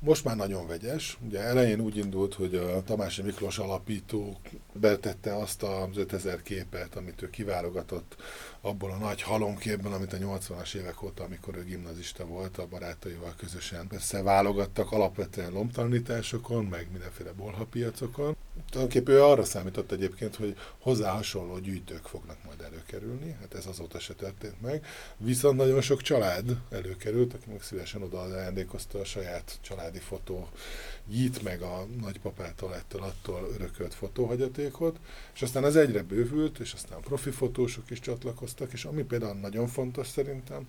Most 0.00 0.24
már 0.24 0.36
nagyon 0.36 0.66
vegyes. 0.66 1.18
Ugye 1.26 1.40
elején 1.40 1.80
úgy 1.80 1.96
indult, 1.96 2.34
hogy 2.34 2.54
a 2.54 2.82
Tamási 2.82 3.22
Miklós 3.22 3.58
alapító 3.58 4.40
betette 4.72 5.36
azt 5.36 5.62
az 5.62 5.96
5000 5.96 6.42
képet, 6.42 6.96
amit 6.96 7.22
ő 7.22 7.30
kiválogatott 7.30 8.16
abból 8.60 8.90
a 8.90 8.96
nagy 8.96 9.22
halomképben, 9.22 9.92
amit 9.92 10.12
a 10.12 10.16
80-as 10.16 10.74
évek 10.74 11.02
óta, 11.02 11.24
amikor 11.24 11.56
ő 11.56 11.64
gimnazista 11.64 12.24
volt, 12.24 12.58
a 12.58 12.66
barátaival 12.66 13.34
közösen 13.36 13.86
összeválogattak 13.90 14.92
alapvetően 14.92 15.52
lomtalanításokon, 15.52 16.64
meg 16.64 16.88
mindenféle 16.92 17.32
bolhapiacokon. 17.32 18.36
Tulajdonképpen 18.70 19.14
ő 19.14 19.22
arra 19.22 19.44
számított 19.44 19.92
egyébként, 19.92 20.36
hogy 20.36 20.56
hozzá 20.78 21.10
hasonló 21.10 21.58
gyűjtők 21.58 22.04
fognak 22.04 22.36
majd 22.44 22.60
előkerülni, 22.60 23.36
hát 23.40 23.54
ez 23.54 23.66
azóta 23.66 23.98
se 23.98 24.14
történt 24.14 24.60
meg. 24.60 24.86
Viszont 25.16 25.56
nagyon 25.56 25.80
sok 25.80 26.02
család 26.02 26.56
előkerült, 26.70 27.34
aki 27.34 27.50
meg 27.50 27.62
szívesen 27.62 28.02
oda 28.02 28.20
ajándékozta 28.20 28.98
a 28.98 29.04
saját 29.04 29.58
családi 29.60 29.98
fotó 29.98 30.48
jít 31.08 31.42
meg 31.42 31.62
a 31.62 31.86
nagypapától, 32.00 32.74
ettől, 32.74 33.02
attól 33.02 33.48
örökölt 33.54 33.94
fotóhagyatékot, 33.94 34.98
és 35.34 35.42
aztán 35.42 35.64
ez 35.64 35.76
egyre 35.76 36.02
bővült, 36.02 36.58
és 36.58 36.72
aztán 36.72 37.00
profi 37.00 37.30
fotósok 37.30 37.90
is 37.90 38.00
csatlakoztak, 38.00 38.47
és 38.72 38.84
ami 38.84 39.02
például 39.02 39.34
nagyon 39.34 39.66
fontos 39.66 40.06
szerintem, 40.06 40.68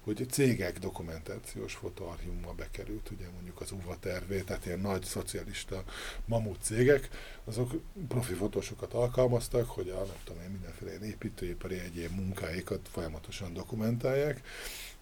hogy 0.00 0.26
cégek 0.30 0.78
dokumentációs 0.78 1.74
fotóarchívuma 1.74 2.52
bekerült, 2.52 3.10
ugye 3.10 3.26
mondjuk 3.34 3.60
az 3.60 3.72
UVA 3.72 3.96
tervé, 4.00 4.40
tehát 4.40 4.66
ilyen 4.66 4.80
nagy 4.80 5.04
szocialista 5.04 5.84
mamut 6.24 6.62
cégek, 6.62 7.08
azok 7.44 7.80
profi 8.08 8.34
fotósokat 8.34 8.92
alkalmaztak, 8.92 9.70
hogy 9.70 9.88
a 9.88 9.94
nem 9.96 10.16
tudom 10.24 10.42
én, 10.42 10.50
mindenféle 10.50 11.06
építőipari 11.06 11.78
egyéb 11.78 12.14
munkáikat 12.14 12.88
folyamatosan 12.92 13.52
dokumentálják, 13.52 14.40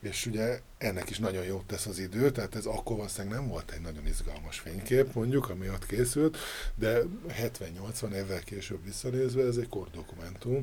és 0.00 0.26
ugye 0.26 0.60
ennek 0.78 1.10
is 1.10 1.18
nagyon 1.18 1.44
jót 1.44 1.64
tesz 1.64 1.86
az 1.86 1.98
idő, 1.98 2.30
tehát 2.30 2.54
ez 2.54 2.66
akkor 2.66 2.96
valószínűleg 2.96 3.38
nem 3.38 3.48
volt 3.48 3.70
egy 3.70 3.80
nagyon 3.80 4.06
izgalmas 4.06 4.58
fénykép, 4.58 5.14
mondjuk, 5.14 5.50
ami 5.50 5.68
ott 5.68 5.86
készült, 5.86 6.36
de 6.74 7.02
70-80 7.28 8.12
évvel 8.12 8.40
később 8.40 8.84
visszanézve 8.84 9.46
ez 9.46 9.56
egy 9.56 9.68
kordokumentum, 9.68 10.62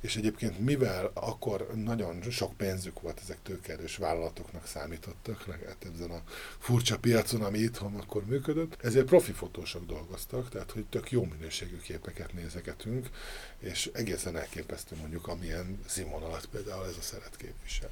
és 0.00 0.16
egyébként 0.16 0.58
mivel 0.58 1.10
akkor 1.14 1.68
nagyon 1.74 2.22
sok 2.30 2.56
pénzük 2.56 3.00
volt, 3.00 3.20
ezek 3.22 3.38
tőkerős 3.42 3.96
vállalatoknak 3.96 4.66
számítottak, 4.66 5.46
legalább 5.46 5.76
ezen 5.94 6.10
a 6.10 6.22
furcsa 6.58 6.98
piacon, 6.98 7.42
ami 7.42 7.58
itthon 7.58 7.94
akkor 7.94 8.24
működött, 8.24 8.76
ezért 8.82 9.06
profi 9.06 9.32
fotósok 9.32 9.86
dolgoztak, 9.86 10.48
tehát 10.48 10.70
hogy 10.70 10.84
tök 10.84 11.10
jó 11.10 11.24
minőségű 11.24 11.78
képeket 11.78 12.32
nézegetünk, 12.32 13.08
és 13.58 13.90
egészen 13.92 14.36
elképesztő 14.36 14.96
mondjuk, 14.96 15.28
amilyen 15.28 15.80
színvonalat 15.86 16.46
például 16.46 16.86
ez 16.86 16.96
a 16.98 17.02
szeret 17.02 17.36
képvisel. 17.36 17.90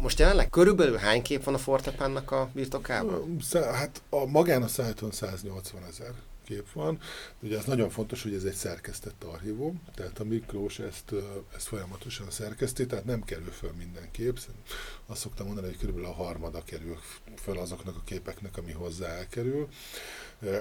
Most 0.00 0.18
jelenleg 0.18 0.50
körülbelül 0.50 0.96
hány 0.96 1.22
kép 1.22 1.44
van 1.44 1.54
a 1.54 1.58
Fortepánnak 1.58 2.30
a 2.30 2.50
birtokában? 2.54 3.38
Hát 3.52 4.02
a 4.08 4.26
magán 4.26 4.62
a 4.62 4.68
szájton 4.68 5.10
180 5.10 5.84
ezer 5.84 6.14
kép 6.44 6.72
van. 6.72 6.98
Ugye 7.40 7.58
ez 7.58 7.64
nagyon 7.64 7.90
fontos, 7.90 8.22
hogy 8.22 8.34
ez 8.34 8.44
egy 8.44 8.54
szerkesztett 8.54 9.24
archívum, 9.24 9.82
tehát 9.94 10.18
a 10.18 10.24
Miklós 10.24 10.78
ezt, 10.78 11.14
ezt 11.56 11.66
folyamatosan 11.66 12.30
szerkeszti, 12.30 12.86
tehát 12.86 13.04
nem 13.04 13.22
kerül 13.22 13.50
föl 13.50 13.72
minden 13.78 14.10
kép. 14.10 14.40
Azt 15.06 15.20
szoktam 15.20 15.46
mondani, 15.46 15.66
hogy 15.66 15.78
körülbelül 15.78 16.08
a 16.08 16.12
harmada 16.12 16.62
kerül 16.64 16.98
föl 17.42 17.58
azoknak 17.58 17.96
a 17.96 18.02
képeknek, 18.04 18.56
ami 18.56 18.72
hozzá 18.72 19.08
elkerül. 19.08 19.68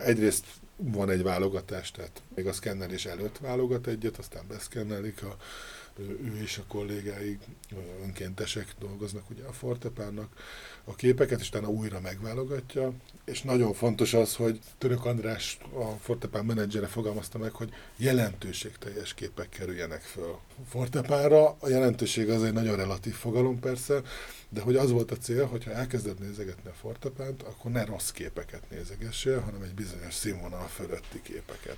Egyrészt 0.03 0.45
van 0.75 1.09
egy 1.09 1.23
válogatás, 1.23 1.91
tehát 1.91 2.21
még 2.35 2.47
a 2.47 2.53
szkennelés 2.53 3.05
előtt 3.05 3.37
válogat 3.37 3.87
egyet, 3.87 4.17
aztán 4.17 4.45
beszkennelik 4.47 5.23
a 5.23 5.37
ő 5.99 6.39
és 6.41 6.57
a 6.57 6.63
kollégái 6.67 7.37
önkéntesek 8.03 8.75
dolgoznak 8.79 9.29
ugye 9.29 9.43
a 9.43 9.51
Fortepánnak 9.51 10.29
a 10.83 10.95
képeket, 10.95 11.39
és 11.39 11.47
utána 11.47 11.67
újra 11.67 11.99
megválogatja, 11.99 12.93
és 13.25 13.41
nagyon 13.41 13.73
fontos 13.73 14.13
az, 14.13 14.35
hogy 14.35 14.59
Török 14.77 15.05
András, 15.05 15.57
a 15.73 15.85
Fortepán 15.85 16.45
menedzsere 16.45 16.87
fogalmazta 16.87 17.37
meg, 17.37 17.51
hogy 17.51 17.69
jelentőségteljes 17.97 19.13
képek 19.13 19.49
kerüljenek 19.49 20.01
föl 20.01 20.37
Fortepánra. 20.69 21.57
A 21.59 21.67
jelentőség 21.67 22.29
az 22.29 22.43
egy 22.43 22.53
nagyon 22.53 22.75
relatív 22.75 23.13
fogalom 23.13 23.59
persze, 23.59 24.01
de 24.49 24.61
hogy 24.61 24.75
az 24.75 24.91
volt 24.91 25.11
a 25.11 25.17
cél, 25.17 25.45
hogyha 25.45 25.71
elkezded 25.71 26.19
nézegetni 26.19 26.69
a 26.69 26.73
Fortepánt, 26.73 27.41
akkor 27.41 27.71
ne 27.71 27.85
rossz 27.85 28.09
képeket 28.09 28.69
nézegessél, 28.69 29.39
hanem 29.39 29.61
egy 29.61 29.73
bizonyos 29.73 30.13
színvonal 30.13 30.67
fölötti 30.67 31.21
képeket 31.21 31.77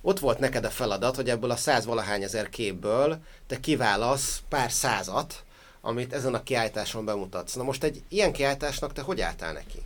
ott 0.00 0.18
volt 0.18 0.38
neked 0.38 0.64
a 0.64 0.70
feladat, 0.70 1.16
hogy 1.16 1.28
ebből 1.28 1.50
a 1.50 1.56
száz 1.56 1.84
valahány 1.84 2.22
ezer 2.22 2.48
képből 2.48 3.18
te 3.46 3.60
kiválasz 3.60 4.42
pár 4.48 4.72
százat, 4.72 5.44
amit 5.80 6.12
ezen 6.12 6.34
a 6.34 6.42
kiállításon 6.42 7.04
bemutatsz. 7.04 7.54
Na 7.54 7.62
most 7.62 7.84
egy 7.84 8.02
ilyen 8.08 8.32
kiállításnak 8.32 8.92
te 8.92 9.00
hogy 9.00 9.20
álltál 9.20 9.52
neki? 9.52 9.78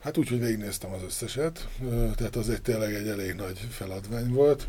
Hát 0.00 0.16
úgy, 0.16 0.28
hogy 0.28 0.40
végignéztem 0.40 0.92
az 0.92 1.02
összeset, 1.02 1.68
tehát 2.16 2.36
az 2.36 2.48
egy 2.48 2.62
tényleg 2.62 2.94
egy 2.94 3.08
elég 3.08 3.34
nagy 3.34 3.58
feladvány 3.70 4.32
volt. 4.32 4.66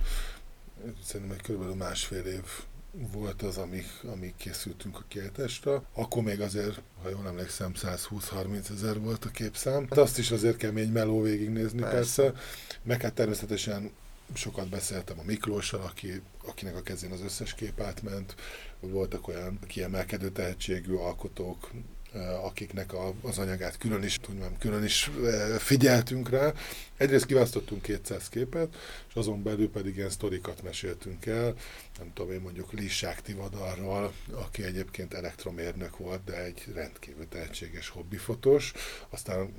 Szerintem 1.06 1.38
egy 1.38 1.56
kb. 1.56 1.78
másfél 1.78 2.26
év 2.26 2.44
volt 2.92 3.42
az, 3.42 3.58
amik, 3.58 3.88
amik 4.14 4.36
készültünk 4.38 4.98
a 4.98 5.04
kiállításra. 5.08 5.84
Akkor 5.94 6.24
még 6.24 6.42
azért, 6.42 6.82
ha 7.04 7.10
jól 7.10 7.28
emlékszem, 7.28 7.72
120-30 7.82 8.70
ezer 8.72 9.00
volt 9.00 9.26
a 9.26 9.30
képszám. 9.30 9.86
Hát 9.90 9.98
azt 9.98 10.18
is 10.18 10.32
azért 10.32 10.58
kemény 10.58 10.92
meló 10.92 11.22
végignézni 11.22 11.80
persze. 11.80 12.22
persze. 12.24 12.42
Meg 12.84 13.02
hát 13.02 13.14
természetesen 13.14 13.92
sokat 14.34 14.70
beszéltem 14.70 15.20
a 15.20 15.24
Miklóssal, 15.24 15.82
aki, 15.82 16.22
akinek 16.46 16.76
a 16.76 16.82
kezén 16.82 17.12
az 17.12 17.22
összes 17.22 17.54
kép 17.54 17.82
átment. 17.82 18.36
Voltak 18.80 19.28
olyan 19.28 19.60
kiemelkedő 19.68 20.30
tehetségű 20.30 20.94
alkotók, 20.94 21.70
Eh, 22.14 22.46
akiknek 22.46 22.94
a, 22.94 23.14
az 23.22 23.38
anyagát 23.38 23.78
külön 23.78 24.04
is, 24.04 24.20
tudnám, 24.20 24.58
külön 24.58 24.84
is 24.84 25.12
eh, 25.24 25.58
figyeltünk 25.58 26.30
rá. 26.30 26.54
Egyrészt 26.98 27.26
kiválasztottunk 27.26 27.82
200 27.82 28.30
képet, 28.30 28.76
és 29.10 29.14
azon 29.14 29.44
belül 29.44 29.70
pedig 29.70 29.96
ilyen 29.96 30.10
sztorikat 30.10 30.62
meséltünk 30.64 31.26
el, 31.26 31.56
nem 32.00 32.14
tudom 32.14 32.32
én 32.32 32.42
mondjuk 32.42 32.72
Lissák 32.72 33.22
Tivadarról, 33.22 34.14
aki 34.32 34.64
egyébként 34.64 35.14
elektromérnök 35.14 35.98
volt, 35.98 36.24
de 36.24 36.44
egy 36.44 36.64
rendkívül 36.74 37.28
tehetséges 37.28 37.90
hobbifotós. 37.90 38.74
Aztán 39.10 39.54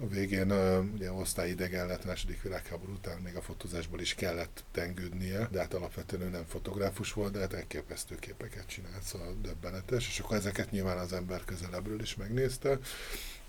a 0.00 0.06
végén 0.06 0.52
ugye 0.92 1.12
osztályidegen 1.12 1.86
lett 1.86 2.04
második 2.04 2.42
világháború 2.42 2.92
után, 2.92 3.18
még 3.18 3.36
a 3.36 3.42
fotózásból 3.42 4.00
is 4.00 4.14
kellett 4.14 4.64
tengődnie, 4.72 5.48
de 5.50 5.60
hát 5.60 5.74
alapvetően 5.74 6.22
ő 6.22 6.28
nem 6.28 6.44
fotográfus 6.48 7.12
volt, 7.12 7.32
de 7.32 7.38
hát 7.38 7.52
elképesztő 7.52 8.14
képeket 8.14 8.66
csinált, 8.66 9.02
szóval 9.02 9.36
döbbenetes, 9.42 10.08
és 10.08 10.18
akkor 10.18 10.36
ezeket 10.36 10.70
nyilván 10.70 10.98
az 10.98 11.12
ember 11.12 11.44
közelebbről 11.44 12.00
is 12.00 12.16
megnézte, 12.16 12.78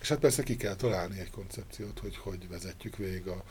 és 0.01 0.09
hát 0.09 0.19
persze 0.19 0.43
ki 0.43 0.55
kell 0.55 0.76
találni 0.76 1.19
egy 1.19 1.31
koncepciót, 1.31 1.99
hogy 1.99 2.17
hogy 2.17 2.49
vezetjük 2.49 2.97
végig 2.97 3.27
a, 3.27 3.43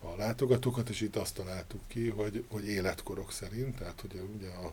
a 0.00 0.16
látogatókat, 0.16 0.88
és 0.88 1.00
itt 1.00 1.16
azt 1.16 1.34
találtuk 1.34 1.80
ki, 1.88 2.08
hogy, 2.08 2.44
hogy 2.48 2.68
életkorok 2.68 3.32
szerint, 3.32 3.76
tehát 3.78 4.00
hogy 4.00 4.22
ugye 4.36 4.48
a, 4.48 4.66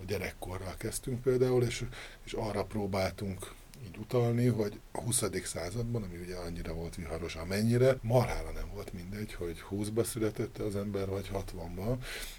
a 0.00 0.04
gyerekkorral 0.06 0.74
kezdtünk 0.78 1.22
például, 1.22 1.62
és, 1.62 1.84
és 2.24 2.32
arra 2.32 2.64
próbáltunk 2.64 3.54
így 3.84 3.96
utalni, 3.96 4.46
hogy 4.46 4.80
a 4.92 5.00
20. 5.00 5.22
században, 5.44 6.02
ami 6.02 6.16
ugye 6.16 6.36
annyira 6.36 6.74
volt 6.74 6.94
viharos, 6.94 7.34
amennyire, 7.34 7.96
marhára 8.02 8.50
nem 8.50 8.70
volt 8.74 8.92
mindegy, 8.92 9.32
hogy 9.32 9.64
20-ba 9.70 10.04
született 10.04 10.58
az 10.58 10.76
ember, 10.76 11.08
vagy 11.08 11.30
60-ba, 11.32 11.96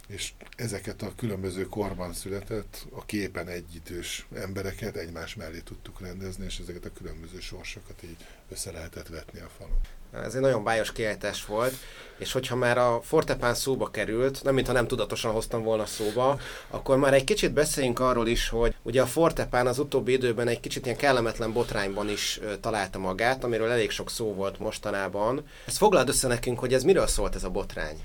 és 0.07 0.33
ezeket 0.55 1.01
a 1.01 1.15
különböző 1.15 1.65
korban 1.65 2.13
született, 2.13 2.87
a 2.91 3.05
képen 3.05 3.47
egyidős 3.47 4.27
embereket 4.33 4.95
egymás 4.95 5.35
mellé 5.35 5.59
tudtuk 5.59 6.01
rendezni, 6.01 6.45
és 6.45 6.59
ezeket 6.59 6.85
a 6.85 6.93
különböző 6.93 7.39
sorsokat 7.39 8.03
így 8.03 8.25
össze 8.49 8.71
lehetett 8.71 9.07
vetni 9.07 9.39
a 9.39 9.49
falon. 9.57 9.79
Ez 10.11 10.35
egy 10.35 10.41
nagyon 10.41 10.63
bájos 10.63 10.91
kiejtés 10.91 11.45
volt, 11.45 11.73
és 12.17 12.31
hogyha 12.31 12.55
már 12.55 12.77
a 12.77 12.99
Fortepán 13.03 13.53
szóba 13.53 13.87
került, 13.87 14.43
nem 14.43 14.53
mintha 14.53 14.73
nem 14.73 14.87
tudatosan 14.87 15.31
hoztam 15.31 15.63
volna 15.63 15.85
szóba, 15.85 16.39
akkor 16.69 16.97
már 16.97 17.13
egy 17.13 17.23
kicsit 17.23 17.53
beszéljünk 17.53 17.99
arról 17.99 18.27
is, 18.27 18.49
hogy 18.49 18.75
ugye 18.81 19.01
a 19.01 19.05
Fortepán 19.05 19.67
az 19.67 19.79
utóbbi 19.79 20.11
időben 20.11 20.47
egy 20.47 20.59
kicsit 20.59 20.85
ilyen 20.85 20.97
kellemetlen 20.97 21.53
botrányban 21.53 22.09
is 22.09 22.39
találta 22.61 22.99
magát, 22.99 23.43
amiről 23.43 23.69
elég 23.71 23.91
sok 23.91 24.09
szó 24.09 24.33
volt 24.33 24.59
mostanában. 24.59 25.43
Ezt 25.65 25.77
foglald 25.77 26.09
össze 26.09 26.27
nekünk, 26.27 26.59
hogy 26.59 26.73
ez 26.73 26.83
miről 26.83 27.07
szólt 27.07 27.35
ez 27.35 27.43
a 27.43 27.49
botrány? 27.49 28.01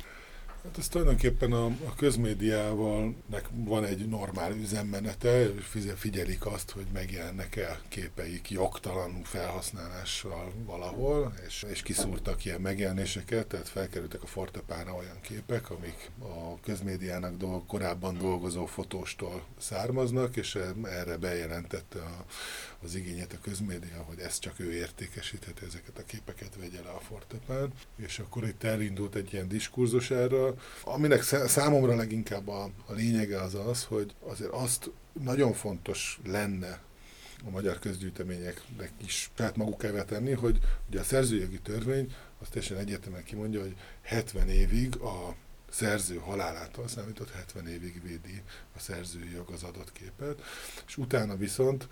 Hát 0.62 0.78
ez 0.78 0.88
tulajdonképpen 0.88 1.52
a, 1.52 1.66
a 1.66 1.94
közmédiával 1.96 3.14
van 3.50 3.84
egy 3.84 4.08
normál 4.08 4.52
üzemmenete, 4.52 5.46
figyelik 5.94 6.46
azt, 6.46 6.70
hogy 6.70 6.86
megjelennek 6.92 7.56
el 7.56 7.80
képeik 7.88 8.50
jogtalanul 8.50 9.24
felhasználással 9.24 10.52
valahol, 10.64 11.34
és, 11.46 11.64
és 11.70 11.82
kiszúrtak 11.82 12.44
ilyen 12.44 12.60
megjelenéseket, 12.60 13.46
tehát 13.46 13.68
felkerültek 13.68 14.22
a 14.22 14.26
fortepára 14.26 14.94
olyan 14.94 15.20
képek, 15.20 15.70
amik 15.70 16.10
a 16.18 16.60
közmédiának 16.60 17.36
dolg, 17.36 17.66
korábban 17.66 18.18
dolgozó 18.18 18.66
fotóstól 18.66 19.42
származnak, 19.58 20.36
és 20.36 20.58
erre 20.82 21.16
bejelentette 21.16 21.98
a, 21.98 22.24
az 22.82 22.94
igényet 22.94 23.32
a 23.32 23.38
közmédia, 23.42 24.02
hogy 24.02 24.18
ezt 24.18 24.40
csak 24.40 24.60
ő 24.60 24.72
értékesítheti, 24.72 25.64
ezeket 25.64 25.98
a 25.98 26.04
képeket 26.04 26.56
vegye 26.56 26.82
le 26.82 26.90
a 26.90 27.00
fortepán, 27.00 27.72
és 27.96 28.18
akkor 28.18 28.44
itt 28.44 28.62
elindult 28.62 29.14
egy 29.14 29.32
ilyen 29.32 29.48
diskurzus 29.48 30.10
erről, 30.10 30.58
aminek 30.84 31.22
számomra 31.46 31.94
leginkább 31.94 32.48
a, 32.48 32.70
a 32.86 32.92
lényege 32.92 33.40
az 33.40 33.54
az, 33.54 33.84
hogy 33.84 34.14
azért 34.20 34.50
azt 34.50 34.90
nagyon 35.12 35.52
fontos 35.52 36.20
lenne 36.24 36.80
a 37.46 37.50
magyar 37.50 37.78
közgyűjteményeknek 37.78 38.92
is 39.04 39.30
tehát 39.34 39.56
maguk 39.56 39.78
kell 39.78 40.04
tenni, 40.04 40.32
hogy 40.32 40.58
ugye 40.88 41.00
a 41.00 41.04
szerzőjogi 41.04 41.60
törvény 41.60 42.14
azt 42.38 42.50
teljesen 42.50 42.76
egyértelműen 42.76 43.24
kimondja, 43.24 43.60
hogy 43.60 43.76
70 44.02 44.48
évig 44.48 44.96
a 44.96 45.34
szerző 45.70 46.16
halálától 46.16 46.88
számított 46.88 47.30
70 47.30 47.68
évig 47.68 48.02
védi 48.02 48.42
a 48.76 48.78
szerzői 48.78 49.30
jog 49.34 49.50
az 49.50 49.62
adott 49.62 49.92
képet, 49.92 50.42
és 50.86 50.96
utána 50.96 51.36
viszont 51.36 51.88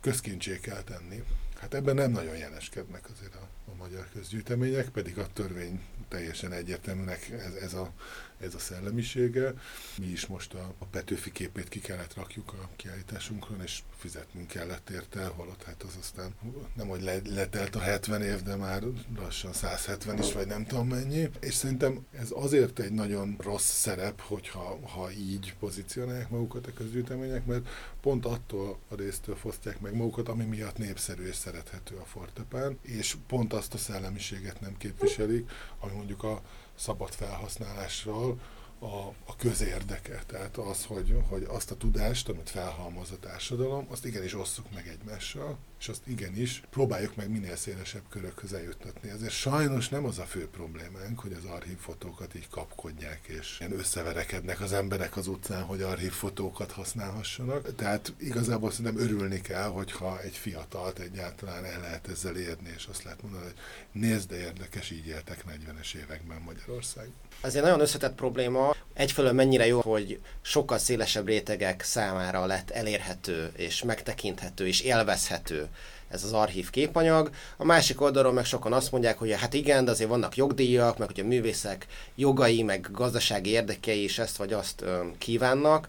közkincsé 0.00 0.58
kell 0.58 0.82
tenni. 0.82 1.22
Hát 1.60 1.74
ebben 1.74 1.94
nem 1.94 2.10
nagyon 2.10 2.36
jeleskednek 2.36 3.08
azért 3.12 3.34
a, 3.34 3.48
a 3.70 3.74
magyar 3.74 4.08
közgyűjtemények, 4.12 4.88
pedig 4.88 5.18
a 5.18 5.26
törvény 5.32 5.80
teljesen 6.08 6.52
egyértelműnek 6.52 7.28
ez, 7.30 7.54
ez, 7.54 7.74
a, 7.74 7.92
ez 8.40 8.54
a 8.54 8.58
szellemisége. 8.58 9.54
Mi 9.98 10.06
is 10.06 10.26
most 10.26 10.54
a, 10.54 10.74
a 10.78 10.84
Petőfi 10.84 11.32
képét 11.32 11.68
ki 11.68 11.80
kellett 11.80 12.14
rakjuk 12.14 12.52
a 12.52 12.68
kiállításunkon, 12.76 13.62
és 13.62 13.82
fizetnünk 13.96 14.46
kellett 14.46 14.90
érte, 14.90 15.26
holott 15.26 15.62
hát 15.62 15.82
az 15.82 15.96
aztán 16.00 16.34
nem, 16.74 16.88
hogy 16.88 17.02
le, 17.02 17.18
letelt 17.24 17.76
a 17.76 17.80
70 17.80 18.22
év, 18.22 18.42
de 18.42 18.56
már 18.56 18.82
lassan 19.16 19.52
170 19.52 20.18
is, 20.18 20.32
vagy 20.32 20.46
nem 20.46 20.66
tudom 20.66 20.88
mennyi. 20.88 21.28
És 21.40 21.54
szerintem 21.54 22.06
ez 22.12 22.28
azért 22.30 22.78
egy 22.78 22.92
nagyon 22.92 23.36
rossz 23.38 23.70
szerep, 23.72 24.20
hogyha 24.20 24.78
ha 24.88 25.10
így 25.10 25.54
pozícionálják 25.58 26.28
magukat 26.28 26.66
a 26.66 26.72
közgyűjtemények, 26.72 27.46
mert 27.46 27.68
pont 28.00 28.26
attól 28.26 28.78
a 28.88 28.94
résztől 28.94 29.36
fosztják 29.36 29.80
meg 29.80 29.94
magukat, 29.94 30.28
ami 30.28 30.44
miatt 30.44 30.78
népszerű 30.78 31.26
és 31.26 31.34
szerethető 31.34 31.96
a 31.96 32.04
fortepán, 32.04 32.78
és 32.82 33.16
pont 33.26 33.52
azt 33.52 33.74
a 33.74 33.78
szellemiséget 33.78 34.60
nem 34.60 34.76
képviselik, 34.76 35.50
ami 35.80 35.92
mondjuk 35.92 36.22
a 36.22 36.42
szabad 36.80 37.10
felhasználásról 37.10 38.40
a, 38.78 38.86
a 39.24 39.36
közérdeke. 39.36 40.22
Tehát 40.26 40.56
az, 40.56 40.84
hogy, 40.84 41.16
hogy 41.28 41.46
azt 41.48 41.70
a 41.70 41.76
tudást, 41.76 42.28
amit 42.28 42.50
felhalmoz 42.50 43.10
a 43.10 43.18
társadalom, 43.18 43.86
azt 43.90 44.04
igenis 44.04 44.34
osszuk 44.34 44.66
meg 44.74 44.88
egymással, 44.88 45.58
és 45.80 45.88
azt 45.88 46.06
igenis 46.06 46.62
próbáljuk 46.70 47.16
meg 47.16 47.30
minél 47.30 47.56
szélesebb 47.56 48.02
körökhöz 48.10 48.52
eljuttatni. 48.52 49.10
Ezért 49.10 49.32
sajnos 49.32 49.88
nem 49.88 50.04
az 50.04 50.18
a 50.18 50.24
fő 50.24 50.48
problémánk, 50.48 51.20
hogy 51.20 51.32
az 51.32 51.44
archívfotókat 51.44 52.34
így 52.34 52.48
kapkodják, 52.48 53.20
és 53.26 53.56
ilyen 53.60 53.78
összeverekednek 53.78 54.60
az 54.60 54.72
emberek 54.72 55.16
az 55.16 55.26
utcán, 55.26 55.62
hogy 55.62 55.82
archívfotókat 55.82 56.72
használhassanak. 56.72 57.74
Tehát 57.74 58.12
igazából 58.18 58.70
szerintem 58.70 59.02
örülni 59.02 59.40
kell, 59.40 59.68
hogyha 59.68 60.20
egy 60.20 60.36
fiatalt 60.36 60.98
egyáltalán 60.98 61.64
el 61.64 61.80
lehet 61.80 62.08
ezzel 62.08 62.36
érni, 62.36 62.72
és 62.76 62.86
azt 62.86 63.02
lehet 63.02 63.22
mondani, 63.22 63.44
hogy 63.44 63.54
nézd, 63.92 64.28
de 64.28 64.36
érdekes, 64.36 64.90
így 64.90 65.06
éltek 65.06 65.44
40-es 65.48 65.94
években 65.94 66.40
Magyarország. 66.40 67.08
Ez 67.40 67.54
egy 67.54 67.62
nagyon 67.62 67.80
összetett 67.80 68.14
probléma. 68.14 68.74
Egyfelől 68.94 69.32
mennyire 69.32 69.66
jó, 69.66 69.80
hogy 69.80 70.20
sokkal 70.40 70.78
szélesebb 70.78 71.26
rétegek 71.26 71.82
számára 71.82 72.46
lett 72.46 72.70
elérhető, 72.70 73.52
és 73.56 73.82
megtekinthető, 73.82 74.66
és 74.66 74.80
élvezhető 74.80 75.68
ez 76.10 76.24
az 76.24 76.32
archív 76.32 76.70
képanyag. 76.70 77.30
A 77.56 77.64
másik 77.64 78.00
oldalról 78.00 78.32
meg 78.32 78.44
sokan 78.44 78.72
azt 78.72 78.92
mondják, 78.92 79.18
hogy 79.18 79.32
hát 79.32 79.54
igen, 79.54 79.84
de 79.84 79.90
azért 79.90 80.10
vannak 80.10 80.36
jogdíjak, 80.36 80.98
meg 80.98 81.08
hogy 81.08 81.20
a 81.20 81.26
művészek 81.26 81.86
jogai, 82.14 82.62
meg 82.62 82.88
gazdasági 82.92 83.50
érdekei 83.50 84.04
is 84.04 84.18
ezt 84.18 84.36
vagy 84.36 84.52
azt 84.52 84.84
kívánnak, 85.18 85.88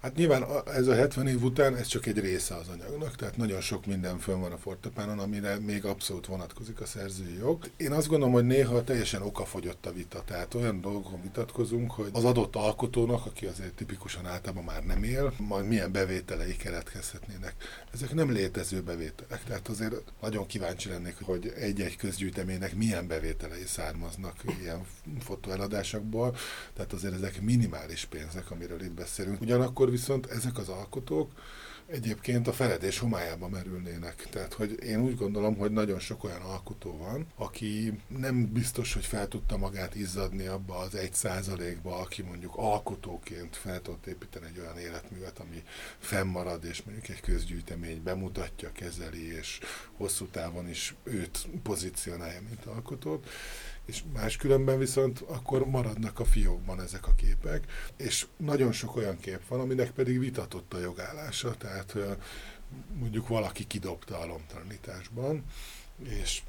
Hát 0.00 0.14
nyilván 0.14 0.44
ez 0.66 0.86
a 0.86 0.94
70 0.94 1.26
év 1.26 1.42
után 1.42 1.76
ez 1.76 1.86
csak 1.86 2.06
egy 2.06 2.18
része 2.18 2.54
az 2.54 2.68
anyagnak, 2.68 3.16
tehát 3.16 3.36
nagyon 3.36 3.60
sok 3.60 3.86
minden 3.86 4.18
fönn 4.18 4.40
van 4.40 4.52
a 4.52 4.56
fortepánon, 4.56 5.18
amire 5.18 5.58
még 5.58 5.84
abszolút 5.84 6.26
vonatkozik 6.26 6.80
a 6.80 6.86
szerzői 6.86 7.36
jog. 7.38 7.70
Én 7.76 7.92
azt 7.92 8.08
gondolom, 8.08 8.34
hogy 8.34 8.44
néha 8.44 8.84
teljesen 8.84 9.22
okafogyott 9.22 9.86
a 9.86 9.92
vita, 9.92 10.22
tehát 10.24 10.54
olyan 10.54 10.80
dolgokon 10.80 11.22
vitatkozunk, 11.22 11.90
hogy 11.90 12.08
az 12.12 12.24
adott 12.24 12.56
alkotónak, 12.56 13.26
aki 13.26 13.46
azért 13.46 13.74
tipikusan 13.74 14.26
általában 14.26 14.64
már 14.64 14.84
nem 14.84 15.02
él, 15.02 15.32
majd 15.38 15.66
milyen 15.66 15.92
bevételei 15.92 16.56
keletkezhetnének. 16.56 17.54
Ezek 17.92 18.14
nem 18.14 18.32
létező 18.32 18.82
bevételek, 18.82 19.44
tehát 19.44 19.68
azért 19.68 19.94
nagyon 20.20 20.46
kíváncsi 20.46 20.88
lennék, 20.88 21.16
hogy 21.22 21.52
egy-egy 21.56 21.96
közgyűjteménynek 21.96 22.74
milyen 22.74 23.06
bevételei 23.06 23.64
származnak 23.66 24.34
ilyen 24.60 24.86
fotóeladásokból, 25.20 26.36
tehát 26.74 26.92
azért 26.92 27.14
ezek 27.14 27.40
minimális 27.40 28.04
pénzek, 28.04 28.50
amiről 28.50 28.82
itt 28.82 28.92
beszélünk. 28.92 29.40
Ugyanakkor 29.40 29.87
viszont 29.90 30.26
ezek 30.26 30.58
az 30.58 30.68
alkotók 30.68 31.32
egyébként 31.88 32.48
a 32.48 32.52
feledés 32.52 32.98
homályába 32.98 33.48
merülnének. 33.48 34.26
Tehát, 34.30 34.52
hogy 34.52 34.82
én 34.82 35.00
úgy 35.00 35.16
gondolom, 35.16 35.56
hogy 35.56 35.70
nagyon 35.70 35.98
sok 35.98 36.24
olyan 36.24 36.40
alkotó 36.40 36.96
van, 36.96 37.26
aki 37.34 38.00
nem 38.06 38.52
biztos, 38.52 38.94
hogy 38.94 39.04
fel 39.04 39.28
tudta 39.28 39.56
magát 39.56 39.94
izzadni 39.94 40.46
abba 40.46 40.76
az 40.76 40.94
egy 40.94 41.14
százalékba, 41.14 41.96
aki 41.96 42.22
mondjuk 42.22 42.52
alkotóként 42.56 43.56
fel 43.56 43.82
tudott 43.82 44.06
építeni 44.06 44.46
egy 44.46 44.58
olyan 44.58 44.78
életművet, 44.78 45.38
ami 45.38 45.62
fennmarad, 45.98 46.64
és 46.64 46.82
mondjuk 46.82 47.08
egy 47.08 47.20
közgyűjtemény 47.20 48.02
bemutatja, 48.02 48.72
kezeli, 48.72 49.36
és 49.36 49.58
hosszú 49.96 50.26
távon 50.26 50.68
is 50.68 50.94
őt 51.02 51.48
pozícionálja, 51.62 52.40
mint 52.48 52.64
alkotót 52.64 53.26
és 53.88 54.02
máskülönben 54.12 54.78
viszont 54.78 55.20
akkor 55.20 55.66
maradnak 55.66 56.20
a 56.20 56.24
fiókban 56.24 56.80
ezek 56.80 57.06
a 57.06 57.14
képek, 57.14 57.92
és 57.96 58.26
nagyon 58.36 58.72
sok 58.72 58.96
olyan 58.96 59.18
kép 59.18 59.46
van, 59.48 59.60
aminek 59.60 59.90
pedig 59.90 60.18
vitatott 60.18 60.74
a 60.74 60.78
jogállása, 60.78 61.54
tehát 61.54 61.94
mondjuk 62.98 63.28
valaki 63.28 63.66
kidobta 63.66 64.18
a 64.18 64.26
lomtalanításban, 64.26 65.44
és 66.04 66.42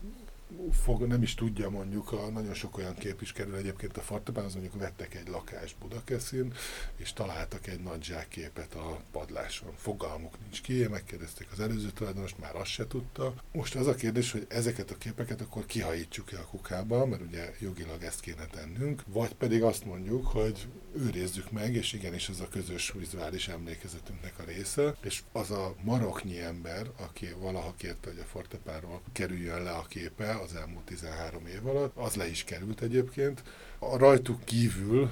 fog, 0.71 1.07
nem 1.07 1.21
is 1.21 1.33
tudja 1.33 1.69
mondjuk, 1.69 2.11
a, 2.11 2.29
nagyon 2.29 2.53
sok 2.53 2.77
olyan 2.77 2.95
kép 2.95 3.21
is 3.21 3.31
kerül 3.31 3.55
egyébként 3.55 3.97
a 3.97 4.01
Fartabán, 4.01 4.45
az 4.45 4.53
mondjuk 4.53 4.79
vettek 4.79 5.15
egy 5.15 5.27
lakást 5.27 5.75
Budakeszin, 5.79 6.53
és 6.95 7.13
találtak 7.13 7.67
egy 7.67 7.79
nagy 7.79 8.03
zsákképet 8.03 8.75
a 8.75 9.01
padláson. 9.11 9.73
Fogalmuk 9.75 10.39
nincs 10.41 10.61
ki, 10.61 10.87
megkérdezték 10.87 11.47
az 11.51 11.59
előző 11.59 11.89
tulajdonost, 11.89 12.39
már 12.39 12.55
azt 12.55 12.69
se 12.69 12.87
tudta. 12.87 13.33
Most 13.51 13.75
az 13.75 13.87
a 13.87 13.95
kérdés, 13.95 14.31
hogy 14.31 14.45
ezeket 14.49 14.91
a 14.91 14.97
képeket 14.97 15.41
akkor 15.41 15.65
kihajítsuk 15.65 16.25
ki 16.25 16.35
a 16.35 16.45
kukába, 16.45 17.05
mert 17.05 17.21
ugye 17.21 17.53
jogilag 17.59 18.03
ezt 18.03 18.19
kéne 18.19 18.45
tennünk, 18.45 19.03
vagy 19.07 19.33
pedig 19.33 19.63
azt 19.63 19.85
mondjuk, 19.85 20.27
hogy 20.27 20.67
őrizzük 20.95 21.51
meg, 21.51 21.75
és 21.75 21.93
igenis 21.93 22.29
ez 22.29 22.39
a 22.39 22.47
közös 22.47 22.93
vizuális 22.97 23.47
emlékezetünknek 23.47 24.33
a 24.39 24.43
része, 24.43 24.95
és 25.01 25.21
az 25.31 25.51
a 25.51 25.75
maroknyi 25.83 26.39
ember, 26.39 26.87
aki 26.97 27.27
valaha 27.39 27.73
kérte, 27.77 28.09
hogy 28.09 28.19
a 28.19 28.29
Fortepáról 28.31 29.01
kerüljön 29.11 29.63
le 29.63 29.71
a 29.71 29.85
képe 29.89 30.39
az 30.39 30.55
elmúlt 30.55 30.85
13 30.85 31.45
év 31.45 31.67
alatt, 31.67 31.95
az 31.95 32.15
le 32.15 32.27
is 32.27 32.43
került 32.43 32.81
egyébként. 32.81 33.43
A 33.79 33.97
rajtuk 33.97 34.45
kívül 34.45 35.09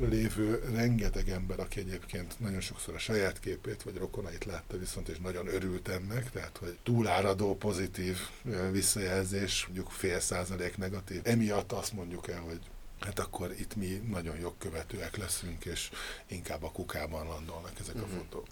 lévő 0.00 0.62
rengeteg 0.74 1.28
ember, 1.28 1.60
aki 1.60 1.80
egyébként 1.80 2.40
nagyon 2.40 2.60
sokszor 2.60 2.94
a 2.94 2.98
saját 2.98 3.40
képét 3.40 3.82
vagy 3.82 3.96
rokonait 3.96 4.44
látta 4.44 4.78
viszont, 4.78 5.08
és 5.08 5.18
nagyon 5.18 5.46
örült 5.46 5.88
ennek, 5.88 6.30
tehát 6.30 6.56
hogy 6.56 6.78
túláradó 6.82 7.56
pozitív 7.56 8.16
visszajelzés, 8.70 9.64
mondjuk 9.64 9.90
fél 9.90 10.20
százalék 10.20 10.76
negatív. 10.76 11.20
Emiatt 11.24 11.72
azt 11.72 11.92
mondjuk 11.92 12.28
el, 12.28 12.40
hogy 12.40 12.60
hát 13.00 13.18
akkor 13.18 13.50
itt 13.58 13.76
mi 13.76 14.02
nagyon 14.10 14.36
jogkövetőek 14.36 15.16
leszünk, 15.16 15.64
és 15.64 15.90
inkább 16.26 16.62
a 16.62 16.70
kukában 16.70 17.26
landolnak 17.26 17.72
ezek 17.80 17.94
a 17.94 17.98
uh-huh. 17.98 18.18
fotók. 18.18 18.46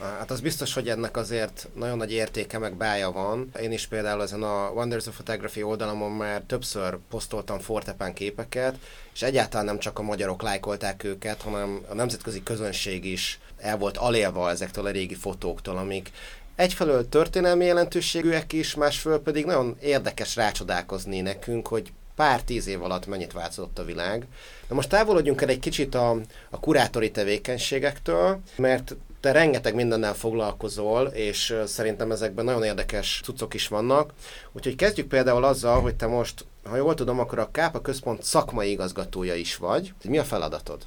Hát 0.00 0.30
az 0.30 0.40
biztos, 0.40 0.74
hogy 0.74 0.88
ennek 0.88 1.16
azért 1.16 1.68
nagyon 1.74 1.96
nagy 1.96 2.12
értéke 2.12 2.58
meg 2.58 2.74
bája 2.74 3.10
van. 3.10 3.50
Én 3.60 3.72
is 3.72 3.86
például 3.86 4.22
ezen 4.22 4.42
a 4.42 4.70
Wonders 4.70 5.06
of 5.06 5.14
Photography 5.14 5.62
oldalamon 5.62 6.12
már 6.12 6.42
többször 6.42 6.98
posztoltam 7.08 7.58
fortepán 7.58 8.14
képeket, 8.14 8.76
és 9.14 9.22
egyáltalán 9.22 9.66
nem 9.66 9.78
csak 9.78 9.98
a 9.98 10.02
magyarok 10.02 10.42
lájkolták 10.42 11.04
őket, 11.04 11.42
hanem 11.42 11.80
a 11.88 11.94
nemzetközi 11.94 12.42
közönség 12.42 13.04
is 13.04 13.40
el 13.58 13.78
volt 13.78 13.96
alélva 13.96 14.50
ezektől 14.50 14.86
a 14.86 14.90
régi 14.90 15.14
fotóktól, 15.14 15.76
amik 15.76 16.10
egyfelől 16.54 17.08
történelmi 17.08 17.64
jelentőségűek 17.64 18.52
is, 18.52 18.74
másfelől 18.74 19.22
pedig 19.22 19.44
nagyon 19.44 19.76
érdekes 19.80 20.36
rácsodálkozni 20.36 21.20
nekünk, 21.20 21.68
hogy 21.68 21.92
pár 22.20 22.42
tíz 22.42 22.66
év 22.66 22.82
alatt 22.82 23.06
mennyit 23.06 23.32
változott 23.32 23.78
a 23.78 23.84
világ. 23.84 24.26
Na 24.68 24.74
most 24.74 24.88
távolodjunk 24.88 25.42
el 25.42 25.48
egy 25.48 25.58
kicsit 25.58 25.94
a, 25.94 26.10
a 26.50 26.60
kurátori 26.60 27.10
tevékenységektől, 27.10 28.40
mert 28.56 28.96
te 29.20 29.32
rengeteg 29.32 29.74
mindennel 29.74 30.14
foglalkozol, 30.14 31.06
és 31.06 31.56
szerintem 31.66 32.10
ezekben 32.10 32.44
nagyon 32.44 32.62
érdekes 32.62 33.20
cuccok 33.24 33.54
is 33.54 33.68
vannak. 33.68 34.12
Úgyhogy 34.52 34.76
kezdjük 34.76 35.08
például 35.08 35.44
azzal, 35.44 35.80
hogy 35.80 35.94
te 35.94 36.06
most, 36.06 36.44
ha 36.64 36.76
jól 36.76 36.94
tudom, 36.94 37.18
akkor 37.18 37.38
a 37.38 37.50
Kápa 37.50 37.80
Központ 37.80 38.22
szakmai 38.22 38.70
igazgatója 38.70 39.34
is 39.34 39.56
vagy. 39.56 39.92
Mi 40.04 40.18
a 40.18 40.24
feladatod? 40.24 40.86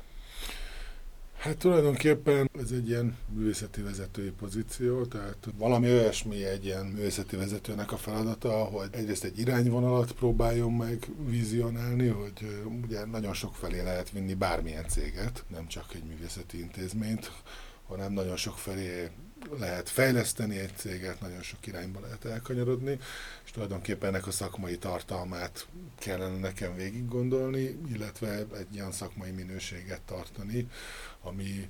Hát 1.44 1.58
tulajdonképpen 1.58 2.50
ez 2.60 2.72
egy 2.72 2.88
ilyen 2.88 3.18
művészeti 3.30 3.82
vezetői 3.82 4.30
pozíció, 4.30 5.06
tehát 5.06 5.48
valami 5.58 5.90
olyasmi 5.92 6.44
egy 6.46 6.66
ilyen 6.66 6.86
művészeti 6.86 7.36
vezetőnek 7.36 7.92
a 7.92 7.98
feladata, 7.98 8.52
hogy 8.52 8.88
egyrészt 8.92 9.24
egy 9.24 9.40
irányvonalat 9.40 10.12
próbáljon 10.12 10.72
meg 10.72 11.08
vizionálni, 11.26 12.08
hogy 12.08 12.64
ugye 12.84 13.06
nagyon 13.06 13.34
sok 13.34 13.56
felé 13.56 13.82
lehet 13.82 14.12
vinni 14.12 14.34
bármilyen 14.34 14.88
céget, 14.88 15.44
nem 15.48 15.68
csak 15.68 15.86
egy 15.94 16.04
művészeti 16.04 16.60
intézményt, 16.60 17.32
hanem 17.88 18.14
nagyon 18.14 18.36
sok 18.36 18.58
felé 18.58 19.10
lehet 19.60 19.90
fejleszteni 19.90 20.58
egy 20.58 20.74
céget, 20.76 21.22
nagyon 21.22 21.42
sok 21.42 21.68
irányba 21.68 22.00
lehet 22.00 22.26
elkanyarodni, 22.26 23.00
és 23.46 23.52
tulajdonképpen 23.52 24.10
ennek 24.10 24.28
a 24.28 24.32
szakmai 24.32 24.78
tartalmát 24.78 25.68
kellene 25.96 26.38
nekem 26.38 26.76
végig 26.76 27.08
gondolni, 27.08 27.80
illetve 27.94 28.46
egy 28.58 28.74
ilyen 28.74 28.92
szakmai 28.92 29.32
minőséget 29.32 30.02
tartani, 30.02 30.68
ami 31.22 31.70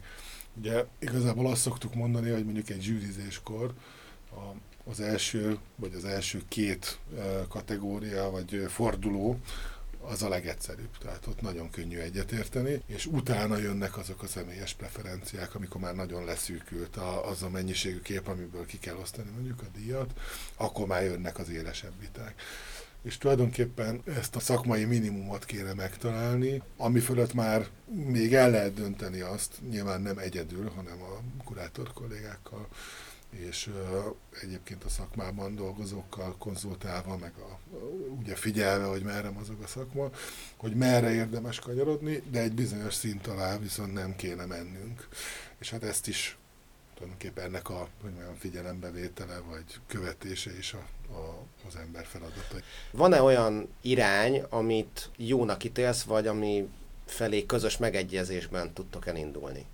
ugye 0.58 0.86
igazából 1.00 1.48
azt 1.48 1.62
szoktuk 1.62 1.94
mondani, 1.94 2.30
hogy 2.30 2.46
mondjuk 2.46 2.70
egy 2.70 2.82
zsűrizéskor 2.82 3.74
a, 4.32 4.56
az 4.90 5.00
első, 5.00 5.58
vagy 5.76 5.94
az 5.94 6.06
első 6.06 6.42
két 6.48 7.00
kategória, 7.50 8.30
vagy 8.30 8.66
forduló, 8.68 9.40
az 10.06 10.24
a 10.24 10.30
legegyszerűbb, 10.30 10.98
tehát 10.98 11.28
ott 11.28 11.42
nagyon 11.42 11.70
könnyű 11.70 11.98
egyetérteni, 11.98 12.82
és 12.86 13.06
utána 13.06 13.58
jönnek 13.58 13.98
azok 13.98 14.24
a 14.24 14.28
személyes 14.28 14.74
preferenciák, 14.74 15.56
amikor 15.56 15.82
már 15.82 15.96
nagyon 15.96 16.26
leszűkült 16.26 16.98
a, 16.98 17.30
az 17.30 17.44
a 17.44 17.50
mennyiségű 17.50 18.00
kép, 18.00 18.28
amiből 18.28 18.66
ki 18.66 18.80
kell 18.80 18.96
osztani 18.96 19.30
mondjuk 19.34 19.62
a 19.62 19.78
díjat, 19.78 20.14
akkor 20.56 20.88
már 20.88 21.04
jönnek 21.04 21.40
az 21.40 21.50
élesebb 21.50 22.00
viták. 22.00 22.42
És 23.04 23.18
tulajdonképpen 23.18 24.02
ezt 24.06 24.36
a 24.36 24.40
szakmai 24.40 24.86
minimumot 24.86 25.46
kéne 25.46 25.74
megtalálni, 25.74 26.62
ami 26.78 27.00
fölött 27.00 27.34
már 27.34 27.68
még 27.86 28.34
el 28.34 28.50
lehet 28.50 28.74
dönteni 28.74 29.20
azt, 29.20 29.52
nyilván 29.70 30.02
nem 30.02 30.18
egyedül, 30.18 30.70
hanem 30.70 31.02
a 31.02 31.44
kurátor 31.44 31.94
kollégákkal, 31.94 32.68
és 33.34 33.70
egyébként 34.42 34.84
a 34.84 34.90
szakmában 34.90 35.56
dolgozókkal 35.56 36.36
konzultálva, 36.38 37.18
meg 37.18 37.34
a, 37.38 37.60
ugye 38.20 38.36
figyelve, 38.36 38.86
hogy 38.86 39.04
merre 39.04 39.30
mozog 39.30 39.62
a 39.64 39.68
szakma, 39.68 40.10
hogy 40.58 40.76
merre 40.76 41.14
érdemes 41.14 41.60
kanyarodni, 41.60 42.24
de 42.32 42.40
egy 42.40 42.54
bizonyos 42.54 42.94
szint 42.94 43.28
alá 43.28 43.58
viszont 43.58 43.94
nem 43.94 44.16
kéne 44.16 44.46
mennünk. 44.46 45.08
És 45.60 45.70
hát 45.70 45.84
ezt 45.84 46.08
is 46.08 46.38
tulajdonképpen 46.94 47.44
ennek 47.46 47.70
a 47.70 47.90
hogy 48.02 48.12
mondjam, 48.12 48.36
figyelembevétele 48.36 49.40
vagy 49.40 49.80
követése 49.88 50.58
is 50.58 50.74
a, 50.74 51.14
a, 51.14 51.46
az 51.68 51.76
ember 51.76 52.06
feladata. 52.06 52.56
Van-e 52.92 53.22
olyan 53.22 53.70
irány, 53.82 54.44
amit 54.50 55.10
jónak 55.18 55.64
ítélsz, 55.64 56.04
vagy 56.04 56.28
ami 56.28 56.70
felé 57.06 57.46
közös 57.46 57.78
megegyezésben 57.78 58.74
tudtok 58.74 59.08
elindulni? 59.08 59.66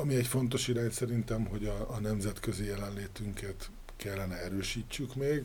Ami 0.00 0.14
egy 0.14 0.26
fontos 0.26 0.68
irány 0.68 0.90
szerintem, 0.90 1.46
hogy 1.46 1.66
a, 1.66 1.94
a 1.94 2.00
nemzetközi 2.00 2.64
jelenlétünket 2.64 3.70
kellene 3.96 4.36
erősítsük 4.36 5.14
még. 5.14 5.44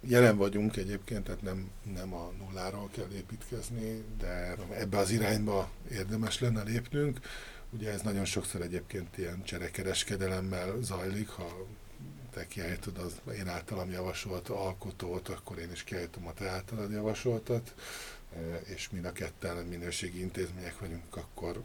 Jelen 0.00 0.36
vagyunk 0.36 0.76
egyébként, 0.76 1.24
tehát 1.24 1.42
nem, 1.42 1.70
nem 1.94 2.14
a 2.14 2.32
nulláról 2.38 2.90
kell 2.92 3.08
építkezni, 3.14 4.04
de 4.18 4.56
ebbe 4.78 4.98
az 4.98 5.10
irányba 5.10 5.70
érdemes 5.90 6.40
lenne 6.40 6.62
lépnünk. 6.62 7.20
Ugye 7.70 7.90
ez 7.90 8.00
nagyon 8.00 8.24
sokszor 8.24 8.60
egyébként 8.60 9.18
ilyen 9.18 9.42
cserekereskedelemmel 9.44 10.76
zajlik, 10.80 11.28
ha 11.28 11.66
te 12.30 12.46
kiállítod 12.46 12.98
az 12.98 13.34
én 13.34 13.48
általam 13.48 13.90
javasolt 13.90 14.48
alkotót, 14.48 15.28
akkor 15.28 15.58
én 15.58 15.72
is 15.72 15.84
kiállítom 15.84 16.26
a 16.26 16.32
te 16.32 16.48
általad 16.48 16.90
javasoltat, 16.90 17.74
és 18.64 18.90
mind 18.90 19.04
a 19.04 19.12
ketten 19.12 19.66
minőségi 19.66 20.20
intézmények 20.20 20.78
vagyunk, 20.78 21.16
akkor 21.16 21.62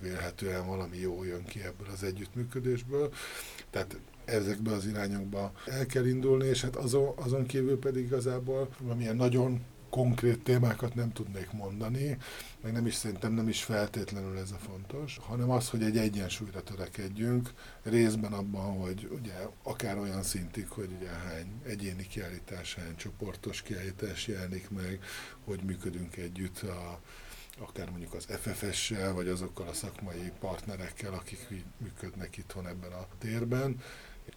vélhetően 0.00 0.66
valami 0.66 0.98
jó 0.98 1.24
jön 1.24 1.44
ki 1.44 1.62
ebből 1.62 1.86
az 1.92 2.02
együttműködésből. 2.02 3.12
Tehát 3.70 3.96
ezekbe 4.24 4.72
az 4.72 4.86
irányokba 4.86 5.52
el 5.66 5.86
kell 5.86 6.06
indulni, 6.06 6.46
és 6.46 6.62
hát 6.62 6.76
azon, 6.76 7.12
azon 7.16 7.46
kívül 7.46 7.78
pedig 7.78 8.04
igazából 8.04 8.68
valamilyen 8.80 9.16
nagyon 9.16 9.64
konkrét 9.94 10.42
témákat 10.42 10.94
nem 10.94 11.12
tudnék 11.12 11.52
mondani, 11.52 12.16
meg 12.62 12.72
nem 12.72 12.86
is 12.86 12.94
szerintem 12.94 13.32
nem 13.32 13.48
is 13.48 13.62
feltétlenül 13.62 14.38
ez 14.38 14.50
a 14.50 14.56
fontos, 14.56 15.18
hanem 15.26 15.50
az, 15.50 15.68
hogy 15.68 15.82
egy 15.82 15.96
egyensúlyra 15.96 16.62
törekedjünk, 16.62 17.52
részben 17.82 18.32
abban, 18.32 18.78
hogy 18.78 19.08
ugye 19.12 19.34
akár 19.62 19.98
olyan 19.98 20.22
szintig, 20.22 20.68
hogy 20.68 20.90
ugye 20.98 21.08
hány 21.08 21.60
egyéni 21.66 22.06
kiállítás, 22.06 22.74
hány 22.74 22.96
csoportos 22.96 23.62
kiállítás 23.62 24.26
jelenik 24.26 24.70
meg, 24.70 25.00
hogy 25.44 25.62
működünk 25.62 26.16
együtt 26.16 26.62
a, 26.62 27.00
akár 27.58 27.90
mondjuk 27.90 28.14
az 28.14 28.26
FFS-sel, 28.28 29.12
vagy 29.12 29.28
azokkal 29.28 29.68
a 29.68 29.72
szakmai 29.72 30.32
partnerekkel, 30.40 31.12
akik 31.12 31.48
működnek 31.78 32.36
itthon 32.36 32.66
ebben 32.66 32.92
a 32.92 33.06
térben, 33.18 33.80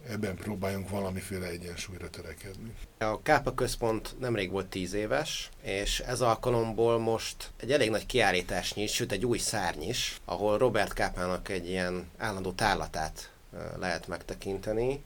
ebben 0.09 0.35
próbáljunk 0.35 0.89
valamiféle 0.89 1.47
egyensúlyra 1.47 2.09
törekedni. 2.09 2.73
A 2.97 3.21
Kápa 3.21 3.53
Központ 3.53 4.15
nemrég 4.19 4.51
volt 4.51 4.65
tíz 4.65 4.93
éves, 4.93 5.49
és 5.61 5.99
ez 5.99 6.21
alkalomból 6.21 6.99
most 6.99 7.51
egy 7.59 7.71
elég 7.71 7.89
nagy 7.89 8.05
kiállítás 8.05 8.73
nyit, 8.73 8.89
sőt 8.89 9.11
egy 9.11 9.25
új 9.25 9.37
szárny 9.37 9.81
is, 9.81 10.21
ahol 10.25 10.57
Robert 10.57 10.93
Kápának 10.93 11.49
egy 11.49 11.69
ilyen 11.69 12.09
állandó 12.17 12.51
tárlatát 12.51 13.31
lehet 13.79 14.07
megtekinteni. 14.07 15.03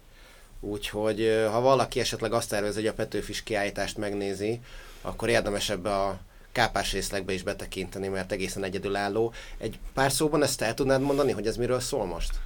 Úgyhogy 0.59 1.45
ha 1.51 1.61
valaki 1.61 1.99
esetleg 1.99 2.33
azt 2.33 2.49
tervez, 2.49 2.75
hogy 2.75 2.87
a 2.87 2.93
Petőfis 2.93 3.43
kiállítást 3.43 3.97
megnézi, 3.97 4.59
akkor 5.01 5.29
érdemes 5.29 5.69
ebbe 5.69 5.95
a 5.95 6.19
kápás 6.51 6.91
részlegbe 6.91 7.33
is 7.33 7.43
betekinteni, 7.43 8.07
mert 8.07 8.31
egészen 8.31 8.63
egyedülálló. 8.63 9.33
Egy 9.57 9.79
pár 9.93 10.11
szóban 10.11 10.43
ezt 10.43 10.61
el 10.61 10.73
tudnád 10.73 11.01
mondani, 11.01 11.31
hogy 11.31 11.47
ez 11.47 11.57
miről 11.57 11.79
szól 11.79 12.05
most? 12.05 12.39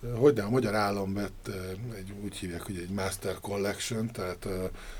Hogy 0.00 0.38
a 0.38 0.50
magyar 0.50 0.74
állam 0.74 1.14
vett 1.14 1.48
egy, 1.96 2.12
úgy 2.22 2.36
hívják, 2.36 2.62
hogy 2.62 2.76
egy 2.76 2.90
Master 2.90 3.40
Collection, 3.40 4.10
tehát 4.12 4.48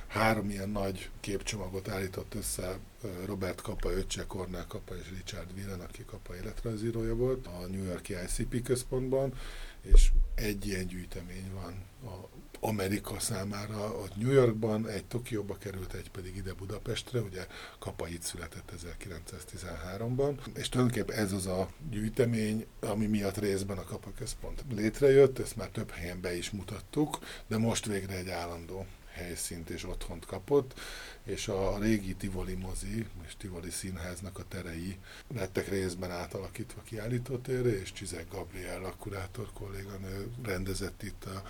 három 0.06 0.50
ilyen 0.50 0.70
nagy 0.70 1.10
képcsomagot 1.20 1.88
állított 1.88 2.34
össze 2.34 2.78
Robert 3.26 3.60
Kappa, 3.60 3.90
öccse, 3.90 4.26
Cornell 4.26 4.66
Kappa 4.66 4.94
és 4.96 5.10
Richard 5.16 5.50
Willen, 5.56 5.80
aki 5.80 6.04
Kappa 6.04 6.36
életrajzírója 6.36 7.14
volt 7.14 7.46
a 7.46 7.66
New 7.66 7.84
Yorki 7.84 8.14
ICP 8.24 8.62
központban, 8.62 9.32
és 9.80 10.10
egy 10.34 10.66
ilyen 10.66 10.86
gyűjtemény 10.86 11.50
van 11.54 11.74
a 12.12 12.28
Amerika 12.60 13.18
számára, 13.18 13.92
ott 13.92 14.16
New 14.16 14.30
Yorkban, 14.30 14.88
egy 14.88 15.04
Tokióba 15.04 15.56
került, 15.58 15.92
egy 15.92 16.10
pedig 16.10 16.36
ide 16.36 16.52
Budapestre, 16.52 17.20
ugye 17.20 17.46
Kapa 17.78 18.08
itt 18.08 18.22
született 18.22 18.72
1913-ban, 18.76 20.34
és 20.54 20.68
tulajdonképpen 20.68 21.16
ez 21.16 21.32
az 21.32 21.46
a 21.46 21.68
gyűjtemény, 21.90 22.66
ami 22.80 23.06
miatt 23.06 23.36
részben 23.38 23.78
a 23.78 23.84
Kapa 23.84 24.10
Központ 24.18 24.64
létrejött, 24.74 25.38
ezt 25.38 25.56
már 25.56 25.68
több 25.68 25.90
helyen 25.90 26.20
be 26.20 26.36
is 26.36 26.50
mutattuk, 26.50 27.18
de 27.46 27.58
most 27.58 27.86
végre 27.86 28.14
egy 28.14 28.28
állandó 28.28 28.86
helyszínt 29.12 29.70
és 29.70 29.84
otthont 29.84 30.26
kapott, 30.26 30.80
és 31.24 31.48
a 31.48 31.78
régi 31.78 32.14
Tivoli 32.14 32.54
mozi 32.54 33.06
és 33.26 33.36
Tivoli 33.36 33.70
színháznak 33.70 34.38
a 34.38 34.44
terei 34.48 34.96
lettek 35.34 35.68
részben 35.68 36.10
átalakítva 36.10 36.82
kiállítótérre, 36.82 37.80
és 37.80 37.92
Csizek 37.92 38.28
Gabriel, 38.30 38.84
a 38.84 38.94
kurátor 38.98 39.50
kolléganő 39.52 40.26
rendezett 40.42 41.02
itt 41.02 41.24
a 41.24 41.42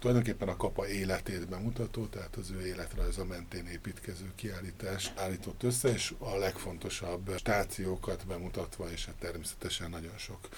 tulajdonképpen 0.00 0.48
a 0.48 0.56
kapa 0.56 0.88
életét 0.88 1.48
bemutató, 1.48 2.06
tehát 2.06 2.36
az 2.36 2.50
ő 2.50 2.66
életrajza 2.66 3.24
mentén 3.24 3.66
építkező 3.66 4.32
kiállítás 4.34 5.12
állított 5.16 5.62
össze, 5.62 5.88
és 5.88 6.14
a 6.18 6.36
legfontosabb 6.36 7.34
stációkat 7.36 8.26
bemutatva, 8.26 8.90
és 8.90 9.06
hát 9.06 9.14
természetesen 9.14 9.90
nagyon 9.90 10.18
sok 10.18 10.48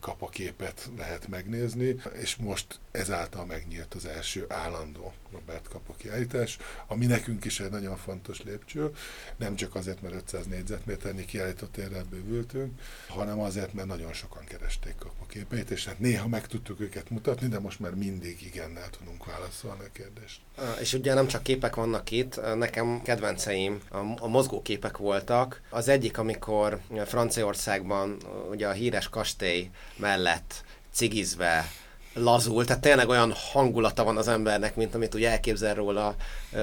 kapaképet 0.00 0.90
lehet 0.96 1.28
megnézni, 1.28 1.96
és 2.12 2.36
most 2.36 2.80
ezáltal 2.90 3.44
megnyílt 3.44 3.94
az 3.94 4.06
első 4.06 4.44
állandó 4.48 5.12
Robert 5.34 5.68
kapa 5.68 5.94
kiállítás, 5.96 6.58
ami 6.86 7.06
nekünk 7.06 7.44
is 7.44 7.60
egy 7.60 7.70
nagyon 7.70 7.96
fontos 7.96 8.42
lépcső, 8.42 8.90
nem 9.36 9.56
csak 9.56 9.74
azért, 9.74 10.02
mert 10.02 10.14
500 10.14 10.46
négyzetméternyi 10.46 11.24
kiállított 11.24 11.76
érrel 11.76 12.04
bővültünk, 12.10 12.80
hanem 13.08 13.40
azért, 13.40 13.74
mert 13.74 13.88
nagyon 13.88 14.12
sokan 14.12 14.44
keresték 14.44 14.94
kapaképeit, 14.98 15.70
és 15.70 15.86
hát 15.86 15.98
néha 15.98 16.28
meg 16.28 16.46
tudtuk 16.46 16.80
őket 16.80 17.10
mutatni, 17.10 17.48
de 17.48 17.58
most 17.58 17.80
már 17.80 17.94
mindig 17.94 18.42
igen 18.42 18.64
igennel 18.64 18.90
tudunk 18.90 19.24
válaszolni 19.24 19.84
a 19.84 19.92
kérdést. 19.92 20.40
És 20.80 20.92
ugye 20.92 21.14
nem 21.14 21.26
csak 21.26 21.42
képek 21.42 21.74
vannak 21.74 22.10
itt, 22.10 22.54
nekem 22.56 23.02
kedvenceim 23.02 23.80
a, 23.90 23.96
a 23.96 24.26
mozgóképek 24.26 24.96
voltak. 24.96 25.60
Az 25.70 25.88
egyik, 25.88 26.18
amikor 26.18 26.80
Franciaországban 27.04 28.16
ugye 28.50 28.68
a 28.68 28.72
híres 28.72 29.08
kastély 29.08 29.70
mellett 29.96 30.64
cigizve 30.92 31.70
lazul, 32.14 32.64
tehát 32.64 32.82
tényleg 32.82 33.08
olyan 33.08 33.32
hangulata 33.52 34.04
van 34.04 34.16
az 34.16 34.28
embernek, 34.28 34.76
mint 34.76 34.94
amit 34.94 35.14
úgy 35.14 35.24
elképzel 35.24 35.74
róla 35.74 36.14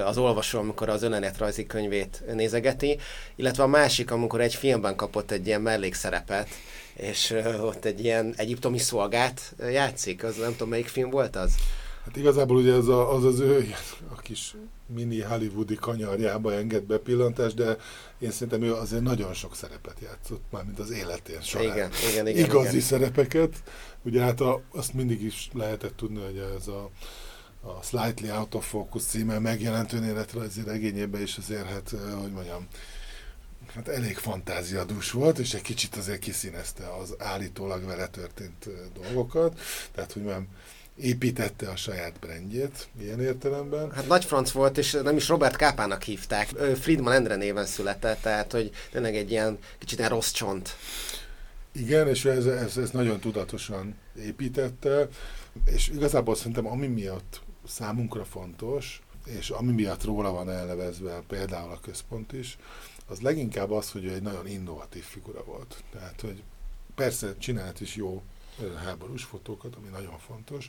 az 0.04 0.18
olvasó, 0.18 0.58
amikor 0.58 0.88
az 0.88 1.02
önéletrajzi 1.02 1.66
könyvét 1.66 2.22
nézegeti, 2.32 2.98
illetve 3.36 3.62
a 3.62 3.66
másik, 3.66 4.10
amikor 4.10 4.40
egy 4.40 4.54
filmben 4.54 4.96
kapott 4.96 5.30
egy 5.30 5.46
ilyen 5.46 5.60
mellékszerepet, 5.60 6.48
és 6.94 7.34
ott 7.60 7.84
egy 7.84 8.04
ilyen 8.04 8.34
egyiptomi 8.36 8.78
szolgát 8.78 9.54
játszik, 9.70 10.24
az 10.24 10.36
nem 10.36 10.52
tudom 10.52 10.68
melyik 10.68 10.88
film 10.88 11.10
volt 11.10 11.36
az? 11.36 11.54
Hát 12.04 12.16
igazából 12.16 12.56
ugye 12.56 12.72
az 12.72 12.88
a, 12.88 13.14
az, 13.14 13.24
az 13.24 13.40
ő 13.40 13.74
a 14.08 14.16
kis 14.20 14.54
mini 14.86 15.20
hollywoodi 15.20 15.74
kanyarjába 15.74 16.54
enged 16.54 16.82
bepillantást, 16.82 17.54
de 17.54 17.76
én 18.18 18.30
szerintem 18.30 18.62
ő 18.62 18.74
azért 18.74 19.02
nagyon 19.02 19.34
sok 19.34 19.54
szerepet 19.56 20.00
játszott, 20.02 20.42
már 20.50 20.64
mint 20.64 20.78
az 20.78 20.90
életén 20.90 21.40
során. 21.40 21.66
Igen, 21.66 21.90
igen, 22.10 22.26
igen, 22.26 22.44
Igazi 22.44 22.68
igen. 22.68 22.80
szerepeket. 22.80 23.62
Ugye 24.02 24.22
hát 24.22 24.40
a, 24.40 24.62
azt 24.74 24.94
mindig 24.94 25.22
is 25.22 25.50
lehetett 25.52 25.96
tudni, 25.96 26.20
hogy 26.24 26.38
ez 26.58 26.66
a, 26.68 26.90
a 27.60 27.82
Slightly 27.82 28.30
Out 28.30 28.54
of 28.54 28.68
Focus 28.68 29.02
címe 29.02 29.38
megjelent 29.38 29.92
önéletrajzi 29.92 30.62
regényében 30.62 31.22
is 31.22 31.36
azért, 31.36 31.66
hát, 31.66 31.94
hogy 32.20 32.32
mondjam, 32.32 32.66
hát 33.74 33.88
elég 33.88 34.16
fantáziadús 34.16 35.10
volt, 35.10 35.38
és 35.38 35.54
egy 35.54 35.62
kicsit 35.62 35.96
azért 35.96 36.18
kiszínezte 36.18 36.94
az 37.00 37.14
állítólag 37.18 37.84
vele 37.84 38.06
történt 38.06 38.68
dolgokat. 38.94 39.60
Tehát, 39.92 40.12
hogy 40.12 40.22
nem 40.22 40.48
építette 40.96 41.68
a 41.68 41.76
saját 41.76 42.18
brandjét, 42.20 42.88
ilyen 43.00 43.20
értelemben. 43.20 43.90
Hát 43.90 44.08
nagy 44.08 44.24
franc 44.24 44.50
volt, 44.50 44.78
és 44.78 44.92
nem 45.02 45.16
is 45.16 45.28
Robert 45.28 45.56
Kápának 45.56 46.02
hívták. 46.02 46.48
Ő 46.60 46.74
Friedman 46.74 47.12
Endre 47.12 47.36
néven 47.36 47.66
született, 47.66 48.20
tehát 48.20 48.52
hogy 48.52 48.70
tényleg 48.90 49.16
egy 49.16 49.30
ilyen 49.30 49.58
kicsit 49.78 49.98
ilyen 49.98 50.10
rossz 50.10 50.30
csont. 50.30 50.76
Igen, 51.72 52.08
és 52.08 52.24
ez, 52.24 52.46
ez, 52.46 52.76
ez 52.76 52.90
nagyon 52.90 53.20
tudatosan 53.20 53.94
építette, 54.18 55.08
és 55.64 55.88
igazából 55.88 56.34
szerintem 56.34 56.66
ami 56.66 56.86
miatt 56.86 57.40
számunkra 57.66 58.24
fontos, 58.24 59.02
és 59.24 59.50
ami 59.50 59.72
miatt 59.72 60.04
róla 60.04 60.32
van 60.32 60.50
elnevezve 60.50 61.22
például 61.28 61.70
a 61.70 61.80
központ 61.80 62.32
is, 62.32 62.58
az 63.06 63.20
leginkább 63.20 63.70
az, 63.70 63.90
hogy 63.90 64.04
ő 64.04 64.12
egy 64.12 64.22
nagyon 64.22 64.46
innovatív 64.46 65.02
figura 65.02 65.44
volt. 65.44 65.82
Tehát, 65.92 66.20
hogy 66.20 66.42
persze 66.94 67.36
csinált 67.38 67.80
is 67.80 67.96
jó 67.96 68.22
háborús 68.84 69.24
fotókat, 69.24 69.74
ami 69.74 69.88
nagyon 69.88 70.18
fontos. 70.18 70.68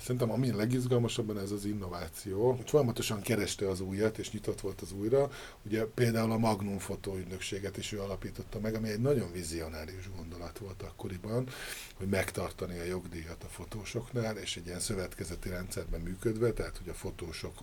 Szerintem 0.00 0.30
ami 0.30 0.52
legizgalmasabban 0.52 1.38
ez 1.38 1.50
az 1.50 1.64
innováció, 1.64 2.52
hogy 2.52 2.70
folyamatosan 2.70 3.20
kereste 3.20 3.68
az 3.68 3.80
újat, 3.80 4.18
és 4.18 4.30
nyitott 4.30 4.60
volt 4.60 4.80
az 4.80 4.92
újra. 4.92 5.30
Ugye 5.62 5.84
például 5.84 6.32
a 6.32 6.38
Magnum 6.38 6.78
fotóügynökséget 6.78 7.76
is 7.76 7.92
ő 7.92 8.00
alapította 8.00 8.60
meg, 8.60 8.74
ami 8.74 8.88
egy 8.88 9.00
nagyon 9.00 9.32
vizionárius 9.32 10.10
gondolat 10.16 10.58
volt 10.58 10.82
akkoriban, 10.82 11.48
hogy 11.94 12.08
megtartani 12.08 12.78
a 12.78 12.84
jogdíjat 12.84 13.44
a 13.44 13.48
fotósoknál, 13.48 14.36
és 14.36 14.56
egy 14.56 14.66
ilyen 14.66 14.80
szövetkezeti 14.80 15.48
rendszerben 15.48 16.00
működve, 16.00 16.52
tehát 16.52 16.76
hogy 16.78 16.88
a 16.88 16.94
fotósok, 16.94 17.54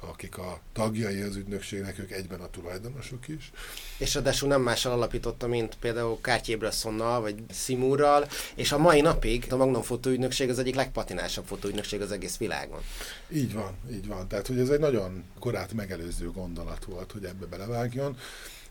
akik 0.00 0.38
a 0.38 0.60
tagjai 0.72 1.20
az 1.20 1.36
ügynökségnek, 1.36 1.98
ők 1.98 2.10
egyben 2.10 2.40
a 2.40 2.50
tulajdonosok 2.50 3.28
is. 3.28 3.52
És 3.98 4.14
ráadásul 4.14 4.48
nem 4.48 4.62
mással 4.62 4.92
alapította, 4.92 5.46
mint 5.46 5.76
például 5.80 6.20
Kártyé 6.20 6.56
Bressonnal, 6.56 7.20
vagy 7.20 7.34
Simurral, 7.50 8.28
és 8.54 8.72
a 8.72 8.78
mai 8.78 9.00
napig 9.00 9.46
a 9.50 9.56
Magnum 9.56 9.82
fotóügynökség 9.82 10.50
az 10.50 10.58
egyik 10.58 10.74
legpatinásabb 10.74 11.44
fotóügynökség 11.74 12.00
az 12.00 12.12
egész 12.12 12.36
világon. 12.36 12.80
Így 13.28 13.52
van, 13.52 13.76
így 13.90 14.06
van. 14.06 14.28
Tehát, 14.28 14.46
hogy 14.46 14.58
ez 14.58 14.68
egy 14.68 14.80
nagyon 14.80 15.24
korát 15.38 15.72
megelőző 15.72 16.30
gondolat 16.30 16.84
volt, 16.84 17.12
hogy 17.12 17.24
ebbe 17.24 17.46
belevágjon 17.46 18.16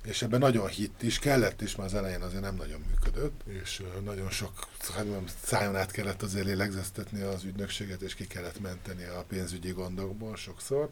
és 0.03 0.21
ebben 0.21 0.39
nagyon 0.39 0.67
hitt 0.67 1.01
is, 1.01 1.19
kellett 1.19 1.61
is, 1.61 1.75
mert 1.75 1.91
az 1.91 1.97
elején 1.97 2.21
azért 2.21 2.41
nem 2.41 2.55
nagyon 2.55 2.81
működött, 2.89 3.41
és 3.63 3.83
nagyon 4.03 4.29
sok 4.29 4.67
hát 4.93 5.05
szájon 5.43 5.75
át 5.75 5.91
kellett 5.91 6.21
azért 6.21 6.45
lélegzeztetni 6.45 7.21
az 7.21 7.43
ügynökséget, 7.43 8.01
és 8.01 8.15
ki 8.15 8.27
kellett 8.27 8.59
menteni 8.59 9.03
a 9.03 9.23
pénzügyi 9.27 9.71
gondokból 9.71 10.35
sokszor, 10.35 10.89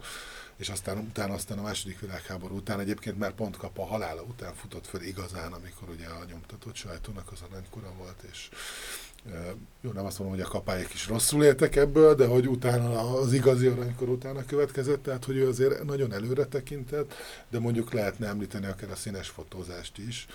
és 0.57 0.69
aztán 0.69 0.97
utána, 0.97 1.33
aztán 1.33 1.57
a 1.57 1.61
második 1.61 1.99
világháború 1.99 2.55
után 2.55 2.79
egyébként 2.79 3.17
már 3.17 3.31
pont 3.31 3.57
kap 3.57 3.79
a 3.79 3.85
halála 3.85 4.21
után 4.21 4.53
futott 4.53 4.87
föl 4.87 5.01
igazán, 5.01 5.53
amikor 5.53 5.89
ugye 5.89 6.07
a 6.07 6.25
nyomtatott 6.29 6.75
sajtónak 6.75 7.31
az 7.31 7.41
aranykora 7.49 7.93
volt, 7.97 8.23
és 8.31 8.49
jó, 9.81 9.91
nem 9.91 10.05
azt 10.05 10.19
mondom, 10.19 10.37
hogy 10.37 10.45
a 10.45 10.49
kapályok 10.49 10.93
is 10.93 11.07
rosszul 11.07 11.43
éltek 11.43 11.75
ebből, 11.75 12.15
de 12.15 12.25
hogy 12.25 12.47
utána 12.47 13.13
az 13.13 13.33
igazi 13.33 13.67
aranykor 13.67 14.09
utána 14.09 14.45
következett, 14.45 15.03
tehát 15.03 15.25
hogy 15.25 15.35
ő 15.35 15.47
azért 15.47 15.83
nagyon 15.83 16.13
előre 16.13 16.45
tekintett, 16.45 17.13
de 17.49 17.59
mondjuk 17.59 17.93
lehetne 17.93 18.27
említeni 18.27 18.65
akár 18.65 18.91
a 18.91 18.95
színes 18.95 19.29
fotózást 19.29 19.97
is, 19.97 20.27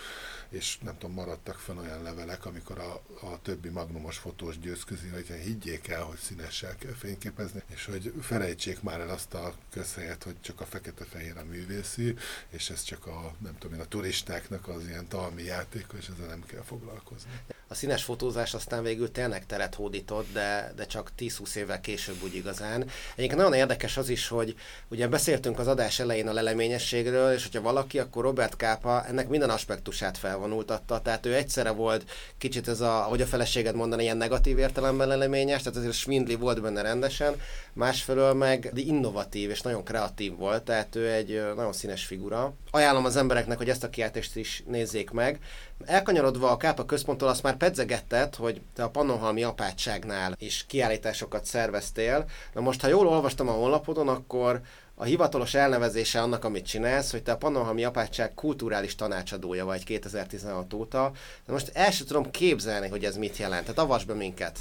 és 0.48 0.78
nem 0.78 0.98
tudom, 0.98 1.14
maradtak 1.14 1.58
fenn 1.58 1.78
olyan 1.78 2.02
levelek, 2.02 2.46
amikor 2.46 2.78
a, 2.78 2.92
a 3.26 3.40
többi 3.42 3.68
magnumos 3.68 4.18
fotós 4.18 4.58
győzközi, 4.58 5.08
hogy 5.08 5.26
higgyék 5.26 5.88
el, 5.88 6.02
hogy 6.02 6.18
színessel 6.18 6.76
kell 6.76 6.92
fényképezni, 6.92 7.62
és 7.66 7.84
hogy 7.84 8.12
felejtsék 8.20 8.82
már 8.82 9.00
el 9.00 9.08
azt 9.08 9.34
a 9.34 9.54
közhelyet, 9.70 10.22
hogy 10.22 10.40
csak 10.40 10.60
a 10.60 10.64
fekete-fehér 10.64 11.36
a 11.36 11.44
művészi, 11.44 12.14
és 12.48 12.70
ez 12.70 12.82
csak 12.82 13.06
a, 13.06 13.34
nem 13.38 13.58
tudom 13.58 13.76
én, 13.76 13.82
a 13.82 13.88
turistáknak 13.88 14.68
az 14.68 14.86
ilyen 14.86 15.08
talmi 15.08 15.42
játéka, 15.42 15.96
és 15.96 16.08
ezzel 16.08 16.26
nem 16.26 16.44
kell 16.46 16.62
foglalkozni. 16.62 17.30
A 17.68 17.74
színes 17.74 18.04
fotózás 18.04 18.54
aztán 18.54 18.82
végül 18.82 19.12
tényleg 19.12 19.46
teret 19.46 19.74
hódított, 19.74 20.32
de, 20.32 20.72
de 20.76 20.86
csak 20.86 21.10
10-20 21.18 21.54
évvel 21.54 21.80
később 21.80 22.22
úgy 22.22 22.34
igazán. 22.34 22.84
Egyébként 23.14 23.40
nagyon 23.40 23.54
érdekes 23.54 23.96
az 23.96 24.08
is, 24.08 24.28
hogy 24.28 24.54
ugye 24.88 25.08
beszéltünk 25.08 25.58
az 25.58 25.66
adás 25.66 25.98
elején 25.98 26.28
a 26.28 26.32
leleményességről, 26.32 27.32
és 27.32 27.42
hogyha 27.42 27.60
valaki, 27.60 27.98
akkor 27.98 28.22
Robert 28.22 28.56
Kápa 28.56 29.04
ennek 29.06 29.28
minden 29.28 29.50
aspektusát 29.50 30.18
fel 30.18 30.36
felvonultatta, 30.36 31.00
tehát 31.00 31.26
ő 31.26 31.34
egyszerre 31.34 31.70
volt 31.70 32.10
kicsit 32.38 32.68
ez 32.68 32.80
a, 32.80 33.04
ahogy 33.04 33.20
a 33.20 33.26
feleséged 33.26 33.74
mondani, 33.74 34.02
ilyen 34.02 34.16
negatív 34.16 34.58
értelemben 34.58 35.08
leleményes, 35.08 35.62
tehát 35.62 35.78
azért 35.78 35.94
Svindli 35.94 36.34
volt 36.34 36.60
benne 36.60 36.82
rendesen, 36.82 37.40
másfelől 37.72 38.34
meg 38.34 38.72
innovatív 38.74 39.50
és 39.50 39.60
nagyon 39.60 39.84
kreatív 39.84 40.36
volt, 40.36 40.62
tehát 40.62 40.94
ő 40.94 41.10
egy 41.10 41.42
nagyon 41.56 41.72
színes 41.72 42.04
figura. 42.04 42.54
Ajánlom 42.70 43.04
az 43.04 43.16
embereknek, 43.16 43.58
hogy 43.58 43.68
ezt 43.68 43.84
a 43.84 43.90
kiáltást 43.90 44.36
is 44.36 44.62
nézzék 44.66 45.10
meg. 45.10 45.38
Elkanyarodva 45.84 46.50
a 46.50 46.56
Kápa 46.56 46.84
központtól 46.84 47.28
azt 47.28 47.42
már 47.42 47.56
pedzegetted, 47.56 48.34
hogy 48.34 48.60
te 48.74 48.82
a 48.82 48.90
Pannonhalmi 48.90 49.42
apátságnál 49.42 50.34
is 50.38 50.64
kiállításokat 50.68 51.44
szerveztél. 51.44 52.24
Na 52.54 52.60
most, 52.60 52.80
ha 52.80 52.88
jól 52.88 53.06
olvastam 53.06 53.48
a 53.48 53.52
honlapodon, 53.52 54.08
akkor 54.08 54.60
a 54.94 55.04
hivatalos 55.04 55.54
elnevezése 55.54 56.22
annak, 56.22 56.44
amit 56.44 56.66
csinálsz, 56.66 57.10
hogy 57.10 57.22
te 57.22 57.32
a 57.32 57.36
Pannonhalmi 57.36 57.84
Apátság 57.84 58.34
kulturális 58.34 58.94
tanácsadója 58.94 59.64
vagy 59.64 59.84
2016 59.84 60.72
óta. 60.72 61.12
De 61.46 61.52
most 61.52 61.70
el 61.74 61.90
sem 61.90 62.06
tudom 62.06 62.30
képzelni, 62.30 62.88
hogy 62.88 63.04
ez 63.04 63.16
mit 63.16 63.36
jelent. 63.36 63.62
Tehát 63.62 63.78
avasd 63.78 64.06
be 64.06 64.14
minket. 64.14 64.58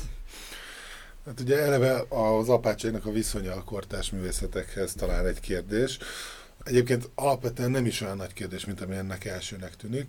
Hát 1.26 1.40
ugye 1.40 1.58
eleve 1.58 2.04
az 2.10 2.50
apátságnak 2.50 3.06
a 3.06 3.12
viszonya 3.12 3.54
a 3.54 3.64
kortás 3.64 4.12
művészetekhez 4.12 4.94
talán 4.94 5.26
egy 5.26 5.40
kérdés. 5.40 5.98
Egyébként 6.64 7.10
alapvetően 7.16 7.72
nem 7.72 7.86
is 7.86 8.02
olyan 8.02 8.18
nagy 8.18 8.34
kérdés, 8.34 8.66
mint 8.66 8.82
ami 8.82 8.96
ennek 8.96 9.26
elsőnek 9.26 9.76
tűnik. 9.76 10.08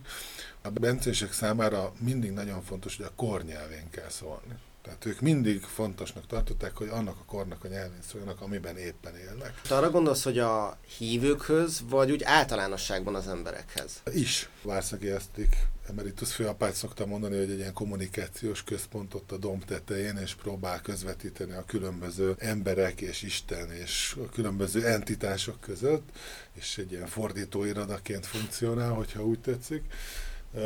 A 0.67 0.71
bencések 0.71 1.33
számára 1.33 1.93
mindig 1.99 2.31
nagyon 2.31 2.63
fontos, 2.63 2.97
hogy 2.97 3.07
a 3.07 3.15
kornyelvén 3.17 3.91
kell 3.91 4.09
szólni. 4.09 4.55
Tehát 4.83 5.05
ők 5.05 5.21
mindig 5.21 5.63
fontosnak 5.63 6.27
tartották, 6.27 6.77
hogy 6.77 6.89
annak 6.89 7.17
a 7.21 7.25
kornak 7.25 7.65
a 7.65 7.69
nyelvén 7.69 8.03
szóljanak, 8.11 8.41
amiben 8.41 8.77
éppen 8.77 9.17
élnek. 9.17 9.61
Te 9.69 9.77
arra 9.77 9.91
gondolsz, 9.91 10.25
hogy 10.25 10.39
a 10.39 10.79
hívőkhöz, 10.99 11.83
vagy 11.89 12.11
úgy 12.11 12.23
általánosságban 12.23 13.15
az 13.15 13.29
emberekhez? 13.29 14.03
Is. 14.13 14.49
Várszaki 14.63 15.11
Esztik 15.11 15.57
emeritus 15.89 16.35
főapát 16.35 16.75
szokta 16.75 17.07
mondani, 17.07 17.37
hogy 17.37 17.51
egy 17.51 17.59
ilyen 17.59 17.73
kommunikációs 17.73 18.65
központ 18.65 19.15
ott 19.15 19.33
a 19.33 19.37
domb 19.37 19.65
tetején, 19.65 20.17
és 20.17 20.35
próbál 20.35 20.81
közvetíteni 20.81 21.53
a 21.53 21.65
különböző 21.67 22.35
emberek 22.39 23.01
és 23.01 23.23
Isten 23.23 23.73
és 23.73 24.17
a 24.25 24.29
különböző 24.29 24.87
entitások 24.87 25.61
között, 25.61 26.09
és 26.53 26.79
egy 26.79 26.93
ilyen 26.93 27.07
fordítóiradaként 27.07 28.27
funkcionál, 28.27 28.93
hogyha 28.93 29.25
úgy 29.25 29.41
tetszik. 29.41 29.85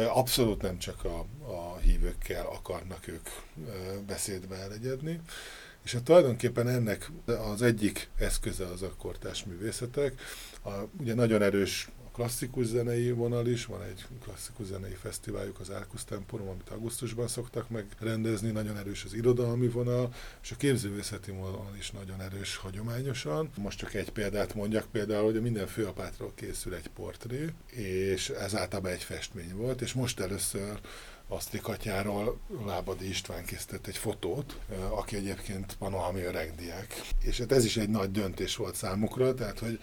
Abszolút 0.09 0.63
nem 0.63 0.79
csak 0.79 1.05
a, 1.05 1.27
a 1.53 1.77
hívőkkel 1.77 2.47
akarnak 2.47 3.09
ők 3.09 3.29
beszédbe 4.07 4.57
elegyedni. 4.57 5.21
És 5.85 5.93
hát 5.93 6.03
tulajdonképpen 6.03 6.69
ennek 6.69 7.11
az 7.53 7.63
egyik 7.63 8.09
eszköze 8.19 8.67
az 8.67 8.83
a 8.83 8.95
kortás 8.99 9.45
művészetek. 9.45 10.21
A, 10.65 10.71
ugye 10.99 11.15
nagyon 11.15 11.43
erős 11.43 11.89
klasszikus 12.13 12.67
zenei 12.67 13.11
vonal 13.11 13.47
is, 13.47 13.67
van 13.67 13.83
egy 13.83 14.07
klasszikus 14.23 14.67
zenei 14.67 14.95
fesztiváljuk, 14.95 15.61
az 15.61 15.71
Árkusz 15.71 16.05
Temporum, 16.05 16.49
amit 16.49 16.69
augusztusban 16.69 17.29
szoktak 17.29 17.71
megrendezni, 17.71 18.51
nagyon 18.51 18.77
erős 18.77 19.05
az 19.05 19.15
irodalmi 19.15 19.69
vonal, 19.69 20.15
és 20.43 20.51
a 20.51 20.57
képzővészeti 20.57 21.31
vonal 21.31 21.75
is 21.79 21.91
nagyon 21.91 22.21
erős 22.21 22.57
hagyományosan. 22.57 23.51
Most 23.57 23.79
csak 23.79 23.95
egy 23.95 24.11
példát 24.11 24.55
mondjak, 24.55 24.87
például, 24.91 25.33
hogy 25.33 25.43
minden 25.43 25.67
főapátról 25.67 26.33
készül 26.35 26.75
egy 26.75 26.89
portré, 26.89 27.47
és 27.71 28.29
ez 28.29 28.57
általában 28.57 28.91
egy 28.91 29.03
festmény 29.03 29.55
volt, 29.55 29.81
és 29.81 29.93
most 29.93 30.21
először 30.21 30.81
Asztrik 31.29 31.69
atyáról 31.69 32.41
Lábadi 32.67 33.09
István 33.09 33.45
készített 33.45 33.87
egy 33.87 33.97
fotót, 33.97 34.59
aki 34.91 35.17
egyébként 35.17 35.77
panohami 35.79 36.23
öregdiák. 36.23 37.01
És 37.21 37.39
hát 37.39 37.53
ez 37.53 37.65
is 37.65 37.77
egy 37.77 37.89
nagy 37.89 38.11
döntés 38.11 38.57
volt 38.57 38.75
számukra, 38.75 39.35
tehát 39.35 39.59
hogy 39.59 39.81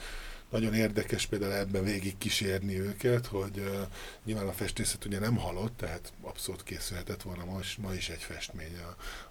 nagyon 0.50 0.74
érdekes 0.74 1.26
például 1.26 1.54
ebben 1.54 1.84
végig 1.84 2.18
kísérni 2.18 2.80
őket, 2.80 3.26
hogy 3.26 3.58
uh, 3.58 3.82
nyilván 4.26 4.48
a 4.48 4.52
festészet 4.52 5.06
ugye 5.06 5.20
nem 5.20 5.38
halott, 5.38 5.78
tehát 5.78 6.14
abszolút 6.22 6.64
készülhetett 6.64 7.22
volna 7.22 7.46
ma, 7.46 7.60
ma 7.78 7.94
is 7.94 8.10
egy 8.10 8.22
festmény 8.22 8.78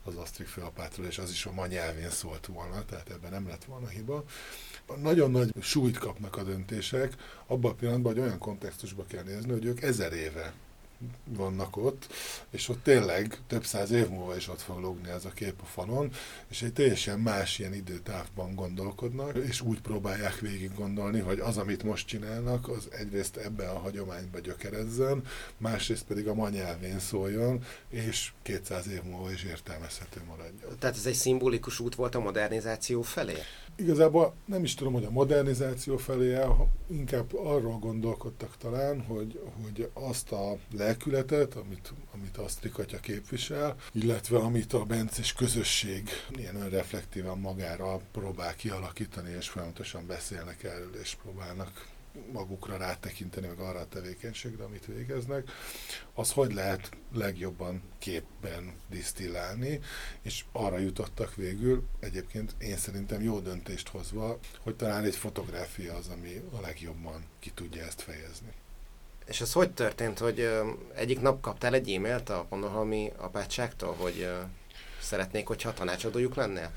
az 0.02 0.14
Asztrik 0.14 0.47
főapátról, 0.47 1.06
és 1.06 1.18
az 1.18 1.30
is 1.30 1.47
a 1.47 1.52
ma 1.52 1.66
nyelvén 1.66 2.10
szólt 2.10 2.47
volna, 2.47 2.84
tehát 2.84 3.10
ebben 3.10 3.30
nem 3.30 3.48
lett 3.48 3.64
volna 3.64 3.88
hiba. 3.88 4.24
Nagyon 5.02 5.30
nagy 5.30 5.52
súlyt 5.60 5.98
kapnak 5.98 6.36
a 6.36 6.43
döntések, 6.43 7.14
abban 7.47 7.70
a 7.70 7.74
pillanatban, 7.74 8.12
hogy 8.12 8.22
olyan 8.22 8.38
kontextusba 8.38 9.05
kell 9.05 9.22
nézni, 9.22 9.52
hogy 9.52 9.64
ők 9.64 9.82
ezer 9.82 10.12
éve 10.12 10.55
vannak 11.24 11.77
ott, 11.77 12.06
és 12.51 12.68
ott 12.68 12.82
tényleg 12.82 13.39
több 13.47 13.64
száz 13.64 13.90
év 13.90 14.09
múlva 14.09 14.36
is 14.36 14.48
ott 14.48 14.60
fog 14.60 14.81
lógni 14.81 15.09
ez 15.09 15.24
a 15.24 15.31
kép 15.31 15.60
a 15.62 15.64
falon, 15.64 16.10
és 16.48 16.62
egy 16.62 16.73
teljesen 16.73 17.20
más 17.20 17.59
ilyen 17.59 17.74
időtávban 17.74 18.55
gondolkodnak, 18.55 19.36
és 19.36 19.60
úgy 19.60 19.81
próbálják 19.81 20.39
végig 20.39 20.74
gondolni, 20.74 21.20
hogy 21.20 21.40
az, 21.40 21.56
amit 21.56 21.82
most 21.82 22.06
csinálnak, 22.06 22.68
az 22.68 22.89
egyrészt 22.90 23.36
ebben 23.36 23.68
a 23.68 23.78
hagyományba 23.78 24.39
gyökerezzen, 24.39 25.23
másrészt 25.56 26.05
pedig 26.05 26.28
a 26.28 26.35
ma 26.35 26.48
nyelvén 26.48 26.98
szóljon, 26.98 27.64
és 27.89 28.32
200 28.43 28.89
év 28.89 29.02
múlva 29.02 29.32
is 29.32 29.44
értelmezhető 29.44 30.20
maradjon. 30.27 30.78
Tehát 30.78 30.97
ez 30.97 31.06
egy 31.06 31.14
szimbolikus 31.14 31.81
út 31.81 31.94
volt 31.94 32.14
a 32.14 32.20
modernizáció 32.20 33.02
felé? 33.02 33.39
Igazából 33.78 34.35
nem 34.44 34.65
is 34.65 34.74
tudom, 34.74 34.93
hogy 34.93 35.05
a 35.05 35.11
modernizáció 35.11 35.97
felé 35.97 36.35
el, 36.35 36.73
inkább 36.86 37.35
arról 37.35 37.78
gondolkodtak 37.78 38.57
talán, 38.57 39.01
hogy, 39.01 39.40
hogy 39.62 39.90
azt 39.93 40.32
a 40.32 40.57
lelkületet, 40.73 41.55
amit, 41.55 41.93
amit 42.15 42.36
Asztrik 42.36 42.78
atya 42.78 42.98
képvisel, 42.98 43.77
illetve 43.93 44.39
amit 44.39 44.73
a 44.73 44.85
Bences 44.85 45.32
közösség 45.32 46.09
ilyen 46.36 46.57
önreflektívan 46.57 47.39
magára 47.39 48.01
próbál 48.12 48.55
kialakítani, 48.55 49.35
és 49.39 49.48
folyamatosan 49.48 50.07
beszélnek 50.07 50.62
erről, 50.65 50.94
és 51.03 51.16
próbálnak 51.23 51.86
magukra 52.32 52.76
rátekinteni, 52.76 53.47
meg 53.47 53.59
arra 53.59 53.78
a 53.78 53.88
tevékenységre, 53.88 54.64
amit 54.64 54.86
végeznek, 54.86 55.51
az 56.14 56.32
hogy 56.32 56.52
lehet 56.52 56.90
legjobban 57.14 57.82
képben 57.98 58.74
disztillálni, 58.90 59.80
és 60.22 60.44
arra 60.52 60.78
jutottak 60.78 61.34
végül, 61.34 61.82
egyébként 62.01 62.55
én 62.59 62.76
szerintem 62.76 63.22
jó 63.22 63.40
döntést 63.40 63.88
hozva, 63.88 64.38
hogy 64.60 64.76
talán 64.76 65.05
egy 65.05 65.16
fotográfia 65.16 65.94
az, 65.94 66.09
ami 66.09 66.43
a 66.52 66.60
legjobban 66.60 67.24
ki 67.38 67.51
tudja 67.51 67.84
ezt 67.84 68.01
fejezni. 68.02 68.52
És 69.26 69.40
ez 69.40 69.52
hogy 69.52 69.70
történt, 69.70 70.18
hogy 70.18 70.48
egyik 70.94 71.20
nap 71.20 71.40
kaptál 71.40 71.74
egy 71.74 71.93
e-mailt 71.93 72.28
a 72.28 72.47
Panohalmi 72.48 73.12
apátságtól, 73.16 73.94
hogy 73.94 74.20
ö, 74.20 74.40
szeretnék, 75.01 75.47
hogyha 75.47 75.74
tanácsadójuk 75.74 76.34
lennél? 76.34 76.70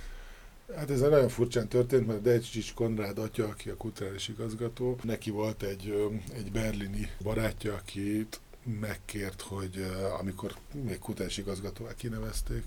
Hát 0.76 0.90
ez 0.90 1.00
nagyon 1.00 1.30
furcsán 1.30 1.68
történt, 1.68 2.08
mert 2.08 2.22
Dejcsics 2.22 2.74
Konrád 2.74 3.18
atya, 3.18 3.48
aki 3.48 3.70
a 3.70 3.78
kulturális 3.78 4.28
igazgató, 4.28 4.98
neki 5.04 5.30
volt 5.30 5.64
egy, 5.64 6.12
egy 6.34 6.52
berlini 6.52 7.10
barátja, 7.24 7.74
akit 7.74 8.40
megkért, 8.80 9.42
hogy 9.42 9.86
amikor 10.20 10.56
még 10.84 11.00
kulturális 11.00 11.38
igazgatóvá 11.38 11.94
kinevezték, 11.96 12.64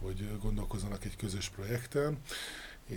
hogy 0.00 0.38
gondolkozzanak 0.42 1.04
egy 1.04 1.16
közös 1.16 1.48
projekten, 1.48 2.18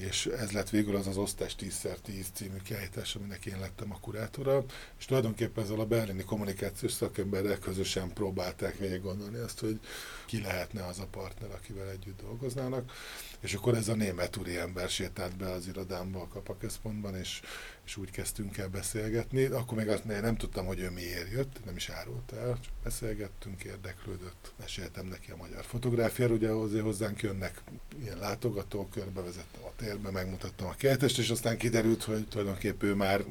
és 0.01 0.25
ez 0.25 0.51
lett 0.51 0.69
végül 0.69 0.95
az 0.95 1.07
az 1.07 1.17
osztás 1.17 1.55
10x10 1.59 2.25
című 2.33 2.57
kiállítás, 2.63 3.15
aminek 3.15 3.45
én 3.45 3.59
lettem 3.59 3.91
a 3.91 3.99
kurátora, 3.99 4.63
és 4.99 5.05
tulajdonképpen 5.05 5.63
ezzel 5.63 5.79
a 5.79 5.85
berlini 5.85 6.23
kommunikációs 6.23 6.91
szakemberrel 6.91 7.59
közösen 7.59 8.13
próbálták 8.13 8.77
végig 8.77 9.01
gondolni 9.01 9.37
azt, 9.37 9.59
hogy 9.59 9.79
ki 10.25 10.41
lehetne 10.41 10.85
az 10.85 10.99
a 10.99 11.07
partner, 11.11 11.51
akivel 11.51 11.89
együtt 11.89 12.21
dolgoznának, 12.21 12.91
és 13.39 13.53
akkor 13.53 13.75
ez 13.75 13.87
a 13.87 13.95
német 13.95 14.37
úri 14.37 14.57
ember 14.57 14.89
sétált 14.89 15.37
be 15.37 15.51
az 15.51 15.67
irodámba 15.67 16.21
a 16.21 16.27
kapaközpontban, 16.27 17.15
és, 17.15 17.41
és 17.85 17.97
úgy 17.97 18.11
kezdtünk 18.11 18.57
el 18.57 18.67
beszélgetni. 18.67 19.43
Akkor 19.43 19.77
még 19.77 19.87
azt 19.87 20.05
nem 20.05 20.35
tudtam, 20.35 20.65
hogy 20.65 20.79
ő 20.79 20.89
miért 20.89 21.31
jött, 21.31 21.65
nem 21.65 21.75
is 21.75 21.89
árult 21.89 22.31
el, 22.31 22.59
csak 22.61 22.73
beszélgettünk, 22.83 23.63
érdeklődött, 23.63 24.53
meséltem 24.59 25.05
neki 25.05 25.31
a 25.31 25.35
magyar 25.35 25.63
fotográfiára, 25.63 26.33
ugye 26.33 26.49
hozzá 26.49 26.79
hozzánk 26.79 27.21
jönnek 27.21 27.61
ilyen 28.01 28.17
látogatók, 28.17 28.89
körbevezettem 28.89 29.63
a 29.63 29.75
térbe, 29.75 30.11
megmutattam 30.11 30.67
a 30.67 30.75
kertest, 30.75 31.17
és 31.17 31.29
aztán 31.29 31.57
kiderült, 31.57 32.03
hogy 32.03 32.27
tulajdonképpen 32.27 32.89
ő 32.89 32.93
már 32.93 33.23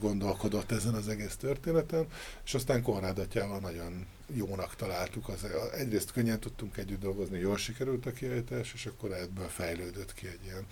gondolkodott 0.00 0.72
ezen 0.72 0.94
az 0.94 1.08
egész 1.08 1.36
történeten, 1.36 2.06
és 2.44 2.54
aztán 2.54 2.82
Konrád 2.82 3.18
atyával 3.18 3.58
nagyon 3.58 4.06
jónak 4.34 4.76
találtuk. 4.76 5.28
Az, 5.28 5.46
egyrészt 5.72 6.12
könnyen 6.12 6.40
tudtunk 6.40 6.76
együtt 6.76 7.00
dolgozni, 7.00 7.38
jól 7.38 7.56
sikerült 7.56 8.06
a 8.06 8.12
kiállítás, 8.12 8.72
és 8.74 8.86
akkor 8.86 9.12
ebből 9.12 9.48
fejlődött 9.48 10.14
ki 10.14 10.26
egy 10.26 10.44
ilyen 10.44 10.66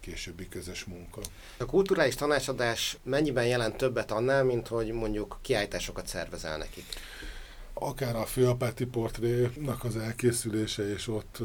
későbbi 0.00 0.48
közös 0.48 0.84
munka. 0.84 1.20
A 1.56 1.64
kulturális 1.64 2.14
tanácsadás 2.14 2.98
mennyiben 3.02 3.46
jelent 3.46 3.76
többet 3.76 4.10
annál, 4.10 4.44
mint 4.44 4.68
hogy 4.68 4.92
mondjuk 4.92 5.38
kiállításokat 5.42 6.06
szervezel 6.06 6.58
nekik? 6.58 6.84
akár 7.80 8.16
a 8.16 8.24
főapáti 8.24 8.84
portrénak 8.84 9.84
az 9.84 9.96
elkészülése, 9.96 10.92
és 10.92 11.08
ott 11.08 11.38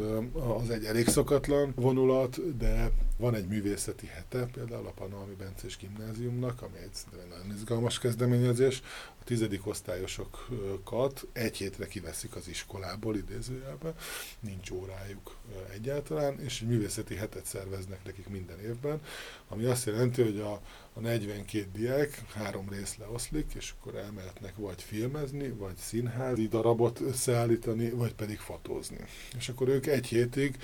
az 0.62 0.70
egy 0.70 0.86
elég 0.86 1.08
szokatlan 1.08 1.74
vonulat, 1.76 2.58
de 2.58 2.92
van 3.24 3.36
egy 3.36 3.48
művészeti 3.48 4.06
hete, 4.06 4.46
például 4.46 4.88
a 4.88 4.92
Panalmi 4.92 5.34
Bencés 5.34 5.78
Gimnáziumnak, 5.78 6.62
ami 6.62 6.78
egy 6.78 7.28
nagyon 7.30 7.56
izgalmas 7.56 8.00
kezdeményezés. 8.00 8.82
A 9.20 9.24
tizedik 9.24 9.68
osztályosokat 9.68 11.28
egy 11.34 11.58
hétre 11.58 11.88
kiveszik 11.88 12.36
az 12.36 12.48
iskolából 12.48 13.16
idézőjelben, 13.16 13.94
nincs 14.40 14.72
órájuk 14.72 15.36
egyáltalán, 15.74 16.40
és 16.40 16.62
egy 16.62 16.68
művészeti 16.68 17.16
hetet 17.16 17.46
szerveznek 17.46 18.04
nekik 18.04 18.28
minden 18.28 18.60
évben, 18.60 19.02
ami 19.48 19.66
azt 19.66 19.86
jelenti, 19.86 20.22
hogy 20.22 20.40
a 20.40 20.62
a 20.96 21.00
42 21.00 21.68
diák 21.74 22.22
három 22.34 22.70
rész 22.70 22.96
leoszlik, 22.98 23.52
és 23.54 23.74
akkor 23.80 23.96
elmehetnek 23.96 24.56
vagy 24.56 24.82
filmezni, 24.82 25.50
vagy 25.50 25.76
színházi 25.76 26.48
darabot 26.48 27.00
összeállítani, 27.00 27.90
vagy 27.90 28.14
pedig 28.14 28.40
fotózni. 28.40 28.98
És 29.38 29.50
akkor 29.50 29.68
ők 29.68 29.86
egy 29.86 30.08
hétig 30.08 30.58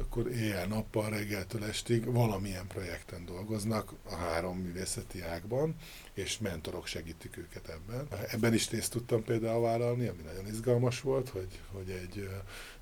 akkor 0.00 0.30
éjjel-nappal, 0.30 1.10
reggeltől 1.10 1.64
estig 1.64 2.12
valamilyen 2.12 2.66
projekten 2.66 3.24
dolgoznak 3.24 3.94
a 4.04 4.14
három 4.14 4.58
művészeti 4.58 5.22
ágban, 5.22 5.74
és 6.12 6.38
mentorok 6.38 6.86
segítik 6.86 7.36
őket 7.36 7.68
ebben. 7.68 8.08
Ebben 8.30 8.54
is 8.54 8.70
részt 8.70 8.90
tudtam 8.90 9.24
például 9.24 9.62
vállalni, 9.62 10.06
ami 10.06 10.22
nagyon 10.22 10.46
izgalmas 10.46 11.00
volt, 11.00 11.28
hogy, 11.28 11.60
hogy 11.72 11.90
egy 11.90 12.28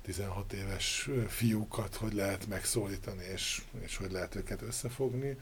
16 0.01 0.53
éves 0.53 1.09
fiúkat 1.27 1.95
hogy 1.95 2.13
lehet 2.13 2.47
megszólítani, 2.47 3.23
és, 3.33 3.61
és 3.79 3.97
hogy 3.97 4.11
lehet 4.11 4.35
őket 4.35 4.61
összefogni 4.61 5.37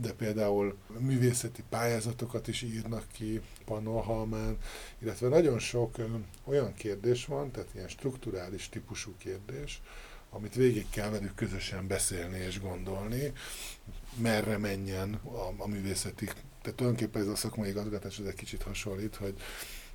de 0.00 0.12
például 0.12 0.76
művészeti 0.98 1.62
pályázatokat 1.68 2.48
is 2.48 2.62
írnak 2.62 3.04
ki 3.12 3.40
Pannonhalmán, 3.64 4.56
illetve 4.98 5.28
nagyon 5.28 5.58
sok 5.58 5.96
olyan 6.44 6.74
kérdés 6.74 7.24
van, 7.24 7.50
tehát 7.50 7.74
ilyen 7.74 7.88
strukturális 7.88 8.68
típusú 8.68 9.14
kérdés, 9.18 9.80
amit 10.30 10.54
végig 10.54 10.86
kell 10.90 11.10
velük 11.10 11.34
közösen 11.34 11.86
beszélni 11.86 12.38
és 12.38 12.60
gondolni, 12.60 13.32
merre 14.16 14.58
menjen 14.58 15.14
a, 15.14 15.62
a 15.62 15.66
művészeti. 15.66 16.24
Tehát 16.24 16.76
tulajdonképpen 16.76 17.22
ez 17.22 17.28
a 17.28 17.36
szakmai 17.36 17.68
igazgatás 17.68 18.18
ez 18.18 18.26
egy 18.26 18.34
kicsit 18.34 18.62
hasonlít, 18.62 19.16
hogy 19.16 19.34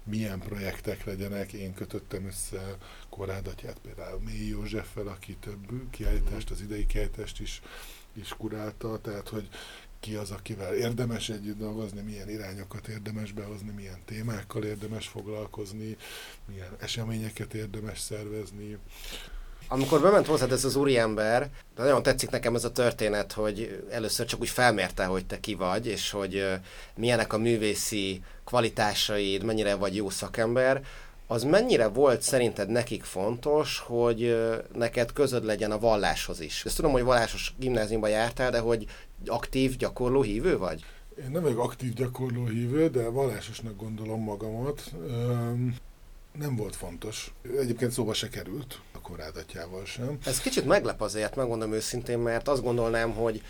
milyen 0.03 0.39
projektek 0.39 1.03
legyenek. 1.03 1.53
Én 1.53 1.73
kötöttem 1.73 2.25
össze 2.25 2.77
Korádatját 3.09 3.79
például 3.79 4.19
Mély 4.19 4.47
Józseffel, 4.47 5.07
aki 5.07 5.37
több 5.39 5.89
kiállítást, 5.89 6.51
az 6.51 6.61
idei 6.61 6.85
kiállítást 6.85 7.39
is, 7.39 7.61
is 8.13 8.29
kurálta, 8.37 8.99
tehát 9.01 9.29
hogy 9.29 9.49
ki 9.99 10.15
az, 10.15 10.31
akivel 10.31 10.75
érdemes 10.75 11.29
együtt 11.29 11.57
dolgozni, 11.57 12.01
milyen 12.01 12.29
irányokat 12.29 12.87
érdemes 12.87 13.31
behozni, 13.31 13.71
milyen 13.71 13.99
témákkal 14.05 14.63
érdemes 14.63 15.07
foglalkozni, 15.07 15.97
milyen 16.45 16.75
eseményeket 16.79 17.53
érdemes 17.53 17.99
szervezni. 17.99 18.77
Amikor 19.67 20.01
bement 20.01 20.25
hozzád 20.25 20.51
ez 20.51 20.65
az 20.65 20.75
úriember, 20.75 21.49
de 21.75 21.83
nagyon 21.83 22.03
tetszik 22.03 22.29
nekem 22.29 22.55
ez 22.55 22.63
a 22.63 22.71
történet, 22.71 23.31
hogy 23.31 23.83
először 23.89 24.25
csak 24.25 24.41
úgy 24.41 24.49
felmérte, 24.49 25.05
hogy 25.05 25.25
te 25.25 25.39
ki 25.39 25.53
vagy, 25.53 25.87
és 25.87 26.11
hogy 26.11 26.47
milyenek 26.95 27.33
a 27.33 27.37
művészi 27.37 28.21
kvalitásaid, 28.43 29.43
mennyire 29.43 29.75
vagy 29.75 29.95
jó 29.95 30.09
szakember, 30.09 30.83
az 31.27 31.43
mennyire 31.43 31.87
volt 31.87 32.21
szerinted 32.21 32.69
nekik 32.69 33.03
fontos, 33.03 33.79
hogy 33.79 34.37
neked 34.73 35.13
közöd 35.13 35.45
legyen 35.45 35.71
a 35.71 35.79
valláshoz 35.79 36.39
is? 36.39 36.65
Ezt 36.65 36.75
tudom, 36.75 36.91
hogy 36.91 37.03
vallásos 37.03 37.53
gimnáziumban 37.57 38.09
jártál, 38.09 38.51
de 38.51 38.59
hogy 38.59 38.85
aktív, 39.25 39.75
gyakorló 39.75 40.21
hívő 40.21 40.57
vagy? 40.57 40.85
Én 41.19 41.31
nem 41.31 41.41
vagyok 41.41 41.59
aktív 41.59 41.93
gyakorló 41.93 42.45
hívő, 42.45 42.89
de 42.89 43.09
vallásosnak 43.09 43.77
gondolom 43.77 44.23
magamat. 44.23 44.91
nem 46.39 46.55
volt 46.55 46.75
fontos. 46.75 47.33
Egyébként 47.59 47.91
szóba 47.91 48.13
se 48.13 48.29
került 48.29 48.79
korádatjával 49.09 49.85
sem. 49.85 50.17
Ez 50.25 50.39
kicsit 50.39 50.65
meglep 50.65 51.01
azért, 51.01 51.35
megmondom 51.35 51.73
őszintén, 51.73 52.19
mert 52.19 52.47
azt 52.47 52.63
gondolnám, 52.63 53.11
hogy 53.11 53.41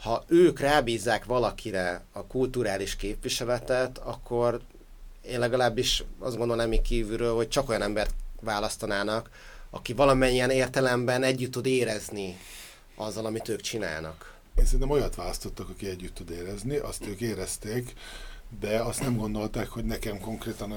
ha 0.00 0.24
ők 0.26 0.60
rábízzák 0.60 1.24
valakire 1.24 2.04
a 2.12 2.26
kulturális 2.26 2.96
képviseletet, 2.96 3.98
akkor 3.98 4.60
én 5.22 5.38
legalábbis 5.38 6.04
azt 6.18 6.36
gondolom 6.36 6.68
még 6.68 6.82
kívülről, 6.82 7.34
hogy 7.34 7.48
csak 7.48 7.68
olyan 7.68 7.82
embert 7.82 8.14
választanának, 8.40 9.30
aki 9.70 9.92
valamennyien 9.92 10.50
értelemben 10.50 11.22
együtt 11.22 11.52
tud 11.52 11.66
érezni 11.66 12.38
azzal, 12.96 13.26
amit 13.26 13.48
ők 13.48 13.60
csinálnak. 13.60 14.34
Én 14.54 14.64
szerintem 14.64 14.90
olyat 14.90 15.14
választottak, 15.14 15.68
aki 15.68 15.88
együtt 15.88 16.14
tud 16.14 16.30
érezni, 16.30 16.76
azt 16.76 17.06
ők 17.06 17.20
érezték, 17.20 17.92
de 18.58 18.78
azt 18.78 19.00
nem 19.00 19.16
gondolták, 19.16 19.68
hogy 19.68 19.84
nekem 19.84 20.20
konkrétan 20.20 20.72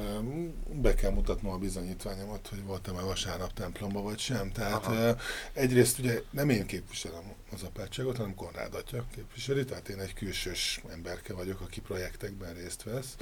be 0.81 0.93
kell 0.93 1.11
mutatnom 1.11 1.51
a 1.51 1.57
bizonyítványomat, 1.57 2.47
hogy 2.47 2.63
voltam-e 2.63 3.01
vasárnap 3.01 3.53
templomba, 3.53 4.01
vagy 4.01 4.19
sem. 4.19 4.51
Tehát 4.51 4.85
Aha. 4.85 5.15
egyrészt 5.53 5.99
ugye 5.99 6.21
nem 6.29 6.49
én 6.49 6.65
képviselem 6.65 7.33
az 7.51 7.63
apátságot, 7.63 8.17
hanem 8.17 8.35
Konrád 8.35 8.73
atya 8.73 9.05
képviseli, 9.15 9.65
tehát 9.65 9.89
én 9.89 9.99
egy 9.99 10.13
külsős 10.13 10.81
emberke 10.91 11.33
vagyok, 11.33 11.61
aki 11.61 11.81
projektekben 11.81 12.53
részt 12.53 12.83
vesz. 12.83 13.15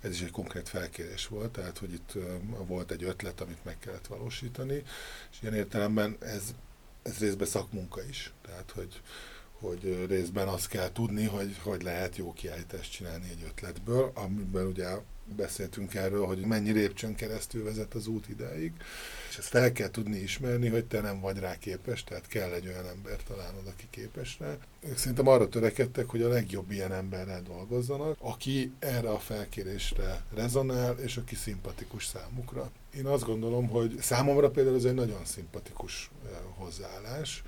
Ez 0.00 0.10
is 0.10 0.20
egy 0.20 0.30
konkrét 0.30 0.68
felkérés 0.68 1.26
volt, 1.26 1.50
tehát 1.50 1.78
hogy 1.78 1.92
itt 1.92 2.12
volt 2.66 2.90
egy 2.90 3.04
ötlet, 3.04 3.40
amit 3.40 3.64
meg 3.64 3.78
kellett 3.78 4.06
valósítani, 4.06 4.82
és 5.30 5.38
ilyen 5.42 5.54
értelemben 5.54 6.16
ez, 6.20 6.42
ez 7.02 7.18
részben 7.18 7.46
szakmunka 7.46 8.04
is. 8.04 8.32
Tehát, 8.42 8.70
hogy 8.70 9.00
hogy 9.60 10.06
részben 10.08 10.48
azt 10.48 10.68
kell 10.68 10.92
tudni, 10.92 11.24
hogy 11.24 11.56
hogy 11.62 11.82
lehet 11.82 12.16
jó 12.16 12.32
kiállítást 12.32 12.92
csinálni 12.92 13.28
egy 13.30 13.42
ötletből, 13.46 14.12
amiben 14.14 14.66
ugye 14.66 14.86
beszéltünk 15.36 15.94
erről, 15.94 16.26
hogy 16.26 16.38
mennyi 16.38 16.70
lépcsőn 16.70 17.14
keresztül 17.14 17.64
vezet 17.64 17.94
az 17.94 18.06
út 18.06 18.28
ideig, 18.28 18.72
és 19.30 19.38
ezt 19.38 19.48
fel 19.48 19.72
kell 19.72 19.90
tudni 19.90 20.16
ismerni, 20.16 20.68
hogy 20.68 20.84
te 20.84 21.00
nem 21.00 21.20
vagy 21.20 21.38
rá 21.38 21.58
képes, 21.58 22.04
tehát 22.04 22.26
kell 22.26 22.52
egy 22.52 22.66
olyan 22.66 22.86
ember 22.86 23.22
találnod, 23.22 23.66
aki 23.66 23.86
képes 23.90 24.36
rá. 24.40 24.56
Ők 24.80 24.96
szerintem 24.96 25.26
arra 25.26 25.48
törekedtek, 25.48 26.06
hogy 26.08 26.22
a 26.22 26.28
legjobb 26.28 26.70
ilyen 26.70 26.92
emberrel 26.92 27.42
dolgozzanak, 27.42 28.16
aki 28.20 28.72
erre 28.78 29.10
a 29.10 29.18
felkérésre 29.18 30.22
rezonál, 30.34 30.98
és 30.98 31.16
aki 31.16 31.34
szimpatikus 31.34 32.06
számukra. 32.06 32.70
Én 32.96 33.06
azt 33.06 33.24
gondolom, 33.24 33.68
hogy 33.68 33.96
számomra 34.00 34.50
például 34.50 34.76
ez 34.76 34.84
egy 34.84 34.94
nagyon 34.94 35.24
szimpatikus 35.24 36.10
hozzáállás, 36.56 37.42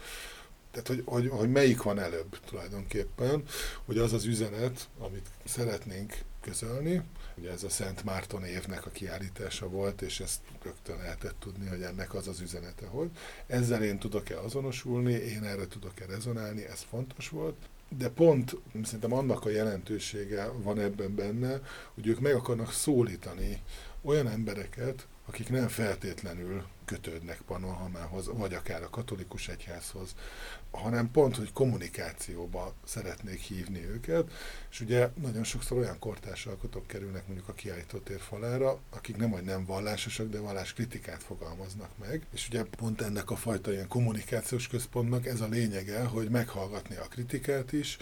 tehát, 0.70 0.86
hogy, 0.86 1.02
hogy, 1.04 1.28
hogy 1.28 1.50
melyik 1.50 1.82
van 1.82 1.98
előbb 1.98 2.38
tulajdonképpen, 2.46 3.42
hogy 3.84 3.98
az 3.98 4.12
az 4.12 4.24
üzenet, 4.24 4.88
amit 4.98 5.26
szeretnénk 5.44 6.18
közölni, 6.40 7.02
ugye 7.36 7.50
ez 7.50 7.62
a 7.62 7.68
Szent 7.68 8.04
Márton 8.04 8.44
évnek 8.44 8.86
a 8.86 8.90
kiállítása 8.90 9.68
volt, 9.68 10.02
és 10.02 10.20
ezt 10.20 10.40
rögtön 10.62 10.96
lehetett 10.96 11.34
tudni, 11.38 11.68
hogy 11.68 11.82
ennek 11.82 12.14
az 12.14 12.28
az 12.28 12.40
üzenete, 12.40 12.86
hogy 12.86 13.10
ezzel 13.46 13.82
én 13.82 13.98
tudok-e 13.98 14.40
azonosulni, 14.40 15.12
én 15.12 15.44
erre 15.44 15.66
tudok-e 15.66 16.06
rezonálni, 16.06 16.66
ez 16.66 16.80
fontos 16.80 17.28
volt, 17.28 17.56
de 17.98 18.08
pont 18.08 18.56
szerintem 18.84 19.12
annak 19.12 19.44
a 19.44 19.50
jelentősége 19.50 20.46
van 20.46 20.78
ebben 20.78 21.14
benne, 21.14 21.60
hogy 21.94 22.06
ők 22.06 22.20
meg 22.20 22.34
akarnak 22.34 22.72
szólítani 22.72 23.62
olyan 24.02 24.28
embereket, 24.28 25.06
akik 25.26 25.48
nem 25.48 25.68
feltétlenül 25.68 26.64
kötődnek 26.84 27.40
Pannonhalmához, 27.40 28.30
vagy 28.32 28.54
akár 28.54 28.82
a 28.82 28.90
katolikus 28.90 29.48
egyházhoz, 29.48 30.14
hanem 30.70 31.10
pont, 31.10 31.36
hogy 31.36 31.52
kommunikációba 31.52 32.74
szeretnék 32.84 33.40
hívni 33.40 33.84
őket, 33.88 34.30
és 34.70 34.80
ugye 34.80 35.08
nagyon 35.22 35.44
sokszor 35.44 35.78
olyan 35.78 35.98
kortárs 35.98 36.46
alkotók 36.46 36.86
kerülnek 36.86 37.26
mondjuk 37.26 37.48
a 37.48 37.52
kiállítótér 37.52 38.20
falára, 38.20 38.78
akik 38.90 39.16
nem 39.16 39.30
vagy 39.30 39.44
nem 39.44 39.64
vallásosak, 39.64 40.28
de 40.28 40.40
vallás 40.40 40.72
kritikát 40.72 41.22
fogalmaznak 41.22 41.90
meg, 41.98 42.26
és 42.32 42.48
ugye 42.48 42.64
pont 42.64 43.00
ennek 43.00 43.30
a 43.30 43.36
fajta 43.36 43.72
ilyen 43.72 43.88
kommunikációs 43.88 44.68
központnak 44.68 45.26
ez 45.26 45.40
a 45.40 45.48
lényege, 45.48 46.04
hogy 46.04 46.28
meghallgatni 46.28 46.96
a 46.96 47.08
kritikát 47.08 47.72
is, 47.72 47.96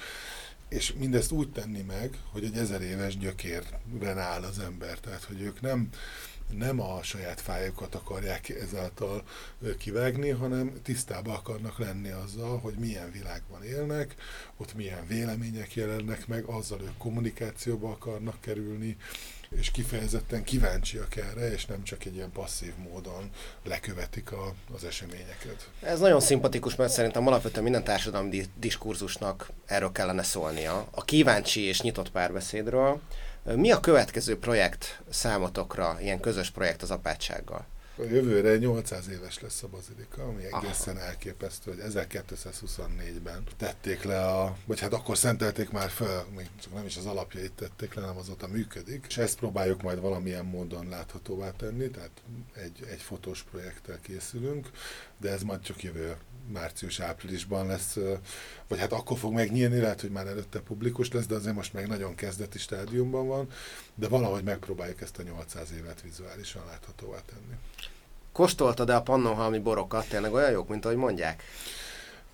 és 0.69 0.93
mindezt 0.93 1.33
úgy 1.33 1.53
tenni 1.53 1.83
meg, 1.83 2.19
hogy 2.33 2.45
egy 2.45 2.57
ezer 2.57 2.83
éves 2.83 3.17
gyökérben 3.17 4.19
áll 4.19 4.43
az 4.43 4.59
ember, 4.59 4.99
tehát 4.99 5.25
hogy 5.25 5.41
ők 5.41 5.61
nem 5.61 5.89
nem 6.51 6.81
a 6.81 7.03
saját 7.03 7.41
fájukat 7.41 7.95
akarják 7.95 8.49
ezáltal 8.49 9.23
kivágni, 9.79 10.29
hanem 10.29 10.73
tisztába 10.83 11.33
akarnak 11.33 11.79
lenni 11.79 12.11
azzal, 12.11 12.59
hogy 12.59 12.75
milyen 12.75 13.11
világban 13.13 13.65
élnek, 13.65 14.15
ott 14.57 14.75
milyen 14.75 15.07
vélemények 15.07 15.75
jelennek 15.75 16.27
meg, 16.27 16.45
azzal 16.45 16.81
ők 16.81 16.97
kommunikációba 16.97 17.91
akarnak 17.91 18.41
kerülni, 18.41 18.97
és 19.51 19.71
kifejezetten 19.71 20.45
kíváncsiak 20.45 21.17
erre, 21.17 21.53
és 21.53 21.67
nem 21.67 21.83
csak 21.83 22.05
egy 22.05 22.15
ilyen 22.15 22.33
passzív 22.33 22.73
módon 22.77 23.31
lekövetik 23.65 24.33
a, 24.33 24.55
az 24.75 24.85
eseményeket. 24.85 25.71
Ez 25.83 26.01
nagyon 26.01 26.21
szimpatikus, 26.21 26.77
mert 26.77 26.93
szerintem 26.93 27.27
alapvetően 27.27 27.63
minden 27.63 27.85
társadalmi 27.85 28.45
diskurzusnak 28.59 29.51
erről 29.67 29.93
kellene 29.93 30.23
szólnia. 30.23 30.89
A 30.91 31.05
kíváncsi 31.05 31.61
és 31.61 31.81
nyitott 31.81 32.11
párbeszédről, 32.11 33.01
mi 33.57 33.71
a 33.71 33.81
következő 33.81 34.39
projekt 34.39 35.03
számotokra, 35.11 35.97
ilyen 36.01 36.21
közös 36.21 36.51
projekt 36.51 36.83
az 36.83 36.91
apátsággal? 36.91 37.67
A 37.99 38.03
jövőre 38.03 38.57
800 38.57 39.09
éves 39.09 39.41
lesz 39.41 39.63
a 39.63 39.69
bazilika, 39.69 40.23
ami 40.23 40.45
egészen 40.45 40.97
Aha. 40.97 41.05
elképesztő, 41.05 41.71
hogy 41.71 41.93
1224-ben 41.93 43.43
tették 43.57 44.03
le 44.03 44.27
a, 44.27 44.57
vagy 44.67 44.81
hát 44.81 44.93
akkor 44.93 45.19
szentelték 45.19 45.71
már 45.71 45.89
fel, 45.89 46.27
még 46.37 46.49
csak 46.63 46.75
nem 46.75 46.87
is 46.87 46.97
az 46.97 47.07
alapjait 47.07 47.53
tették 47.53 47.95
le, 47.95 48.01
hanem 48.01 48.17
azóta 48.17 48.47
működik, 48.47 49.05
és 49.09 49.17
ezt 49.17 49.39
próbáljuk 49.39 49.83
majd 49.83 50.01
valamilyen 50.01 50.45
módon 50.45 50.89
láthatóvá 50.89 51.51
tenni, 51.51 51.91
tehát 51.91 52.23
egy, 52.55 52.87
egy 52.91 53.03
fotós 53.03 53.43
projekttel 53.51 53.99
készülünk, 54.01 54.71
de 55.17 55.31
ez 55.31 55.43
majd 55.43 55.61
csak 55.61 55.83
jövő 55.83 56.17
március-áprilisban 56.53 57.67
lesz, 57.67 57.97
vagy 58.69 58.79
hát 58.79 58.93
akkor 58.93 59.19
fog 59.19 59.33
megnyílni, 59.33 59.81
lehet, 59.81 60.01
hogy 60.01 60.11
már 60.11 60.27
előtte 60.27 60.61
publikus 60.61 61.13
lesz, 61.13 61.27
de 61.27 61.35
azért 61.35 61.55
most 61.55 61.73
még 61.73 61.87
nagyon 61.87 62.15
kezdeti 62.15 62.59
stádiumban 62.59 63.27
van, 63.27 63.49
de 63.95 64.09
valahogy 64.09 64.43
megpróbáljuk 64.43 65.01
ezt 65.01 65.19
a 65.19 65.23
800 65.23 65.73
évet 65.79 66.03
vizuálisan 66.03 66.63
láthatóvá 66.67 67.19
tenni. 67.27 67.59
Kóstoltad-e 68.33 68.97
a 68.97 69.03
pannonhalmi 69.03 69.59
borokat? 69.59 70.09
Tényleg 70.09 70.33
olyan 70.33 70.51
jók, 70.51 70.69
mint 70.69 70.85
ahogy 70.85 70.97
mondják? 70.97 71.43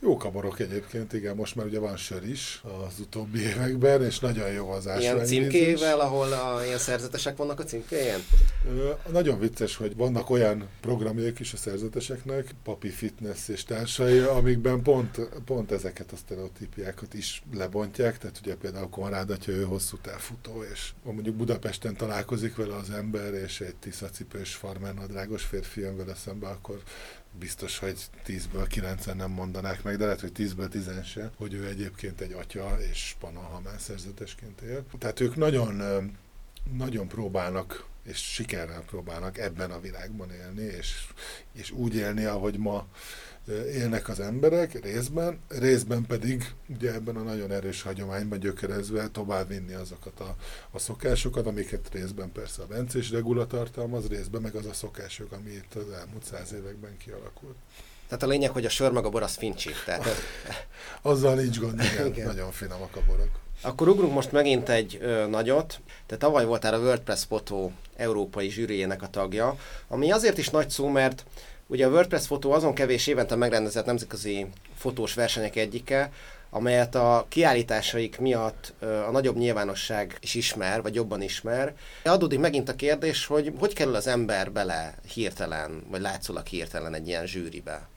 Jó 0.00 0.16
kaborok 0.16 0.60
egyébként, 0.60 1.12
igen, 1.12 1.36
most 1.36 1.54
már 1.54 1.66
ugye 1.66 1.78
van 1.78 1.96
sör 1.96 2.28
is 2.28 2.62
az 2.86 3.00
utóbbi 3.00 3.40
években, 3.40 4.04
és 4.04 4.18
nagyon 4.18 4.50
jó 4.50 4.70
az 4.70 4.88
ásványvíz 4.88 5.30
Ilyen 5.30 5.50
címkével, 5.50 6.00
ahol 6.00 6.32
a, 6.32 6.64
ilyen 6.64 6.78
szerzetesek 6.78 7.36
vannak 7.36 7.60
a 7.60 7.64
címkéjén? 7.64 8.18
Nagyon 9.12 9.38
vicces, 9.38 9.76
hogy 9.76 9.96
vannak 9.96 10.30
olyan 10.30 10.68
programjaik 10.80 11.38
is 11.38 11.52
a 11.52 11.56
szerzeteseknek, 11.56 12.54
papi 12.62 12.88
fitness 12.88 13.48
és 13.48 13.64
társai, 13.64 14.18
amikben 14.18 14.82
pont, 14.82 15.18
pont 15.44 15.72
ezeket 15.72 16.12
a 16.12 16.16
sztereotípiákat 16.16 17.14
is 17.14 17.42
lebontják, 17.54 18.18
tehát 18.18 18.38
ugye 18.42 18.54
például 18.54 18.88
Konrád 18.88 19.30
atya, 19.30 19.52
ő 19.52 19.62
hosszú 19.64 19.96
távfutó, 19.96 20.64
és 20.72 20.92
mondjuk 21.02 21.36
Budapesten 21.36 21.96
találkozik 21.96 22.56
vele 22.56 22.74
az 22.74 22.90
ember, 22.90 23.34
és 23.34 23.60
egy 23.60 23.76
tiszacipős 23.76 24.54
farmer 24.54 24.94
nadrágos 24.94 25.42
férfi 25.42 25.80
jön 25.80 25.96
vele 25.96 26.14
szembe, 26.14 26.46
akkor 26.46 26.82
biztos, 27.38 27.78
hogy 27.78 28.00
10-ből 28.26 28.64
9 28.68 29.04
nem 29.04 29.30
mondanák 29.30 29.82
meg, 29.82 29.96
de 29.96 30.04
lehet, 30.04 30.20
hogy 30.20 30.32
10-ből 30.36 30.68
10 30.68 30.90
se, 31.04 31.30
hogy 31.36 31.54
ő 31.54 31.66
egyébként 31.66 32.20
egy 32.20 32.32
atya 32.32 32.76
és 32.90 33.14
Panahamán 33.20 33.78
szerzetesként 33.78 34.60
él. 34.60 34.84
Tehát 34.98 35.20
ők 35.20 35.36
nagyon, 35.36 35.82
nagyon 36.76 37.08
próbálnak 37.08 37.86
és 38.04 38.18
sikerrel 38.18 38.82
próbálnak 38.82 39.38
ebben 39.38 39.70
a 39.70 39.80
világban 39.80 40.30
élni, 40.30 40.62
és, 40.62 41.06
és 41.52 41.70
úgy 41.70 41.94
élni, 41.94 42.24
ahogy 42.24 42.58
ma 42.58 42.86
élnek 43.48 44.08
az 44.08 44.20
emberek 44.20 44.82
részben, 44.82 45.40
részben 45.48 46.06
pedig 46.06 46.54
ugye 46.68 46.92
ebben 46.92 47.16
a 47.16 47.22
nagyon 47.22 47.50
erős 47.50 47.82
hagyományban 47.82 48.38
gyökerezve 48.38 49.08
tovább 49.08 49.48
vinni 49.48 49.72
azokat 49.72 50.20
a, 50.20 50.36
a 50.70 50.78
szokásokat, 50.78 51.46
amiket 51.46 51.88
részben 51.92 52.32
persze 52.32 52.62
a 52.62 52.66
bencés 52.66 53.10
regula 53.10 53.46
tartalmaz, 53.46 54.08
részben 54.08 54.42
meg 54.42 54.54
az 54.54 54.66
a 54.66 54.72
szokások, 54.72 55.32
ami 55.32 55.50
itt 55.50 55.74
az 55.74 55.98
elmúlt 55.98 56.24
száz 56.24 56.52
években 56.52 56.96
kialakult. 56.96 57.56
Tehát 58.08 58.22
a 58.22 58.26
lényeg, 58.26 58.50
hogy 58.50 58.64
a 58.64 58.68
sör 58.68 58.92
meg 58.92 59.04
a 59.04 59.08
bor 59.08 59.22
az 59.22 59.34
fincsi. 59.34 59.70
Tehát... 59.84 60.04
Azzal 61.02 61.34
nincs 61.34 61.58
gond, 61.58 61.80
igen, 61.80 62.06
igen. 62.06 62.26
nagyon 62.26 62.52
finomak 62.52 62.96
a 62.96 63.00
borok. 63.06 63.42
Akkor 63.60 63.88
ugrunk 63.88 64.12
most 64.12 64.32
megint 64.32 64.68
egy 64.68 64.98
ö, 65.00 65.26
nagyot. 65.26 65.80
Te 66.06 66.16
tavaly 66.16 66.44
voltál 66.44 66.74
a 66.74 66.78
WordPress 66.78 67.24
Photo 67.24 67.70
európai 67.96 68.50
zsűriének 68.50 69.02
a 69.02 69.08
tagja, 69.08 69.56
ami 69.88 70.10
azért 70.10 70.38
is 70.38 70.48
nagy 70.48 70.70
szó, 70.70 70.88
mert 70.88 71.24
Ugye 71.66 71.86
a 71.86 71.90
WordPress 71.90 72.26
fotó 72.26 72.52
azon 72.52 72.74
kevés 72.74 73.06
évente 73.06 73.34
megrendezett 73.34 73.86
nemzetközi 73.86 74.46
fotós 74.74 75.14
versenyek 75.14 75.56
egyike, 75.56 76.10
amelyet 76.50 76.94
a 76.94 77.26
kiállításaik 77.28 78.18
miatt 78.18 78.72
a 78.80 79.10
nagyobb 79.10 79.36
nyilvánosság 79.36 80.16
is 80.20 80.34
ismer, 80.34 80.82
vagy 80.82 80.94
jobban 80.94 81.22
ismer. 81.22 81.74
Adódik 82.04 82.38
megint 82.38 82.68
a 82.68 82.74
kérdés, 82.74 83.26
hogy 83.26 83.52
hogy 83.58 83.74
kerül 83.74 83.94
az 83.94 84.06
ember 84.06 84.52
bele 84.52 84.94
hirtelen, 85.14 85.84
vagy 85.90 86.00
látszólag 86.00 86.46
hirtelen 86.46 86.94
egy 86.94 87.08
ilyen 87.08 87.26
zsűribe? 87.26 87.88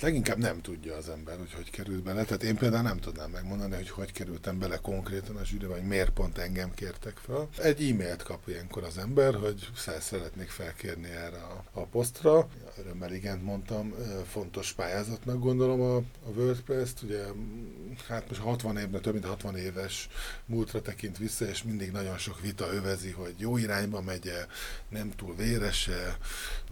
Leginkább 0.00 0.38
nem 0.38 0.60
tudja 0.60 0.96
az 0.96 1.08
ember, 1.08 1.38
hogy 1.38 1.52
hogy 1.52 1.70
került 1.70 2.02
bele. 2.02 2.24
Tehát 2.24 2.42
én 2.42 2.56
például 2.56 2.82
nem 2.82 2.98
tudnám 2.98 3.30
megmondani, 3.30 3.74
hogy 3.74 3.90
hogy 3.90 4.12
kerültem 4.12 4.58
bele 4.58 4.76
konkrétan 4.76 5.36
a 5.36 5.44
zsűribe, 5.44 5.72
vagy 5.72 5.82
miért 5.86 6.10
pont 6.10 6.38
engem 6.38 6.74
kértek 6.74 7.16
fel. 7.16 7.48
Egy 7.58 7.90
e-mailt 7.90 8.22
kap 8.22 8.48
ilyenkor 8.48 8.84
az 8.84 8.98
ember, 8.98 9.34
hogy 9.34 9.68
szeretnék 10.00 10.48
felkérni 10.48 11.08
erre 11.08 11.36
a, 11.36 11.64
a 11.72 11.86
posztra. 11.86 12.48
Örömmel 12.78 13.12
igent 13.12 13.42
mondtam, 13.42 13.94
fontos 14.26 14.72
pályázatnak 14.72 15.38
gondolom 15.38 15.80
a, 15.80 15.96
a 15.96 16.30
WordPress-t. 16.36 17.02
Ugye 17.02 17.22
hát 18.08 18.28
most 18.28 18.40
60 18.40 18.76
évben, 18.76 19.02
több 19.02 19.12
mint 19.12 19.24
60 19.24 19.56
éves 19.56 20.08
múltra 20.46 20.82
tekint 20.82 21.18
vissza, 21.18 21.44
és 21.44 21.62
mindig 21.62 21.90
nagyon 21.90 22.18
sok 22.18 22.40
vita 22.40 22.72
övezi, 22.72 23.10
hogy 23.10 23.34
jó 23.36 23.56
irányba 23.56 24.00
megy 24.00 24.32
nem 24.88 25.10
túl 25.10 25.34
vérese, 25.36 26.18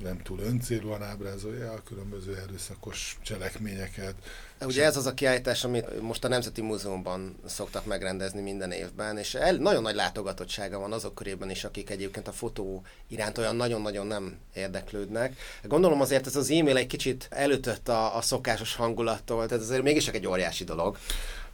nem 0.03 0.19
túl 0.23 0.39
öncélúan 0.41 1.03
ábrázolja 1.03 1.73
a 1.73 1.83
különböző 1.83 2.37
erőszakos 2.37 3.18
cselekményeket. 3.23 4.15
Ugye 4.61 4.85
ez 4.85 4.97
az 4.97 5.07
a 5.07 5.15
kiállítás, 5.15 5.65
amit 5.65 6.01
most 6.01 6.24
a 6.24 6.28
Nemzeti 6.28 6.61
Múzeumban 6.61 7.36
szoktak 7.47 7.85
megrendezni 7.86 8.40
minden 8.40 8.70
évben, 8.70 9.19
és 9.19 9.35
el, 9.35 9.55
nagyon 9.55 9.82
nagy 9.82 9.95
látogatottsága 9.95 10.78
van 10.78 10.93
azok 10.93 11.15
körében 11.15 11.51
is, 11.51 11.65
akik 11.65 11.90
egyébként 11.90 12.28
a 12.28 12.32
fotó 12.32 12.82
iránt 13.09 13.39
olyan 13.39 13.57
nagyon-nagyon 13.57 14.07
nem 14.07 14.36
érdeklődnek. 14.55 15.36
Gondolom 15.62 16.01
azért 16.01 16.27
ez 16.27 16.36
az 16.36 16.51
e-mail 16.51 16.77
egy 16.77 16.86
kicsit 16.86 17.27
előtött 17.31 17.89
a, 17.89 18.16
a 18.16 18.20
szokásos 18.20 18.74
hangulattól, 18.74 19.47
tehát 19.47 19.65
azért 19.65 19.82
mégis 19.82 20.09
egy 20.09 20.27
óriási 20.27 20.65
dolog. 20.65 20.99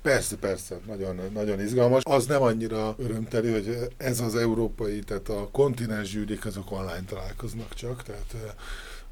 Persze, 0.03 0.37
persze, 0.37 0.77
nagyon, 0.87 1.21
nagyon 1.33 1.61
izgalmas. 1.61 2.03
Az 2.05 2.27
nem 2.27 2.43
annyira 2.43 2.95
örömteli, 2.99 3.53
hogy 3.53 3.89
ez 3.97 4.21
az 4.21 4.37
európai, 4.37 4.99
tehát 4.99 5.29
a 5.29 5.49
kontinens 5.53 6.09
zsűrik 6.09 6.47
azok 6.47 6.73
online 6.73 7.05
találkoznak 7.07 7.75
csak, 7.75 8.03
tehát 8.03 8.55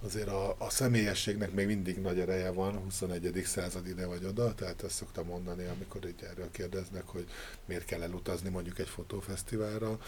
azért 0.05 0.29
a, 0.29 0.57
a 0.59 0.71
személyességnek 0.71 1.53
még 1.53 1.67
mindig 1.67 1.99
nagy 1.99 2.19
ereje 2.19 2.51
van, 2.51 2.79
21. 2.79 3.43
század 3.45 3.87
ide 3.87 4.07
vagy 4.07 4.25
oda, 4.25 4.55
tehát 4.55 4.83
ezt 4.83 4.95
szoktam 4.95 5.27
mondani, 5.27 5.65
amikor 5.65 6.07
így 6.07 6.23
erről 6.31 6.51
kérdeznek, 6.51 7.03
hogy 7.07 7.27
miért 7.65 7.85
kell 7.85 8.03
elutazni 8.03 8.49
mondjuk 8.49 8.79
egy 8.79 8.89
fotófesztiválra, 8.89 9.99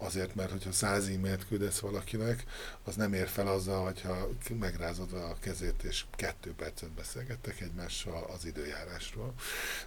Azért, 0.00 0.34
mert 0.34 0.50
hogyha 0.50 0.72
száz 0.72 1.08
e-mailt 1.08 1.46
küldesz 1.46 1.78
valakinek, 1.78 2.44
az 2.84 2.94
nem 2.96 3.12
ér 3.12 3.28
fel 3.28 3.46
azzal, 3.46 3.84
hogyha 3.84 4.28
megrázod 4.58 5.12
a 5.12 5.36
kezét, 5.40 5.82
és 5.82 6.04
kettő 6.16 6.52
percet 6.56 6.90
beszélgettek 6.90 7.60
egymással 7.60 8.30
az 8.36 8.44
időjárásról. 8.44 9.34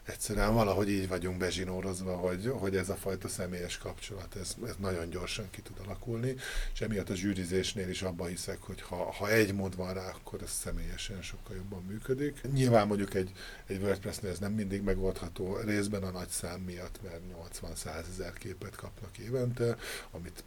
Egyszerűen 0.03 0.53
valahogy 0.53 0.89
így 0.89 1.07
vagyunk 1.07 1.37
bezsinórozva, 1.37 2.15
hogy, 2.15 2.51
hogy 2.53 2.75
ez 2.75 2.89
a 2.89 2.95
fajta 2.95 3.27
személyes 3.27 3.77
kapcsolat, 3.77 4.35
ez, 4.35 4.55
ez 4.65 4.75
nagyon 4.79 5.09
gyorsan 5.09 5.49
ki 5.49 5.61
tud 5.61 5.75
alakulni, 5.85 6.35
és 6.73 6.81
emiatt 6.81 7.09
a 7.09 7.15
zsűrizésnél 7.15 7.89
is 7.89 8.01
abban 8.01 8.27
hiszek, 8.27 8.61
hogy 8.61 8.81
ha, 8.81 9.11
ha 9.11 9.29
egy 9.29 9.53
mód 9.53 9.75
van 9.75 9.93
rá, 9.93 10.07
akkor 10.07 10.41
ez 10.41 10.51
személyesen 10.51 11.21
sokkal 11.21 11.55
jobban 11.55 11.83
működik. 11.83 12.41
Nyilván 12.53 12.87
mondjuk 12.87 13.13
egy, 13.13 13.31
egy 13.67 13.81
WordPress-nél 13.81 14.31
ez 14.31 14.39
nem 14.39 14.53
mindig 14.53 14.81
megoldható, 14.81 15.57
részben 15.57 16.03
a 16.03 16.11
nagy 16.11 16.29
szám 16.29 16.59
miatt, 16.59 16.99
mert 17.03 17.21
80-100 17.61 17.85
ezer 18.13 18.33
képet 18.33 18.75
kapnak 18.75 19.17
évente, 19.17 19.77
amit 20.11 20.43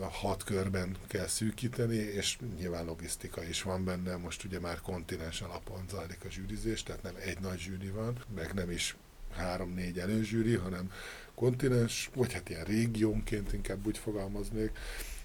hat 0.00 0.44
körben 0.44 0.96
kell 1.08 1.26
szűkíteni, 1.26 1.96
és 1.96 2.38
nyilván 2.58 2.84
logisztika 2.84 3.44
is 3.44 3.62
van 3.62 3.84
benne, 3.84 4.16
most 4.16 4.44
ugye 4.44 4.60
már 4.60 4.80
kontinens 4.80 5.40
alapon 5.40 5.84
zajlik 5.90 6.24
a 6.24 6.30
zsűrizés, 6.30 6.82
tehát 6.82 7.02
nem 7.02 7.14
egy 7.24 7.40
nagy 7.40 7.58
zsűri 7.58 7.88
van, 7.88 8.24
meg 8.34 8.52
nem 8.54 8.70
is 8.70 8.96
három-négy 9.36 9.98
előzsűri, 9.98 10.54
hanem 10.54 10.92
kontinens, 11.34 12.10
vagy 12.14 12.32
hát 12.32 12.48
ilyen 12.48 12.64
régiónként 12.64 13.52
inkább 13.52 13.86
úgy 13.86 13.98
fogalmaznék, 13.98 14.70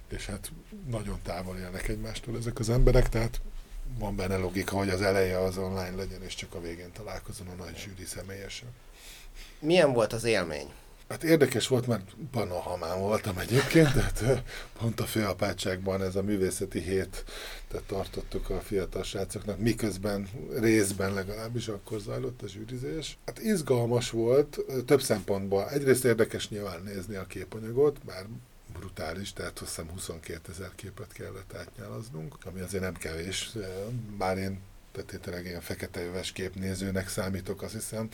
és 0.09 0.25
hát 0.25 0.51
nagyon 0.87 1.19
távol 1.23 1.57
élnek 1.57 1.87
egymástól 1.87 2.37
ezek 2.37 2.59
az 2.59 2.69
emberek, 2.69 3.09
tehát 3.09 3.41
van 3.99 4.15
benne 4.15 4.37
logika, 4.37 4.77
hogy 4.77 4.89
az 4.89 5.01
eleje 5.01 5.39
az 5.39 5.57
online 5.57 5.95
legyen, 5.95 6.23
és 6.23 6.35
csak 6.35 6.53
a 6.53 6.61
végén 6.61 6.91
találkozom 6.91 7.49
a 7.49 7.63
nagy 7.63 7.77
zsűri 7.77 8.05
személyesen. 8.05 8.69
Milyen 9.59 9.93
volt 9.93 10.13
az 10.13 10.23
élmény? 10.23 10.73
Hát 11.09 11.23
érdekes 11.23 11.67
volt, 11.67 11.87
mert 11.87 12.15
Panahamán 12.31 12.99
voltam 12.99 13.37
egyébként, 13.37 13.93
tehát 13.93 14.43
pont 14.79 14.99
a 14.99 15.05
főapátságban 15.05 16.01
ez 16.01 16.15
a 16.15 16.23
művészeti 16.23 16.79
hét, 16.79 17.23
tehát 17.67 17.85
tartottuk 17.85 18.49
a 18.49 18.59
fiatal 18.59 19.03
srácoknak, 19.03 19.59
miközben 19.59 20.29
részben 20.59 21.13
legalábbis 21.13 21.67
akkor 21.67 21.99
zajlott 21.99 22.41
a 22.41 22.47
zsűrizés. 22.47 23.17
Hát 23.25 23.39
izgalmas 23.39 24.09
volt, 24.09 24.59
több 24.85 25.01
szempontból. 25.01 25.69
Egyrészt 25.69 26.05
érdekes 26.05 26.49
nyilván 26.49 26.81
nézni 26.83 27.15
a 27.15 27.25
képanyagot, 27.25 28.05
bár 28.05 28.25
brutális, 28.79 29.33
tehát 29.33 29.59
azt 29.59 29.69
hiszem 29.69 29.89
22 29.89 30.51
ezer 30.51 30.71
képet 30.75 31.13
kellett 31.13 31.53
átnyálaznunk, 31.55 32.35
ami 32.45 32.59
azért 32.59 32.83
nem 32.83 32.93
kevés, 32.93 33.51
bár 34.17 34.37
én 34.37 34.59
tehát 34.97 35.13
én 35.13 35.19
tényleg 35.19 35.45
ilyen 35.45 35.61
fekete 35.61 36.01
öves 36.05 36.31
képnézőnek 36.31 37.09
számítok, 37.09 37.61
azt 37.61 37.73
hiszem. 37.73 38.09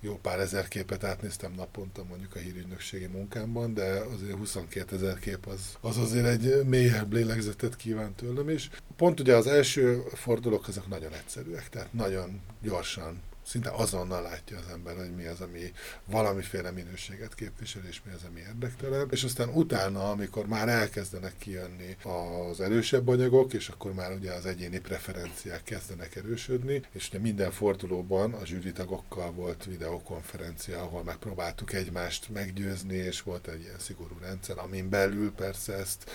Jó 0.00 0.18
pár 0.18 0.40
ezer 0.40 0.68
képet 0.68 1.04
átnéztem 1.04 1.52
naponta 1.52 2.04
mondjuk 2.04 2.34
a 2.34 2.38
hírügynökségi 2.38 3.06
munkámban, 3.06 3.74
de 3.74 4.02
azért 4.14 4.36
22 4.36 4.96
ezer 4.96 5.18
kép 5.18 5.46
az, 5.46 5.60
az 5.80 5.98
azért 5.98 6.26
egy 6.26 6.64
mélyebb 6.64 7.12
lélegzetet 7.12 7.76
kíván 7.76 8.14
tőlem 8.14 8.48
is. 8.48 8.70
Pont 8.96 9.20
ugye 9.20 9.36
az 9.36 9.46
első 9.46 10.02
fordulók 10.14 10.68
azok 10.68 10.88
nagyon 10.88 11.12
egyszerűek, 11.12 11.68
tehát 11.68 11.92
nagyon 11.92 12.40
gyorsan 12.62 13.22
szinte 13.46 13.70
azonnal 13.70 14.22
látja 14.22 14.58
az 14.58 14.72
ember, 14.72 14.96
hogy 14.96 15.14
mi 15.14 15.26
az, 15.26 15.40
ami 15.40 15.72
valamiféle 16.04 16.70
minőséget 16.70 17.34
képvisel, 17.34 17.82
és 17.88 18.00
mi 18.04 18.12
az, 18.12 18.22
ami 18.28 18.40
érdektelen. 18.40 19.08
És 19.10 19.24
aztán 19.24 19.48
utána, 19.48 20.10
amikor 20.10 20.46
már 20.46 20.68
elkezdenek 20.68 21.34
kijönni 21.38 21.96
az 22.02 22.60
erősebb 22.60 23.08
anyagok, 23.08 23.52
és 23.52 23.68
akkor 23.68 23.92
már 23.92 24.12
ugye 24.12 24.32
az 24.32 24.46
egyéni 24.46 24.78
preferenciák 24.78 25.62
kezdenek 25.62 26.16
erősödni, 26.16 26.82
és 26.92 27.08
ugye 27.08 27.18
minden 27.18 27.50
fordulóban 27.50 28.32
a 28.32 28.46
zsűritagokkal 28.46 29.32
volt 29.32 29.64
videokonferencia, 29.64 30.82
ahol 30.82 31.02
megpróbáltuk 31.02 31.72
egymást 31.72 32.28
meggyőzni, 32.28 32.94
és 32.96 33.22
volt 33.22 33.48
egy 33.48 33.60
ilyen 33.60 33.78
szigorú 33.78 34.18
rendszer, 34.20 34.58
amin 34.58 34.88
belül 34.88 35.32
persze 35.32 35.72
ezt 35.72 36.10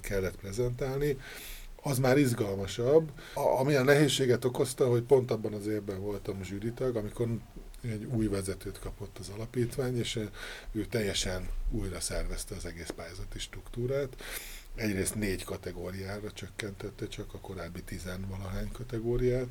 kellett 0.00 0.36
prezentálni 0.36 1.16
az 1.82 1.98
már 1.98 2.18
izgalmasabb. 2.18 3.10
A, 3.34 3.40
ami 3.40 3.74
a 3.74 3.82
nehézséget 3.82 4.44
okozta, 4.44 4.88
hogy 4.88 5.02
pont 5.02 5.30
abban 5.30 5.52
az 5.52 5.66
évben 5.66 6.00
voltam 6.00 6.42
zsűritag, 6.42 6.96
amikor 6.96 7.28
egy 7.82 8.04
új 8.04 8.26
vezetőt 8.26 8.78
kapott 8.78 9.18
az 9.18 9.28
alapítvány, 9.34 9.98
és 9.98 10.18
ő 10.72 10.86
teljesen 10.86 11.48
újra 11.70 12.00
szervezte 12.00 12.54
az 12.54 12.64
egész 12.64 12.90
pályázati 12.96 13.38
struktúrát, 13.38 14.16
egyrészt 14.74 15.14
négy 15.14 15.44
kategóriára 15.44 16.32
csökkentette 16.32 17.06
csak 17.06 17.34
a 17.34 17.38
korábbi 17.38 17.82
tizenvalahány 17.82 18.72
kategóriát, 18.72 19.46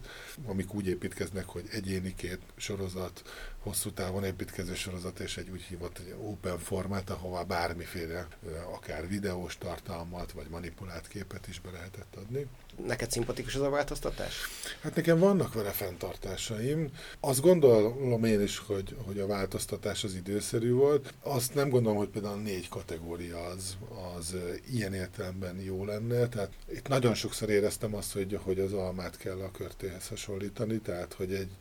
amik 0.45 0.73
úgy 0.73 0.87
építkeznek, 0.87 1.45
hogy 1.45 1.65
egyéni 1.71 2.15
két 2.15 2.39
sorozat, 2.55 3.21
hosszú 3.59 3.91
távon 3.91 4.23
építkező 4.23 4.75
sorozat 4.75 5.19
és 5.19 5.37
egy 5.37 5.49
úgy 5.49 5.61
hívott 5.61 5.97
egy 5.97 6.15
open 6.21 6.59
formát, 6.59 7.09
ahová 7.09 7.43
bármiféle 7.43 8.27
akár 8.73 9.07
videós 9.07 9.57
tartalmat 9.57 10.31
vagy 10.31 10.47
manipulált 10.49 11.07
képet 11.07 11.47
is 11.47 11.59
be 11.59 11.71
lehetett 11.71 12.15
adni. 12.15 12.47
Neked 12.85 13.11
szimpatikus 13.11 13.55
az 13.55 13.61
a 13.61 13.69
változtatás? 13.69 14.35
Hát 14.81 14.95
nekem 14.95 15.19
vannak 15.19 15.53
vele 15.53 15.69
fenntartásaim. 15.69 16.89
Azt 17.19 17.41
gondolom 17.41 18.23
én 18.23 18.41
is, 18.41 18.57
hogy, 18.57 18.95
hogy 19.05 19.19
a 19.19 19.27
változtatás 19.27 20.03
az 20.03 20.13
időszerű 20.15 20.71
volt. 20.71 21.13
Azt 21.21 21.53
nem 21.53 21.69
gondolom, 21.69 21.97
hogy 21.97 22.07
például 22.07 22.33
a 22.33 22.41
négy 22.41 22.69
kategória 22.69 23.45
az, 23.45 23.77
az 24.17 24.35
ilyen 24.71 24.93
értelemben 24.93 25.59
jó 25.59 25.85
lenne. 25.85 26.27
Tehát 26.27 26.51
itt 26.73 26.87
nagyon 26.87 27.13
sokszor 27.13 27.49
éreztem 27.49 27.95
azt, 27.95 28.13
hogy, 28.13 28.39
hogy 28.43 28.59
az 28.59 28.73
almát 28.73 29.17
kell 29.17 29.39
a 29.39 29.51
körtéhez 29.51 30.07
hasonlítani, 30.07 30.79
tehát 30.79 31.13
hogy 31.13 31.33
egy 31.33 31.51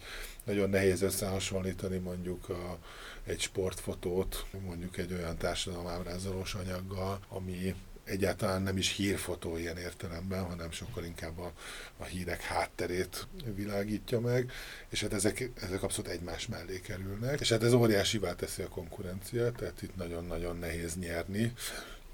nagyon 0.49 0.71
nehéz 0.71 1.03
összehasonlítani 1.03 1.99
mondjuk 1.99 2.49
a, 2.49 2.79
egy 3.25 3.41
sportfotót, 3.41 4.47
mondjuk 4.65 4.97
egy 4.97 5.13
olyan 5.13 5.37
társadalomábrázolós 5.37 6.55
anyaggal, 6.55 7.21
ami 7.29 7.75
egyáltalán 8.05 8.63
nem 8.63 8.77
is 8.77 8.97
hírfotó 8.97 9.57
ilyen 9.57 9.77
értelemben, 9.77 10.45
hanem 10.45 10.71
sokkal 10.71 11.05
inkább 11.05 11.39
a, 11.39 11.53
a 11.97 12.05
hírek 12.05 12.41
hátterét 12.41 13.27
világítja 13.55 14.21
meg, 14.21 14.51
és 14.89 15.01
hát 15.01 15.13
ezek, 15.13 15.51
ezek 15.63 15.83
abszolút 15.83 16.11
egymás 16.11 16.47
mellé 16.47 16.81
kerülnek, 16.81 17.41
és 17.41 17.49
hát 17.49 17.63
ez 17.63 17.73
óriásivá 17.73 18.35
teszi 18.35 18.63
a 18.63 18.69
konkurenciát, 18.69 19.55
tehát 19.55 19.83
itt 19.83 19.97
nagyon-nagyon 19.97 20.57
nehéz 20.57 20.97
nyerni 20.97 21.53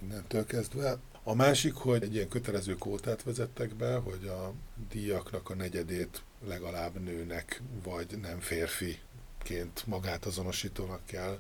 innentől 0.02 0.47
kezdve. 0.47 0.98
A 1.23 1.35
másik, 1.35 1.74
hogy 1.74 2.02
egy 2.02 2.15
ilyen 2.15 2.28
kötelező 2.28 2.74
kótát 2.74 3.23
vezettek 3.23 3.74
be, 3.74 3.94
hogy 3.94 4.27
a 4.27 4.55
díjaknak 4.90 5.51
a 5.51 5.55
negyedét 5.55 6.23
legalább 6.47 7.03
nőnek, 7.03 7.62
vagy 7.83 8.19
nem 8.21 8.41
férfiként 8.41 9.87
magát 9.87 10.25
azonosítónak 10.25 11.07
kell 11.07 11.39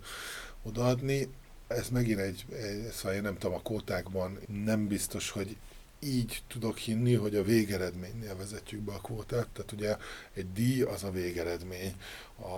odaadni. 0.62 1.28
Ez 1.66 1.88
megint 1.88 2.18
egy, 2.18 2.44
egy 2.52 2.90
szóval 2.92 3.14
én 3.14 3.22
nem 3.22 3.38
tudom, 3.38 3.54
a 3.56 3.62
kótákban 3.62 4.38
nem 4.64 4.86
biztos, 4.86 5.30
hogy 5.30 5.56
így 6.04 6.42
tudok 6.48 6.78
hinni, 6.78 7.14
hogy 7.14 7.36
a 7.36 7.42
végeredménynél 7.42 8.36
vezetjük 8.36 8.80
be 8.80 8.92
a 8.92 9.00
kvótát. 9.00 9.48
Tehát 9.48 9.72
ugye 9.72 9.96
egy 10.32 10.52
díj 10.52 10.82
az 10.82 11.04
a 11.04 11.10
végeredmény, 11.10 11.94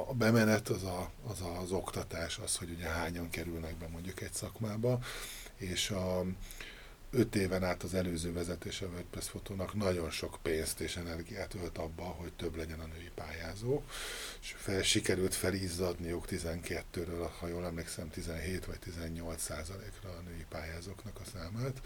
a 0.08 0.14
bemenet 0.14 0.68
az, 0.68 0.82
a, 0.82 1.10
az 1.26 1.40
az 1.62 1.72
oktatás, 1.72 2.38
az, 2.38 2.56
hogy 2.56 2.70
ugye 2.70 2.86
hányan 2.86 3.30
kerülnek 3.30 3.76
be 3.76 3.88
mondjuk 3.88 4.20
egy 4.20 4.32
szakmába, 4.32 4.98
és 5.56 5.90
a, 5.90 6.24
öt 7.16 7.36
éven 7.36 7.64
át 7.64 7.82
az 7.82 7.94
előző 7.94 8.32
vezetése 8.32 8.86
a 8.86 8.88
WordPress 8.88 9.28
fotónak 9.28 9.74
nagyon 9.74 10.10
sok 10.10 10.38
pénzt 10.42 10.80
és 10.80 10.96
energiát 10.96 11.54
ölt 11.54 11.78
abba, 11.78 12.02
hogy 12.02 12.32
több 12.32 12.56
legyen 12.56 12.80
a 12.80 12.86
női 12.86 13.10
pályázó, 13.14 13.82
és 14.40 14.54
fel, 14.56 14.82
sikerült 14.82 15.34
felizzadniuk 15.34 16.24
12-ről, 16.30 17.28
ha 17.38 17.48
jól 17.48 17.64
emlékszem, 17.64 18.10
17 18.10 18.64
vagy 18.64 18.78
18 18.78 19.42
százalékra 19.42 20.08
a 20.08 20.22
női 20.28 20.44
pályázóknak 20.48 21.20
a 21.20 21.28
számát, 21.32 21.80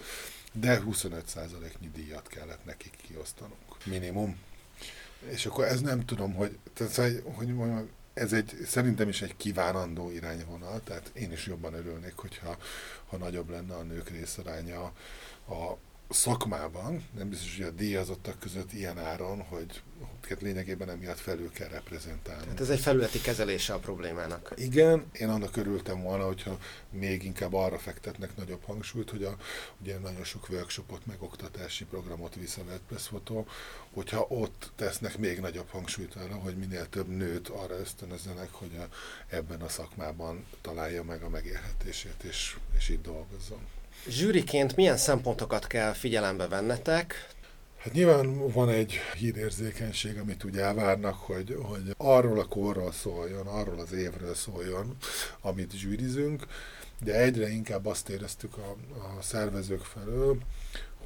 de 0.53 0.81
25 0.81 1.29
százaléknyi 1.29 1.91
díjat 1.95 2.27
kellett 2.27 2.65
nekik 2.65 2.97
kiosztanunk, 3.03 3.85
minimum. 3.85 4.39
És 5.29 5.47
akkor 5.47 5.65
ez 5.65 5.81
nem 5.81 6.05
tudom, 6.05 6.35
hogy, 6.35 6.59
tehát, 6.73 6.95
hogy, 6.95 7.23
hogy 7.25 7.55
mondjam, 7.55 7.89
ez 8.15 8.33
egy, 8.33 8.57
szerintem 8.67 9.09
is 9.09 9.23
egy 9.23 9.37
kívánandó 9.37 10.11
irányvonal, 10.11 10.81
tehát 10.83 11.11
én 11.15 11.33
is 11.33 11.47
jobban 11.47 11.75
örülnék, 11.75 12.17
hogyha 12.17 12.57
ha 13.07 13.17
nagyobb 13.17 13.51
lenne 13.51 13.75
a 13.75 13.83
nők 13.83 14.09
részaránya 14.09 14.83
a 15.49 15.77
szakmában, 16.11 17.05
nem 17.17 17.29
biztos, 17.29 17.57
hogy 17.57 17.67
a 17.67 17.71
díjazottak 17.71 18.39
között 18.39 18.73
ilyen 18.73 18.99
áron, 18.99 19.41
hogy 19.41 19.83
őket 20.25 20.43
lényegében 20.43 20.91
emiatt 20.91 21.19
felül 21.19 21.51
kell 21.51 21.69
reprezentálni. 21.69 22.43
Tehát 22.43 22.61
ez 22.61 22.71
egy 22.71 22.81
felületi 22.81 23.21
kezelése 23.21 23.73
a 23.73 23.79
problémának. 23.79 24.53
Igen, 24.57 25.05
én 25.13 25.29
annak 25.29 25.57
örültem 25.57 26.03
volna, 26.03 26.25
hogyha 26.25 26.59
még 26.91 27.25
inkább 27.25 27.55
arra 27.55 27.79
fektetnek 27.79 28.37
nagyobb 28.37 28.65
hangsúlyt, 28.65 29.11
hogy 29.11 29.25
a, 29.25 29.37
ugye 29.81 29.99
nagyon 29.99 30.25
sok 30.25 30.49
workshopot, 30.51 31.07
meg 31.07 31.23
oktatási 31.23 31.85
programot 31.85 32.37
WordPress 32.37 33.07
fotó, 33.07 33.47
hogyha 33.93 34.27
ott 34.29 34.71
tesznek 34.77 35.19
még 35.19 35.41
nagyobb 35.41 35.69
hangsúlyt 35.69 36.15
arra, 36.15 36.35
hogy 36.35 36.57
minél 36.57 36.89
több 36.89 37.09
nőt 37.09 37.49
arra 37.49 37.79
ösztönözzenek, 37.79 38.53
hogy 38.53 38.77
a, 38.77 38.95
ebben 39.29 39.61
a 39.61 39.69
szakmában 39.69 40.47
találja 40.61 41.05
meg 41.05 41.23
a 41.23 41.29
megélhetését, 41.29 42.23
és, 42.23 42.57
és 42.77 42.89
itt 42.89 43.03
dolgozzon. 43.03 43.67
Zsűriként 44.09 44.77
milyen 44.77 44.97
szempontokat 44.97 45.67
kell 45.67 45.93
figyelembe 45.93 46.49
vennetek? 46.49 47.29
Hát 47.79 47.93
nyilván 47.93 48.53
van 48.53 48.69
egy 48.69 48.99
hírérzékenység, 49.17 50.19
amit 50.19 50.45
úgy 50.45 50.57
elvárnak, 50.57 51.15
hogy, 51.15 51.57
hogy 51.63 51.95
arról 51.97 52.39
a 52.39 52.45
korról 52.45 52.93
szóljon, 52.93 53.47
arról 53.47 53.79
az 53.79 53.93
évről 53.93 54.35
szóljon, 54.35 54.97
amit 55.41 55.73
zsűrizünk, 55.73 56.47
de 57.05 57.15
egyre 57.15 57.49
inkább 57.49 57.87
azt 57.87 58.09
éreztük 58.09 58.57
a, 58.57 58.77
a 59.19 59.23
szervezők 59.23 59.85
felől, 59.85 60.39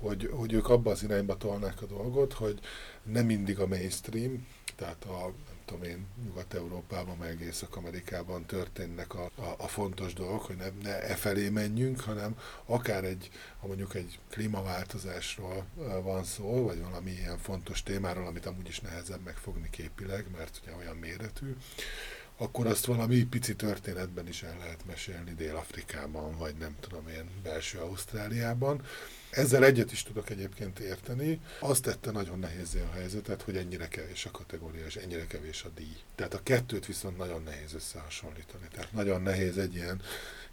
hogy, 0.00 0.30
hogy 0.32 0.52
ők 0.52 0.68
abba 0.68 0.90
az 0.90 1.02
irányba 1.02 1.36
tolnák 1.36 1.82
a 1.82 1.86
dolgot, 1.86 2.32
hogy 2.32 2.58
nem 3.02 3.26
mindig 3.26 3.58
a 3.58 3.66
mainstream, 3.66 4.46
tehát 4.76 5.04
a 5.04 5.32
tudom 5.64 5.82
én, 5.82 6.06
Nyugat-Európában, 6.24 7.16
meg 7.16 7.40
Észak-Amerikában 7.40 8.44
történnek 8.44 9.14
a, 9.14 9.30
a, 9.34 9.54
a 9.58 9.68
fontos 9.68 10.12
dolgok, 10.12 10.42
hogy 10.42 10.56
ne, 10.56 10.68
ne 10.82 11.02
e 11.02 11.14
felé 11.14 11.48
menjünk, 11.48 12.00
hanem 12.00 12.38
akár 12.64 13.04
egy, 13.04 13.30
ha 13.60 13.66
mondjuk 13.66 13.94
egy 13.94 14.18
klímaváltozásról 14.30 15.66
van 16.02 16.24
szó, 16.24 16.64
vagy 16.64 16.82
valami 16.82 17.10
ilyen 17.10 17.38
fontos 17.38 17.82
témáról, 17.82 18.26
amit 18.26 18.46
amúgy 18.46 18.68
is 18.68 18.80
nehezebb 18.80 19.24
megfogni 19.24 19.70
képileg, 19.70 20.26
mert 20.36 20.60
ugye 20.62 20.76
olyan 20.76 20.96
méretű, 20.96 21.56
akkor 22.36 22.66
azt 22.66 22.86
valami 22.86 23.24
pici 23.24 23.56
történetben 23.56 24.28
is 24.28 24.42
el 24.42 24.56
lehet 24.58 24.84
mesélni 24.86 25.34
Dél-Afrikában, 25.34 26.36
vagy 26.36 26.54
nem 26.54 26.76
tudom 26.80 27.08
én, 27.08 27.30
belső 27.42 27.78
Ausztráliában. 27.78 28.82
Ezzel 29.34 29.64
egyet 29.64 29.92
is 29.92 30.02
tudok 30.02 30.30
egyébként 30.30 30.78
érteni. 30.78 31.40
Azt 31.58 31.82
tette 31.82 32.10
nagyon 32.10 32.38
nehézé 32.38 32.80
a 32.80 32.94
helyzetet, 32.94 33.42
hogy 33.42 33.56
ennyire 33.56 33.88
kevés 33.88 34.26
a 34.26 34.30
kategória, 34.30 34.86
és 34.86 34.96
ennyire 34.96 35.26
kevés 35.26 35.62
a 35.62 35.68
díj. 35.74 35.96
Tehát 36.14 36.34
a 36.34 36.42
kettőt 36.42 36.86
viszont 36.86 37.16
nagyon 37.16 37.42
nehéz 37.42 37.74
összehasonlítani. 37.74 38.68
Tehát 38.72 38.92
nagyon 38.92 39.22
nehéz 39.22 39.58
egy 39.58 39.74
ilyen, 39.74 40.02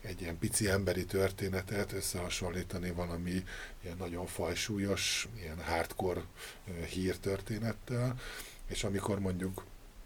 egy 0.02 0.22
ilyen 0.22 0.38
pici 0.38 0.70
emberi 0.70 1.06
történetet 1.06 1.94
összehasonlítani 1.94 2.92
valami 2.92 3.44
ilyen 3.84 3.98
nagyon 3.98 4.26
fajsúlyos, 4.26 5.28
ilyen 5.38 5.64
hardcore 5.64 6.22
hírtörténettel, 6.90 8.20
és 8.68 8.84
amikor 8.84 9.20
mondjuk 9.20 9.66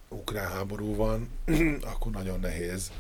ukrán 0.10 0.52
háború 0.52 0.96
van, 0.96 1.30
akkor 1.94 2.12
nagyon 2.12 2.40
nehéz, 2.40 2.92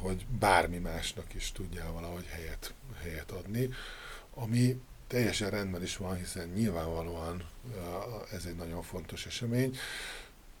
hogy 0.00 0.26
bármi 0.38 0.78
másnak 0.78 1.34
is 1.34 1.52
tudjál 1.52 1.92
valahogy 1.92 2.26
helyet, 2.26 2.74
helyet 3.02 3.30
adni, 3.30 3.68
ami 4.34 4.80
teljesen 5.14 5.50
rendben 5.50 5.82
is 5.82 5.96
van, 5.96 6.16
hiszen 6.16 6.48
nyilvánvalóan 6.48 7.42
ez 8.32 8.44
egy 8.44 8.56
nagyon 8.56 8.82
fontos 8.82 9.26
esemény, 9.26 9.76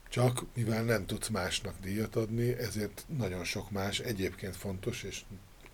csak 0.08 0.44
mivel 0.54 0.82
nem 0.82 1.06
tudsz 1.06 1.28
másnak 1.28 1.74
díjat 1.80 2.16
adni, 2.16 2.52
ezért 2.52 3.04
nagyon 3.18 3.44
sok 3.44 3.70
más 3.70 3.98
egyébként 3.98 4.56
fontos 4.56 5.02
és 5.02 5.24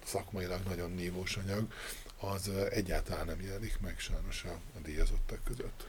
szakmailag 0.04 0.60
nagyon 0.68 0.90
nívós 0.90 1.36
anyag, 1.36 1.72
az 2.20 2.50
egyáltalán 2.70 3.26
nem 3.26 3.40
jelenik 3.40 3.80
meg 3.80 3.98
sajnos 3.98 4.44
a, 4.44 4.78
díjazottak 4.82 5.44
között. 5.44 5.86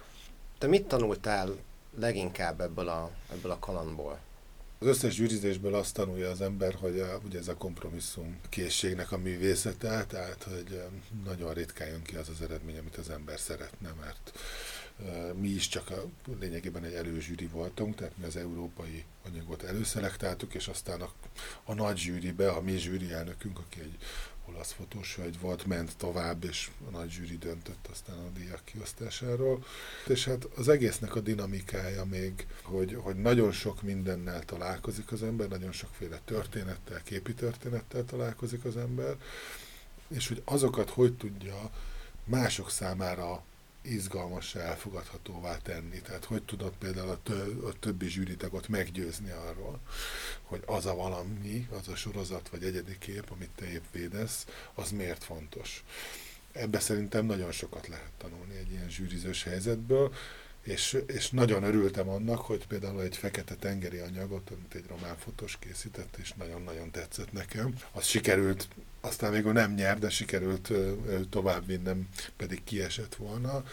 Te 0.57 0.68
mit 0.68 0.88
tanultál 0.88 1.55
leginkább 1.97 2.61
ebből 2.61 2.88
a, 2.88 3.11
ebből 3.31 3.51
a 3.51 3.59
kalandból? 3.59 4.19
Az 4.82 4.88
összes 4.88 5.16
gyűrizésből 5.16 5.76
azt 5.76 5.94
tanulja 5.94 6.30
az 6.30 6.41
ember, 6.41 6.74
hogy 6.74 6.99
a, 6.99 7.20
ugye 7.26 7.40
ez 7.40 7.48
a 7.48 7.56
kompromisszum 7.56 8.40
készségnek 8.49 9.12
a 9.12 9.18
művészete, 9.18 10.06
tehát 10.06 10.44
hogy 10.44 10.82
nagyon 11.26 11.53
ritkán 11.53 11.88
jön 11.88 12.02
ki 12.02 12.16
az 12.16 12.30
az 12.30 12.41
eredmény, 12.41 12.78
amit 12.78 12.95
az 12.95 13.10
ember 13.10 13.40
szeretne, 13.40 13.94
mert 13.99 14.40
mi 15.40 15.48
is 15.48 15.68
csak 15.68 15.90
a, 15.90 16.06
lényegében 16.40 16.84
egy 16.84 16.94
előzsűri 16.94 17.48
voltunk, 17.48 17.95
tehát 17.95 18.18
mi 18.18 18.26
az 18.26 18.36
európai 18.36 19.03
anyagot 19.26 19.64
előszelektáltuk, 19.64 20.53
és 20.53 20.68
aztán 20.68 21.02
a, 21.02 21.12
a 21.64 21.74
nagy 21.74 21.98
zsűribe, 21.98 22.52
a 22.52 22.62
mi 22.62 22.78
zsűri 22.78 23.12
elnökünk, 23.12 23.60
aki 23.60 23.80
egy 23.80 23.98
olasz 24.53 24.72
fotós 24.72 25.15
hölgy 25.15 25.40
volt, 25.40 25.65
ment 25.65 25.98
tovább, 25.98 26.44
és 26.44 26.69
a 26.88 26.90
nagy 26.90 27.10
zsűri 27.10 27.38
döntött 27.38 27.88
aztán 27.91 28.18
a 28.18 28.30
díjak 28.38 28.61
kiosztásáról. 28.64 29.65
És 30.07 30.26
hát 30.26 30.44
az 30.56 30.68
egésznek 30.68 31.15
a 31.15 31.19
dinamikája 31.19 32.06
még, 32.06 32.48
hogy, 32.61 32.98
hogy 33.02 33.15
nagyon 33.15 33.52
sok 33.52 33.82
mindennel 33.82 34.44
találkozik 34.45 35.11
az 35.11 35.23
ember, 35.23 35.48
nagyon 35.48 35.72
sokféle 35.72 36.19
történettel, 36.26 37.02
képi 37.03 37.34
történettel 37.34 38.06
találkozik 38.06 38.65
az 38.65 38.78
ember, 38.78 39.15
és 40.07 40.28
hogy 40.28 40.41
azokat 40.45 40.90
hogy 40.90 41.14
tudja 41.14 41.69
mások 42.23 42.69
számára 42.69 43.44
izgalmas, 43.82 44.56
elfogadhatóvá 44.56 45.58
tenni. 45.58 46.02
Tehát 46.02 46.26
hogy 46.26 46.44
tudod 46.44 46.74
például 46.80 47.10
a, 47.10 47.20
tö- 47.24 47.64
a 47.64 47.74
többi 47.80 48.10
zsűritagot 48.10 48.68
meggyőzni 48.68 49.32
arról, 49.32 49.80
hogy 50.41 50.64
az 50.66 50.86
a 50.86 50.95
valami, 50.95 51.68
az 51.80 51.88
a 51.88 51.95
sorozat 51.95 52.49
vagy 52.49 52.64
egyedi 52.64 52.98
kép, 52.98 53.32
amit 53.32 53.49
te 53.56 53.72
épp 53.72 53.84
védesz, 53.91 54.45
az 54.74 54.91
miért 54.91 55.24
fontos. 55.24 55.84
ebbe 56.52 56.80
szerintem 56.80 57.26
nagyon 57.26 57.52
sokat 57.52 57.88
lehet 57.88 58.12
tanulni 58.18 58.56
egy 58.58 58.72
ilyen 58.72 58.90
zsűrizős 58.90 59.44
helyzetből, 59.44 60.14
és, 60.64 60.98
és 61.08 61.30
nagyon 61.30 61.64
örültem 61.64 62.10
annak, 62.10 62.40
hogy 62.40 62.68
például 62.68 63.02
egy 63.02 63.18
fekete 63.18 63.56
tengeri 63.56 63.98
anyagot, 63.98 64.50
amit 64.50 64.76
egy 64.76 64.86
román 64.88 65.18
fotós 65.18 65.58
készített, 65.60 66.18
és 66.18 66.34
nagyon-nagyon 66.34 66.92
tetszett 66.92 67.32
nekem. 67.32 67.74
Az 67.92 68.06
sikerült, 68.06 68.68
aztán 69.02 69.32
végül 69.32 69.52
nem 69.52 69.74
nyer, 69.74 70.00
de 70.00 70.10
sikerült 70.10 70.72
tovább 71.30 71.66
vinnem, 71.66 72.10
pedig 72.38 72.64
kiesett 72.64 73.16
volna, 73.16 73.64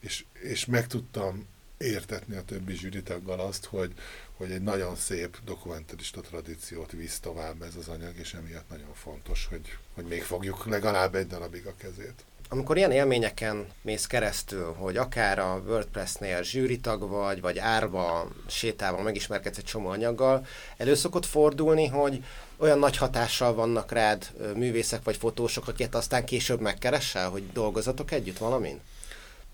és, 0.00 0.24
és 0.42 0.64
meg 0.64 0.86
tudtam 0.86 1.46
értetni 1.78 2.36
a 2.36 2.44
többi 2.44 2.74
zsűritaggal 2.74 3.40
azt, 3.40 3.64
hogy, 3.64 3.92
hogy 4.36 4.50
egy 4.50 4.62
nagyon 4.62 4.96
szép 4.96 5.38
dokumentarista 5.44 6.20
tradíciót 6.20 6.92
visz 6.92 7.20
tovább 7.20 7.62
ez 7.62 7.76
az 7.76 7.88
anyag, 7.88 8.18
és 8.18 8.34
emiatt 8.34 8.68
nagyon 8.68 8.94
fontos, 8.94 9.46
hogy, 9.46 9.78
hogy 9.94 10.04
még 10.04 10.22
fogjuk 10.22 10.66
legalább 10.66 11.14
egy 11.14 11.26
darabig 11.26 11.66
a 11.66 11.76
kezét. 11.76 12.24
Amikor 12.48 12.76
ilyen 12.76 12.90
élményeken 12.90 13.66
mész 13.82 14.06
keresztül, 14.06 14.72
hogy 14.72 14.96
akár 14.96 15.38
a 15.38 15.62
WordPress-nél 15.66 16.42
zsűritag 16.42 17.08
vagy, 17.08 17.40
vagy 17.40 17.58
árva 17.58 18.28
sétálva 18.46 19.02
megismerkedsz 19.02 19.58
egy 19.58 19.64
csomó 19.64 19.88
anyaggal, 19.88 20.46
elő 20.76 20.94
szokott 20.94 21.26
fordulni, 21.26 21.86
hogy 21.86 22.24
olyan 22.56 22.78
nagy 22.78 22.96
hatással 22.96 23.54
vannak 23.54 23.92
rád 23.92 24.30
művészek 24.56 25.04
vagy 25.04 25.16
fotósok, 25.16 25.68
akiket 25.68 25.94
aztán 25.94 26.24
később 26.24 26.60
megkeresel, 26.60 27.28
hogy 27.28 27.52
dolgozatok 27.52 28.10
együtt 28.10 28.38
valamin? 28.38 28.80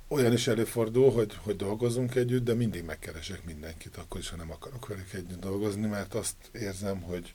Olyan 0.09 0.33
is 0.33 0.47
előfordul, 0.47 1.12
hogy, 1.12 1.33
hogy 1.43 1.57
dolgozunk 1.57 2.15
együtt, 2.15 2.45
de 2.45 2.55
mindig 2.55 2.85
megkeresek 2.85 3.45
mindenkit, 3.45 3.97
akkor 3.97 4.21
is, 4.21 4.29
ha 4.31 4.37
nem 4.37 4.51
akarok 4.51 4.87
velük 4.89 5.12
együtt 5.12 5.41
dolgozni, 5.41 5.87
mert 5.87 6.15
azt 6.15 6.35
érzem, 6.53 7.01
hogy, 7.01 7.35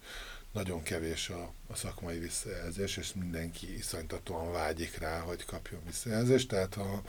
nagyon 0.55 0.83
kevés 0.83 1.29
a, 1.29 1.53
a 1.67 1.75
szakmai 1.75 2.19
visszajelzés, 2.19 2.97
és 2.97 3.13
mindenki 3.13 3.77
iszonytatóan 3.77 4.51
vágyik 4.51 4.97
rá, 4.97 5.19
hogy 5.19 5.45
kapjon 5.45 5.81
visszajelzést, 5.85 6.47
tehát 6.47 6.73
ha, 6.73 7.01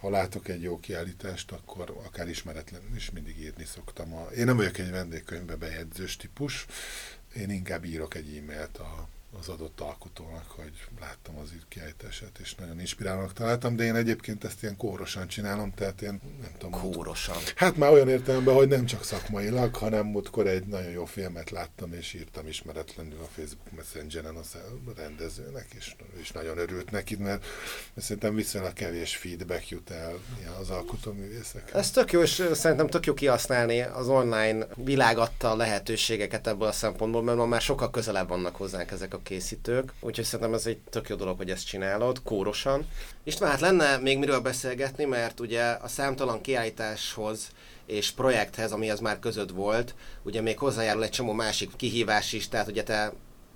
ha 0.00 0.10
látok 0.10 0.48
egy 0.48 0.62
jó 0.62 0.80
kiállítást, 0.80 1.52
akkor 1.52 2.00
akár 2.04 2.28
ismeretlenül 2.28 2.96
is 2.96 3.10
mindig 3.10 3.38
írni 3.38 3.64
szoktam. 3.64 4.14
A, 4.14 4.26
én 4.26 4.44
nem 4.44 4.56
vagyok 4.56 4.78
egy 4.78 4.90
vendégkönyvbe 4.90 5.56
bejegyzős 5.56 6.16
típus, 6.16 6.66
én 7.36 7.50
inkább 7.50 7.84
írok 7.84 8.14
egy 8.14 8.36
e-mailt 8.36 8.76
a, 8.76 9.08
az 9.38 9.48
adott 9.48 9.80
alkotónak, 9.80 10.44
hogy 10.48 10.72
láttam 11.00 11.36
az 11.38 11.52
kiállítását, 11.68 12.38
és 12.42 12.54
nagyon 12.54 12.80
inspirálónak 12.80 13.32
találtam, 13.32 13.76
de 13.76 13.84
én 13.84 13.94
egyébként 13.94 14.44
ezt 14.44 14.62
ilyen 14.62 14.76
kórosan 14.76 15.28
csinálom, 15.28 15.72
tehát 15.74 16.02
én 16.02 16.20
nem 16.40 16.52
tudom. 16.58 16.80
Kórosan? 16.80 17.36
Hát 17.56 17.76
már 17.76 17.90
olyan 17.90 18.08
értelemben, 18.08 18.54
hogy 18.54 18.68
nem 18.68 18.86
csak 18.86 19.04
szakmailag, 19.04 19.74
hanem 19.74 20.06
múltkor 20.06 20.46
egy 20.46 20.66
nagyon 20.66 20.90
jó 20.90 21.04
filmet 21.04 21.50
láttam, 21.50 21.92
és 21.92 22.14
írtam 22.14 22.46
ismeretlenül 22.46 23.18
a 23.20 23.28
Facebook 23.34 23.70
Messengeren 23.76 24.36
a 24.36 24.42
rendezőnek, 24.96 25.66
és, 25.76 25.94
és 26.20 26.30
nagyon 26.30 26.58
örült 26.58 26.90
neki, 26.90 27.16
mert 27.16 27.44
szerintem 27.96 28.34
viszonylag 28.34 28.72
kevés 28.72 29.16
feedback 29.16 29.68
jut 29.68 29.90
el 29.90 30.18
az 30.60 30.70
alkotóművészek. 30.70 31.74
Ez 31.74 31.90
tök 31.90 32.12
jó, 32.12 32.22
és 32.22 32.48
szerintem 32.52 32.86
tök 32.86 33.06
jó 33.06 33.14
kihasználni 33.14 33.80
az 33.80 34.08
online 34.08 34.66
világ 34.74 35.18
adta 35.18 35.56
lehetőségeket 35.56 36.46
ebből 36.46 36.68
a 36.68 36.72
szempontból, 36.72 37.22
mert 37.22 37.36
ma 37.36 37.46
már 37.46 37.60
sokkal 37.60 37.90
közelebb 37.90 38.28
vannak 38.28 38.56
hozzánk 38.56 38.90
ezek 38.90 39.14
a 39.14 39.22
készítők, 39.24 39.92
úgyhogy 40.00 40.24
szerintem 40.24 40.54
ez 40.54 40.66
egy 40.66 40.78
tök 40.90 41.08
jó 41.08 41.16
dolog, 41.16 41.36
hogy 41.36 41.50
ezt 41.50 41.66
csinálod, 41.66 42.22
kórosan. 42.22 42.88
István, 43.24 43.50
hát 43.50 43.60
lenne 43.60 43.96
még 43.96 44.18
miről 44.18 44.40
beszélgetni, 44.40 45.04
mert 45.04 45.40
ugye 45.40 45.62
a 45.62 45.88
számtalan 45.88 46.40
kiállításhoz 46.40 47.48
és 47.86 48.10
projekthez, 48.10 48.72
amihez 48.72 49.00
már 49.00 49.18
között 49.18 49.50
volt, 49.50 49.94
ugye 50.22 50.40
még 50.40 50.58
hozzájárul 50.58 51.04
egy 51.04 51.10
csomó 51.10 51.32
másik 51.32 51.76
kihívás 51.76 52.32
is, 52.32 52.48
tehát 52.48 52.68
ugye 52.68 52.82
te 52.82 53.12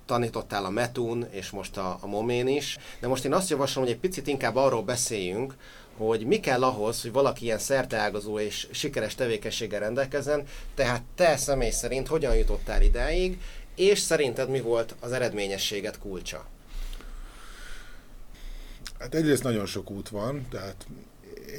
tanítottál 0.06 0.64
a 0.64 0.70
Metun, 0.70 1.26
és 1.30 1.50
most 1.50 1.76
a, 1.76 1.98
a 2.00 2.06
Momén 2.06 2.48
is. 2.48 2.78
De 3.00 3.06
most 3.06 3.24
én 3.24 3.32
azt 3.32 3.50
javaslom, 3.50 3.84
hogy 3.84 3.92
egy 3.92 4.00
picit 4.00 4.26
inkább 4.26 4.56
arról 4.56 4.82
beszéljünk, 4.82 5.54
hogy 5.96 6.26
mi 6.26 6.40
kell 6.40 6.62
ahhoz, 6.64 7.02
hogy 7.02 7.12
valaki 7.12 7.44
ilyen 7.44 7.58
szerteágazó 7.58 8.38
és 8.38 8.68
sikeres 8.70 9.14
tevékenységgel 9.14 9.80
rendelkezzen, 9.80 10.44
tehát 10.74 11.02
te 11.14 11.36
személy 11.36 11.70
szerint 11.70 12.06
hogyan 12.06 12.36
jutottál 12.36 12.82
idáig, 12.82 13.38
és 13.78 13.98
szerinted 13.98 14.48
mi 14.48 14.60
volt 14.60 14.94
az 15.00 15.12
eredményességet 15.12 15.98
kulcsa? 15.98 16.46
Hát 18.98 19.14
egyrészt 19.14 19.42
nagyon 19.42 19.66
sok 19.66 19.90
út 19.90 20.08
van, 20.08 20.46
tehát 20.50 20.86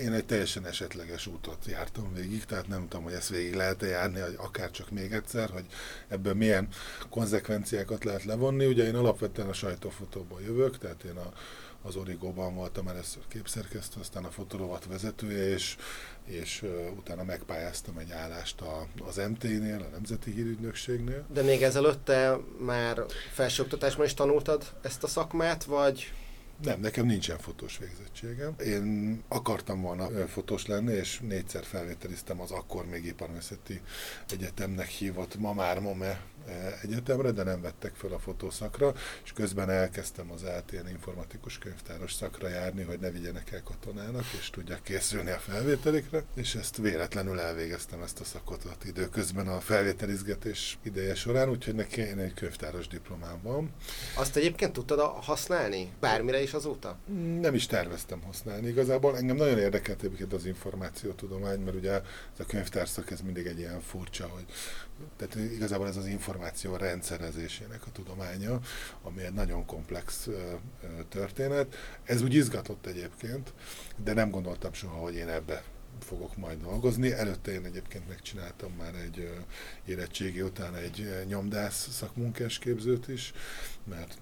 én 0.01 0.13
egy 0.13 0.25
teljesen 0.25 0.65
esetleges 0.65 1.27
útot 1.27 1.65
jártam 1.65 2.13
végig, 2.13 2.45
tehát 2.45 2.67
nem 2.67 2.87
tudom, 2.87 3.03
hogy 3.03 3.13
ezt 3.13 3.29
végig 3.29 3.55
lehet-e 3.55 3.85
járni, 3.85 4.21
akár 4.37 4.71
csak 4.71 4.89
még 4.89 5.11
egyszer, 5.11 5.49
hogy 5.49 5.65
ebből 6.07 6.33
milyen 6.33 6.67
konzekvenciákat 7.09 8.03
lehet 8.03 8.23
levonni. 8.23 8.65
Ugye 8.65 8.87
én 8.87 8.95
alapvetően 8.95 9.47
a 9.47 9.53
sajtófotóból 9.53 10.41
jövök, 10.41 10.77
tehát 10.77 11.03
én 11.03 11.17
a, 11.17 11.33
az 11.81 11.95
Origóban 11.95 12.55
voltam 12.55 12.87
először 12.87 13.21
képszerkesztő, 13.27 13.99
aztán 13.99 14.23
a 14.23 14.29
fotolovat 14.29 14.85
vezetője, 14.85 15.49
és 15.49 15.77
és 16.29 16.61
uh, 16.61 16.97
utána 16.97 17.23
megpályáztam 17.23 17.97
egy 17.97 18.11
állást 18.11 18.61
a, 18.61 18.87
az 19.07 19.15
MT-nél, 19.15 19.85
a 19.87 19.91
Nemzeti 19.91 20.31
Hírügynökségnél. 20.31 21.25
De 21.33 21.41
még 21.41 21.63
ezelőtte 21.63 22.37
már 22.59 23.05
felsőoktatásban 23.31 24.05
is 24.05 24.13
tanultad 24.13 24.63
ezt 24.81 25.03
a 25.03 25.07
szakmát, 25.07 25.63
vagy 25.63 26.13
nem, 26.63 26.79
nekem 26.79 27.05
nincsen 27.05 27.37
fotós 27.37 27.77
végzettségem. 27.77 28.55
Én 28.65 29.23
akartam 29.27 29.81
volna 29.81 30.27
fotós 30.27 30.65
lenni, 30.65 30.93
és 30.93 31.19
négyszer 31.19 31.63
felvételiztem 31.63 32.41
az 32.41 32.51
akkor 32.51 32.85
még 32.85 33.05
iparművészeti 33.05 33.81
egyetemnek 34.29 34.87
hívott, 34.87 35.35
ma 35.35 35.53
már 35.53 35.79
MOME 35.79 36.21
egyetemre, 36.81 37.31
de 37.31 37.43
nem 37.43 37.61
vettek 37.61 37.95
fel 37.95 38.11
a 38.11 38.19
fotószakra, 38.19 38.93
és 39.23 39.33
közben 39.33 39.69
elkezdtem 39.69 40.31
az 40.31 40.43
ATN 40.43 40.87
informatikus 40.87 41.57
könyvtáros 41.57 42.13
szakra 42.13 42.47
járni, 42.47 42.83
hogy 42.83 42.99
ne 42.99 43.09
vigyenek 43.11 43.51
el 43.51 43.63
katonának, 43.63 44.25
és 44.39 44.49
tudjak 44.49 44.83
készülni 44.83 45.31
a 45.31 45.37
felvételikre, 45.37 46.23
és 46.35 46.55
ezt 46.55 46.77
véletlenül 46.77 47.39
elvégeztem 47.39 48.01
ezt 48.01 48.19
a 48.19 48.23
szakot 48.23 48.65
ott 48.65 48.83
időközben 48.83 49.47
a 49.47 49.59
felvételizgetés 49.59 50.77
ideje 50.83 51.15
során, 51.15 51.49
úgyhogy 51.49 51.75
nekem 51.75 52.19
egy 52.19 52.33
könyvtáros 52.33 52.87
diplomám 52.87 53.39
van. 53.41 53.73
Azt 54.15 54.35
egyébként 54.35 54.73
tudtad 54.73 54.99
használni? 54.99 55.91
Bármire 55.99 56.41
is 56.41 56.49
is 56.49 56.55
azóta? 56.55 56.97
Nem 57.41 57.53
is 57.53 57.65
terveztem 57.65 58.21
használni. 58.21 58.67
Igazából 58.67 59.17
engem 59.17 59.35
nagyon 59.35 59.57
érdekelt 59.57 60.03
egyébként 60.03 60.33
az 60.33 60.45
információtudomány, 60.45 61.59
mert 61.59 61.75
ugye 61.75 61.91
ez 61.91 62.39
a 62.39 62.45
könyvtárszak 62.45 63.11
ez 63.11 63.21
mindig 63.21 63.45
egy 63.45 63.59
ilyen 63.59 63.81
furcsa, 63.81 64.27
hogy 64.27 64.45
tehát 65.17 65.51
igazából 65.51 65.87
ez 65.87 65.97
az 65.97 66.05
információ 66.05 66.75
rendszerezésének 66.75 67.85
a 67.85 67.91
tudománya, 67.91 68.59
ami 69.01 69.21
egy 69.23 69.33
nagyon 69.33 69.65
komplex 69.65 70.29
történet. 71.09 71.75
Ez 72.03 72.21
úgy 72.21 72.33
izgatott 72.33 72.85
egyébként, 72.85 73.53
de 74.03 74.13
nem 74.13 74.29
gondoltam 74.29 74.73
soha, 74.73 74.97
hogy 74.97 75.15
én 75.15 75.27
ebbe 75.27 75.63
fogok 75.99 76.37
majd 76.37 76.61
dolgozni. 76.61 77.11
Előtte 77.11 77.51
én 77.51 77.65
egyébként 77.65 78.07
megcsináltam 78.07 78.71
már 78.77 78.95
egy 78.95 79.29
érettségi 79.85 80.41
után 80.41 80.75
egy 80.75 81.23
nyomdász 81.27 81.87
szakmunkás 81.91 82.59
képzőt 82.59 83.07
is, 83.07 83.33
mert 83.83 84.17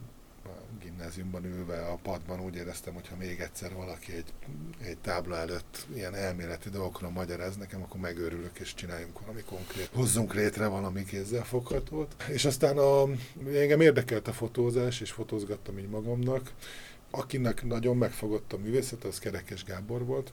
gimnáziumban 0.81 1.45
ülve 1.45 1.85
a 1.85 1.95
padban 1.95 2.41
úgy 2.41 2.55
éreztem, 2.55 2.93
hogy 2.93 3.07
ha 3.07 3.15
még 3.15 3.39
egyszer 3.39 3.73
valaki 3.73 4.13
egy, 4.13 4.33
egy 4.83 4.97
tábla 4.97 5.37
előtt 5.37 5.85
ilyen 5.93 6.15
elméleti 6.15 6.69
dolgokra 6.69 7.09
magyaráz 7.09 7.57
nekem, 7.57 7.81
akkor 7.81 7.99
megőrülök 7.99 8.59
és 8.59 8.73
csináljunk 8.73 9.19
valami 9.19 9.41
konkrét, 9.41 9.89
hozzunk 9.93 10.33
létre 10.33 10.67
valami 10.67 11.03
kézzel 11.03 11.43
foghatót. 11.43 12.15
És 12.27 12.45
aztán 12.45 12.77
a, 12.77 13.03
engem 13.53 13.81
érdekelt 13.81 14.27
a 14.27 14.33
fotózás, 14.33 15.01
és 15.01 15.11
fotózgattam 15.11 15.77
így 15.77 15.89
magamnak. 15.89 16.53
Akinek 17.09 17.63
nagyon 17.63 17.97
megfogott 17.97 18.53
a 18.53 18.57
művészet, 18.57 19.03
az 19.03 19.19
Kerekes 19.19 19.63
Gábor 19.63 20.05
volt, 20.05 20.31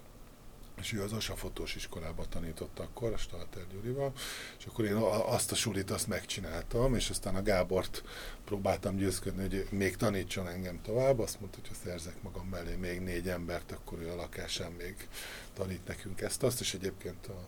és 0.81 0.93
ő 0.93 1.03
az 1.03 1.13
Asa 1.13 1.37
fotós 1.37 1.75
iskolában 1.75 2.27
tanította 2.29 2.83
akkor, 2.83 3.13
a 3.13 3.17
Stalter 3.17 3.63
Gyurival, 3.73 4.13
és 4.59 4.67
akkor 4.67 4.85
én 4.85 4.95
azt 5.27 5.53
a 5.53 5.55
sulit 5.55 5.91
azt 5.91 6.07
megcsináltam, 6.07 6.95
és 6.95 7.11
aztán 7.11 7.35
a 7.35 7.43
Gábort 7.43 8.03
próbáltam 8.45 8.97
győzködni, 8.97 9.41
hogy 9.41 9.67
még 9.71 9.97
tanítson 9.97 10.49
engem 10.49 10.81
tovább, 10.83 11.19
azt 11.19 11.41
mondta, 11.41 11.59
hogy 11.61 11.69
ha 11.69 11.75
szerzek 11.85 12.23
magam 12.23 12.47
mellé 12.47 12.75
még 12.75 13.01
négy 13.01 13.29
embert, 13.29 13.73
akkor 13.73 13.99
ő 13.99 14.11
a 14.11 14.15
lakásán 14.15 14.73
még 14.73 15.09
tanít 15.53 15.87
nekünk 15.87 16.21
ezt-azt, 16.21 16.61
és 16.61 16.75
egyébként 16.75 17.27
a, 17.27 17.47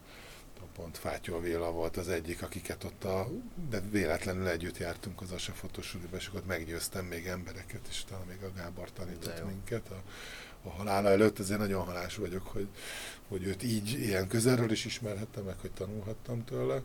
a 0.61 0.67
pont 0.75 0.99
Fátyó 0.99 1.41
Véla 1.41 1.71
volt 1.71 1.97
az 1.97 2.09
egyik, 2.09 2.43
akiket 2.43 2.85
ott 2.85 3.05
a, 3.05 3.29
de 3.71 3.81
véletlenül 3.81 4.49
együtt 4.49 4.79
jártunk 4.79 5.21
az 5.21 5.31
Asa 5.31 5.53
fotós 5.53 5.97
és 6.17 6.27
akkor 6.27 6.43
meggyőztem 6.47 7.05
még 7.05 7.27
embereket, 7.27 7.87
és 7.89 8.05
talán 8.05 8.27
még 8.27 8.43
a 8.43 8.53
Gábor 8.57 8.93
tanított 8.93 9.47
minket 9.47 9.89
a, 9.89 10.03
a 10.63 10.71
halála 10.71 11.09
előtt, 11.09 11.39
ezért 11.39 11.59
nagyon 11.59 11.85
halás 11.85 12.17
vagyok, 12.17 12.47
hogy, 12.47 12.69
hogy 13.29 13.45
őt 13.45 13.63
így 13.63 13.91
ilyen 14.01 14.29
közelről 14.29 14.71
is 14.71 14.85
ismerhettem 14.85 15.45
meg, 15.45 15.55
hogy 15.61 15.71
tanulhattam 15.71 16.45
tőle. 16.45 16.83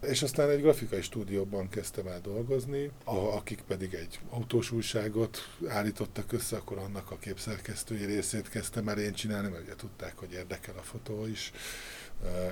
És 0.00 0.22
aztán 0.22 0.50
egy 0.50 0.60
grafikai 0.60 1.02
stúdióban 1.02 1.68
kezdtem 1.68 2.06
el 2.06 2.20
dolgozni, 2.20 2.90
a, 3.04 3.16
akik 3.16 3.60
pedig 3.66 3.94
egy 3.94 4.20
autós 4.30 4.70
újságot 4.70 5.38
állítottak 5.66 6.32
össze, 6.32 6.56
akkor 6.56 6.78
annak 6.78 7.10
a 7.10 7.18
képszerkesztői 7.18 8.04
részét 8.04 8.48
kezdtem 8.48 8.88
el 8.88 8.98
én 8.98 9.12
csinálni, 9.12 9.48
mert 9.48 9.62
ugye 9.62 9.74
tudták, 9.76 10.18
hogy 10.18 10.32
érdekel 10.32 10.74
a 10.78 10.82
fotó 10.82 11.26
is, 11.26 11.52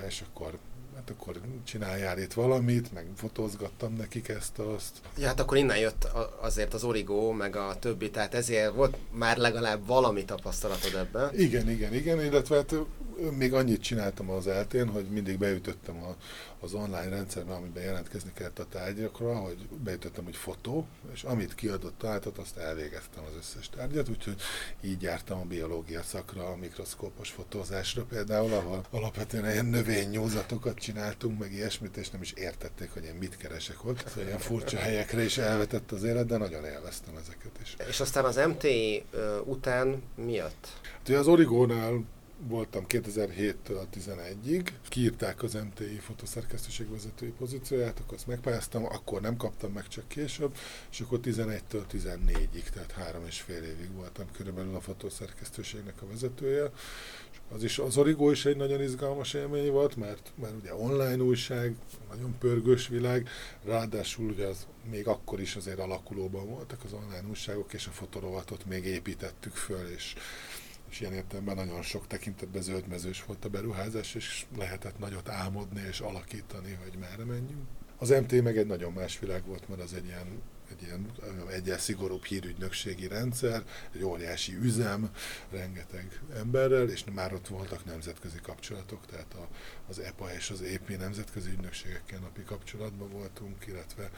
és 0.07 0.23
akkor 0.29 0.59
hát 0.95 1.11
akkor 1.11 1.41
csináljál 1.65 2.19
itt 2.19 2.33
valamit, 2.33 2.93
meg 2.93 3.07
fotózgattam 3.17 3.95
nekik 3.95 4.29
ezt, 4.29 4.59
azt. 4.59 5.01
Ja, 5.17 5.27
hát 5.27 5.41
akkor 5.41 5.57
innen 5.57 5.79
jött 5.79 6.09
azért 6.41 6.75
az 6.75 6.85
origó, 6.85 7.31
meg 7.31 7.57
a 7.57 7.77
többi, 7.81 8.11
tehát 8.11 8.35
ezért 8.35 8.75
volt 8.75 8.97
már 9.11 9.37
legalább 9.37 9.87
valami 9.87 10.25
tapasztalatod 10.25 10.95
ebben. 10.95 11.39
Igen, 11.39 11.71
igen, 11.71 11.95
igen, 11.95 12.25
illetve 12.25 12.57
hát 12.57 12.75
még 13.31 13.55
annyit 13.55 13.83
csináltam 13.83 14.31
az 14.31 14.47
eltén, 14.47 14.89
hogy 14.89 15.05
mindig 15.05 15.39
beütöttem 15.39 16.03
a, 16.03 16.17
az 16.61 16.75
online 16.75 17.09
rendszerbe, 17.09 17.53
amiben 17.53 17.83
jelentkezni 17.83 18.31
kellett 18.35 18.59
a 18.59 18.67
tárgyakra, 18.69 19.35
hogy 19.35 19.57
beütöttem, 19.85 20.25
hogy 20.25 20.37
fotó, 20.37 20.87
és 21.13 21.23
amit 21.23 21.55
kiadott 21.55 21.99
találtat, 21.99 22.39
azt 22.39 22.57
elvégeztem 22.57 23.25
az 23.25 23.37
összes 23.39 23.69
tárgyat, 23.69 24.09
úgyhogy 24.09 24.37
így 24.81 25.03
jártam 25.03 25.41
a 25.41 25.45
biológia 25.45 26.03
szakra, 26.03 26.47
a 26.47 26.57
mikroszkópos 26.57 27.31
fotózásra 27.31 28.05
például, 28.05 28.53
ahol 28.53 28.85
alapvetően 28.91 29.51
ilyen 29.51 29.67
növénynyúzatokat 29.67 30.79
csináltunk, 30.79 31.39
meg 31.39 31.53
ilyesmit, 31.53 31.97
és 31.97 32.11
nem 32.11 32.23
is 32.23 32.33
értették, 32.33 32.91
hogy 32.91 33.05
én 33.05 33.15
mit 33.15 33.37
keresek 33.37 33.85
ott. 33.85 34.05
Szóval 34.09 34.25
ilyen 34.25 34.39
furcsa 34.39 34.79
helyekre 34.79 35.25
is 35.25 35.39
elvetett 35.39 35.93
az 35.93 36.03
élet, 36.03 36.27
de 36.27 36.37
nagyon 36.37 36.65
élveztem 36.65 37.17
ezeket 37.17 37.59
is. 37.63 37.77
És 37.89 38.01
aztán 38.01 38.25
az 38.25 38.37
MT 38.37 38.67
után 39.45 40.03
mi 40.15 40.33
jött? 40.33 40.69
Hát, 40.83 41.09
az 41.09 41.27
Origónál 41.27 42.05
voltam 42.49 42.85
2007-től 42.89 43.85
11-ig, 43.95 44.69
kiírták 44.89 45.43
az 45.43 45.55
MTI 45.55 45.99
fotoszerkesztőség 45.99 46.91
vezetői 46.91 47.33
pozícióját, 47.39 47.99
akkor 47.99 48.15
azt 48.15 48.27
megpályáztam, 48.27 48.85
akkor 48.85 49.21
nem 49.21 49.37
kaptam 49.37 49.73
meg 49.73 49.89
csak 49.89 50.09
később, 50.09 50.57
és 50.91 51.01
akkor 51.01 51.21
11-től 51.23 51.83
14-ig, 51.93 52.69
tehát 52.75 52.93
három 52.93 53.27
és 53.27 53.41
fél 53.41 53.63
évig 53.63 53.93
voltam 53.93 54.27
körülbelül 54.37 54.75
a 54.75 54.81
fotószerkesztőségnek 54.81 56.03
a 56.03 56.07
vezetője. 56.07 56.71
Az, 57.55 57.65
is, 57.65 57.79
az 57.79 57.97
Origo 57.97 58.31
is 58.31 58.45
egy 58.45 58.57
nagyon 58.57 58.83
izgalmas 58.83 59.35
élmény 59.35 59.71
volt, 59.71 59.97
mert, 59.97 60.33
mert 60.41 60.55
ugye 60.61 60.75
online 60.75 61.23
újság, 61.23 61.77
nagyon 62.11 62.35
pörgős 62.39 62.89
világ, 62.89 63.29
ráadásul 63.65 64.31
ugye 64.31 64.47
az 64.47 64.67
még 64.91 65.07
akkor 65.07 65.41
is 65.41 65.57
azért 65.57 65.79
alakulóban 65.79 66.47
voltak 66.47 66.85
az 66.85 66.93
online 66.93 67.29
újságok, 67.29 67.73
és 67.73 67.87
a 67.87 67.91
fotorovatot 67.91 68.65
még 68.67 68.85
építettük 68.85 69.55
föl, 69.55 69.89
és 69.89 70.15
és 70.93 71.01
ilyen 71.01 71.13
értelemben 71.13 71.57
nagyon 71.57 71.83
sok 71.83 72.07
tekintetben 72.07 72.63
zöldmezős 72.63 73.25
volt 73.25 73.45
a 73.45 73.49
beruházás, 73.49 74.15
és 74.15 74.47
lehetett 74.57 74.99
nagyot 74.99 75.29
álmodni 75.29 75.81
és 75.89 76.01
alakítani, 76.01 76.79
hogy 76.83 76.99
merre 76.99 77.25
menjünk. 77.25 77.67
Az 77.97 78.09
MT 78.09 78.43
meg 78.43 78.59
egy 78.59 78.67
nagyon 78.67 78.93
más 78.93 79.19
világ 79.19 79.47
volt, 79.47 79.69
mert 79.69 79.81
az 79.81 79.95
egy 79.95 80.05
ilyen 80.05 80.43
egy 80.71 80.83
ilyen 80.83 81.11
egyel 81.51 81.79
szigorúbb 81.79 82.25
hírügynökségi 82.25 83.07
rendszer, 83.07 83.63
egy 83.95 84.03
óriási 84.03 84.55
üzem, 84.55 85.11
rengeteg 85.51 86.21
emberrel, 86.35 86.89
és 86.89 87.05
már 87.13 87.35
ott 87.35 87.49
voltak 87.49 87.85
nemzetközi 87.85 88.39
kapcsolatok, 88.43 89.07
tehát 89.07 89.35
a, 89.35 89.49
az 89.89 89.99
EPA 89.99 90.35
és 90.35 90.51
az 90.51 90.63
EP 90.63 90.89
nemzetközi 90.99 91.51
ügynökségekkel 91.51 92.19
napi 92.19 92.43
kapcsolatban 92.43 93.11
voltunk, 93.11 93.67
illetve 93.67 94.11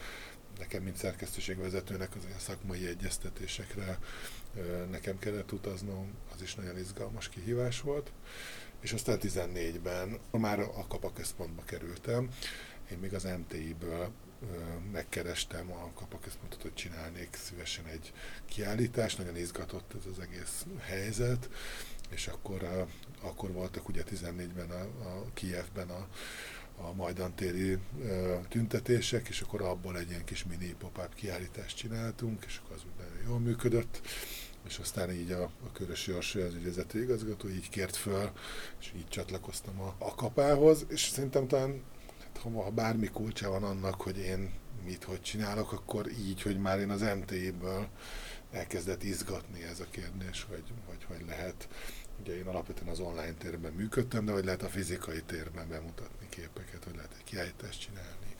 nekem, 0.59 0.83
mint 0.83 0.97
szerkesztőségvezetőnek 0.97 2.15
az 2.15 2.25
ilyen 2.25 2.39
szakmai 2.39 2.87
egyeztetésekre 2.87 3.99
nekem 4.89 5.19
kellett 5.19 5.51
utaznom, 5.51 6.13
az 6.35 6.41
is 6.41 6.55
nagyon 6.55 6.77
izgalmas 6.77 7.29
kihívás 7.29 7.81
volt. 7.81 8.11
És 8.79 8.93
aztán 8.93 9.19
14-ben 9.21 10.19
már 10.31 10.59
a 10.59 10.87
kapaközpontba 10.87 11.63
kerültem, 11.63 12.29
én 12.91 12.97
még 12.97 13.13
az 13.13 13.23
MTI-ből 13.23 14.11
megkerestem 14.91 15.71
a 15.71 15.91
kapaközpontot, 15.93 16.61
hogy 16.61 16.73
csinálnék 16.73 17.35
szívesen 17.35 17.85
egy 17.85 18.13
kiállítást, 18.45 19.17
nagyon 19.17 19.37
izgatott 19.37 19.93
ez 19.99 20.05
az 20.11 20.19
egész 20.19 20.65
helyzet, 20.79 21.49
és 22.09 22.27
akkor, 22.27 22.87
akkor 23.21 23.51
voltak 23.51 23.89
ugye 23.89 24.03
14-ben 24.11 24.69
a, 24.69 24.81
a 24.81 25.25
Kievben 25.33 25.89
a, 25.89 26.07
a 26.77 26.93
majdantéri 26.93 27.77
tüntetések, 28.49 29.27
és 29.27 29.41
akkor 29.41 29.61
abból 29.61 29.97
egy 29.97 30.09
ilyen 30.09 30.25
kis 30.25 30.43
mini 30.43 30.75
pop-up 30.77 31.13
kiállítást 31.13 31.77
csináltunk, 31.77 32.45
és 32.45 32.59
akkor 32.63 32.75
az 32.75 32.83
úgy 32.83 33.05
nagyon 33.05 33.29
jól 33.29 33.39
működött, 33.39 34.01
és 34.67 34.77
aztán 34.77 35.11
így 35.11 35.31
a, 35.31 35.43
a 35.43 35.71
Körösi 35.73 36.13
Orsai, 36.13 36.41
az 36.41 36.53
ügyvezető 36.53 37.01
igazgató 37.01 37.49
így 37.49 37.69
kért 37.69 37.95
föl, 37.95 38.31
és 38.79 38.91
így 38.95 39.07
csatlakoztam 39.07 39.81
a, 39.81 39.95
a 39.97 40.15
kapához, 40.15 40.85
és 40.87 41.01
szerintem 41.01 41.47
talán 41.47 41.83
hát, 42.19 42.37
ha 42.37 42.69
bármi 42.69 43.07
kulcsa 43.07 43.49
van 43.49 43.63
annak, 43.63 44.01
hogy 44.01 44.17
én 44.17 44.53
mit, 44.85 45.03
hogy 45.03 45.21
csinálok, 45.21 45.71
akkor 45.71 46.11
így, 46.11 46.41
hogy 46.41 46.57
már 46.57 46.79
én 46.79 46.89
az 46.89 47.01
MT-ből 47.01 47.87
elkezdett 48.51 49.03
izgatni 49.03 49.63
ez 49.63 49.79
a 49.79 49.87
kérdés, 49.91 50.45
hogy, 50.49 50.63
hogy, 50.85 51.03
hogy 51.03 51.25
lehet 51.27 51.67
Ugye 52.19 52.37
én 52.37 52.47
alapvetően 52.47 52.89
az 52.89 52.99
online 52.99 53.33
térben 53.33 53.73
működtem, 53.73 54.25
de 54.25 54.31
hogy 54.31 54.45
lehet 54.45 54.63
a 54.63 54.67
fizikai 54.67 55.21
térben 55.21 55.69
bemutatni 55.69 56.27
képeket, 56.29 56.83
hogy 56.83 56.95
lehet 56.95 57.15
egy 57.17 57.23
kiállítást 57.23 57.81
csinálni. 57.81 58.35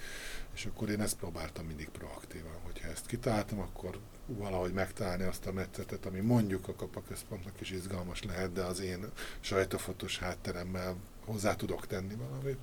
És 0.54 0.66
akkor 0.66 0.90
én 0.90 1.02
ezt 1.02 1.18
próbáltam 1.18 1.66
mindig 1.66 1.90
proaktívan, 1.90 2.60
hogyha 2.64 2.90
ezt 2.90 3.06
kitaláltam, 3.06 3.60
akkor 3.60 4.00
valahogy 4.26 4.74
megtalálni 4.74 5.24
azt 5.24 5.46
a 5.46 5.52
metszetet, 5.52 6.06
ami 6.06 6.20
mondjuk 6.20 6.68
a 6.68 6.76
kapaközpontnak 6.76 7.62
is 7.62 7.72
izgalmas 7.72 8.24
lehet, 8.24 8.52
de 8.54 8.62
az 8.62 8.80
én 8.80 9.06
sajtófotós 9.40 10.20
hátteremmel 10.20 10.96
hozzá 11.26 11.56
tudok 11.56 11.88
tenni 11.88 12.16
valamit. 12.16 12.58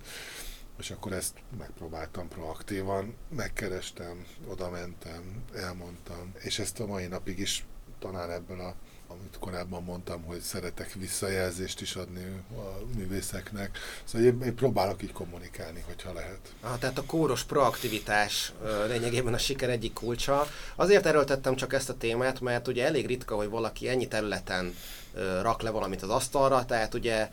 És 0.78 0.90
akkor 0.90 1.12
ezt 1.12 1.42
megpróbáltam 1.58 2.28
proaktívan, 2.28 3.14
megkerestem, 3.28 4.26
oda 4.46 4.70
mentem, 4.70 5.44
elmondtam, 5.54 6.32
és 6.38 6.58
ezt 6.58 6.80
a 6.80 6.86
mai 6.86 7.06
napig 7.06 7.38
is 7.38 7.66
talán 7.98 8.30
ebből 8.30 8.60
a 8.60 8.74
amit 9.12 9.38
korábban 9.38 9.82
mondtam, 9.82 10.22
hogy 10.22 10.40
szeretek 10.40 10.92
visszajelzést 10.92 11.80
is 11.80 11.94
adni 11.94 12.24
a 12.56 12.96
művészeknek. 12.96 13.78
Szóval 14.04 14.26
én, 14.26 14.42
én 14.42 14.54
próbálok 14.54 15.02
így 15.02 15.12
kommunikálni, 15.12 15.84
hogyha 15.86 16.12
lehet. 16.12 16.40
Ah, 16.60 16.78
tehát 16.78 16.98
a 16.98 17.04
kóros 17.04 17.44
proaktivitás 17.44 18.52
lényegében 18.88 19.34
a 19.34 19.38
siker 19.38 19.70
egyik 19.70 19.92
kulcsa. 19.92 20.46
Azért 20.76 21.06
erőltettem 21.06 21.56
csak 21.56 21.72
ezt 21.72 21.88
a 21.88 21.96
témát, 21.96 22.40
mert 22.40 22.68
ugye 22.68 22.84
elég 22.84 23.06
ritka, 23.06 23.36
hogy 23.36 23.48
valaki 23.48 23.88
ennyi 23.88 24.08
területen 24.08 24.74
rak 25.42 25.62
le 25.62 25.70
valamit 25.70 26.02
az 26.02 26.10
asztalra, 26.10 26.64
tehát 26.64 26.94
ugye 26.94 27.30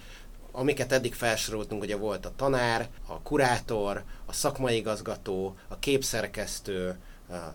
amiket 0.51 0.91
eddig 0.91 1.14
felsoroltunk, 1.14 1.81
ugye 1.81 1.95
volt 1.95 2.26
a 2.26 2.34
tanár, 2.35 2.89
a 3.07 3.22
kurátor, 3.22 4.03
a 4.26 4.34
szakmai 4.34 4.76
igazgató, 4.76 5.57
a 5.68 5.80
képszerkesztő, 5.80 6.97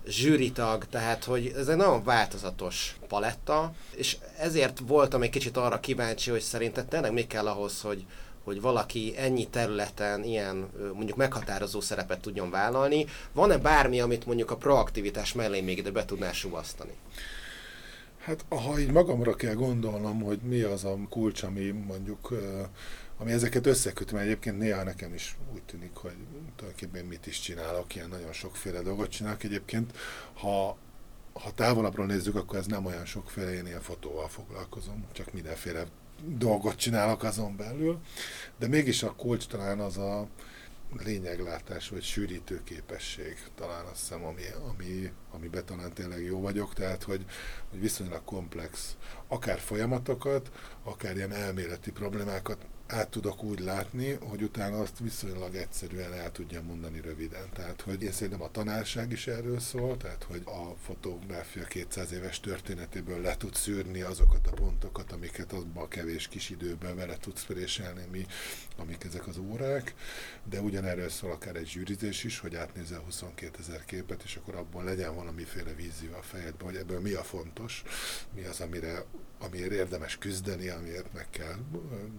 zsűritag, 0.09 0.87
tehát 0.87 1.25
hogy 1.25 1.53
ez 1.57 1.69
egy 1.69 1.77
nagyon 1.77 2.05
változatos 2.05 2.97
paletta, 3.09 3.75
és 3.97 4.17
ezért 4.39 4.79
voltam 4.87 5.23
egy 5.23 5.31
kicsit 5.31 5.57
arra 5.57 5.81
kíváncsi, 5.81 6.31
hogy 6.31 6.41
szerinted 6.41 6.87
tényleg 6.87 7.13
mi 7.13 7.27
kell 7.27 7.47
ahhoz, 7.47 7.81
hogy, 7.81 8.05
hogy 8.45 8.61
valaki 8.61 9.15
ennyi 9.17 9.49
területen 9.49 10.25
ilyen 10.25 10.71
mondjuk 10.95 11.17
meghatározó 11.17 11.81
szerepet 11.81 12.21
tudjon 12.21 12.51
vállalni. 12.51 13.07
Van-e 13.33 13.59
bármi, 13.59 14.01
amit 14.01 14.27
mondjuk 14.27 14.51
a 14.51 14.57
proaktivitás 14.57 15.33
mellé 15.33 15.61
még 15.61 15.79
ide 15.79 15.91
be 15.91 16.05
tudnál 16.05 16.33
suvasztani? 16.33 16.93
Hát 18.19 18.45
ha 18.49 18.79
így 18.79 18.91
magamra 18.91 19.35
kell 19.35 19.55
gondolnom, 19.55 20.23
hogy 20.23 20.39
mi 20.39 20.61
az 20.61 20.85
a 20.85 20.97
kulcs, 21.09 21.43
ami 21.43 21.71
mondjuk 21.71 22.33
ami 23.19 23.33
ezeket 23.33 23.67
összeköti, 23.67 24.15
mert 24.15 24.27
egyébként 24.27 24.59
néha 24.59 24.83
nekem 24.83 25.15
is 25.15 25.37
úgy 25.55 25.63
tűnik, 25.63 25.95
hogy 25.95 26.17
tulajdonképpen 26.57 27.05
mit 27.05 27.27
is 27.27 27.41
csinálok, 27.41 27.95
ilyen 27.95 28.09
nagyon 28.09 28.33
sokféle 28.33 28.81
dolgot 28.81 29.09
csinálok. 29.09 29.43
Egyébként, 29.43 29.97
ha, 30.35 30.77
ha 31.33 31.53
távolabbról 31.55 32.07
nézzük, 32.07 32.37
akkor 32.37 32.59
ez 32.59 32.67
nem 32.67 32.87
olyan 32.87 33.05
sokféle, 33.05 33.53
én 33.53 33.67
ilyen 33.67 33.81
fotóval 33.81 34.29
foglalkozom, 34.29 35.07
csak 35.13 35.33
mindenféle 35.33 35.87
dolgot 36.27 36.77
csinálok 36.77 37.23
azon 37.23 37.57
belül, 37.57 38.01
de 38.59 38.67
mégis 38.67 39.03
a 39.03 39.15
kulcs 39.15 39.47
talán 39.47 39.81
az 39.81 39.99
a 39.99 40.29
lényeglátás 41.05 41.89
vagy 41.89 42.03
sűrítő 42.03 42.61
képesség, 42.65 43.39
talán 43.55 43.85
azt 43.85 44.01
hiszem, 44.01 44.25
ami, 44.25 44.43
ami, 44.69 45.13
amiben 45.31 45.65
talán 45.65 45.93
tényleg 45.93 46.23
jó 46.23 46.41
vagyok, 46.41 46.75
tehát 46.75 47.03
hogy, 47.03 47.25
hogy 47.71 47.81
viszonylag 47.81 48.25
komplex 48.25 48.97
akár 49.29 49.59
folyamatokat, 49.59 50.51
akár 50.83 51.17
ilyen 51.17 51.33
elméleti 51.33 51.91
problémákat 51.91 52.67
át 52.87 53.09
tudok 53.09 53.43
úgy 53.43 53.61
látni, 53.61 54.13
hogy 54.13 54.43
utána 54.43 54.81
azt 54.81 54.99
viszonylag 54.99 55.55
egyszerűen 55.55 56.13
el 56.13 56.33
tudja 56.33 56.63
mondani 56.63 57.01
röviden. 57.01 57.49
Tehát, 57.53 57.81
hogy 57.81 58.03
én 58.03 58.13
szerintem 58.13 58.43
a 58.43 58.51
tanárság 58.51 59.13
is 59.13 59.27
erről 59.27 59.61
szól, 59.61 59.97
tehát, 59.97 60.23
hogy 60.23 60.43
a 60.45 60.75
fotográfia 60.83 61.65
200 61.65 62.13
éves 62.13 62.41
történetéből 62.41 63.21
le 63.21 63.37
tud 63.37 63.55
szűrni 63.55 64.01
azokat 64.01 64.47
a 64.47 64.53
pontokat, 64.53 65.13
amiket 65.13 65.53
abban 65.53 65.85
a 65.85 65.89
kevés 65.89 66.29
kis 66.29 66.51
időben 66.51 66.97
vele 66.97 67.17
tudsz 67.17 67.45
préselni, 67.45 68.05
mi, 68.11 68.27
amik 68.77 69.05
ezek 69.05 69.27
az 69.27 69.39
órák, 69.39 69.95
de 70.51 70.61
ugyanerről 70.61 71.09
szól 71.09 71.31
akár 71.31 71.57
egy 71.57 71.69
zsűrizés 71.69 72.25
is, 72.25 72.39
hogy 72.39 72.55
átnézel 72.55 73.01
22 73.01 73.59
ezer 73.61 73.85
képet, 73.85 74.23
és 74.23 74.37
akkor 74.37 74.55
abból 74.55 74.85
legyen 74.85 75.15
valamiféle 75.15 75.73
vízió 75.73 76.13
a 76.13 76.23
fejedben, 76.23 76.67
hogy 76.67 76.77
ebből 76.77 77.01
mi 77.01 77.13
a 77.13 77.23
fontos, 77.23 77.83
mi 78.35 78.45
az, 78.45 78.61
amire 78.61 79.05
amiért 79.45 79.73
érdemes 79.73 80.19
küzdeni, 80.19 80.69
amiért 80.69 81.13
meg 81.13 81.27
kell 81.31 81.55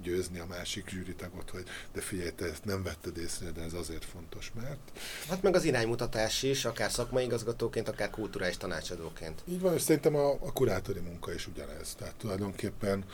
győzni 0.02 0.40
a 0.40 0.46
másik 0.46 0.90
zsűritagot, 0.90 1.50
hogy 1.50 1.64
de 1.94 2.02
figyelj, 2.02 2.30
te 2.30 2.46
ezt 2.46 2.66
nem 2.66 2.84
vetted 2.84 3.18
észre, 3.18 3.52
de 3.52 3.62
ez 3.62 3.74
azért 3.74 4.06
fontos, 4.06 4.52
mert... 4.56 4.92
Hát 5.30 5.42
meg 5.42 5.56
az 5.56 5.64
iránymutatás 5.64 6.44
is, 6.44 6.66
akár 6.66 6.92
szakmai 6.92 7.24
igazgatóként, 7.24 7.88
akár 7.88 8.10
kulturális 8.10 8.58
tanácsadóként. 8.58 9.44
Így 9.48 9.60
van, 9.60 9.74
és 9.74 9.82
szerintem 9.82 10.16
a, 10.16 10.32
a 10.32 10.54
kurátori 10.54 11.00
munka 11.00 11.34
is 11.34 11.48
ugyanez. 11.48 11.96
Tehát 11.96 12.16
tulajdonképpen 12.16 13.06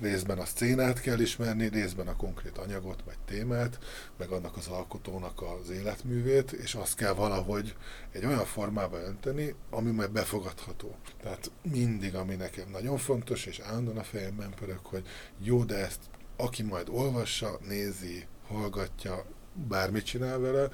részben 0.00 0.38
a 0.38 0.44
szcénát 0.44 1.00
kell 1.00 1.20
ismerni, 1.20 1.68
részben 1.68 2.08
a 2.08 2.16
konkrét 2.16 2.58
anyagot 2.58 3.02
vagy 3.04 3.18
témát, 3.24 3.78
meg 4.18 4.30
annak 4.30 4.56
az 4.56 4.66
alkotónak 4.66 5.42
az 5.42 5.70
életművét, 5.70 6.52
és 6.52 6.74
azt 6.74 6.94
kell 6.94 7.12
valahogy 7.12 7.76
egy 8.12 8.24
olyan 8.24 8.44
formába 8.44 8.98
önteni, 8.98 9.54
ami 9.70 9.90
majd 9.90 10.10
befogadható. 10.10 10.96
Tehát 11.22 11.50
mindig, 11.62 12.14
ami 12.14 12.34
nekem 12.34 12.70
nagyon 12.70 12.98
fontos, 12.98 13.46
és 13.46 13.58
állandóan 13.58 13.98
a 13.98 14.02
fejemben 14.02 14.54
pörög, 14.54 14.80
hogy 14.82 15.06
jó, 15.38 15.64
de 15.64 15.76
ezt 15.76 16.00
aki 16.36 16.62
majd 16.62 16.88
olvassa, 16.88 17.58
nézi, 17.68 18.26
hallgatja, 18.46 19.24
bármit 19.54 20.04
csinál 20.04 20.38
vele, 20.38 20.68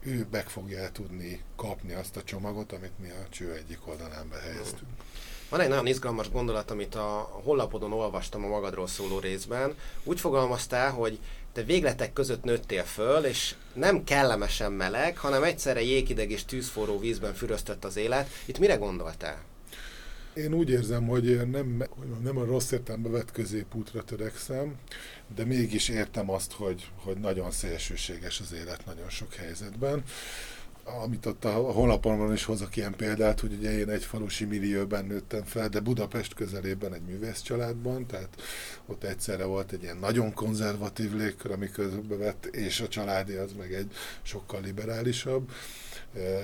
ő 0.00 0.26
meg 0.30 0.48
fogja 0.48 0.90
tudni 0.90 1.40
kapni 1.56 1.92
azt 1.92 2.16
a 2.16 2.22
csomagot, 2.22 2.72
amit 2.72 2.98
mi 2.98 3.10
a 3.10 3.28
cső 3.28 3.52
egyik 3.52 3.86
oldalán 3.86 4.28
behelyeztünk. 4.28 4.90
Van 5.54 5.62
egy 5.62 5.68
nagyon 5.68 5.86
izgalmas 5.86 6.30
gondolat, 6.30 6.70
amit 6.70 6.94
a 6.94 7.40
honlapodon 7.44 7.92
olvastam 7.92 8.44
a 8.44 8.48
magadról 8.48 8.86
szóló 8.86 9.18
részben. 9.18 9.74
Úgy 10.04 10.20
fogalmaztál, 10.20 10.90
hogy 10.90 11.18
te 11.52 11.62
végletek 11.62 12.12
között 12.12 12.44
nőttél 12.44 12.82
föl, 12.82 13.24
és 13.24 13.54
nem 13.72 14.04
kellemesen 14.04 14.72
meleg, 14.72 15.18
hanem 15.18 15.42
egyszerre 15.42 15.82
jéghideg 15.82 16.30
és 16.30 16.44
tűzforró 16.44 16.98
vízben 16.98 17.34
füröztött 17.34 17.84
az 17.84 17.96
élet. 17.96 18.28
Itt 18.44 18.58
mire 18.58 18.74
gondoltál? 18.74 19.42
Én 20.34 20.54
úgy 20.54 20.70
érzem, 20.70 21.06
hogy 21.06 21.48
nem, 21.50 21.84
nem 22.22 22.38
a 22.38 22.44
rossz 22.44 22.70
értelembe 22.70 23.08
vett 23.08 23.30
középútra 23.30 24.02
törekszem, 24.02 24.74
de 25.34 25.44
mégis 25.44 25.88
értem 25.88 26.30
azt, 26.30 26.52
hogy, 26.52 26.90
hogy 26.96 27.16
nagyon 27.16 27.50
szélsőséges 27.50 28.40
az 28.40 28.52
élet 28.52 28.86
nagyon 28.86 29.08
sok 29.08 29.34
helyzetben 29.34 30.02
amit 30.84 31.26
ott 31.26 31.44
a 31.44 31.50
honlapomon 31.50 32.32
is 32.32 32.44
hozok 32.44 32.76
ilyen 32.76 32.94
példát, 32.96 33.40
hogy 33.40 33.52
ugye 33.52 33.78
én 33.78 33.88
egy 33.88 34.04
falusi 34.04 34.44
millióben 34.44 35.04
nőttem 35.04 35.44
fel, 35.44 35.68
de 35.68 35.80
Budapest 35.80 36.34
közelében 36.34 36.94
egy 36.94 37.02
művész 37.02 37.40
családban, 37.40 38.06
tehát 38.06 38.42
ott 38.86 39.04
egyszerre 39.04 39.44
volt 39.44 39.72
egy 39.72 39.82
ilyen 39.82 39.96
nagyon 39.96 40.32
konzervatív 40.32 41.12
légkör, 41.12 41.52
ami 41.52 41.68
vett, 42.08 42.46
és 42.46 42.80
a 42.80 42.88
családi 42.88 43.34
az 43.34 43.52
meg 43.58 43.72
egy 43.72 43.92
sokkal 44.22 44.60
liberálisabb, 44.60 45.50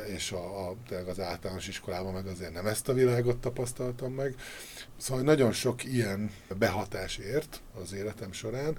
és 0.06 0.32
a, 0.32 0.68
a, 0.68 0.76
az 1.08 1.20
általános 1.20 1.68
iskolában 1.68 2.12
meg 2.12 2.26
azért 2.26 2.52
nem 2.52 2.66
ezt 2.66 2.88
a 2.88 2.92
világot 2.92 3.36
tapasztaltam 3.36 4.12
meg. 4.12 4.34
Szóval 4.96 5.22
nagyon 5.22 5.52
sok 5.52 5.84
ilyen 5.84 6.30
behatás 6.58 7.16
ért 7.16 7.60
az 7.82 7.92
életem 7.92 8.32
során, 8.32 8.76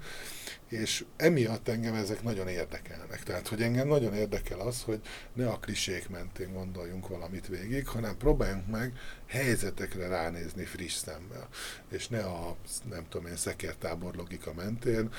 és 0.72 1.04
emiatt 1.16 1.68
engem 1.68 1.94
ezek 1.94 2.22
nagyon 2.22 2.48
érdekelnek. 2.48 3.22
Tehát, 3.22 3.48
hogy 3.48 3.62
engem 3.62 3.88
nagyon 3.88 4.14
érdekel 4.14 4.60
az, 4.60 4.82
hogy 4.82 5.00
ne 5.32 5.48
a 5.48 5.58
klisék 5.58 6.08
mentén 6.08 6.52
gondoljunk 6.52 7.08
valamit 7.08 7.46
végig, 7.46 7.88
hanem 7.88 8.16
próbáljunk 8.16 8.66
meg 8.66 8.92
helyzetekre 9.26 10.08
ránézni 10.08 10.64
friss 10.64 10.94
szemmel. 10.94 11.48
És 11.88 12.08
ne 12.08 12.20
a, 12.20 12.56
nem 12.90 13.06
tudom 13.08 13.26
én, 13.26 13.36
szekertábor 13.36 14.14
logika 14.14 14.52
mentén. 14.54 15.10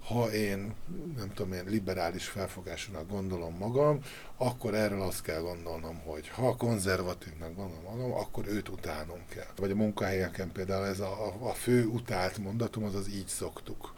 Ha 0.00 0.32
én, 0.32 0.74
nem 1.16 1.32
tudom 1.34 1.52
én, 1.52 1.64
liberális 1.66 2.26
felfogásúnak 2.26 3.08
gondolom 3.08 3.56
magam, 3.56 4.00
akkor 4.36 4.74
erről 4.74 5.02
azt 5.02 5.22
kell 5.22 5.40
gondolnom, 5.40 5.98
hogy 5.98 6.28
ha 6.28 6.56
konzervatívnak 6.56 7.54
gondolom 7.54 7.82
magam, 7.82 8.12
akkor 8.12 8.46
őt 8.46 8.68
utálnom 8.68 9.24
kell. 9.28 9.50
Vagy 9.56 9.70
a 9.70 9.74
munkahelyeken 9.74 10.52
például 10.52 10.86
ez 10.86 11.00
a, 11.00 11.34
a 11.40 11.52
fő 11.52 11.86
utált 11.86 12.38
mondatom, 12.38 12.84
az 12.84 12.94
az 12.94 13.08
így 13.08 13.28
szoktuk 13.28 13.94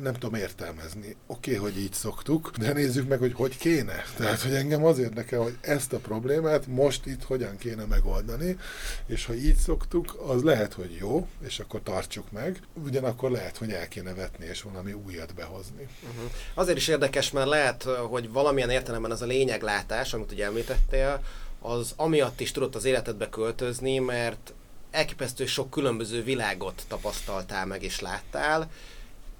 nem 0.00 0.12
tudom 0.12 0.34
értelmezni. 0.34 1.16
Oké, 1.26 1.56
okay, 1.56 1.70
hogy 1.70 1.82
így 1.82 1.92
szoktuk, 1.92 2.50
de 2.56 2.72
nézzük 2.72 3.08
meg, 3.08 3.18
hogy 3.18 3.32
hogy 3.34 3.58
kéne. 3.58 4.04
Tehát, 4.16 4.40
hogy 4.40 4.54
engem 4.54 4.84
az 4.84 4.98
érdekel, 4.98 5.40
hogy 5.40 5.56
ezt 5.60 5.92
a 5.92 5.98
problémát 5.98 6.66
most 6.66 7.06
itt 7.06 7.22
hogyan 7.22 7.56
kéne 7.58 7.84
megoldani, 7.84 8.58
és 9.06 9.26
ha 9.26 9.34
így 9.34 9.56
szoktuk, 9.56 10.22
az 10.26 10.42
lehet, 10.42 10.72
hogy 10.72 10.96
jó, 11.00 11.28
és 11.46 11.58
akkor 11.58 11.80
tartsuk 11.82 12.30
meg, 12.30 12.60
ugyanakkor 12.84 13.30
lehet, 13.30 13.56
hogy 13.56 13.70
el 13.70 13.88
kéne 13.88 14.14
vetni, 14.14 14.44
és 14.44 14.62
valami 14.62 14.92
újat 14.92 15.34
behozni. 15.34 15.88
Uh-huh. 16.02 16.30
Azért 16.54 16.76
is 16.76 16.88
érdekes, 16.88 17.30
mert 17.30 17.48
lehet, 17.48 17.82
hogy 17.82 18.30
valamilyen 18.30 18.70
értelemben 18.70 19.10
az 19.10 19.22
a 19.22 19.26
lényeglátás, 19.26 20.14
amit 20.14 20.32
ugye 20.32 20.44
említettél, 20.44 21.24
az 21.60 21.92
amiatt 21.96 22.40
is 22.40 22.52
tudott 22.52 22.74
az 22.74 22.84
életedbe 22.84 23.28
költözni, 23.28 23.98
mert 23.98 24.52
elképesztő 24.90 25.46
sok 25.46 25.70
különböző 25.70 26.22
világot 26.22 26.82
tapasztaltál 26.88 27.66
meg 27.66 27.82
és 27.82 28.00
láttál, 28.00 28.70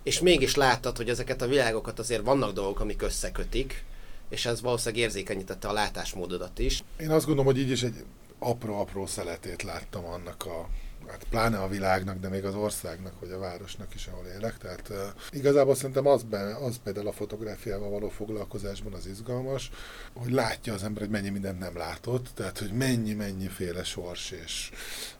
és 0.02 0.20
mégis 0.20 0.54
láttad, 0.54 0.96
hogy 0.96 1.08
ezeket 1.08 1.42
a 1.42 1.46
világokat 1.46 1.98
azért 1.98 2.24
vannak 2.24 2.52
dolgok, 2.52 2.80
amik 2.80 3.02
összekötik, 3.02 3.84
és 4.28 4.46
ez 4.46 4.60
valószínűleg 4.60 5.04
érzékenyítette 5.04 5.68
a 5.68 5.72
látásmódodat 5.72 6.58
is. 6.58 6.84
Én 6.96 7.10
azt 7.10 7.26
gondolom, 7.26 7.52
hogy 7.52 7.60
így 7.62 7.70
is 7.70 7.82
egy 7.82 8.04
apró-apró 8.38 9.06
szeletét 9.06 9.62
láttam 9.62 10.04
annak 10.04 10.46
a 10.46 10.68
hát 11.06 11.26
pláne 11.30 11.58
a 11.58 11.68
világnak, 11.68 12.18
de 12.18 12.28
még 12.28 12.44
az 12.44 12.54
országnak, 12.54 13.20
vagy 13.20 13.30
a 13.30 13.38
városnak 13.38 13.94
is, 13.94 14.06
ahol 14.06 14.26
élek. 14.26 14.58
Tehát 14.58 14.88
uh, 14.88 14.96
igazából 15.30 15.74
szerintem 15.74 16.06
az, 16.06 16.22
be, 16.22 16.56
az 16.56 16.80
például 16.84 17.08
a 17.08 17.12
fotográfiával 17.12 17.90
való 17.90 18.08
foglalkozásban 18.08 18.92
az 18.92 19.06
izgalmas, 19.06 19.70
hogy 20.14 20.32
látja 20.32 20.74
az 20.74 20.82
ember, 20.82 21.02
hogy 21.02 21.10
mennyi 21.10 21.28
mindent 21.28 21.58
nem 21.58 21.76
látott, 21.76 22.28
tehát 22.34 22.58
hogy 22.58 22.72
mennyi-mennyiféle 22.72 23.84
sors 23.84 24.30
és, 24.30 24.70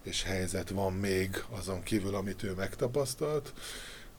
és 0.03 0.23
helyzet 0.23 0.71
van 0.71 0.93
még 0.93 1.45
azon 1.51 1.83
kívül, 1.83 2.15
amit 2.15 2.43
ő 2.43 2.53
megtapasztalt, 2.53 3.53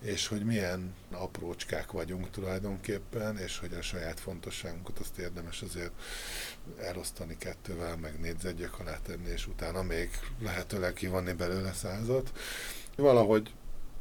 és 0.04 0.28
hogy 0.28 0.46
milyen 0.46 0.94
aprócskák 1.12 1.92
vagyunk 1.92 2.30
tulajdonképpen, 2.30 3.38
és 3.38 3.60
hogy 3.60 3.74
a 3.74 3.82
saját 3.82 4.20
fontosságunkat 4.20 5.00
azt 5.00 5.18
érdemes 5.18 5.62
azért 5.62 5.92
elosztani 6.80 7.38
kettővel, 7.38 7.98
meg 7.98 8.20
négyzetgyök 8.20 8.80
alá 8.80 8.98
tenni, 9.04 9.30
és 9.30 9.48
utána 9.48 9.84
még 9.84 10.10
lehetőleg 10.40 10.94
kivonni 10.94 11.34
belőle 11.34 11.74
százat. 11.74 12.32
Valahogy 12.96 13.54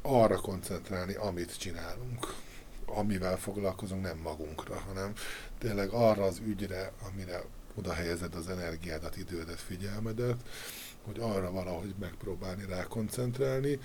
arra 0.03 0.37
koncentrálni, 0.37 1.15
amit 1.15 1.59
csinálunk, 1.59 2.35
amivel 2.87 3.39
foglalkozunk, 3.39 4.03
nem 4.03 4.19
magunkra, 4.19 4.79
hanem 4.79 5.13
tényleg 5.59 5.91
arra 5.91 6.25
az 6.25 6.41
ügyre, 6.45 6.93
amire 7.11 7.43
oda 7.75 7.93
helyezed 7.93 8.35
az 8.35 8.49
energiádat, 8.49 9.17
idődet, 9.17 9.61
figyelmedet, 9.61 10.41
hogy 11.03 11.19
arra 11.21 11.51
valahogy 11.51 11.95
megpróbálni 12.01 12.65
rá 12.69 12.85
koncentrálni, 12.85 13.79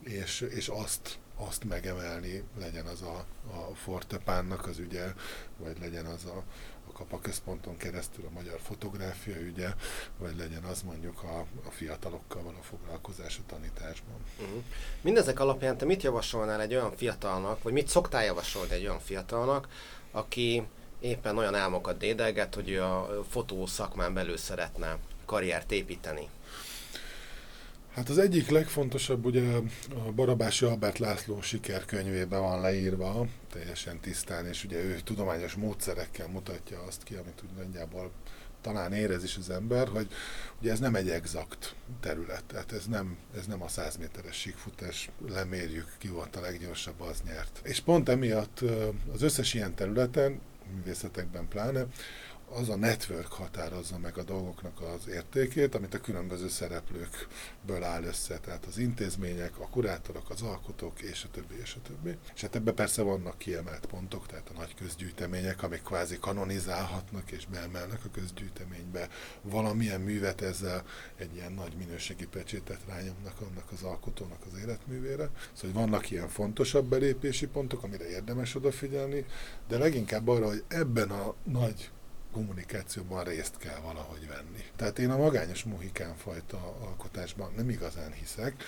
és, 0.00 0.40
és 0.40 0.68
azt 0.68 1.18
azt 1.36 1.64
megemelni, 1.64 2.42
legyen 2.58 2.86
az 2.86 3.02
a, 3.02 3.24
a 3.50 3.74
Fortepánnak 3.74 4.66
az 4.66 4.78
ügye, 4.78 5.12
vagy 5.58 5.76
legyen 5.80 6.06
az 6.06 6.24
a, 6.24 6.42
a 6.88 6.92
kapaközponton 6.92 7.76
keresztül 7.76 8.24
a 8.26 8.34
magyar 8.34 8.60
fotográfia 8.60 9.40
ügye, 9.40 9.68
vagy 10.18 10.36
legyen 10.36 10.64
az 10.64 10.82
mondjuk 10.82 11.22
a, 11.22 11.38
a 11.66 11.70
fiatalokkal 11.70 12.42
való 12.42 12.60
foglalkozás 12.60 13.38
a 13.38 13.46
tanításban. 13.46 14.16
Uh-huh. 14.40 14.62
Mindezek 15.00 15.40
alapján 15.40 15.76
te 15.76 15.84
mit 15.84 16.02
javasolnál 16.02 16.60
egy 16.60 16.74
olyan 16.74 16.96
fiatalnak, 16.96 17.62
vagy 17.62 17.72
mit 17.72 17.88
szoktál 17.88 18.24
javasolni 18.24 18.72
egy 18.72 18.86
olyan 18.86 19.00
fiatalnak, 19.00 19.68
aki 20.10 20.62
éppen 21.00 21.38
olyan 21.38 21.54
álmokat 21.54 21.98
dédelget, 21.98 22.54
hogy 22.54 22.70
ő 22.70 22.82
a 22.82 23.24
fotó 23.28 23.66
szakmán 23.66 24.14
belül 24.14 24.36
szeretne 24.36 24.98
karriert 25.24 25.72
építeni? 25.72 26.28
Hát 27.94 28.08
az 28.08 28.18
egyik 28.18 28.50
legfontosabb, 28.50 29.24
ugye 29.24 29.42
a 30.06 30.12
Barabási 30.12 30.64
Albert 30.64 30.98
László 30.98 31.42
sikerkönyvében 31.42 32.40
van 32.40 32.60
leírva, 32.60 33.26
teljesen 33.52 34.00
tisztán, 34.00 34.46
és 34.46 34.64
ugye 34.64 34.82
ő 34.82 35.00
tudományos 35.04 35.54
módszerekkel 35.54 36.28
mutatja 36.28 36.82
azt 36.82 37.02
ki, 37.02 37.14
amit 37.14 37.42
úgy 37.44 37.56
nagyjából 37.56 38.10
talán 38.60 38.92
érez 38.92 39.24
is 39.24 39.36
az 39.36 39.50
ember, 39.50 39.88
hogy 39.88 40.06
ugye 40.60 40.72
ez 40.72 40.78
nem 40.78 40.94
egy 40.94 41.08
exakt 41.08 41.74
terület, 42.00 42.44
tehát 42.44 42.72
ez 42.72 42.86
nem, 42.86 43.16
ez 43.36 43.46
nem 43.46 43.62
a 43.62 43.68
100 43.68 43.96
méteres 43.96 44.36
síkfutás, 44.36 45.10
lemérjük, 45.28 45.88
ki 45.98 46.08
volt 46.08 46.36
a 46.36 46.40
leggyorsabb, 46.40 47.00
az 47.00 47.22
nyert. 47.26 47.60
És 47.62 47.80
pont 47.80 48.08
emiatt 48.08 48.60
az 49.12 49.22
összes 49.22 49.54
ilyen 49.54 49.74
területen, 49.74 50.40
művészetekben 50.74 51.48
pláne, 51.48 51.86
az 52.54 52.68
a 52.68 52.76
network 52.76 53.32
határozza 53.32 53.98
meg 53.98 54.18
a 54.18 54.22
dolgoknak 54.22 54.80
az 54.80 55.08
értékét, 55.08 55.74
amit 55.74 55.94
a 55.94 56.00
különböző 56.00 56.48
szereplőkből 56.48 57.82
áll 57.82 58.02
össze, 58.02 58.38
tehát 58.38 58.64
az 58.64 58.78
intézmények, 58.78 59.58
a 59.58 59.68
kurátorok, 59.68 60.30
az 60.30 60.42
alkotók, 60.42 61.00
és 61.00 61.24
a 61.24 61.30
többi, 61.30 61.54
és 61.62 61.74
a 61.74 61.82
többi. 61.82 62.16
És 62.34 62.40
hát 62.40 62.54
ebben 62.54 62.74
persze 62.74 63.02
vannak 63.02 63.38
kiemelt 63.38 63.86
pontok, 63.86 64.26
tehát 64.26 64.50
a 64.54 64.58
nagy 64.58 64.74
közgyűjtemények, 64.74 65.62
amik 65.62 65.82
kvázi 65.82 66.18
kanonizálhatnak 66.18 67.30
és 67.30 67.46
beemelnek 67.46 68.04
a 68.04 68.10
közgyűjteménybe. 68.12 69.08
Valamilyen 69.42 70.00
művet 70.00 70.40
ezzel 70.40 70.84
egy 71.16 71.34
ilyen 71.34 71.52
nagy 71.52 71.72
minőségi 71.78 72.26
pecsétet 72.26 72.80
rányomnak 72.88 73.40
annak 73.40 73.72
az 73.72 73.82
alkotónak 73.82 74.40
az 74.52 74.58
életművére. 74.58 75.30
Szóval 75.52 75.82
vannak 75.82 76.10
ilyen 76.10 76.28
fontosabb 76.28 76.86
belépési 76.86 77.46
pontok, 77.46 77.82
amire 77.82 78.08
érdemes 78.08 78.54
odafigyelni, 78.54 79.24
de 79.68 79.78
leginkább 79.78 80.28
arra, 80.28 80.46
hogy 80.46 80.64
ebben 80.68 81.10
a 81.10 81.34
nagy 81.44 81.90
kommunikációban 82.34 83.24
részt 83.24 83.56
kell 83.56 83.80
valahogy 83.82 84.28
venni. 84.28 84.64
Tehát 84.76 84.98
én 84.98 85.10
a 85.10 85.16
magányos 85.16 85.64
mohikán 85.64 86.16
fajta 86.16 86.76
alkotásban 86.80 87.52
nem 87.56 87.68
igazán 87.68 88.12
hiszek, 88.12 88.64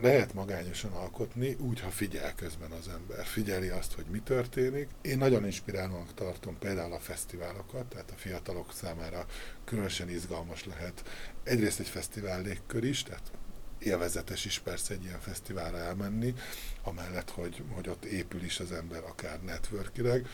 lehet 0.00 0.34
magányosan 0.34 0.92
alkotni, 0.92 1.56
úgy, 1.60 1.80
ha 1.80 1.90
figyel 1.90 2.34
közben 2.34 2.70
az 2.70 2.88
ember. 2.88 3.24
Figyeli 3.24 3.68
azt, 3.68 3.92
hogy 3.92 4.04
mi 4.10 4.18
történik. 4.18 4.88
Én 5.02 5.18
nagyon 5.18 5.44
inspirálónak 5.44 6.14
tartom 6.14 6.58
például 6.58 6.92
a 6.92 6.98
fesztiválokat, 6.98 7.86
tehát 7.86 8.10
a 8.10 8.18
fiatalok 8.18 8.72
számára 8.72 9.26
különösen 9.64 10.08
izgalmas 10.08 10.64
lehet. 10.64 11.02
Egyrészt 11.42 11.80
egy 11.80 11.88
fesztivál 11.88 12.42
légkör 12.42 12.84
is, 12.84 13.02
tehát 13.02 13.32
élvezetes 13.78 14.44
is 14.44 14.58
persze 14.58 14.94
egy 14.94 15.04
ilyen 15.04 15.20
fesztiválra 15.20 15.78
elmenni, 15.78 16.34
amellett, 16.82 17.30
hogy, 17.30 17.62
hogy 17.74 17.88
ott 17.88 18.04
épül 18.04 18.42
is 18.42 18.60
az 18.60 18.72
ember 18.72 19.04
akár 19.04 19.40
networkileg, 19.42 20.26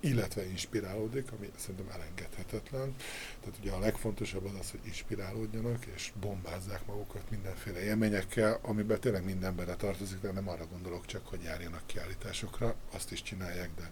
illetve 0.00 0.46
inspirálódik, 0.46 1.32
ami 1.32 1.50
szerintem 1.56 1.88
elengedhetetlen. 1.92 2.94
Tehát 3.40 3.58
ugye 3.60 3.72
a 3.72 3.78
legfontosabb 3.78 4.44
az 4.44 4.54
az, 4.60 4.70
hogy 4.70 4.80
inspirálódjanak, 4.82 5.84
és 5.84 6.12
bombázzák 6.20 6.86
magukat 6.86 7.30
mindenféle 7.30 7.82
élményekkel, 7.82 8.58
amiben 8.62 9.00
tényleg 9.00 9.24
minden 9.24 9.56
bele 9.56 9.76
tartozik, 9.76 10.20
de 10.20 10.32
nem 10.32 10.48
arra 10.48 10.66
gondolok 10.66 11.06
csak, 11.06 11.26
hogy 11.26 11.42
járjanak 11.42 11.86
kiállításokra, 11.86 12.74
azt 12.92 13.12
is 13.12 13.22
csinálják, 13.22 13.70
de 13.76 13.90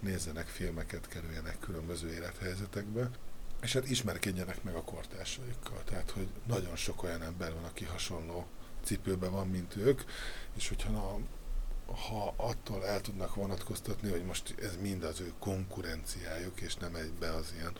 nézzenek 0.00 0.46
filmeket, 0.46 1.08
kerüljenek 1.08 1.58
különböző 1.58 2.12
élethelyzetekbe, 2.12 3.10
és 3.62 3.72
hát 3.72 3.90
ismerkedjenek 3.90 4.62
meg 4.62 4.74
a 4.74 4.82
kortársaikkal. 4.82 5.82
Tehát, 5.84 6.10
hogy 6.10 6.28
nagyon 6.46 6.76
sok 6.76 7.02
olyan 7.02 7.22
ember 7.22 7.52
van, 7.52 7.64
aki 7.64 7.84
hasonló 7.84 8.46
cipőben 8.84 9.30
van, 9.30 9.48
mint 9.48 9.76
ők, 9.76 10.02
és 10.56 10.68
hogyha 10.68 10.90
na, 10.90 11.18
ha 11.94 12.34
attól 12.36 12.86
el 12.86 13.00
tudnak 13.00 13.34
vonatkoztatni, 13.34 14.10
hogy 14.10 14.24
most 14.24 14.54
ez 14.62 14.76
mind 14.80 15.04
az 15.04 15.20
ő 15.20 15.32
konkurenciájuk, 15.38 16.60
és 16.60 16.74
nem 16.74 16.94
egybe 16.94 17.34
az 17.34 17.52
ilyen 17.56 17.72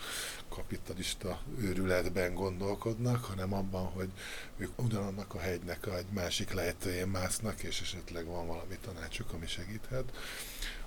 kapitalista 0.48 1.40
őrületben 1.58 2.34
gondolkodnak, 2.34 3.24
hanem 3.24 3.52
abban, 3.52 3.84
hogy 3.84 4.08
ők 4.56 4.82
ugyanannak 4.82 5.34
a 5.34 5.38
hegynek 5.38 5.86
egy 5.86 6.06
másik 6.12 6.52
lejtőjén 6.52 7.08
másznak, 7.08 7.62
és 7.62 7.80
esetleg 7.80 8.26
van 8.26 8.46
valami 8.46 8.78
tanácsuk, 8.80 9.32
ami 9.32 9.46
segíthet, 9.46 10.04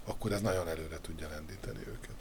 akkor 0.05 0.31
ez 0.31 0.41
nagyon 0.41 0.67
előre 0.67 0.99
tudja 1.01 1.29
lendíteni 1.29 1.79
őket. 1.79 2.15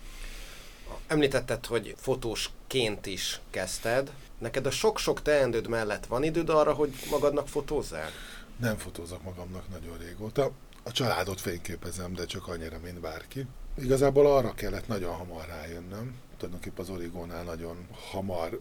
Említetted, 1.07 1.67
hogy 1.67 1.95
fotósként 1.99 3.07
is 3.07 3.41
kezdted. 3.51 4.13
Neked 4.39 4.67
a 4.67 4.71
sok-sok 4.71 5.23
teendőd 5.23 5.69
mellett 5.69 6.07
van 6.07 6.23
időd 6.23 6.49
arra, 6.49 6.73
hogy 6.73 6.95
magadnak 7.11 7.49
fotózzál? 7.49 8.11
Nem 8.57 8.77
fotózok 8.77 9.23
magamnak 9.23 9.69
nagyon 9.69 9.99
régóta. 9.99 10.51
A 10.83 10.93
családot 10.93 11.41
fényképezem, 11.41 12.13
de 12.13 12.25
csak 12.25 12.49
annyira, 12.49 12.79
mint 12.83 13.01
bárki. 13.01 13.47
Igazából 13.79 14.27
arra 14.27 14.55
kellett 14.55 14.87
nagyon 14.87 15.15
hamar 15.15 15.47
rájönnöm. 15.47 16.15
Tulajdonképpen 16.37 16.85
az 16.85 16.91
origónál 16.91 17.45
nagyon 17.45 17.87
hamar 18.11 18.61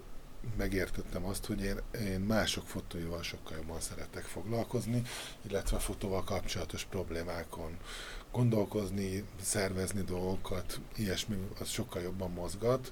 megértettem 0.57 1.26
azt, 1.26 1.45
hogy 1.45 1.61
én, 1.61 1.80
én 2.02 2.19
mások 2.19 2.68
fotóival 2.68 3.23
sokkal 3.23 3.57
jobban 3.57 3.80
szeretek 3.80 4.23
foglalkozni, 4.23 5.02
illetve 5.49 5.77
fotóval 5.77 6.23
kapcsolatos 6.23 6.84
problémákon 6.84 7.77
gondolkozni, 8.31 9.23
szervezni 9.41 10.02
dolgokat, 10.02 10.80
ilyesmi, 10.95 11.38
az 11.60 11.69
sokkal 11.69 12.02
jobban 12.02 12.31
mozgat, 12.31 12.91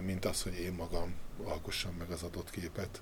mint 0.00 0.24
az, 0.24 0.42
hogy 0.42 0.58
én 0.58 0.72
magam 0.72 1.14
alkossam 1.44 1.94
meg 1.98 2.10
az 2.10 2.22
adott 2.22 2.50
képet. 2.50 3.00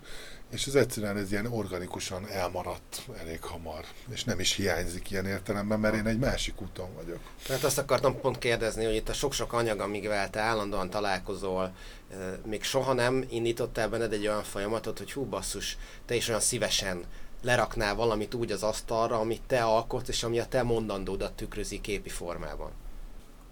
És 0.51 0.66
ez 0.66 0.74
egyszerűen 0.74 1.16
ez 1.16 1.31
ilyen 1.32 1.47
organikusan 1.47 2.28
elmaradt 2.28 3.03
elég 3.19 3.43
hamar, 3.43 3.85
és 4.11 4.24
nem 4.24 4.40
is 4.40 4.55
hiányzik 4.55 5.11
ilyen 5.11 5.27
értelemben, 5.27 5.81
mert 5.81 5.94
én 5.94 6.07
egy 6.07 6.19
másik 6.19 6.61
úton 6.61 6.94
vagyok. 6.94 7.20
Tehát 7.47 7.65
azt 7.65 7.78
akartam 7.78 8.20
pont 8.20 8.39
kérdezni, 8.39 8.85
hogy 8.85 8.94
itt 8.94 9.09
a 9.09 9.12
sok-sok 9.12 9.53
anyag, 9.53 9.81
amivel 9.81 10.31
te 10.31 10.40
állandóan 10.40 10.90
találkozol, 10.90 11.73
eh, 12.11 12.19
még 12.44 12.62
soha 12.62 12.93
nem 12.93 13.24
indítottál 13.31 13.89
benned 13.89 14.12
egy 14.12 14.27
olyan 14.27 14.43
folyamatot, 14.43 14.99
hogy 14.99 15.12
hú 15.12 15.24
basszus, 15.24 15.77
te 16.07 16.15
is 16.15 16.28
olyan 16.28 16.40
szívesen 16.40 17.05
leraknál 17.43 17.94
valamit 17.94 18.35
úgy 18.35 18.53
az 18.53 18.62
asztalra, 18.62 19.19
amit 19.19 19.43
te 19.47 19.65
alkotsz, 19.65 20.09
és 20.09 20.23
ami 20.23 20.39
a 20.39 20.47
te 20.47 20.62
mondandódat 20.62 21.32
tükrözi 21.32 21.81
képi 21.81 22.09
formában? 22.09 22.70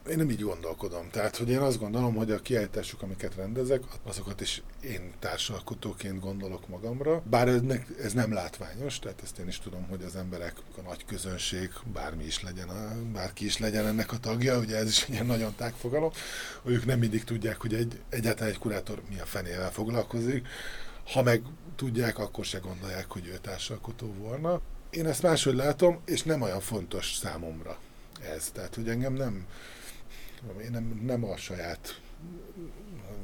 Én 0.09 0.17
nem 0.17 0.31
így 0.31 0.41
gondolkodom. 0.41 1.11
Tehát, 1.11 1.37
hogy 1.37 1.49
én 1.49 1.59
azt 1.59 1.79
gondolom, 1.79 2.15
hogy 2.15 2.31
a 2.31 2.41
kiállítások, 2.41 3.03
amiket 3.03 3.35
rendezek, 3.35 3.83
azokat 4.03 4.41
is 4.41 4.63
én 4.81 5.13
társalkotóként 5.19 6.21
gondolok 6.21 6.69
magamra. 6.69 7.23
Bár 7.31 7.49
ez 8.03 8.13
nem 8.13 8.33
látványos, 8.33 8.99
tehát 8.99 9.21
ezt 9.23 9.39
én 9.39 9.49
is 9.49 9.59
tudom, 9.59 9.87
hogy 9.89 10.03
az 10.03 10.17
emberek, 10.17 10.55
a 10.77 10.81
nagy 10.81 11.05
közönség, 11.05 11.71
bármi 11.93 12.25
is 12.25 12.43
legyen, 12.43 12.69
bárki 13.13 13.45
is 13.45 13.59
legyen 13.59 13.87
ennek 13.87 14.13
a 14.13 14.19
tagja, 14.19 14.59
ugye 14.59 14.77
ez 14.77 14.89
is 14.89 15.09
egy 15.09 15.27
nagyon 15.27 15.55
tágfogalom, 15.57 16.11
hogy 16.63 16.73
ők 16.73 16.87
nem 16.87 16.99
mindig 16.99 17.25
tudják, 17.25 17.61
hogy 17.61 17.75
egy, 17.75 18.01
egyáltalán 18.09 18.53
egy 18.53 18.59
kurátor 18.59 19.03
mi 19.09 19.21
a 19.21 19.27
fenével 19.27 19.73
foglalkozik, 19.73 20.47
ha 21.13 21.23
meg 21.23 21.43
tudják, 21.77 22.19
akkor 22.19 22.45
se 22.45 22.59
gondolják, 22.59 23.11
hogy 23.11 23.27
ő 23.27 23.39
társalkotó 23.39 24.15
volna. 24.19 24.61
Én 24.91 25.07
ezt 25.07 25.23
máshogy 25.23 25.55
látom, 25.55 26.01
és 26.05 26.23
nem 26.23 26.43
olyan 26.43 26.61
fontos 26.61 27.15
számomra 27.15 27.79
ez. 28.35 28.51
Tehát, 28.51 28.75
hogy 28.75 28.89
engem 28.89 29.13
nem, 29.13 29.47
én 30.63 30.71
nem, 30.71 31.01
nem 31.05 31.25
a 31.25 31.37
saját 31.37 32.01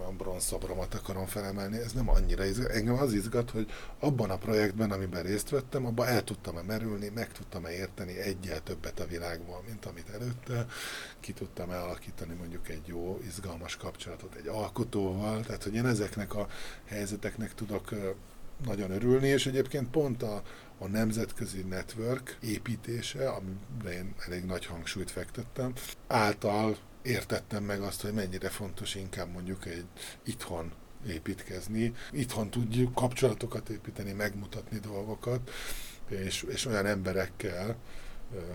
a 0.07 0.13
bronzszobromat 0.13 0.95
akarom 0.95 1.27
felemelni, 1.27 1.79
ez 1.79 1.93
nem 1.93 2.09
annyira 2.09 2.45
izgat. 2.45 2.71
Engem 2.71 2.95
az 2.95 3.13
izgat, 3.13 3.51
hogy 3.51 3.71
abban 3.99 4.31
a 4.31 4.37
projektben, 4.37 4.91
amiben 4.91 5.23
részt 5.23 5.51
vettem, 5.51 5.87
abban 5.87 6.07
el 6.07 6.25
tudtam-e 6.25 6.63
merülni, 6.63 7.09
meg 7.15 7.33
tudtam-e 7.33 7.71
érteni 7.71 8.19
egyel 8.19 8.63
többet 8.63 9.01
a 9.01 9.07
világból, 9.07 9.63
mint 9.69 9.85
amit 9.85 10.09
előtte, 10.09 10.67
ki 11.21 11.33
tudtam-e 11.33 11.77
alakítani 11.77 12.35
mondjuk 12.35 12.69
egy 12.69 12.87
jó, 12.87 13.21
izgalmas 13.27 13.77
kapcsolatot 13.77 14.35
egy 14.35 14.47
alkotóval, 14.47 15.41
tehát 15.41 15.63
hogy 15.63 15.75
én 15.75 15.87
ezeknek 15.87 16.35
a 16.35 16.47
helyzeteknek 16.85 17.55
tudok 17.55 17.95
nagyon 18.65 18.91
örülni, 18.91 19.29
és 19.29 19.47
egyébként 19.47 19.91
pont 19.91 20.23
a, 20.23 20.43
a 20.79 20.87
nemzetközi 20.87 21.63
network 21.63 22.37
építése, 22.41 23.29
amiben 23.29 23.93
én 23.93 24.15
elég 24.27 24.45
nagy 24.45 24.67
hangsúlyt 24.67 25.11
fektettem, 25.11 25.73
által 26.07 26.77
értettem 27.07 27.65
meg 27.65 27.81
azt, 27.81 28.03
hogy 28.03 28.13
mennyire 28.13 28.49
fontos 28.49 28.95
inkább 28.95 29.33
mondjuk 29.33 29.67
egy 29.67 29.87
itthon 30.25 30.73
építkezni. 31.09 31.95
Itthon 32.13 32.51
tudjuk 32.51 32.95
kapcsolatokat 32.95 33.69
építeni, 33.69 34.13
megmutatni 34.13 34.79
dolgokat, 34.79 35.51
és, 36.09 36.43
és 36.43 36.67
olyan 36.67 36.87
emberekkel 36.87 37.77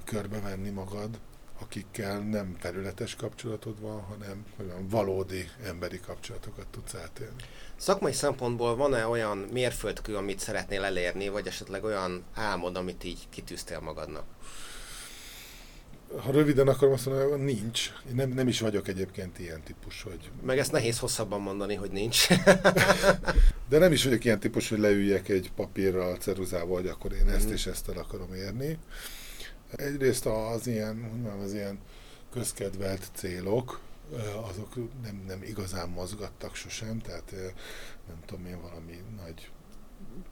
körbevenni 0.04 0.70
magad, 0.70 1.20
akikkel 1.60 2.20
nem 2.20 2.58
területes 2.60 3.16
kapcsolatod 3.16 3.80
van, 3.80 4.02
hanem 4.02 4.46
olyan 4.60 4.88
valódi 4.88 5.50
emberi 5.64 6.00
kapcsolatokat 6.00 6.68
tudsz 6.68 6.96
átélni. 6.96 7.44
Szakmai 7.76 8.14
szempontból 8.14 8.76
van-e 8.76 9.08
olyan 9.08 9.38
mérföldkő, 9.38 10.16
amit 10.16 10.40
szeretnél 10.40 10.84
elérni, 10.84 11.30
vagy 11.30 11.48
esetleg 11.48 11.84
olyan 11.84 12.24
álmod, 12.34 12.76
amit 12.76 13.04
így 13.04 13.30
kitűztél 13.30 13.80
magadnak? 13.80 14.26
Ha 16.18 16.32
röviden 16.32 16.68
akarom 16.68 16.94
azt 16.94 17.06
mondani, 17.06 17.30
hogy 17.30 17.40
nincs. 17.40 17.92
Én 18.10 18.16
nem, 18.16 18.30
nem 18.30 18.48
is 18.48 18.60
vagyok 18.60 18.88
egyébként 18.88 19.40
ilyen 19.40 19.62
típus, 19.64 20.04
hogy... 20.04 20.32
Meg 20.46 20.58
ezt 20.58 20.72
nehéz 20.72 21.00
hosszabban 21.00 21.42
mondani, 21.42 21.76
hogy 21.76 21.92
nincs. 21.92 22.28
De 23.70 23.78
nem 23.78 23.92
is 23.92 24.04
vagyok 24.04 24.26
ilyen 24.26 24.40
típus, 24.40 24.70
hogy 24.70 24.80
leüljek 24.80 25.30
egy 25.30 25.52
papírral, 25.56 26.16
ceruzával, 26.16 26.76
hogy 26.76 26.88
akkor 26.88 27.14
én 27.14 27.30
ezt 27.30 27.50
mm. 27.50 27.52
és 27.52 27.66
ezt 27.66 27.90
el 27.90 27.98
akarom 27.98 28.34
érni. 28.34 28.78
Egyrészt 29.76 30.26
az 30.26 30.68
ilyen, 30.68 30.96
mondjam, 30.96 31.40
az 31.40 31.54
ilyen 31.54 31.80
közkedvelt 32.32 33.08
célok, 33.14 33.80
azok 34.50 34.76
nem, 34.76 35.24
nem 35.28 35.44
igazán 35.44 35.90
mozgattak 35.90 36.56
sosem, 36.56 37.00
tehát 37.00 37.32
nem 38.08 38.18
tudom 38.26 38.46
én 38.46 38.62
valami 38.62 39.04
nagy 39.24 39.50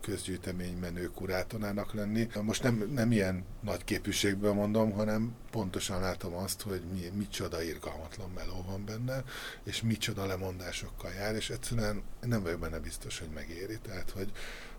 közgyűjtemény 0.01 0.77
menő 0.77 1.05
kurátonának 1.05 1.93
lenni. 1.93 2.27
Most 2.41 2.63
nem, 2.63 2.89
nem 2.93 3.11
ilyen 3.11 3.45
nagy 3.61 3.83
képűségből 3.83 4.53
mondom, 4.53 4.91
hanem 4.91 5.35
pontosan 5.51 6.01
látom 6.01 6.33
azt, 6.33 6.61
hogy 6.61 6.81
mi, 6.93 7.11
micsoda 7.17 7.61
irgalmatlan 7.61 8.31
meló 8.35 8.65
van 8.67 8.85
benne, 8.85 9.23
és 9.63 9.81
micsoda 9.81 10.25
lemondásokkal 10.25 11.11
jár, 11.11 11.35
és 11.35 11.49
egyszerűen 11.49 12.03
nem 12.21 12.43
vagyok 12.43 12.59
benne 12.59 12.79
biztos, 12.79 13.19
hogy 13.19 13.29
megéri. 13.33 13.79
Tehát, 13.79 14.09
hogy, 14.09 14.31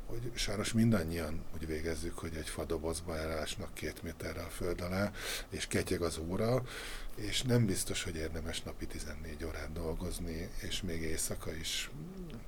hogy 0.07 0.31
sajnos 0.35 0.73
mindannyian 0.73 1.41
úgy 1.55 1.67
végezzük, 1.67 2.19
hogy 2.19 2.35
egy 2.35 2.49
fadobozba 2.49 3.17
elásnak 3.17 3.75
két 3.75 4.03
méterre 4.03 4.43
a 4.43 4.49
föld 4.49 4.81
alá, 4.81 5.13
és 5.51 5.67
ketyeg 5.67 6.03
az 6.03 6.19
óra, 6.19 6.63
és 7.15 7.43
nem 7.43 7.67
biztos, 7.67 8.03
hogy 8.03 8.17
érdemes 8.17 8.63
napi 8.63 8.87
14 8.87 9.45
órát 9.45 9.73
dolgozni, 9.73 10.51
és 10.57 10.83
még 10.83 11.03
éjszaka 11.03 11.55
is, 11.55 11.91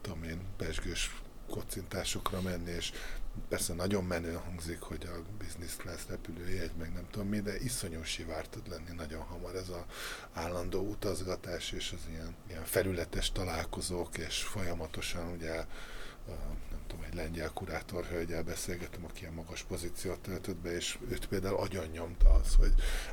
tudom 0.01 0.23
én, 0.23 0.41
pesgős 0.57 1.11
kocintásokra 1.53 2.41
menni, 2.41 2.71
és 2.71 2.93
persze 3.49 3.75
nagyon 3.75 4.05
menő 4.05 4.33
hangzik, 4.33 4.81
hogy 4.81 5.07
a 5.07 5.45
business 5.45 5.77
class 5.77 6.01
repülőjegy, 6.09 6.71
meg 6.79 6.93
nem 6.93 7.07
tudom 7.11 7.29
mi, 7.29 7.41
de 7.41 7.61
iszonyú 7.61 8.03
sivár 8.03 8.47
tud 8.49 8.69
lenni 8.69 8.93
nagyon 8.97 9.23
hamar 9.23 9.55
ez 9.55 9.69
a 9.69 9.87
állandó 10.33 10.81
utazgatás, 10.81 11.73
és 11.73 11.93
az 11.93 12.09
ilyen, 12.09 12.35
ilyen 12.49 12.65
felületes 12.65 13.33
találkozók, 13.33 14.19
és 14.19 14.43
folyamatosan 14.43 15.33
ugye 15.33 15.65
nem 16.71 16.81
tudom, 16.87 17.05
egy 17.05 17.15
lengyel 17.15 17.51
kurátor 17.51 18.05
hölgyel 18.05 18.43
beszélgetem, 18.43 19.05
aki 19.05 19.21
ilyen 19.21 19.33
magas 19.33 19.63
pozíciót 19.63 20.21
töltött 20.21 20.57
be, 20.57 20.75
és 20.75 20.99
őt 21.09 21.27
például 21.27 21.57
agyon 21.57 21.87
nyomta 21.87 22.31
az, 22.31 22.55
hogy 22.55 22.73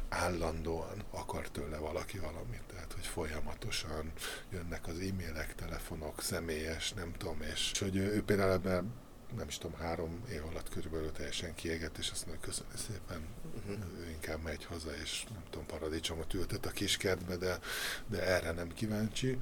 állandóan 0.10 1.04
akar 1.12 1.50
tőle 1.50 1.78
valaki 1.78 2.20
valamit, 2.20 2.69
hogy 3.00 3.08
folyamatosan 3.08 4.12
jönnek 4.52 4.88
az 4.88 5.00
e-mailek, 5.00 5.56
telefonok, 5.56 6.22
személyes, 6.22 6.94
nem 6.94 7.14
tudom, 7.18 7.42
és 7.42 7.72
hogy 7.80 7.96
ő, 7.96 8.14
ő 8.14 8.24
például 8.24 8.52
ebben 8.52 8.94
nem 9.38 9.48
is 9.48 9.58
tudom, 9.58 9.80
három 9.80 10.24
év 10.32 10.46
alatt 10.52 10.70
körülbelül 10.70 11.12
teljesen 11.12 11.56
kiégett, 11.56 11.98
és 11.98 12.10
azt 12.10 12.26
mondja, 12.26 12.48
köszönöm 12.48 12.72
szépen, 12.76 13.22
uh-huh. 13.56 14.10
inkább 14.12 14.44
megy 14.44 14.66
haza, 14.66 14.96
és 15.04 15.26
nem 15.34 15.44
tudom, 15.50 15.66
paradicsomot 15.66 16.34
ültet 16.34 16.66
a 16.66 16.70
kiskertbe, 16.70 17.36
de, 17.36 17.60
de 18.08 18.24
erre 18.24 18.52
nem 18.52 18.74
kíváncsi. 18.74 19.38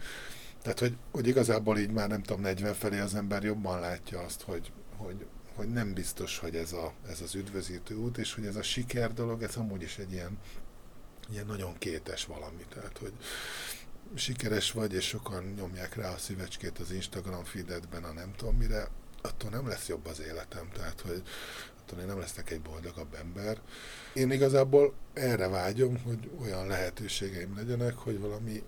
Tehát, 0.61 0.79
hogy, 0.79 0.97
hogy 1.11 1.27
igazából 1.27 1.77
így 1.77 1.91
már 1.91 2.07
nem 2.07 2.23
tudom, 2.23 2.41
40 2.41 2.73
felé 2.73 2.99
az 2.99 3.15
ember 3.15 3.43
jobban 3.43 3.79
látja 3.79 4.19
azt, 4.19 4.41
hogy, 4.41 4.71
hogy, 4.97 5.25
hogy 5.55 5.67
nem 5.67 5.93
biztos, 5.93 6.39
hogy 6.39 6.55
ez, 6.55 6.73
a, 6.73 6.93
ez 7.07 7.21
az 7.21 7.35
üdvözítő 7.35 7.95
út, 7.95 8.17
és 8.17 8.33
hogy 8.33 8.45
ez 8.45 8.55
a 8.55 8.63
siker 8.63 9.13
dolog, 9.13 9.43
ez 9.43 9.55
amúgy 9.55 9.81
is 9.81 9.97
egy 9.97 10.11
ilyen, 10.11 10.37
ilyen 11.31 11.45
nagyon 11.45 11.77
kétes 11.77 12.25
valami. 12.25 12.65
Tehát, 12.73 12.97
hogy 12.97 13.13
sikeres 14.15 14.71
vagy, 14.71 14.93
és 14.93 15.07
sokan 15.07 15.53
nyomják 15.57 15.95
rá 15.95 16.13
a 16.13 16.17
szívecskét 16.17 16.79
az 16.79 16.91
Instagram 16.91 17.43
feededben, 17.43 18.03
a 18.03 18.11
nem 18.11 18.33
tudom 18.35 18.55
mire, 18.55 18.87
attól 19.21 19.49
nem 19.49 19.67
lesz 19.67 19.87
jobb 19.87 20.05
az 20.05 20.19
életem. 20.19 20.69
Tehát, 20.73 21.01
hogy 21.01 21.23
attól 21.81 21.99
én 21.99 22.05
nem 22.05 22.19
lesznek 22.19 22.51
egy 22.51 22.61
boldogabb 22.61 23.13
ember. 23.13 23.61
Én 24.13 24.31
igazából 24.31 24.93
erre 25.13 25.47
vágyom, 25.47 25.97
hogy 26.03 26.29
olyan 26.41 26.67
lehetőségeim 26.67 27.55
legyenek, 27.55 27.95
hogy 27.95 28.19
valami 28.19 28.63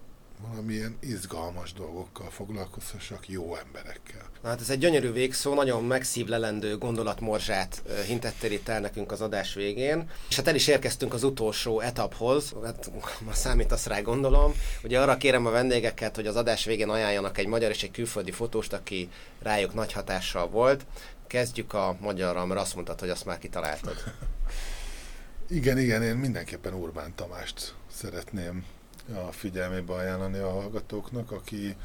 valamilyen 0.47 0.97
izgalmas 0.99 1.73
dolgokkal 1.73 2.29
foglalkozhassak 2.29 3.29
jó 3.29 3.55
emberekkel. 3.55 4.29
Na, 4.41 4.49
hát 4.49 4.61
ez 4.61 4.69
egy 4.69 4.79
gyönyörű 4.79 5.11
végszó, 5.11 5.53
nagyon 5.53 5.83
megszívlelendő 5.83 6.77
gondolatmorzsát 6.77 7.83
hintettél 8.05 8.51
itt 8.51 8.67
el 8.67 8.79
nekünk 8.79 9.11
az 9.11 9.21
adás 9.21 9.53
végén. 9.53 10.09
És 10.29 10.35
hát 10.35 10.47
el 10.47 10.55
is 10.55 10.67
érkeztünk 10.67 11.13
az 11.13 11.23
utolsó 11.23 11.79
etaphoz, 11.79 12.53
hát 12.63 12.91
ma 13.25 13.33
számítasz 13.33 13.85
rá 13.85 14.01
gondolom. 14.01 14.53
Ugye 14.83 14.99
arra 14.99 15.17
kérem 15.17 15.45
a 15.45 15.49
vendégeket, 15.49 16.15
hogy 16.15 16.27
az 16.27 16.35
adás 16.35 16.65
végén 16.65 16.89
ajánljanak 16.89 17.37
egy 17.37 17.47
magyar 17.47 17.69
és 17.69 17.83
egy 17.83 17.91
külföldi 17.91 18.31
fotóst, 18.31 18.73
aki 18.73 19.09
rájuk 19.41 19.73
nagy 19.73 19.91
hatással 19.91 20.49
volt. 20.49 20.85
Kezdjük 21.27 21.73
a 21.73 21.97
magyarral, 21.99 22.45
mert 22.45 22.59
azt 22.59 22.75
mondtad, 22.75 22.99
hogy 22.99 23.09
azt 23.09 23.25
már 23.25 23.37
kitaláltad. 23.37 23.95
igen, 25.49 25.77
igen, 25.77 26.03
én 26.03 26.15
mindenképpen 26.15 26.73
Urbán 26.73 27.15
Tamást 27.15 27.73
szeretném 27.91 28.65
a 29.15 29.31
figyelmébe 29.31 29.93
ajánlani 29.93 30.37
a 30.37 30.49
hallgatóknak, 30.49 31.31
aki, 31.31 31.75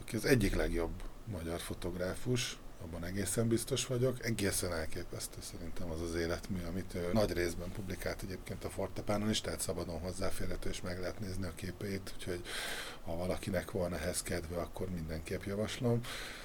aki 0.00 0.16
az 0.16 0.24
egyik 0.24 0.54
legjobb 0.54 1.02
magyar 1.24 1.60
fotográfus, 1.60 2.58
abban 2.82 3.04
egészen 3.04 3.48
biztos 3.48 3.86
vagyok. 3.86 4.24
Egészen 4.24 4.72
elképesztő 4.72 5.38
szerintem 5.40 5.90
az 5.90 6.00
az 6.00 6.14
életmű, 6.14 6.58
amit 6.68 6.94
ő 6.94 7.10
nagy 7.12 7.32
részben 7.32 7.72
publikált 7.72 8.22
egyébként 8.22 8.64
a 8.64 8.70
Fortepánon 8.70 9.30
is, 9.30 9.40
tehát 9.40 9.60
szabadon 9.60 10.00
hozzáférhető, 10.00 10.70
és 10.70 10.80
meg 10.80 11.00
lehet 11.00 11.20
nézni 11.20 11.46
a 11.46 11.54
képeit, 11.54 12.12
úgyhogy 12.16 12.42
ha 13.04 13.16
valakinek 13.16 13.70
van 13.70 13.94
ehhez 13.94 14.22
kedve, 14.22 14.56
akkor 14.56 14.90
mindenképp 14.90 15.42
javaslom. 15.42 16.00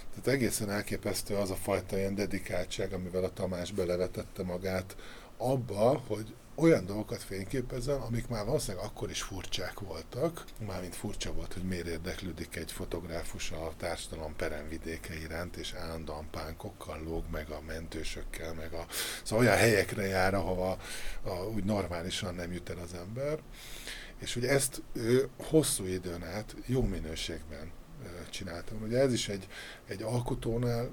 Tehát 0.10 0.28
egészen 0.28 0.70
elképesztő 0.70 1.36
az 1.36 1.52
a 1.52 1.56
fajta 1.56 1.98
ilyen 1.98 2.16
dedikáltság, 2.16 2.94
amivel 2.94 3.24
a 3.24 3.34
Tamás 3.34 3.72
belevetette 3.72 4.44
magát 4.44 4.96
abba, 5.38 6.04
hogy 6.08 6.34
olyan 6.56 6.86
dolgokat 6.86 7.24
fényképezzen, 7.24 8.02
amik 8.02 8.28
már 8.28 8.46
valószínűleg 8.46 8.86
akkor 8.86 9.10
is 9.10 9.22
furcsák 9.22 9.80
voltak, 9.80 10.46
mármint 10.68 10.96
furcsa 10.96 11.34
volt, 11.34 11.54
hogy 11.54 11.64
miért 11.64 11.88
érdeklődik 11.88 12.56
egy 12.56 12.72
fotográfus 12.72 13.52
a 13.52 13.74
társadalom 13.78 14.36
peremvidéke 14.36 15.20
iránt, 15.20 15.56
és 15.56 15.74
állandóan 15.74 16.28
pánkokkal 16.32 17.04
lóg, 17.04 17.24
meg 17.32 17.50
a 17.50 17.62
mentősökkel, 17.68 18.54
meg 18.54 18.74
a... 18.74 18.86
Szóval 19.24 19.46
olyan 19.46 19.58
helyekre 19.58 20.06
jár, 20.06 20.34
ahova 20.34 20.78
a, 21.24 21.30
úgy 21.30 21.64
normálisan 21.64 22.36
nem 22.36 22.52
jut 22.52 22.70
el 22.70 22.78
az 22.78 22.94
ember. 22.94 23.40
És 24.20 24.34
hogy 24.34 24.46
ezt 24.46 24.82
ő 24.94 25.30
hosszú 25.38 25.86
időn 25.86 26.24
át 26.24 26.56
jó 26.66 26.82
minőségben 26.82 27.72
csináltam. 28.30 28.82
Ugye 28.82 29.00
ez 29.00 29.14
is 29.14 29.30
egy, 29.30 29.48
egy 29.88 30.02
alkotónál 30.02 30.90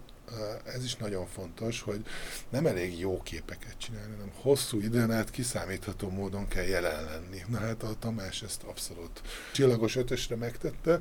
ez 0.64 0.84
is 0.84 0.96
nagyon 0.96 1.26
fontos, 1.26 1.80
hogy 1.80 2.06
nem 2.48 2.66
elég 2.66 2.98
jó 2.98 3.22
képeket 3.22 3.78
csinálni, 3.78 4.12
hanem 4.12 4.32
hosszú 4.34 4.80
időn 4.80 5.10
át 5.10 5.30
kiszámítható 5.30 6.10
módon 6.10 6.48
kell 6.48 6.64
jelen 6.64 7.04
lenni. 7.04 7.42
Na 7.48 7.58
hát 7.58 7.82
a 7.82 7.94
Tamás 7.98 8.42
ezt 8.42 8.62
abszolút 8.62 9.22
csillagos 9.52 9.96
ötösre 9.96 10.36
megtette, 10.36 11.00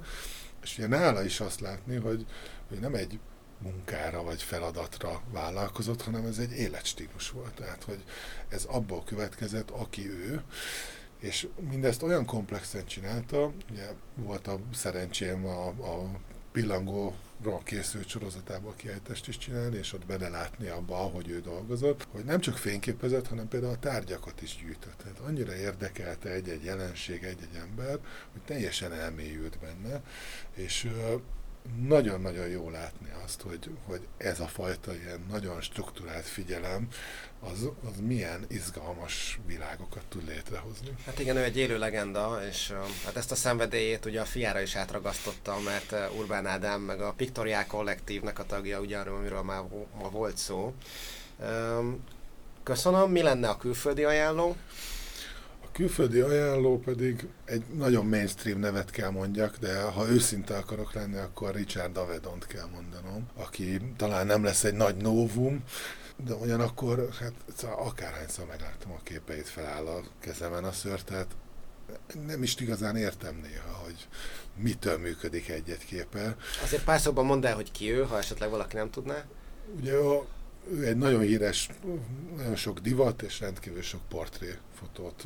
és 0.64 0.78
ugye 0.78 0.88
nála 0.88 1.24
is 1.24 1.40
azt 1.40 1.60
látni, 1.60 1.96
hogy, 1.96 2.26
hogy 2.70 2.80
nem 2.80 2.96
egy 2.96 3.20
munkára 3.62 4.24
vagy 4.24 4.44
feladatra 4.44 5.22
vállalkozott, 5.32 6.02
hanem 6.02 6.26
ez 6.26 6.38
egy 6.38 6.52
életstílus 6.52 7.30
volt. 7.30 7.54
Tehát, 7.54 7.84
hogy 7.84 8.04
ez 8.50 8.64
abból 8.64 9.04
következett, 9.04 9.70
aki 9.70 10.10
ő, 10.10 10.42
és 11.20 11.48
mindezt 11.70 12.04
olyan 12.04 12.26
komplexen 12.26 12.86
csinálta, 12.86 13.52
ugye 13.72 13.88
volt 14.16 14.48
a 14.48 14.60
szerencsém 14.74 15.46
a, 15.46 15.68
a 15.68 16.20
pillangóról 16.52 17.62
készült 17.64 18.08
sorozatából 18.08 18.74
kiállítást 18.76 19.28
is 19.28 19.38
csinálni, 19.38 19.78
és 19.78 19.94
ott 19.94 20.06
belelátni 20.06 20.68
abba, 20.68 20.96
ahogy 20.96 21.30
ő 21.30 21.42
dolgozott, 21.42 22.08
hogy 22.12 22.24
nem 22.24 22.40
csak 22.40 22.58
fényképezett, 22.58 23.28
hanem 23.28 23.48
például 23.48 23.74
a 23.74 23.80
tárgyakat 23.80 24.42
is 24.42 24.58
gyűjtött. 24.62 24.98
Tehát 24.98 25.20
annyira 25.20 25.56
érdekelte 25.56 26.30
egy-egy 26.30 26.64
jelenség, 26.64 27.24
egy-egy 27.24 27.56
ember, 27.62 28.00
hogy 28.32 28.42
teljesen 28.46 28.94
elmélyült 28.94 29.60
benne, 29.60 30.02
és 30.56 30.90
nagyon-nagyon 31.88 32.48
jó 32.48 32.70
látni 32.70 33.10
azt, 33.24 33.42
hogy, 33.42 33.70
hogy 33.86 34.08
ez 34.18 34.40
a 34.40 34.48
fajta 34.48 34.96
ilyen 34.96 35.26
nagyon 35.30 35.62
struktúrált 35.62 36.26
figyelem, 36.26 36.88
az, 37.40 37.70
az 37.86 38.00
milyen 38.02 38.46
izgalmas 38.48 39.40
világokat 39.46 40.04
tud 40.10 40.28
létrehozni. 40.28 40.90
Hát 41.06 41.20
igen, 41.20 41.36
ő 41.36 41.44
egy 41.44 41.58
élő 41.58 41.78
legenda, 41.78 42.40
és 42.50 42.74
hát 43.06 43.16
ezt 43.16 43.32
a 43.32 43.36
szenvedélyét 43.36 44.06
ugye 44.06 44.22
a 44.22 44.26
fiára 44.26 44.62
is 44.62 44.76
átragasztotta, 44.76 45.56
mert 45.60 45.96
Urbán 46.18 46.46
Ádám 46.46 46.82
meg 46.82 47.02
a 47.02 47.14
Pictoriál 47.14 47.68
kollektívnek 47.68 48.40
a 48.40 48.46
tagja, 48.46 48.80
ugye 48.80 48.98
arról, 48.98 49.18
amiről 49.18 49.42
már 49.42 49.62
ma 50.00 50.10
volt 50.10 50.38
szó. 50.38 50.74
Köszönöm, 52.64 53.12
mi 53.12 53.22
lenne 53.22 53.50
a 53.50 53.58
külföldi 53.58 54.04
ajánló? 54.04 54.56
külföldi 55.72 56.20
ajánló 56.20 56.80
pedig 56.80 57.28
egy 57.46 57.64
nagyon 57.78 58.06
mainstream 58.06 58.60
nevet 58.60 58.90
kell 58.90 59.10
mondjak, 59.10 59.58
de 59.58 59.82
ha 59.82 60.10
őszinte 60.10 60.58
akarok 60.58 60.94
lenni, 60.94 61.18
akkor 61.18 61.56
Richard 61.56 61.98
Avedont 61.98 62.48
kell 62.48 62.68
mondanom, 62.74 63.28
aki 63.36 63.82
talán 63.98 64.26
nem 64.26 64.44
lesz 64.44 64.64
egy 64.64 64.74
nagy 64.74 64.96
novum, 64.96 65.64
de 66.26 66.34
ugyanakkor, 66.34 67.10
hát 67.20 67.34
szóval 67.56 67.88
akárhányszor 67.88 68.46
megláttam 68.46 68.92
a 68.92 69.04
képeit, 69.04 69.48
feláll 69.48 69.86
a 69.86 70.02
kezemen 70.20 70.64
a 70.64 70.72
szőr, 70.72 71.02
tehát 71.02 71.36
nem 72.26 72.44
is 72.44 72.60
igazán 72.60 72.96
értem 72.96 73.36
néha, 73.36 73.74
hogy 73.84 74.08
mitől 74.56 74.98
működik 74.98 75.50
egy-egy 75.50 75.86
képe. 75.86 76.36
Azért 76.64 76.84
pár 76.84 77.00
szóban 77.00 77.26
mondd 77.26 77.46
el, 77.46 77.56
hogy 77.56 77.72
ki 77.72 77.92
ő, 77.92 78.04
ha 78.04 78.18
esetleg 78.18 78.50
valaki 78.50 78.76
nem 78.76 78.90
tudná. 78.90 79.24
Ugye 79.78 79.96
a 79.96 80.26
ő 80.72 80.88
egy 80.88 80.98
nagyon 80.98 81.22
híres, 81.22 81.70
nagyon 82.38 82.56
sok 82.56 82.80
divat 82.80 83.22
és 83.22 83.40
rendkívül 83.40 83.82
sok 83.82 84.02
portréfotót 84.10 85.26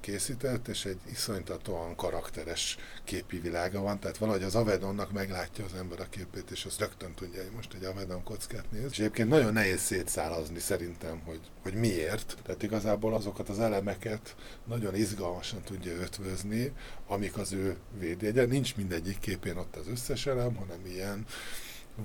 készített, 0.00 0.68
és 0.68 0.84
egy 0.84 0.98
iszonytatóan 1.10 1.96
karakteres 1.96 2.76
képi 3.04 3.38
világa 3.38 3.80
van, 3.80 4.00
tehát 4.00 4.16
valahogy 4.16 4.42
az 4.42 4.54
Avedonnak 4.54 5.12
meglátja 5.12 5.64
az 5.64 5.74
ember 5.74 6.00
a 6.00 6.08
képét, 6.10 6.50
és 6.50 6.64
az 6.64 6.78
rögtön 6.78 7.14
tudja, 7.14 7.42
hogy 7.42 7.52
most 7.54 7.74
egy 7.74 7.84
Avedon 7.84 8.22
kockát 8.22 8.70
néz. 8.70 8.90
És 8.90 8.98
egyébként 8.98 9.28
nagyon 9.28 9.52
nehéz 9.52 9.80
szétszálazni 9.80 10.58
szerintem, 10.58 11.20
hogy, 11.24 11.40
hogy 11.62 11.74
miért. 11.74 12.36
Tehát 12.42 12.62
igazából 12.62 13.14
azokat 13.14 13.48
az 13.48 13.60
elemeket 13.60 14.36
nagyon 14.66 14.94
izgalmasan 14.94 15.62
tudja 15.62 15.92
ötvözni, 15.92 16.72
amik 17.06 17.36
az 17.36 17.52
ő 17.52 17.76
védjegye. 17.98 18.44
Nincs 18.44 18.76
mindegyik 18.76 19.18
képén 19.18 19.56
ott 19.56 19.76
az 19.76 19.88
összes 19.88 20.26
elem, 20.26 20.54
hanem 20.54 20.86
ilyen, 20.86 21.26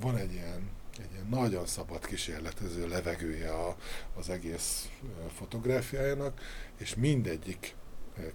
van 0.01 0.17
egy 0.17 0.33
ilyen 0.33 0.69
egy 0.99 1.11
ilyen 1.11 1.27
nagyon 1.29 1.65
szabad 1.65 2.05
kísérletező 2.05 2.87
levegője 2.87 3.51
a, 3.51 3.75
az 4.15 4.29
egész 4.29 4.89
fotográfiájának, 5.37 6.41
és 6.77 6.95
mindegyik 6.95 7.75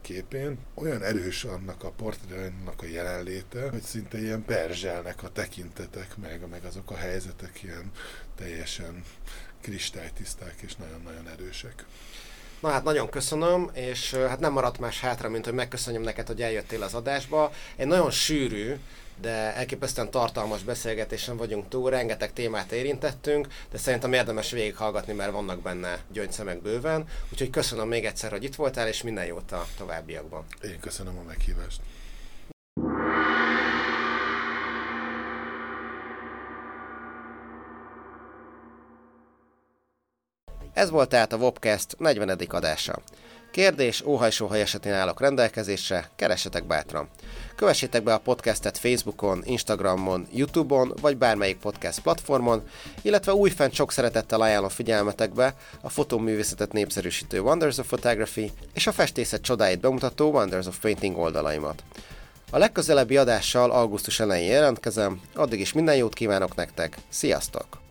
képén 0.01 0.59
olyan 0.75 1.03
erős 1.03 1.45
annak 1.45 1.85
a 1.85 1.91
portrénak 1.91 2.83
a 2.83 2.87
jelenléte, 2.87 3.69
hogy 3.71 3.83
szinte 3.83 4.21
ilyen 4.21 4.45
perzselnek 4.45 5.23
a 5.23 5.33
tekintetek, 5.33 6.17
meg, 6.17 6.49
meg 6.49 6.65
azok 6.65 6.91
a 6.91 6.97
helyzetek 6.97 7.63
ilyen 7.63 7.91
teljesen 8.37 9.05
kristálytiszták 9.61 10.55
és 10.61 10.77
nagyon-nagyon 10.77 11.29
erősek. 11.29 11.85
Na 12.61 12.69
hát 12.69 12.85
nagyon 12.85 13.09
köszönöm, 13.09 13.71
és 13.73 14.15
hát 14.15 14.41
nem 14.41 14.53
maradt 14.53 14.79
más 14.79 15.01
hátra, 15.01 15.29
mint 15.29 15.45
hogy 15.45 15.55
megköszönjem 15.55 16.03
neked, 16.03 16.27
hogy 16.27 16.43
eljöttél 16.43 16.83
az 16.83 16.95
adásba. 16.95 17.53
Egy 17.77 17.87
nagyon 17.87 18.11
sűrű, 18.11 18.75
de 19.23 19.55
elképesztően 19.55 20.11
tartalmas 20.11 20.63
beszélgetésen 20.63 21.37
vagyunk 21.37 21.69
túl, 21.69 21.91
rengeteg 21.91 22.33
témát 22.33 22.73
érintettünk, 22.73 23.47
de 23.71 23.79
szerintem 23.79 24.13
érdemes 24.13 24.51
végighallgatni, 24.51 25.13
mert 25.13 25.33
vannak 25.33 25.61
benne 25.61 25.99
gyöngyszemek 26.13 26.63
bőven. 26.63 27.05
Úgyhogy 27.33 27.51
köszönöm 27.51 27.89
még 27.89 28.05
egyszer, 28.05 28.31
hogy 28.31 28.45
itt 28.45 28.55
voltál, 28.55 28.89
és 28.89 29.03
minden 29.03 29.25
jót 29.25 29.53
a 29.53 29.67
továbbiakban. 29.79 30.45
Én 30.63 30.81
köszönöm 30.81 31.19
a 31.19 31.23
meghívást. 31.23 31.81
Ez 40.73 40.91
volt 40.91 41.09
tehát 41.09 41.33
a 41.33 41.37
Wobcast 41.37 41.99
40. 41.99 42.39
adása. 42.49 43.03
Kérdés, 43.51 44.03
óhajsóhaj 44.05 44.61
esetén 44.61 44.93
állok 44.93 45.21
rendelkezésre, 45.21 46.11
keressetek 46.17 46.65
bátran. 46.65 47.09
Kövessétek 47.57 48.03
be 48.03 48.15
a 48.15 48.19
podcastet 48.19 48.79
Facebookon, 48.79 49.43
Instagramon, 49.45 50.27
Youtube-on 50.33 50.93
vagy 51.01 51.17
bármelyik 51.17 51.57
podcast 51.59 52.01
platformon, 52.01 52.63
illetve 53.03 53.35
újfent 53.35 53.73
sok 53.73 53.93
szeretettel 53.93 54.41
ajánlom 54.41 54.69
figyelmetekbe 54.69 55.55
a 55.81 55.89
fotóművészetet 55.89 56.73
népszerűsítő 56.73 57.41
Wonders 57.41 57.79
of 57.79 57.87
Photography 57.87 58.51
és 58.75 58.87
a 58.87 58.93
festészet 58.93 59.43
csodáit 59.43 59.81
bemutató 59.81 60.31
Wonders 60.31 60.67
of 60.67 60.81
Painting 60.81 61.19
oldalaimat. 61.19 61.83
A 62.51 62.59
legközelebbi 62.59 63.17
adással 63.17 63.71
augusztus 63.71 64.21
elején 64.21 64.51
jelentkezem, 64.51 65.21
addig 65.35 65.61
is 65.61 65.73
minden 65.73 65.97
jót 65.97 66.15
kívánok 66.15 66.55
nektek, 66.55 66.97
sziasztok! 67.09 67.82